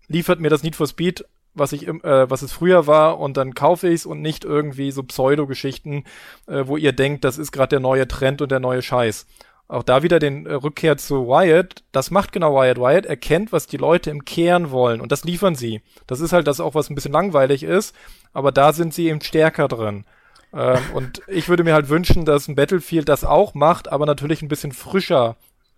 Liefert 0.06 0.40
mir 0.40 0.50
das 0.50 0.62
Need 0.62 0.76
for 0.76 0.86
Speed, 0.86 1.24
was 1.54 1.72
ich, 1.72 1.88
äh, 1.88 2.30
was 2.30 2.42
es 2.42 2.52
früher 2.52 2.86
war, 2.86 3.18
und 3.18 3.36
dann 3.36 3.54
kaufe 3.54 3.88
ich's 3.88 4.06
und 4.06 4.22
nicht 4.22 4.44
irgendwie 4.44 4.92
so 4.92 5.02
Pseudo-Geschichten, 5.02 6.04
äh, 6.46 6.62
wo 6.66 6.76
ihr 6.76 6.92
denkt, 6.92 7.24
das 7.24 7.38
ist 7.38 7.50
gerade 7.50 7.70
der 7.70 7.80
neue 7.80 8.06
Trend 8.06 8.40
und 8.40 8.52
der 8.52 8.60
neue 8.60 8.82
Scheiß. 8.82 9.26
Auch 9.66 9.82
da 9.82 10.02
wieder 10.02 10.20
den 10.20 10.46
äh, 10.46 10.54
Rückkehr 10.54 10.96
zu 10.96 11.26
Wyatt. 11.26 11.82
Das 11.90 12.10
macht 12.10 12.32
genau 12.32 12.54
Wyatt. 12.54 12.78
Wyatt 12.78 13.06
erkennt, 13.06 13.52
was 13.52 13.66
die 13.66 13.78
Leute 13.78 14.10
im 14.10 14.24
Kern 14.24 14.70
wollen 14.70 15.00
und 15.00 15.10
das 15.10 15.24
liefern 15.24 15.56
sie. 15.56 15.82
Das 16.06 16.20
ist 16.20 16.32
halt 16.32 16.46
das 16.46 16.60
auch, 16.60 16.74
was 16.76 16.88
ein 16.88 16.94
bisschen 16.94 17.12
langweilig 17.12 17.64
ist, 17.64 17.96
aber 18.32 18.52
da 18.52 18.72
sind 18.72 18.94
sie 18.94 19.08
eben 19.08 19.20
stärker 19.20 19.66
drin. 19.66 20.04
Ähm, 20.52 20.78
und 20.94 21.22
ich 21.26 21.48
würde 21.48 21.64
mir 21.64 21.74
halt 21.74 21.88
wünschen, 21.88 22.24
dass 22.24 22.48
ein 22.48 22.54
Battlefield 22.54 23.08
das 23.08 23.24
auch 23.24 23.54
macht, 23.54 23.90
aber 23.90 24.06
natürlich 24.06 24.42
ein 24.42 24.48
bisschen 24.48 24.72
frischer 24.72 25.36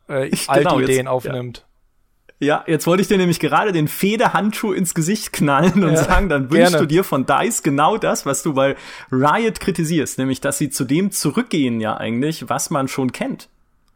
äh, 0.08 0.30
alte 0.48 0.64
genau, 0.64 0.80
Ideen 0.80 0.98
jetzt, 0.98 1.08
aufnimmt. 1.08 1.58
Ja. 1.58 1.64
Ja, 2.40 2.64
jetzt 2.66 2.86
wollte 2.86 3.00
ich 3.00 3.08
dir 3.08 3.16
nämlich 3.16 3.38
gerade 3.38 3.72
den 3.72 3.86
Federhandschuh 3.86 4.72
ins 4.72 4.92
Gesicht 4.94 5.32
knallen 5.32 5.84
und 5.84 5.92
ja, 5.92 6.04
sagen, 6.04 6.28
dann 6.28 6.50
wünschst 6.50 6.72
gerne. 6.72 6.78
du 6.78 6.86
dir 6.86 7.04
von 7.04 7.26
DICE 7.26 7.62
genau 7.62 7.96
das, 7.96 8.26
was 8.26 8.42
du 8.42 8.54
bei 8.54 8.76
Riot 9.10 9.60
kritisierst, 9.60 10.18
nämlich, 10.18 10.40
dass 10.40 10.58
sie 10.58 10.68
zu 10.68 10.84
dem 10.84 11.12
zurückgehen 11.12 11.80
ja 11.80 11.96
eigentlich, 11.96 12.48
was 12.48 12.70
man 12.70 12.88
schon 12.88 13.12
kennt. 13.12 13.48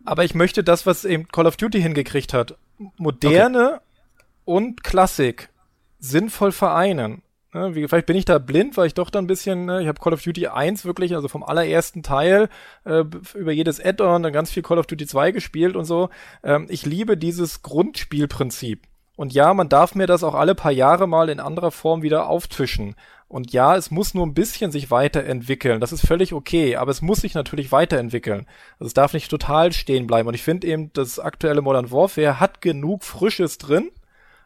Aber 0.05 0.25
ich 0.25 0.35
möchte 0.35 0.63
das, 0.65 0.87
was 0.87 1.05
eben 1.05 1.29
Call 1.29 1.47
of 1.47 1.57
Duty 1.57 1.83
hingekriegt 1.83 2.33
hat, 2.33 2.57
moderne 2.97 3.75
okay. 3.75 4.25
und 4.45 4.85
Klassik 4.85 5.51
sinnvoll 5.99 6.53
vereinen. 6.53 7.23
Ne, 7.59 7.75
wie, 7.75 7.89
vielleicht 7.89 8.07
bin 8.07 8.17
ich 8.17 8.25
da 8.25 8.39
blind, 8.39 8.77
weil 8.77 8.87
ich 8.87 8.95
doch 8.95 9.11
da 9.11 9.19
ein 9.19 9.27
bisschen, 9.27 9.67
ne, 9.67 9.83
ich 9.83 9.89
habe 9.89 10.01
Call 10.01 10.13
of 10.13 10.23
Duty 10.23 10.47
1 10.47 10.85
wirklich, 10.85 11.17
also 11.17 11.27
vom 11.27 11.43
allerersten 11.43 12.05
Teil 12.05 12.49
äh, 12.85 13.03
über 13.35 13.51
jedes 13.51 13.85
Add-on 13.85 14.23
dann 14.23 14.33
ganz 14.33 14.51
viel 14.53 14.63
Call 14.63 14.79
of 14.79 14.87
Duty 14.87 15.07
2 15.07 15.33
gespielt 15.33 15.75
und 15.75 15.85
so. 15.85 16.09
Ähm, 16.45 16.67
ich 16.69 16.87
liebe 16.87 17.17
dieses 17.17 17.63
Grundspielprinzip. 17.63 18.83
Und 19.17 19.33
ja, 19.33 19.53
man 19.55 19.69
darf 19.69 19.97
mir 19.97 20.07
das 20.07 20.23
auch 20.23 20.35
alle 20.35 20.55
paar 20.55 20.71
Jahre 20.71 21.09
mal 21.09 21.29
in 21.29 21.41
anderer 21.41 21.73
Form 21.73 22.03
wieder 22.03 22.29
auftischen. 22.29 22.95
Und 23.27 23.53
ja, 23.53 23.75
es 23.75 23.91
muss 23.91 24.15
nur 24.15 24.25
ein 24.25 24.35
bisschen 24.35 24.71
sich 24.71 24.93
weiterentwickeln. 24.93 25.81
Das 25.81 25.91
ist 25.91 26.07
völlig 26.07 26.33
okay, 26.33 26.77
aber 26.77 26.93
es 26.93 27.03
muss 27.03 27.23
sich 27.23 27.35
natürlich 27.35 27.73
weiterentwickeln. 27.73 28.47
Also 28.79 28.87
es 28.87 28.95
darf 28.95 29.15
nicht 29.15 29.29
total 29.29 29.73
stehen 29.73 30.07
bleiben. 30.07 30.29
Und 30.29 30.35
ich 30.35 30.45
finde 30.45 30.69
eben, 30.69 30.93
das 30.93 31.19
aktuelle 31.19 31.63
Modern 31.63 31.91
Warfare 31.91 32.39
hat 32.39 32.61
genug 32.61 33.03
Frisches 33.03 33.59
drin 33.59 33.91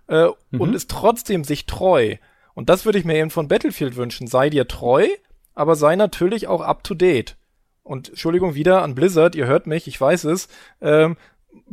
äh, 0.08 0.28
mhm. 0.50 0.60
und 0.60 0.74
ist 0.74 0.90
trotzdem 0.90 1.44
sich 1.44 1.66
treu. 1.66 2.16
Und 2.54 2.68
das 2.68 2.84
würde 2.84 2.98
ich 2.98 3.04
mir 3.04 3.16
eben 3.16 3.30
von 3.30 3.48
Battlefield 3.48 3.96
wünschen. 3.96 4.26
Sei 4.26 4.50
dir 4.50 4.68
treu, 4.68 5.06
aber 5.54 5.76
sei 5.76 5.96
natürlich 5.96 6.48
auch 6.48 6.60
up 6.60 6.84
to 6.84 6.94
date. 6.94 7.36
Und 7.82 8.10
Entschuldigung 8.10 8.54
wieder 8.54 8.82
an 8.82 8.94
Blizzard, 8.94 9.34
ihr 9.34 9.46
hört 9.46 9.66
mich, 9.66 9.88
ich 9.88 10.00
weiß 10.00 10.24
es. 10.24 10.48
Ähm, 10.80 11.16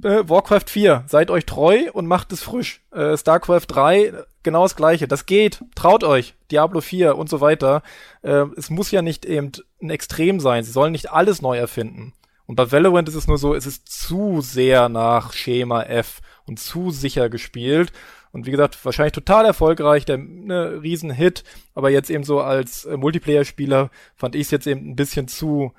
äh, 0.04 0.28
Warcraft 0.28 0.66
4, 0.68 1.04
seid 1.08 1.32
euch 1.32 1.46
treu 1.46 1.92
und 1.94 2.08
macht 2.08 2.32
es 2.32 2.42
frisch. 2.42 2.82
Äh, 2.92 3.18
StarCraft 3.18 3.66
3, 3.68 4.14
genau 4.44 4.64
das 4.64 4.76
gleiche. 4.76 5.08
Das 5.08 5.26
geht. 5.26 5.64
Traut 5.76 6.04
euch. 6.04 6.36
Diablo 6.52 6.82
4 6.82 7.18
und 7.18 7.30
so 7.30 7.42
weiter. 7.42 7.84
Äh, 8.22 8.46
es 8.58 8.70
muss 8.70 8.92
ja 8.92 9.02
nicht 9.02 9.26
eben 9.26 9.52
ein 9.82 9.90
Extrem 9.90 10.40
sein. 10.40 10.64
Sie 10.64 10.72
sollen 10.72 10.92
nicht 10.92 11.12
alles 11.12 11.42
neu 11.42 11.58
erfinden. 11.58 12.14
Und 12.46 12.56
bei 12.56 12.72
Valorant 12.72 13.08
ist 13.08 13.16
es 13.16 13.28
nur 13.28 13.38
so, 13.38 13.54
es 13.54 13.68
ist 13.68 13.90
zu 13.90 14.42
sehr 14.42 14.90
nach 14.90 15.34
Schema 15.34 15.84
F 15.84 16.22
und 16.46 16.60
zu 16.60 16.90
sicher 16.90 17.30
gespielt. 17.30 17.92
Und 18.32 18.46
wie 18.46 18.52
gesagt, 18.52 18.84
wahrscheinlich 18.86 19.14
total 19.14 19.46
erfolgreich, 19.46 20.06
der 20.06 20.18
ne, 20.18 20.80
Riesenhit, 20.82 21.44
aber 21.74 21.90
jetzt 21.90 22.10
eben 22.10 22.24
so 22.24 22.42
als 22.42 22.86
äh, 22.86 22.96
Multiplayer-Spieler 22.96 23.90
fand 24.16 24.36
ich 24.36 24.42
es 24.42 24.52
jetzt 24.52 24.68
eben 24.68 24.92
ein 24.92 24.96
bisschen 24.96 25.28
zu 25.28 25.74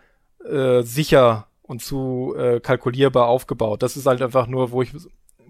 äh, 0.44 0.82
sicher 0.82 1.46
und 1.62 1.82
zu 1.82 2.34
äh, 2.36 2.60
kalkulierbar 2.60 3.26
aufgebaut. 3.26 3.82
Das 3.82 3.96
ist 3.96 4.06
halt 4.06 4.22
einfach 4.22 4.46
nur, 4.46 4.72
wo 4.72 4.82
ich 4.82 4.92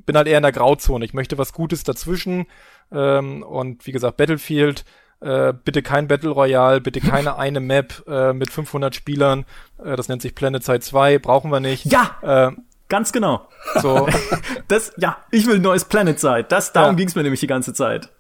bin 0.04 0.16
halt 0.16 0.26
eher 0.26 0.38
in 0.38 0.42
der 0.42 0.52
Grauzone. 0.52 1.04
Ich 1.04 1.14
möchte 1.14 1.38
was 1.38 1.52
Gutes 1.52 1.84
dazwischen. 1.84 2.46
Ähm, 2.92 3.42
und 3.42 3.86
wie 3.86 3.92
gesagt, 3.92 4.16
Battlefield, 4.16 4.84
äh, 5.20 5.52
bitte 5.52 5.82
kein 5.82 6.08
Battle 6.08 6.30
Royale, 6.30 6.80
bitte 6.80 7.00
keine 7.12 7.38
eine 7.38 7.60
Map 7.60 8.04
äh, 8.06 8.32
mit 8.32 8.50
500 8.50 8.94
Spielern. 8.94 9.44
Äh, 9.82 9.96
das 9.96 10.08
nennt 10.08 10.22
sich 10.22 10.34
Planet 10.34 10.64
Side 10.64 10.80
2, 10.80 11.18
brauchen 11.18 11.50
wir 11.50 11.60
nicht. 11.60 11.86
Ja! 11.86 12.16
Äh, 12.22 12.52
Ganz 12.90 13.12
genau. 13.12 13.46
So. 13.80 14.08
das, 14.68 14.92
ja, 14.98 15.16
ich 15.30 15.46
will 15.46 15.56
ein 15.56 15.62
neues 15.62 15.86
Planet 15.86 16.18
Side. 16.20 16.46
Das, 16.48 16.72
darum 16.72 16.90
ja. 16.90 16.96
ging's 16.96 17.14
mir 17.14 17.22
nämlich 17.22 17.40
die 17.40 17.46
ganze 17.46 17.72
Zeit. 17.72 18.10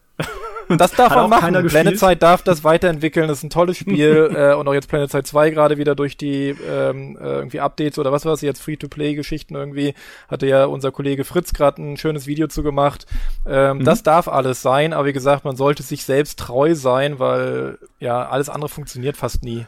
das 0.68 0.92
darf 0.96 1.12
man 1.12 1.28
machen. 1.28 1.66
Planet 1.66 1.98
Side 1.98 2.16
darf 2.16 2.42
das 2.42 2.62
weiterentwickeln. 2.62 3.26
Das 3.26 3.38
ist 3.38 3.44
ein 3.44 3.50
tolles 3.50 3.76
Spiel. 3.76 4.30
äh, 4.36 4.54
und 4.54 4.68
auch 4.68 4.72
jetzt 4.72 4.88
Planet 4.88 5.10
Side 5.10 5.24
2 5.24 5.50
gerade 5.50 5.76
wieder 5.76 5.96
durch 5.96 6.16
die 6.16 6.50
ähm, 6.50 7.18
äh, 7.20 7.24
irgendwie 7.24 7.58
Updates 7.58 7.98
oder 7.98 8.12
was 8.12 8.24
war 8.24 8.32
es 8.32 8.42
jetzt, 8.42 8.62
Free-to-Play-Geschichten 8.62 9.56
irgendwie, 9.56 9.94
hatte 10.28 10.46
ja 10.46 10.66
unser 10.66 10.92
Kollege 10.92 11.24
Fritz 11.24 11.52
gerade 11.52 11.82
ein 11.82 11.96
schönes 11.96 12.28
Video 12.28 12.46
zu 12.46 12.62
gemacht. 12.62 13.06
Ähm, 13.46 13.78
mhm. 13.78 13.84
Das 13.84 14.04
darf 14.04 14.28
alles 14.28 14.62
sein, 14.62 14.92
aber 14.92 15.06
wie 15.06 15.12
gesagt, 15.12 15.44
man 15.44 15.56
sollte 15.56 15.82
sich 15.82 16.04
selbst 16.04 16.38
treu 16.38 16.76
sein, 16.76 17.18
weil 17.18 17.78
ja, 17.98 18.28
alles 18.28 18.48
andere 18.48 18.68
funktioniert 18.68 19.16
fast 19.16 19.42
nie. 19.42 19.66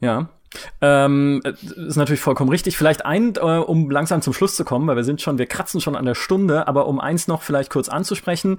Ja, 0.00 0.28
ähm, 0.80 1.40
ist 1.44 1.96
natürlich 1.96 2.20
vollkommen 2.20 2.50
richtig. 2.50 2.76
Vielleicht 2.76 3.04
ein, 3.04 3.34
äh, 3.36 3.40
um 3.40 3.90
langsam 3.90 4.22
zum 4.22 4.32
Schluss 4.32 4.56
zu 4.56 4.64
kommen, 4.64 4.86
weil 4.86 4.96
wir 4.96 5.04
sind 5.04 5.20
schon, 5.20 5.38
wir 5.38 5.46
kratzen 5.46 5.80
schon 5.80 5.96
an 5.96 6.04
der 6.04 6.14
Stunde, 6.14 6.68
aber 6.68 6.86
um 6.86 7.00
eins 7.00 7.28
noch 7.28 7.42
vielleicht 7.42 7.70
kurz 7.70 7.88
anzusprechen. 7.88 8.58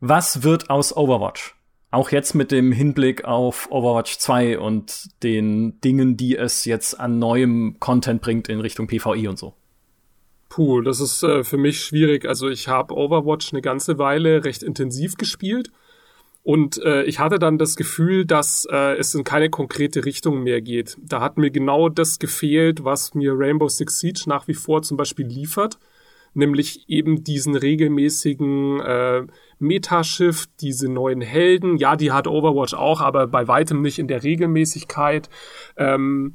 Was 0.00 0.42
wird 0.42 0.70
aus 0.70 0.96
Overwatch? 0.96 1.54
Auch 1.90 2.10
jetzt 2.10 2.34
mit 2.34 2.50
dem 2.50 2.72
Hinblick 2.72 3.24
auf 3.24 3.70
Overwatch 3.70 4.18
2 4.18 4.58
und 4.58 5.10
den 5.22 5.80
Dingen, 5.82 6.16
die 6.16 6.36
es 6.36 6.64
jetzt 6.64 6.98
an 6.98 7.18
neuem 7.18 7.76
Content 7.80 8.22
bringt 8.22 8.48
in 8.48 8.60
Richtung 8.60 8.86
PvE 8.86 9.28
und 9.28 9.38
so. 9.38 9.54
Puh, 10.48 10.80
das 10.80 11.00
ist 11.00 11.22
äh, 11.22 11.44
für 11.44 11.58
mich 11.58 11.80
schwierig. 11.80 12.26
Also 12.26 12.48
ich 12.48 12.68
habe 12.68 12.94
Overwatch 12.94 13.52
eine 13.52 13.62
ganze 13.62 13.98
Weile 13.98 14.44
recht 14.44 14.62
intensiv 14.62 15.16
gespielt 15.16 15.70
und 16.42 16.82
äh, 16.82 17.04
ich 17.04 17.20
hatte 17.20 17.38
dann 17.38 17.56
das 17.56 17.76
Gefühl, 17.76 18.24
dass 18.24 18.66
äh, 18.70 18.96
es 18.96 19.14
in 19.14 19.22
keine 19.22 19.48
konkrete 19.48 20.04
Richtung 20.04 20.42
mehr 20.42 20.60
geht. 20.60 20.96
Da 21.00 21.20
hat 21.20 21.38
mir 21.38 21.50
genau 21.50 21.88
das 21.88 22.18
gefehlt, 22.18 22.84
was 22.84 23.14
mir 23.14 23.34
Rainbow 23.36 23.68
Six 23.68 24.00
Siege 24.00 24.24
nach 24.26 24.48
wie 24.48 24.54
vor 24.54 24.82
zum 24.82 24.96
Beispiel 24.96 25.26
liefert, 25.26 25.78
nämlich 26.34 26.88
eben 26.88 27.22
diesen 27.22 27.54
regelmäßigen 27.54 28.80
äh, 28.80 29.22
Metashift, 29.60 30.50
diese 30.60 30.90
neuen 30.90 31.20
Helden. 31.20 31.76
Ja, 31.76 31.94
die 31.94 32.10
hat 32.10 32.26
Overwatch 32.26 32.74
auch, 32.74 33.00
aber 33.00 33.28
bei 33.28 33.46
weitem 33.46 33.80
nicht 33.80 34.00
in 34.00 34.08
der 34.08 34.24
Regelmäßigkeit. 34.24 35.30
Ähm, 35.76 36.34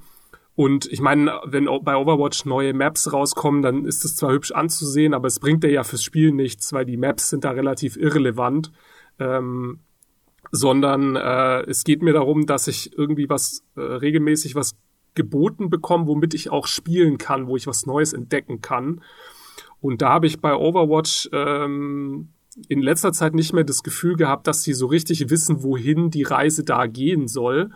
und 0.56 0.86
ich 0.92 1.02
meine, 1.02 1.42
wenn 1.46 1.66
bei 1.84 1.98
Overwatch 1.98 2.46
neue 2.46 2.74
Maps 2.74 3.12
rauskommen, 3.12 3.62
dann 3.62 3.84
ist 3.84 4.06
es 4.06 4.16
zwar 4.16 4.32
hübsch 4.32 4.52
anzusehen, 4.54 5.14
aber 5.14 5.28
es 5.28 5.40
bringt 5.40 5.66
ja 5.66 5.84
fürs 5.84 6.04
Spiel 6.04 6.32
nichts, 6.32 6.72
weil 6.72 6.86
die 6.86 6.98
Maps 6.98 7.30
sind 7.30 7.44
da 7.44 7.52
relativ 7.52 7.98
irrelevant. 7.98 8.72
Ähm, 9.20 9.82
sondern 10.52 11.16
äh, 11.16 11.62
es 11.70 11.84
geht 11.84 12.02
mir 12.02 12.14
darum, 12.14 12.46
dass 12.46 12.68
ich 12.68 12.98
irgendwie 12.98 13.30
was 13.30 13.64
äh, 13.76 13.82
regelmäßig 13.82 14.56
was 14.56 14.76
geboten 15.16 15.70
bekomme, 15.70 16.08
womit 16.08 16.34
ich 16.34 16.52
auch 16.52 16.68
spielen 16.68 17.18
kann, 17.18 17.48
wo 17.48 17.56
ich 17.56 17.68
was 17.68 17.86
Neues 17.86 18.14
entdecken 18.14 18.62
kann. 18.62 19.02
Und 19.82 20.02
da 20.02 20.10
habe 20.10 20.28
ich 20.28 20.42
bei 20.42 20.56
Overwatch 20.56 21.30
ähm, 21.34 22.30
in 22.68 22.82
letzter 22.82 23.12
Zeit 23.12 23.34
nicht 23.34 23.54
mehr 23.54 23.64
das 23.64 23.84
Gefühl 23.84 24.16
gehabt, 24.16 24.48
dass 24.48 24.64
sie 24.64 24.74
so 24.74 24.88
richtig 24.88 25.30
wissen, 25.30 25.64
wohin 25.64 26.10
die 26.10 26.24
Reise 26.24 26.64
da 26.64 26.88
gehen 26.88 27.28
soll. 27.28 27.72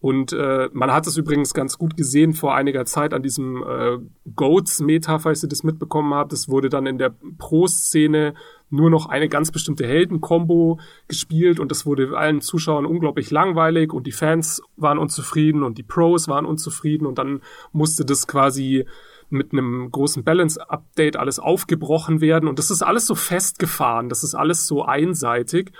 Und 0.00 0.34
äh, 0.34 0.68
man 0.72 0.92
hat 0.92 1.06
es 1.06 1.16
übrigens 1.16 1.54
ganz 1.54 1.78
gut 1.78 1.96
gesehen 1.96 2.34
vor 2.34 2.54
einiger 2.54 2.84
Zeit 2.84 3.14
an 3.14 3.22
diesem 3.22 3.62
äh, 3.62 3.98
Goats-Meta, 4.36 5.18
falls 5.18 5.42
ihr 5.42 5.48
das 5.48 5.62
mitbekommen 5.62 6.12
habt. 6.12 6.32
Das 6.32 6.48
wurde 6.48 6.68
dann 6.68 6.86
in 6.86 6.98
der 6.98 7.14
Pro-Szene 7.38 8.34
nur 8.70 8.90
noch 8.90 9.06
eine 9.06 9.28
ganz 9.28 9.50
bestimmte 9.50 9.86
Helden-Kombo 9.86 10.80
gespielt 11.08 11.60
und 11.60 11.70
das 11.70 11.86
wurde 11.86 12.16
allen 12.16 12.40
Zuschauern 12.40 12.86
unglaublich 12.86 13.30
langweilig 13.30 13.92
und 13.92 14.06
die 14.06 14.12
Fans 14.12 14.62
waren 14.76 14.98
unzufrieden 14.98 15.62
und 15.62 15.78
die 15.78 15.82
Pros 15.82 16.28
waren 16.28 16.46
unzufrieden 16.46 17.06
und 17.06 17.18
dann 17.18 17.40
musste 17.72 18.04
das 18.04 18.26
quasi 18.26 18.86
mit 19.30 19.52
einem 19.52 19.90
großen 19.90 20.24
Balance-Update 20.24 21.16
alles 21.16 21.38
aufgebrochen 21.38 22.20
werden 22.20 22.48
und 22.48 22.58
das 22.58 22.70
ist 22.70 22.82
alles 22.82 23.06
so 23.06 23.14
festgefahren, 23.14 24.08
das 24.08 24.24
ist 24.24 24.34
alles 24.34 24.66
so 24.66 24.84
einseitig. 24.84 25.72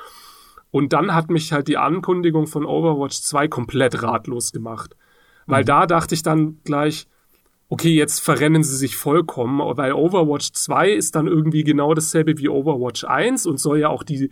Und 0.71 0.93
dann 0.93 1.15
hat 1.15 1.31
mich 1.31 1.53
halt 1.53 1.69
die 1.69 1.77
Ankündigung 1.77 2.49
von 2.49 2.67
Overwatch 2.67 3.21
2 3.21 3.47
komplett 3.47 4.03
ratlos 4.03 4.51
gemacht. 4.51 4.97
Weil 5.47 5.63
mhm. 5.63 5.67
da 5.67 5.87
dachte 5.87 6.17
ich 6.17 6.25
dann 6.25 6.59
gleich, 6.65 7.07
okay, 7.69 7.95
jetzt 7.95 8.21
verrennen 8.21 8.63
sie 8.63 8.77
sich 8.77 8.97
vollkommen, 8.97 9.61
weil 9.77 9.93
Overwatch 9.93 10.53
2 10.53 10.93
ist 10.93 11.15
dann 11.15 11.27
irgendwie 11.27 11.65
genau 11.65 11.95
dasselbe 11.95 12.39
wie 12.39 12.49
Overwatch 12.49 13.05
1 13.05 13.47
und 13.47 13.59
soll 13.59 13.79
ja 13.81 13.89
auch 13.89 14.03
die, 14.03 14.31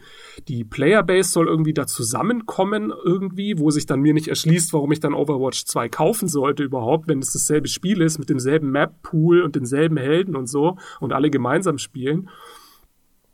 die 0.49 0.65
Playerbase 0.65 1.31
soll 1.31 1.49
irgendwie 1.49 1.73
da 1.73 1.87
zusammenkommen 1.87 2.93
irgendwie, 3.05 3.59
wo 3.59 3.71
sich 3.71 3.87
dann 3.87 4.01
mir 4.01 4.13
nicht 4.13 4.29
erschließt, 4.29 4.73
warum 4.73 4.93
ich 4.93 5.01
dann 5.01 5.15
Overwatch 5.15 5.65
2 5.65 5.89
kaufen 5.89 6.29
sollte 6.29 6.63
überhaupt, 6.63 7.09
wenn 7.09 7.21
es 7.21 7.33
dasselbe 7.33 7.69
Spiel 7.69 8.03
ist 8.03 8.19
mit 8.19 8.29
demselben 8.29 8.71
Map-Pool 8.71 9.43
und 9.43 9.57
denselben 9.57 9.97
Helden 9.97 10.37
und 10.37 10.47
so 10.47 10.77
und 11.01 11.13
alle 11.13 11.31
gemeinsam 11.31 11.79
spielen. 11.79 12.29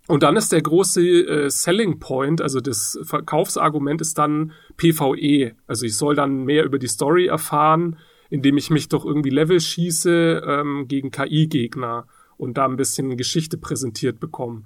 Und 0.07 0.22
dann 0.22 0.36
ist 0.36 0.53
der 0.53 0.62
große 0.62 1.03
äh, 1.03 1.51
Selling 1.51 1.99
Point, 1.99 2.40
also 2.40 2.61
das 2.61 2.99
Verkaufsargument 3.03 4.01
ist 4.01 4.16
dann 4.16 4.53
PvE. 4.78 5.53
Also 5.66 5.84
ich 5.84 5.96
soll 5.96 6.14
dann 6.14 6.44
mehr 6.44 6.64
über 6.64 6.78
die 6.78 6.86
Story 6.86 7.26
erfahren, 7.26 7.99
indem 8.31 8.57
ich 8.59 8.70
mich 8.70 8.89
doch 8.89 9.05
irgendwie 9.05 9.31
Level 9.31 9.61
schieße 9.61 10.43
ähm, 10.47 10.87
gegen 10.89 11.11
KI-Gegner 11.11 12.07
und 12.37 12.59
da 12.59 12.66
ein 12.66 12.76
bisschen 12.76 13.16
Geschichte 13.16 13.59
präsentiert 13.59 14.20
bekomme. 14.20 14.62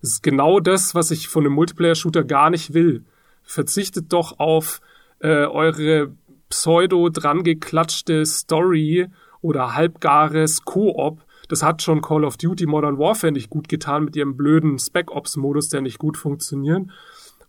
Das 0.00 0.10
ist 0.10 0.22
genau 0.22 0.60
das, 0.60 0.94
was 0.94 1.10
ich 1.10 1.28
von 1.28 1.44
einem 1.44 1.54
Multiplayer-Shooter 1.54 2.24
gar 2.24 2.50
nicht 2.50 2.74
will. 2.74 3.04
Verzichtet 3.42 4.12
doch 4.12 4.38
auf 4.38 4.80
äh, 5.20 5.46
eure 5.46 6.12
pseudo 6.48 7.08
dran 7.08 7.42
geklatschte 7.42 8.24
Story 8.24 9.08
oder 9.40 9.74
halbgares 9.74 10.64
Koop. 10.64 11.22
Das 11.48 11.62
hat 11.62 11.82
schon 11.82 12.02
Call 12.02 12.24
of 12.24 12.36
Duty 12.36 12.66
Modern 12.66 12.98
Warfare 12.98 13.32
nicht 13.32 13.50
gut 13.50 13.68
getan 13.68 14.04
mit 14.04 14.16
ihrem 14.16 14.36
blöden 14.36 14.78
Spec 14.78 15.10
Ops 15.10 15.36
Modus, 15.36 15.68
der 15.68 15.80
nicht 15.80 15.98
gut 15.98 16.16
funktioniert. 16.16 16.88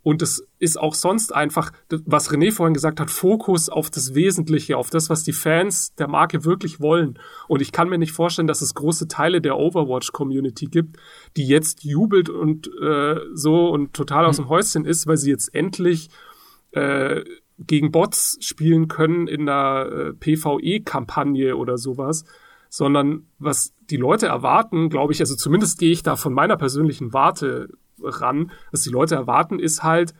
Und 0.08 0.22
es 0.22 0.48
ist 0.58 0.80
auch 0.80 0.94
sonst 0.94 1.36
einfach, 1.36 1.74
was 2.06 2.32
René 2.32 2.54
vorhin 2.54 2.74
gesagt 2.74 3.02
hat, 3.02 3.12
Fokus 3.12 3.68
auf 3.68 3.90
das 3.90 4.16
Wesentliche, 4.16 4.78
auf 4.78 4.90
das, 4.90 5.10
was 5.10 5.26
die 5.26 5.34
Fans 5.34 5.96
der 5.96 6.08
Marke 6.08 6.46
wirklich 6.46 6.80
wollen. 6.80 7.20
Und 7.50 7.62
ich 7.62 7.74
kann 7.74 7.90
mir 7.90 7.98
nicht 7.98 8.14
vorstellen, 8.14 8.48
dass 8.48 8.62
es 8.62 8.74
große 8.74 9.10
Teile 9.10 9.42
der 9.42 9.58
Overwatch-Community 9.58 10.68
gibt, 10.68 10.96
die 11.36 11.46
jetzt 11.46 11.84
jubelt 11.84 12.30
und 12.30 12.72
äh, 12.82 13.20
so 13.34 13.68
und 13.68 13.94
total 13.94 14.26
aus 14.26 14.38
mhm. 14.38 14.44
dem 14.44 14.50
Häuschen 14.50 14.86
ist, 14.86 15.08
weil 15.08 15.18
sie 15.18 15.30
jetzt 15.30 15.54
endlich 15.54 16.08
äh, 16.72 17.26
gegen 17.60 17.92
Bots 17.92 18.38
spielen 18.40 18.88
können 18.88 19.28
in 19.28 19.42
einer 19.42 19.92
äh, 19.92 20.14
PvE-Kampagne 20.14 21.58
oder 21.58 21.78
sowas 21.78 22.24
sondern 22.70 23.28
was 23.40 23.74
die 23.90 23.96
Leute 23.96 24.28
erwarten, 24.28 24.90
glaube 24.90 25.14
ich, 25.14 25.22
also 25.22 25.36
zumindest 25.36 25.80
gehe 25.80 25.92
ich 25.92 26.04
da 26.04 26.18
von 26.18 26.34
meiner 26.34 26.58
persönlichen 26.58 27.14
Warte 27.14 27.70
ran. 28.02 28.52
Was 28.72 28.82
die 28.82 28.90
Leute 28.90 29.16
erwarten, 29.16 29.60
ist 29.60 29.84
halt, 29.84 30.14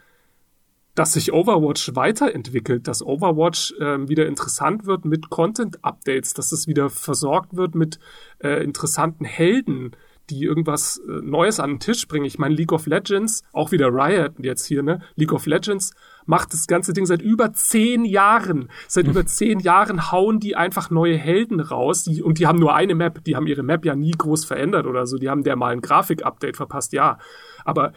dass 0.96 1.14
sich 1.14 1.32
Overwatch 1.32 1.96
weiterentwickelt, 1.96 2.88
dass 2.88 3.06
Overwatch 3.06 3.74
äh, 3.80 4.08
wieder 4.10 4.26
interessant 4.26 4.88
wird 4.88 5.06
mit 5.06 5.30
Content-Updates, 5.30 6.34
dass 6.34 6.52
es 6.52 6.68
wieder 6.68 6.90
versorgt 6.90 7.56
wird 7.56 7.76
mit 7.76 8.00
äh, 8.40 8.64
interessanten 8.64 9.24
Helden, 9.24 9.92
die 10.32 10.44
irgendwas 10.44 11.00
äh, 11.08 11.22
Neues 11.22 11.60
an 11.60 11.72
den 11.72 11.80
Tisch 11.80 12.08
bringen. 12.08 12.26
Ich 12.26 12.40
meine, 12.40 12.56
League 12.56 12.72
of 12.72 12.88
Legends, 12.88 13.44
auch 13.54 13.72
wieder 13.72 13.90
Riot 13.90 14.34
jetzt 14.40 14.66
hier, 14.66 14.82
ne? 14.82 15.02
League 15.16 15.34
of 15.34 15.46
Legends 15.46 15.94
macht 16.28 16.54
das 16.54 16.68
ganze 16.68 16.94
Ding 16.94 17.06
seit 17.06 17.22
über 17.22 17.54
zehn 17.54 18.06
Jahren. 18.06 18.70
Seit 18.88 19.06
mhm. 19.06 19.12
über 19.12 19.26
zehn 19.26 19.60
Jahren 19.60 20.12
hauen 20.12 20.40
die 20.40 20.56
einfach 20.56 20.92
neue 20.92 21.18
Helden 21.18 21.60
raus. 21.60 22.04
Die, 22.04 22.22
und 22.22 22.38
die 22.38 22.46
haben 22.46 22.60
nur 22.60 22.76
eine 22.76 22.94
Map. 22.94 23.24
Die 23.24 23.36
haben 23.36 23.48
ihre 23.48 23.64
Map 23.64 23.86
ja 23.86 23.96
nie 23.96 24.12
groß 24.12 24.46
verändert 24.46 24.86
oder 24.86 25.08
so. 25.08 25.18
Die 25.18 25.30
haben 25.30 25.44
der 25.44 25.56
mal 25.56 25.72
ein 25.72 25.82
Grafik-Update 25.82 26.58
verpasst, 26.58 26.94
ja. 26.94 27.18
Aber 27.66 27.94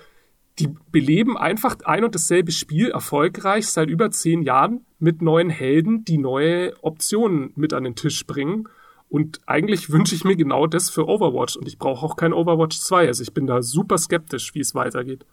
die 0.58 0.74
beleben 0.92 1.36
einfach 1.36 1.76
ein 1.84 2.04
und 2.04 2.14
dasselbe 2.14 2.52
Spiel 2.52 2.90
erfolgreich 2.90 3.66
seit 3.66 3.88
über 3.88 4.10
zehn 4.10 4.42
Jahren 4.42 4.84
mit 4.98 5.22
neuen 5.22 5.50
Helden, 5.50 6.04
die 6.04 6.18
neue 6.18 6.72
Optionen 6.82 7.52
mit 7.56 7.72
an 7.72 7.84
den 7.84 7.94
Tisch 7.96 8.26
bringen. 8.26 8.68
Und 9.08 9.40
eigentlich 9.46 9.90
wünsche 9.90 10.14
ich 10.14 10.22
mir 10.22 10.36
genau 10.36 10.68
das 10.68 10.88
für 10.88 11.08
Overwatch. 11.08 11.56
Und 11.56 11.66
ich 11.66 11.78
brauche 11.78 12.06
auch 12.06 12.16
kein 12.16 12.32
Overwatch 12.32 12.78
2. 12.78 13.08
Also 13.08 13.22
ich 13.22 13.34
bin 13.34 13.46
da 13.46 13.60
super 13.60 13.98
skeptisch, 13.98 14.54
wie 14.54 14.60
es 14.60 14.74
weitergeht. 14.74 15.26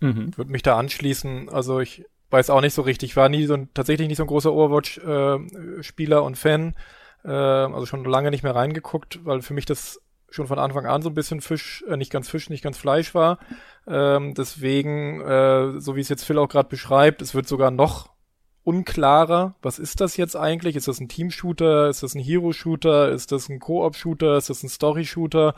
Mhm. 0.00 0.36
Würde 0.36 0.52
mich 0.52 0.62
da 0.62 0.76
anschließen. 0.78 1.48
Also 1.48 1.80
ich 1.80 2.04
weiß 2.30 2.50
auch 2.50 2.60
nicht 2.60 2.74
so 2.74 2.82
richtig. 2.82 3.10
Ich 3.10 3.16
war 3.16 3.28
nie 3.28 3.46
so 3.46 3.54
ein, 3.54 3.68
tatsächlich 3.74 4.08
nicht 4.08 4.18
so 4.18 4.24
ein 4.24 4.28
großer 4.28 4.52
Overwatch-Spieler 4.52 6.16
äh, 6.18 6.20
und 6.20 6.36
Fan. 6.36 6.74
Äh, 7.24 7.30
also 7.30 7.86
schon 7.86 8.04
lange 8.04 8.30
nicht 8.30 8.42
mehr 8.42 8.54
reingeguckt, 8.54 9.24
weil 9.24 9.42
für 9.42 9.54
mich 9.54 9.66
das 9.66 10.00
schon 10.30 10.46
von 10.46 10.58
Anfang 10.58 10.86
an 10.86 11.02
so 11.02 11.08
ein 11.08 11.14
bisschen 11.14 11.40
Fisch, 11.40 11.84
äh, 11.88 11.96
nicht 11.96 12.12
ganz 12.12 12.28
Fisch, 12.28 12.50
nicht 12.50 12.62
ganz 12.62 12.76
Fleisch 12.76 13.14
war. 13.14 13.38
Ähm, 13.86 14.34
deswegen, 14.34 15.20
äh, 15.22 15.80
so 15.80 15.96
wie 15.96 16.00
es 16.00 16.08
jetzt 16.08 16.24
Phil 16.24 16.38
auch 16.38 16.48
gerade 16.48 16.68
beschreibt, 16.68 17.22
es 17.22 17.34
wird 17.34 17.48
sogar 17.48 17.70
noch 17.70 18.10
unklarer. 18.62 19.54
Was 19.62 19.78
ist 19.78 20.02
das 20.02 20.18
jetzt 20.18 20.36
eigentlich? 20.36 20.76
Ist 20.76 20.88
das 20.88 21.00
ein 21.00 21.08
Team-Shooter? 21.08 21.88
Ist 21.88 22.02
das 22.02 22.14
ein 22.14 22.20
Hero-Shooter? 22.20 23.10
Ist 23.10 23.32
das 23.32 23.48
ein 23.48 23.60
Koop-Shooter? 23.60 24.36
Ist 24.36 24.50
das 24.50 24.62
ein 24.62 24.68
Story-Shooter? 24.68 25.54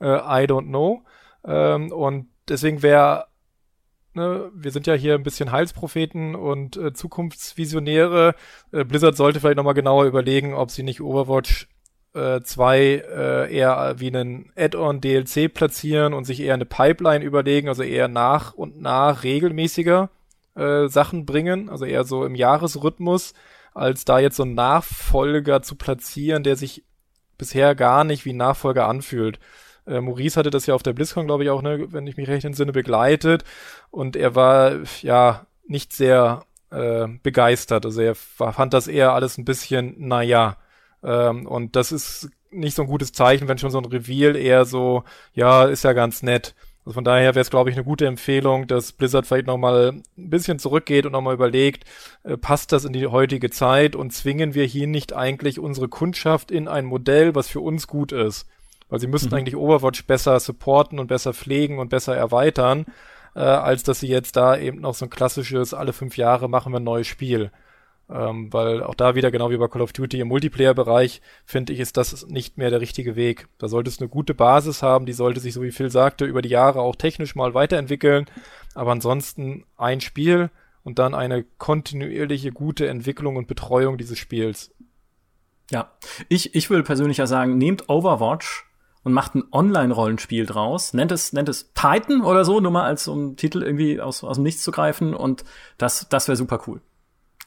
Äh, 0.00 0.06
I 0.06 0.46
don't 0.46 0.68
know. 0.68 1.04
Ähm, 1.44 1.92
und 1.92 2.28
deswegen 2.48 2.82
wäre 2.82 3.26
Ne, 4.16 4.50
wir 4.54 4.70
sind 4.70 4.86
ja 4.86 4.94
hier 4.94 5.14
ein 5.14 5.22
bisschen 5.22 5.52
Heilspropheten 5.52 6.34
und 6.36 6.78
äh, 6.78 6.94
Zukunftsvisionäre. 6.94 8.34
Äh, 8.72 8.84
Blizzard 8.84 9.14
sollte 9.14 9.40
vielleicht 9.40 9.58
nochmal 9.58 9.74
genauer 9.74 10.06
überlegen, 10.06 10.54
ob 10.54 10.70
sie 10.70 10.84
nicht 10.84 11.02
Overwatch 11.02 11.68
äh, 12.14 12.40
2 12.40 12.78
äh, 12.78 13.54
eher 13.54 13.96
wie 13.98 14.06
einen 14.06 14.50
Add-on 14.56 15.02
DLC 15.02 15.52
platzieren 15.52 16.14
und 16.14 16.24
sich 16.24 16.40
eher 16.40 16.54
eine 16.54 16.64
Pipeline 16.64 17.22
überlegen, 17.22 17.68
also 17.68 17.82
eher 17.82 18.08
nach 18.08 18.54
und 18.54 18.80
nach 18.80 19.22
regelmäßiger 19.22 20.08
äh, 20.54 20.88
Sachen 20.88 21.26
bringen, 21.26 21.68
also 21.68 21.84
eher 21.84 22.04
so 22.04 22.24
im 22.24 22.36
Jahresrhythmus, 22.36 23.34
als 23.74 24.06
da 24.06 24.18
jetzt 24.18 24.36
so 24.36 24.44
einen 24.44 24.54
Nachfolger 24.54 25.60
zu 25.60 25.74
platzieren, 25.74 26.42
der 26.42 26.56
sich 26.56 26.84
bisher 27.36 27.74
gar 27.74 28.02
nicht 28.02 28.24
wie 28.24 28.32
Nachfolger 28.32 28.88
anfühlt. 28.88 29.38
Äh, 29.86 30.00
Maurice 30.00 30.38
hatte 30.38 30.50
das 30.50 30.66
ja 30.66 30.74
auf 30.74 30.82
der 30.82 30.92
BlizzCon, 30.92 31.26
glaube 31.26 31.44
ich, 31.44 31.50
auch, 31.50 31.62
ne, 31.62 31.92
wenn 31.92 32.06
ich 32.06 32.16
mich 32.16 32.28
recht 32.28 32.44
entsinne, 32.44 32.72
begleitet. 32.72 33.44
Und 33.90 34.16
er 34.16 34.34
war 34.34 34.80
ja 35.02 35.46
nicht 35.66 35.92
sehr 35.92 36.44
äh, 36.70 37.06
begeistert. 37.22 37.84
Also 37.84 38.00
er 38.00 38.14
fand 38.14 38.74
das 38.74 38.88
eher 38.88 39.12
alles 39.12 39.38
ein 39.38 39.44
bisschen, 39.44 39.94
naja. 39.98 40.56
Ähm, 41.02 41.46
und 41.46 41.76
das 41.76 41.92
ist 41.92 42.30
nicht 42.50 42.74
so 42.74 42.82
ein 42.82 42.88
gutes 42.88 43.12
Zeichen, 43.12 43.48
wenn 43.48 43.58
schon 43.58 43.70
so 43.70 43.78
ein 43.78 43.84
Reveal 43.84 44.36
eher 44.36 44.64
so, 44.64 45.04
ja, 45.34 45.64
ist 45.64 45.84
ja 45.84 45.92
ganz 45.92 46.22
nett. 46.22 46.54
Also 46.84 46.94
von 46.94 47.04
daher 47.04 47.34
wäre 47.34 47.42
es, 47.42 47.50
glaube 47.50 47.68
ich, 47.68 47.76
eine 47.76 47.84
gute 47.84 48.06
Empfehlung, 48.06 48.68
dass 48.68 48.92
Blizzard 48.92 49.26
vielleicht 49.26 49.48
nochmal 49.48 49.88
ein 50.16 50.30
bisschen 50.30 50.60
zurückgeht 50.60 51.04
und 51.04 51.12
nochmal 51.12 51.34
überlegt, 51.34 51.84
äh, 52.22 52.36
passt 52.36 52.70
das 52.70 52.84
in 52.84 52.92
die 52.92 53.08
heutige 53.08 53.50
Zeit 53.50 53.96
und 53.96 54.12
zwingen 54.12 54.54
wir 54.54 54.64
hier 54.64 54.86
nicht 54.86 55.12
eigentlich 55.12 55.58
unsere 55.58 55.88
Kundschaft 55.88 56.52
in 56.52 56.68
ein 56.68 56.84
Modell, 56.84 57.34
was 57.34 57.48
für 57.48 57.60
uns 57.60 57.88
gut 57.88 58.12
ist. 58.12 58.46
Weil 58.88 59.00
sie 59.00 59.06
müssten 59.06 59.30
mhm. 59.30 59.34
eigentlich 59.34 59.56
Overwatch 59.56 60.06
besser 60.06 60.38
supporten 60.40 60.98
und 60.98 61.08
besser 61.08 61.34
pflegen 61.34 61.78
und 61.78 61.88
besser 61.88 62.16
erweitern, 62.16 62.86
äh, 63.34 63.40
als 63.40 63.82
dass 63.82 64.00
sie 64.00 64.08
jetzt 64.08 64.36
da 64.36 64.56
eben 64.56 64.80
noch 64.80 64.94
so 64.94 65.06
ein 65.06 65.10
klassisches, 65.10 65.74
alle 65.74 65.92
fünf 65.92 66.16
Jahre 66.16 66.48
machen 66.48 66.72
wir 66.72 66.80
ein 66.80 66.84
neues 66.84 67.06
Spiel. 67.06 67.50
Ähm, 68.08 68.52
weil 68.52 68.84
auch 68.84 68.94
da 68.94 69.16
wieder, 69.16 69.32
genau 69.32 69.50
wie 69.50 69.56
bei 69.56 69.66
Call 69.66 69.82
of 69.82 69.92
Duty 69.92 70.20
im 70.20 70.28
Multiplayer-Bereich, 70.28 71.20
finde 71.44 71.72
ich, 71.72 71.80
ist 71.80 71.96
das 71.96 72.26
nicht 72.28 72.56
mehr 72.56 72.70
der 72.70 72.80
richtige 72.80 73.16
Weg. 73.16 73.48
Da 73.58 73.66
sollte 73.66 73.90
es 73.90 73.98
eine 73.98 74.08
gute 74.08 74.32
Basis 74.32 74.82
haben, 74.82 75.06
die 75.06 75.12
sollte 75.12 75.40
sich, 75.40 75.52
so 75.52 75.62
wie 75.62 75.72
Phil 75.72 75.90
sagte, 75.90 76.24
über 76.24 76.40
die 76.40 76.48
Jahre 76.48 76.80
auch 76.82 76.94
technisch 76.94 77.34
mal 77.34 77.54
weiterentwickeln. 77.54 78.26
Aber 78.74 78.92
ansonsten 78.92 79.64
ein 79.76 80.00
Spiel 80.00 80.50
und 80.84 81.00
dann 81.00 81.16
eine 81.16 81.44
kontinuierliche 81.58 82.52
gute 82.52 82.86
Entwicklung 82.86 83.34
und 83.34 83.48
Betreuung 83.48 83.98
dieses 83.98 84.18
Spiels. 84.20 84.70
Ja, 85.72 85.90
ich, 86.28 86.54
ich 86.54 86.70
würde 86.70 86.84
persönlich 86.84 87.16
ja 87.16 87.26
sagen, 87.26 87.58
nehmt 87.58 87.88
Overwatch 87.88 88.65
und 89.06 89.12
macht 89.12 89.36
ein 89.36 89.44
Online-Rollenspiel 89.52 90.46
draus, 90.46 90.92
nennt 90.92 91.12
es, 91.12 91.32
nennt 91.32 91.48
es 91.48 91.72
Titan 91.74 92.22
oder 92.22 92.44
so, 92.44 92.58
nur 92.58 92.72
mal 92.72 92.82
als 92.82 93.06
um 93.06 93.36
Titel 93.36 93.62
irgendwie 93.62 94.00
aus, 94.00 94.24
aus 94.24 94.34
dem 94.34 94.42
Nichts 94.42 94.64
zu 94.64 94.72
greifen 94.72 95.14
und 95.14 95.44
das, 95.78 96.08
das 96.08 96.26
wäre 96.26 96.34
super 96.34 96.58
cool. 96.66 96.80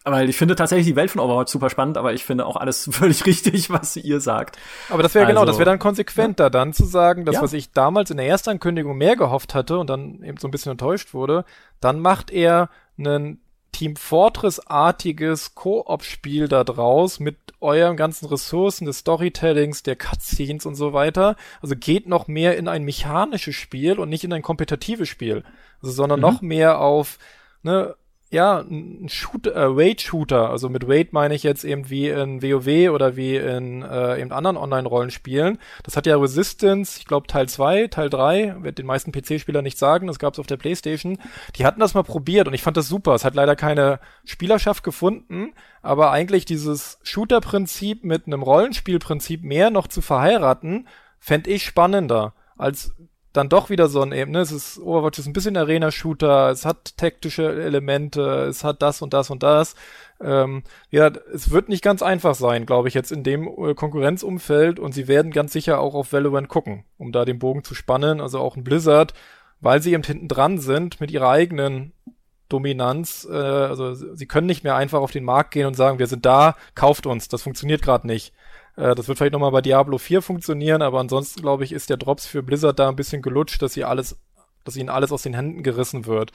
Weil 0.05 0.29
ich 0.29 0.37
finde 0.37 0.55
tatsächlich 0.55 0.87
die 0.87 0.95
Welt 0.95 1.11
von 1.11 1.19
Overwatch 1.19 1.51
super 1.51 1.69
spannend, 1.69 1.97
aber 1.97 2.13
ich 2.13 2.23
finde 2.23 2.45
auch 2.45 2.55
alles 2.55 2.89
völlig 2.93 3.25
richtig, 3.25 3.69
was 3.69 3.97
ihr 3.97 4.21
sagt. 4.21 4.57
Aber 4.87 5.03
das 5.03 5.13
wäre 5.13 5.25
also, 5.25 5.35
genau, 5.35 5.45
das 5.45 5.57
wäre 5.57 5.69
dann 5.69 5.79
konsequenter, 5.79 6.45
ja. 6.45 6.49
dann 6.49 6.71
zu 6.71 6.85
sagen, 6.85 7.25
das, 7.25 7.35
ja. 7.35 7.41
was 7.41 7.51
ich 7.51 7.73
damals 7.73 8.09
in 8.09 8.15
der 8.15 8.27
Erstankündigung 8.27 8.97
mehr 8.97 9.17
gehofft 9.17 9.53
hatte 9.53 9.79
und 9.79 9.89
dann 9.89 10.23
eben 10.23 10.37
so 10.37 10.47
ein 10.47 10.51
bisschen 10.51 10.71
enttäuscht 10.71 11.13
wurde, 11.13 11.43
dann 11.81 11.99
macht 11.99 12.31
er 12.31 12.69
einen 12.97 13.41
Team 13.79 13.95
Fortress-artiges 13.95 15.55
Koop-Spiel 15.55 16.49
da 16.49 16.65
draus 16.65 17.21
mit 17.21 17.37
euren 17.61 17.95
ganzen 17.95 18.25
Ressourcen 18.25 18.83
des 18.83 18.99
Storytellings, 18.99 19.83
der 19.83 19.95
Cutscenes 19.95 20.65
und 20.65 20.75
so 20.75 20.91
weiter. 20.91 21.37
Also 21.61 21.77
geht 21.77 22.05
noch 22.05 22.27
mehr 22.27 22.57
in 22.57 22.67
ein 22.67 22.83
mechanisches 22.83 23.55
Spiel 23.55 23.97
und 23.97 24.09
nicht 24.09 24.25
in 24.25 24.33
ein 24.33 24.41
kompetitives 24.41 25.07
Spiel. 25.07 25.45
Also, 25.81 25.93
sondern 25.93 26.19
mhm. 26.19 26.25
noch 26.25 26.41
mehr 26.41 26.81
auf, 26.81 27.19
ne, 27.63 27.95
ja, 28.31 28.59
ein 28.59 29.09
Shooter, 29.09 29.53
äh, 29.53 29.65
Raid-Shooter, 29.65 30.51
also 30.51 30.69
mit 30.69 30.87
Raid 30.87 31.13
meine 31.13 31.33
ich 31.33 31.41
jetzt 31.41 31.63
eben 31.63 31.89
wie 31.89 32.09
in 32.09 32.43
WoW 32.43 32.93
oder 32.93 33.15
wie 33.15 33.35
in 33.35 33.81
äh, 33.81 34.21
eben 34.21 34.31
anderen 34.31 34.55
Online-Rollenspielen. 34.55 35.57
Das 35.83 35.97
hat 35.97 36.05
ja 36.05 36.15
Resistance, 36.15 36.99
ich 36.99 37.05
glaube 37.05 37.25
Teil 37.25 37.49
2, 37.49 37.87
Teil 37.87 38.09
3, 38.11 38.57
wird 38.59 38.77
den 38.77 38.85
meisten 38.85 39.11
PC-Spielern 39.11 39.63
nicht 39.63 39.79
sagen, 39.79 40.05
das 40.05 40.19
gab 40.19 40.33
es 40.33 40.39
auf 40.39 40.45
der 40.45 40.57
Playstation. 40.57 41.17
Die 41.55 41.65
hatten 41.65 41.79
das 41.79 41.95
mal 41.95 42.03
probiert 42.03 42.47
und 42.47 42.53
ich 42.53 42.61
fand 42.61 42.77
das 42.77 42.87
super. 42.87 43.15
Es 43.15 43.25
hat 43.25 43.33
leider 43.33 43.55
keine 43.55 43.99
Spielerschaft 44.25 44.83
gefunden, 44.83 45.53
aber 45.81 46.11
eigentlich 46.11 46.45
dieses 46.45 46.99
Shooter-Prinzip 47.01 48.03
mit 48.03 48.27
einem 48.27 48.43
Rollenspielprinzip 48.43 49.43
mehr 49.43 49.71
noch 49.71 49.87
zu 49.87 50.01
verheiraten, 50.01 50.87
fände 51.17 51.49
ich 51.49 51.65
spannender 51.65 52.33
als 52.57 52.93
dann 53.33 53.49
doch 53.49 53.69
wieder 53.69 53.87
so 53.87 54.01
ein 54.01 54.11
eben, 54.11 54.31
ne, 54.31 54.39
es 54.39 54.51
ist, 54.51 54.79
Overwatch 54.79 55.19
ist 55.19 55.27
ein 55.27 55.33
bisschen 55.33 55.55
Arena-Shooter, 55.55 56.49
es 56.49 56.65
hat 56.65 56.97
taktische 56.97 57.43
Elemente, 57.43 58.21
es 58.49 58.63
hat 58.63 58.81
das 58.81 59.01
und 59.01 59.13
das 59.13 59.29
und 59.29 59.43
das. 59.43 59.75
Ähm, 60.21 60.63
ja, 60.89 61.11
es 61.33 61.51
wird 61.51 61.69
nicht 61.69 61.83
ganz 61.83 62.01
einfach 62.01 62.35
sein, 62.35 62.65
glaube 62.65 62.87
ich, 62.87 62.93
jetzt 62.93 63.11
in 63.11 63.23
dem 63.23 63.47
äh, 63.47 63.75
Konkurrenzumfeld. 63.75 64.79
Und 64.79 64.93
sie 64.93 65.07
werden 65.07 65.31
ganz 65.31 65.53
sicher 65.53 65.79
auch 65.79 65.93
auf 65.93 66.11
Valorant 66.11 66.49
gucken, 66.49 66.85
um 66.97 67.11
da 67.11 67.23
den 67.23 67.39
Bogen 67.39 67.63
zu 67.63 67.75
spannen, 67.75 68.19
also 68.19 68.39
auch 68.39 68.55
ein 68.55 68.63
Blizzard, 68.63 69.13
weil 69.61 69.81
sie 69.81 69.93
eben 69.93 70.03
hinten 70.03 70.27
dran 70.27 70.57
sind 70.57 70.99
mit 70.99 71.11
ihrer 71.11 71.29
eigenen 71.29 71.93
Dominanz, 72.49 73.27
äh, 73.29 73.35
also 73.35 73.93
sie 73.93 74.25
können 74.25 74.47
nicht 74.47 74.63
mehr 74.63 74.75
einfach 74.75 74.99
auf 74.99 75.11
den 75.11 75.23
Markt 75.23 75.51
gehen 75.51 75.67
und 75.67 75.75
sagen, 75.75 75.99
wir 75.99 76.07
sind 76.07 76.25
da, 76.25 76.55
kauft 76.73 77.05
uns, 77.05 77.27
das 77.27 77.43
funktioniert 77.43 77.83
gerade 77.83 78.07
nicht. 78.07 78.33
Äh, 78.79 78.95
das 78.95 79.07
wird 79.07 79.17
vielleicht 79.17 79.33
nochmal 79.33 79.51
bei 79.51 79.61
Diablo 79.61 79.97
4 79.97 80.21
funktionieren, 80.21 80.81
aber 80.81 80.99
ansonsten, 80.99 81.41
glaube 81.41 81.63
ich, 81.63 81.73
ist 81.73 81.89
der 81.89 81.97
Drops 81.97 82.25
für 82.25 82.41
Blizzard 82.41 82.79
da 82.79 82.89
ein 82.89 82.95
bisschen 82.95 83.21
gelutscht, 83.21 83.61
dass 83.61 83.73
sie 83.73 83.83
alles, 83.83 84.17
dass 84.63 84.77
ihnen 84.77 84.89
alles 84.89 85.11
aus 85.11 85.23
den 85.23 85.33
Händen 85.33 85.63
gerissen 85.63 86.05
wird. 86.05 86.31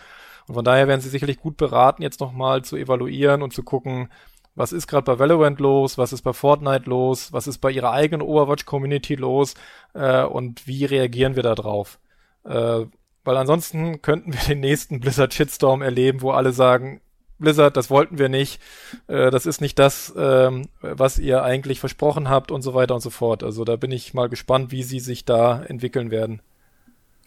Und 0.46 0.54
von 0.54 0.64
daher 0.64 0.86
werden 0.86 1.00
sie 1.00 1.08
sicherlich 1.08 1.38
gut 1.40 1.56
beraten, 1.56 2.02
jetzt 2.02 2.20
nochmal 2.20 2.62
zu 2.62 2.76
evaluieren 2.76 3.42
und 3.42 3.54
zu 3.54 3.62
gucken, 3.62 4.10
was 4.54 4.72
ist 4.72 4.86
gerade 4.86 5.04
bei 5.04 5.18
Valorant 5.18 5.58
los, 5.58 5.98
was 5.98 6.12
ist 6.12 6.22
bei 6.22 6.32
Fortnite 6.32 6.88
los, 6.88 7.32
was 7.32 7.46
ist 7.46 7.58
bei 7.58 7.70
ihrer 7.70 7.90
eigenen 7.92 8.22
Overwatch-Community 8.22 9.16
los 9.16 9.54
äh, 9.94 10.22
und 10.22 10.66
wie 10.66 10.84
reagieren 10.84 11.34
wir 11.34 11.42
da 11.42 11.54
drauf. 11.54 11.98
Äh, 12.44 12.86
weil 13.24 13.36
ansonsten 13.38 14.02
könnten 14.02 14.34
wir 14.34 14.40
den 14.40 14.60
nächsten 14.60 15.00
Blizzard-Shitstorm 15.00 15.82
erleben, 15.82 16.20
wo 16.20 16.30
alle 16.30 16.52
sagen, 16.52 17.00
Blizzard, 17.44 17.76
das 17.76 17.90
wollten 17.90 18.18
wir 18.18 18.28
nicht, 18.28 18.60
äh, 19.06 19.30
das 19.30 19.46
ist 19.46 19.60
nicht 19.60 19.78
das, 19.78 20.12
ähm, 20.16 20.68
was 20.80 21.18
ihr 21.18 21.42
eigentlich 21.42 21.80
versprochen 21.80 22.28
habt 22.28 22.50
und 22.50 22.62
so 22.62 22.74
weiter 22.74 22.94
und 22.94 23.00
so 23.00 23.10
fort. 23.10 23.42
Also 23.42 23.64
da 23.64 23.76
bin 23.76 23.92
ich 23.92 24.14
mal 24.14 24.28
gespannt, 24.28 24.72
wie 24.72 24.82
sie 24.82 25.00
sich 25.00 25.24
da 25.24 25.62
entwickeln 25.62 26.10
werden. 26.10 26.40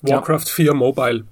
Warcraft 0.01 0.45
ja. 0.45 0.53
4 0.53 0.73
Mobile. 0.73 1.25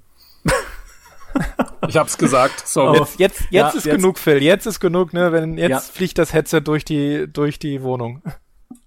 ich 1.87 1.97
hab's 1.97 2.17
gesagt. 2.17 2.67
Sorry. 2.67 2.99
Jetzt, 2.99 3.19
jetzt, 3.19 3.39
jetzt 3.41 3.51
ja, 3.51 3.69
ist 3.69 3.85
jetzt. 3.85 3.95
genug, 3.95 4.17
Phil. 4.19 4.41
Jetzt 4.41 4.65
ist 4.65 4.79
genug, 4.79 5.13
ne? 5.13 5.31
Wenn 5.31 5.57
jetzt 5.57 5.69
ja. 5.69 5.79
fliegt 5.79 6.17
das 6.17 6.33
Headset 6.33 6.61
durch 6.61 6.85
die 6.85 7.27
durch 7.31 7.59
die 7.59 7.83
Wohnung. 7.83 8.21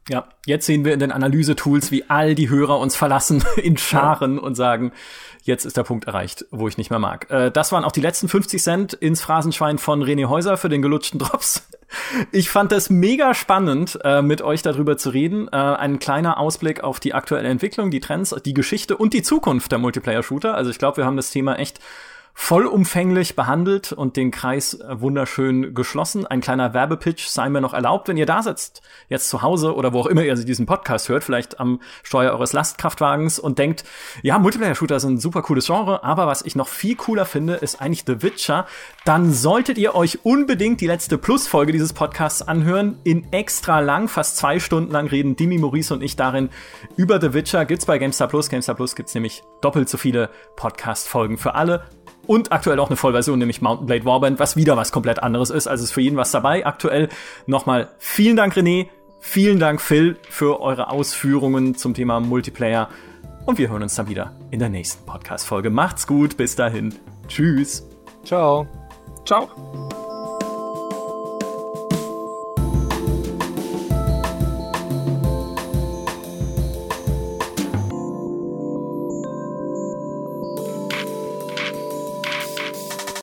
Ja, 0.08 0.28
jetzt 0.46 0.64
sehen 0.64 0.84
wir 0.84 0.94
in 0.94 1.00
den 1.00 1.12
Analyse-Tools, 1.12 1.90
wie 1.90 2.08
all 2.08 2.34
die 2.34 2.48
Hörer 2.48 2.78
uns 2.78 2.96
verlassen 2.96 3.44
in 3.56 3.76
Scharen 3.76 4.38
und 4.38 4.54
sagen, 4.54 4.92
jetzt 5.42 5.66
ist 5.66 5.76
der 5.76 5.82
Punkt 5.82 6.06
erreicht, 6.06 6.46
wo 6.50 6.66
ich 6.66 6.78
nicht 6.78 6.90
mehr 6.90 6.98
mag. 6.98 7.30
Äh, 7.30 7.50
das 7.50 7.72
waren 7.72 7.84
auch 7.84 7.92
die 7.92 8.00
letzten 8.00 8.28
50 8.28 8.62
Cent 8.62 8.92
ins 8.94 9.20
Phrasenschwein 9.20 9.78
von 9.78 10.02
René 10.02 10.26
Häuser 10.28 10.56
für 10.56 10.68
den 10.68 10.82
gelutschten 10.82 11.18
Drops. 11.18 11.68
Ich 12.32 12.50
fand 12.50 12.70
es 12.72 12.90
mega 12.90 13.32
spannend, 13.32 13.98
äh, 14.04 14.20
mit 14.20 14.42
euch 14.42 14.60
darüber 14.60 14.98
zu 14.98 15.08
reden. 15.08 15.48
Äh, 15.48 15.56
ein 15.56 15.98
kleiner 15.98 16.36
Ausblick 16.36 16.84
auf 16.84 17.00
die 17.00 17.14
aktuelle 17.14 17.48
Entwicklung, 17.48 17.90
die 17.90 18.00
Trends, 18.00 18.36
die 18.44 18.52
Geschichte 18.52 18.94
und 18.94 19.14
die 19.14 19.22
Zukunft 19.22 19.72
der 19.72 19.78
Multiplayer-Shooter. 19.78 20.54
Also 20.54 20.70
ich 20.70 20.78
glaube, 20.78 20.98
wir 20.98 21.06
haben 21.06 21.16
das 21.16 21.30
Thema 21.30 21.56
echt 21.56 21.80
vollumfänglich 22.40 23.34
behandelt 23.34 23.92
und 23.92 24.16
den 24.16 24.30
Kreis 24.30 24.74
äh, 24.74 25.00
wunderschön 25.00 25.74
geschlossen. 25.74 26.24
Ein 26.24 26.40
kleiner 26.40 26.72
Werbepitch 26.72 27.26
sei 27.26 27.48
mir 27.48 27.60
noch 27.60 27.74
erlaubt, 27.74 28.06
wenn 28.06 28.16
ihr 28.16 28.26
da 28.26 28.44
sitzt, 28.44 28.80
jetzt 29.08 29.28
zu 29.28 29.42
Hause 29.42 29.74
oder 29.74 29.92
wo 29.92 30.00
auch 30.00 30.06
immer 30.06 30.22
ihr 30.22 30.36
diesen 30.36 30.64
Podcast 30.64 31.08
hört, 31.08 31.24
vielleicht 31.24 31.58
am 31.58 31.80
Steuer 32.04 32.30
eures 32.30 32.52
Lastkraftwagens 32.52 33.40
und 33.40 33.58
denkt, 33.58 33.84
ja, 34.22 34.38
Multiplayer-Shooter 34.38 35.00
sind 35.00 35.14
ein 35.14 35.20
super 35.20 35.42
cooles 35.42 35.66
Genre, 35.66 36.04
aber 36.04 36.28
was 36.28 36.42
ich 36.42 36.54
noch 36.54 36.68
viel 36.68 36.94
cooler 36.94 37.26
finde, 37.26 37.54
ist 37.54 37.82
eigentlich 37.82 38.04
The 38.06 38.22
Witcher. 38.22 38.66
Dann 39.04 39.32
solltet 39.32 39.76
ihr 39.76 39.96
euch 39.96 40.24
unbedingt 40.24 40.80
die 40.80 40.86
letzte 40.86 41.18
Plus-Folge 41.18 41.72
dieses 41.72 41.92
Podcasts 41.92 42.40
anhören. 42.40 43.00
In 43.02 43.32
extra 43.32 43.80
lang, 43.80 44.06
fast 44.06 44.36
zwei 44.36 44.60
Stunden 44.60 44.92
lang 44.92 45.08
reden 45.08 45.34
Dimi, 45.34 45.58
Maurice 45.58 45.92
und 45.92 46.02
ich 46.02 46.14
darin 46.14 46.50
über 46.96 47.20
The 47.20 47.34
Witcher. 47.34 47.64
Gibt's 47.64 47.84
bei 47.84 47.98
GameStar 47.98 48.28
Plus. 48.28 48.48
GameStar 48.48 48.76
Plus 48.76 48.94
gibt's 48.94 49.14
nämlich 49.14 49.42
doppelt 49.60 49.88
so 49.88 49.98
viele 49.98 50.30
Podcast-Folgen 50.54 51.36
für 51.36 51.56
alle 51.56 51.82
und 52.28 52.52
aktuell 52.52 52.78
auch 52.78 52.88
eine 52.88 52.96
Vollversion, 52.96 53.38
nämlich 53.38 53.62
Mountain 53.62 53.86
Blade 53.86 54.04
Warband, 54.04 54.38
was 54.38 54.54
wieder 54.54 54.76
was 54.76 54.92
komplett 54.92 55.20
anderes 55.22 55.50
ist. 55.50 55.66
Also 55.66 55.82
ist 55.82 55.92
für 55.92 56.02
jeden 56.02 56.16
was 56.16 56.30
dabei. 56.30 56.64
Aktuell 56.64 57.08
nochmal 57.46 57.88
vielen 57.98 58.36
Dank, 58.36 58.54
René. 58.54 58.88
Vielen 59.18 59.58
Dank, 59.58 59.80
Phil, 59.80 60.16
für 60.28 60.60
eure 60.60 60.90
Ausführungen 60.90 61.74
zum 61.74 61.94
Thema 61.94 62.20
Multiplayer. 62.20 62.88
Und 63.46 63.58
wir 63.58 63.70
hören 63.70 63.82
uns 63.82 63.94
dann 63.94 64.08
wieder 64.08 64.36
in 64.50 64.60
der 64.60 64.68
nächsten 64.68 65.04
Podcast-Folge. 65.06 65.70
Macht's 65.70 66.06
gut, 66.06 66.36
bis 66.36 66.54
dahin. 66.54 66.94
Tschüss. 67.26 67.84
Ciao. 68.24 68.68
Ciao. 69.24 70.07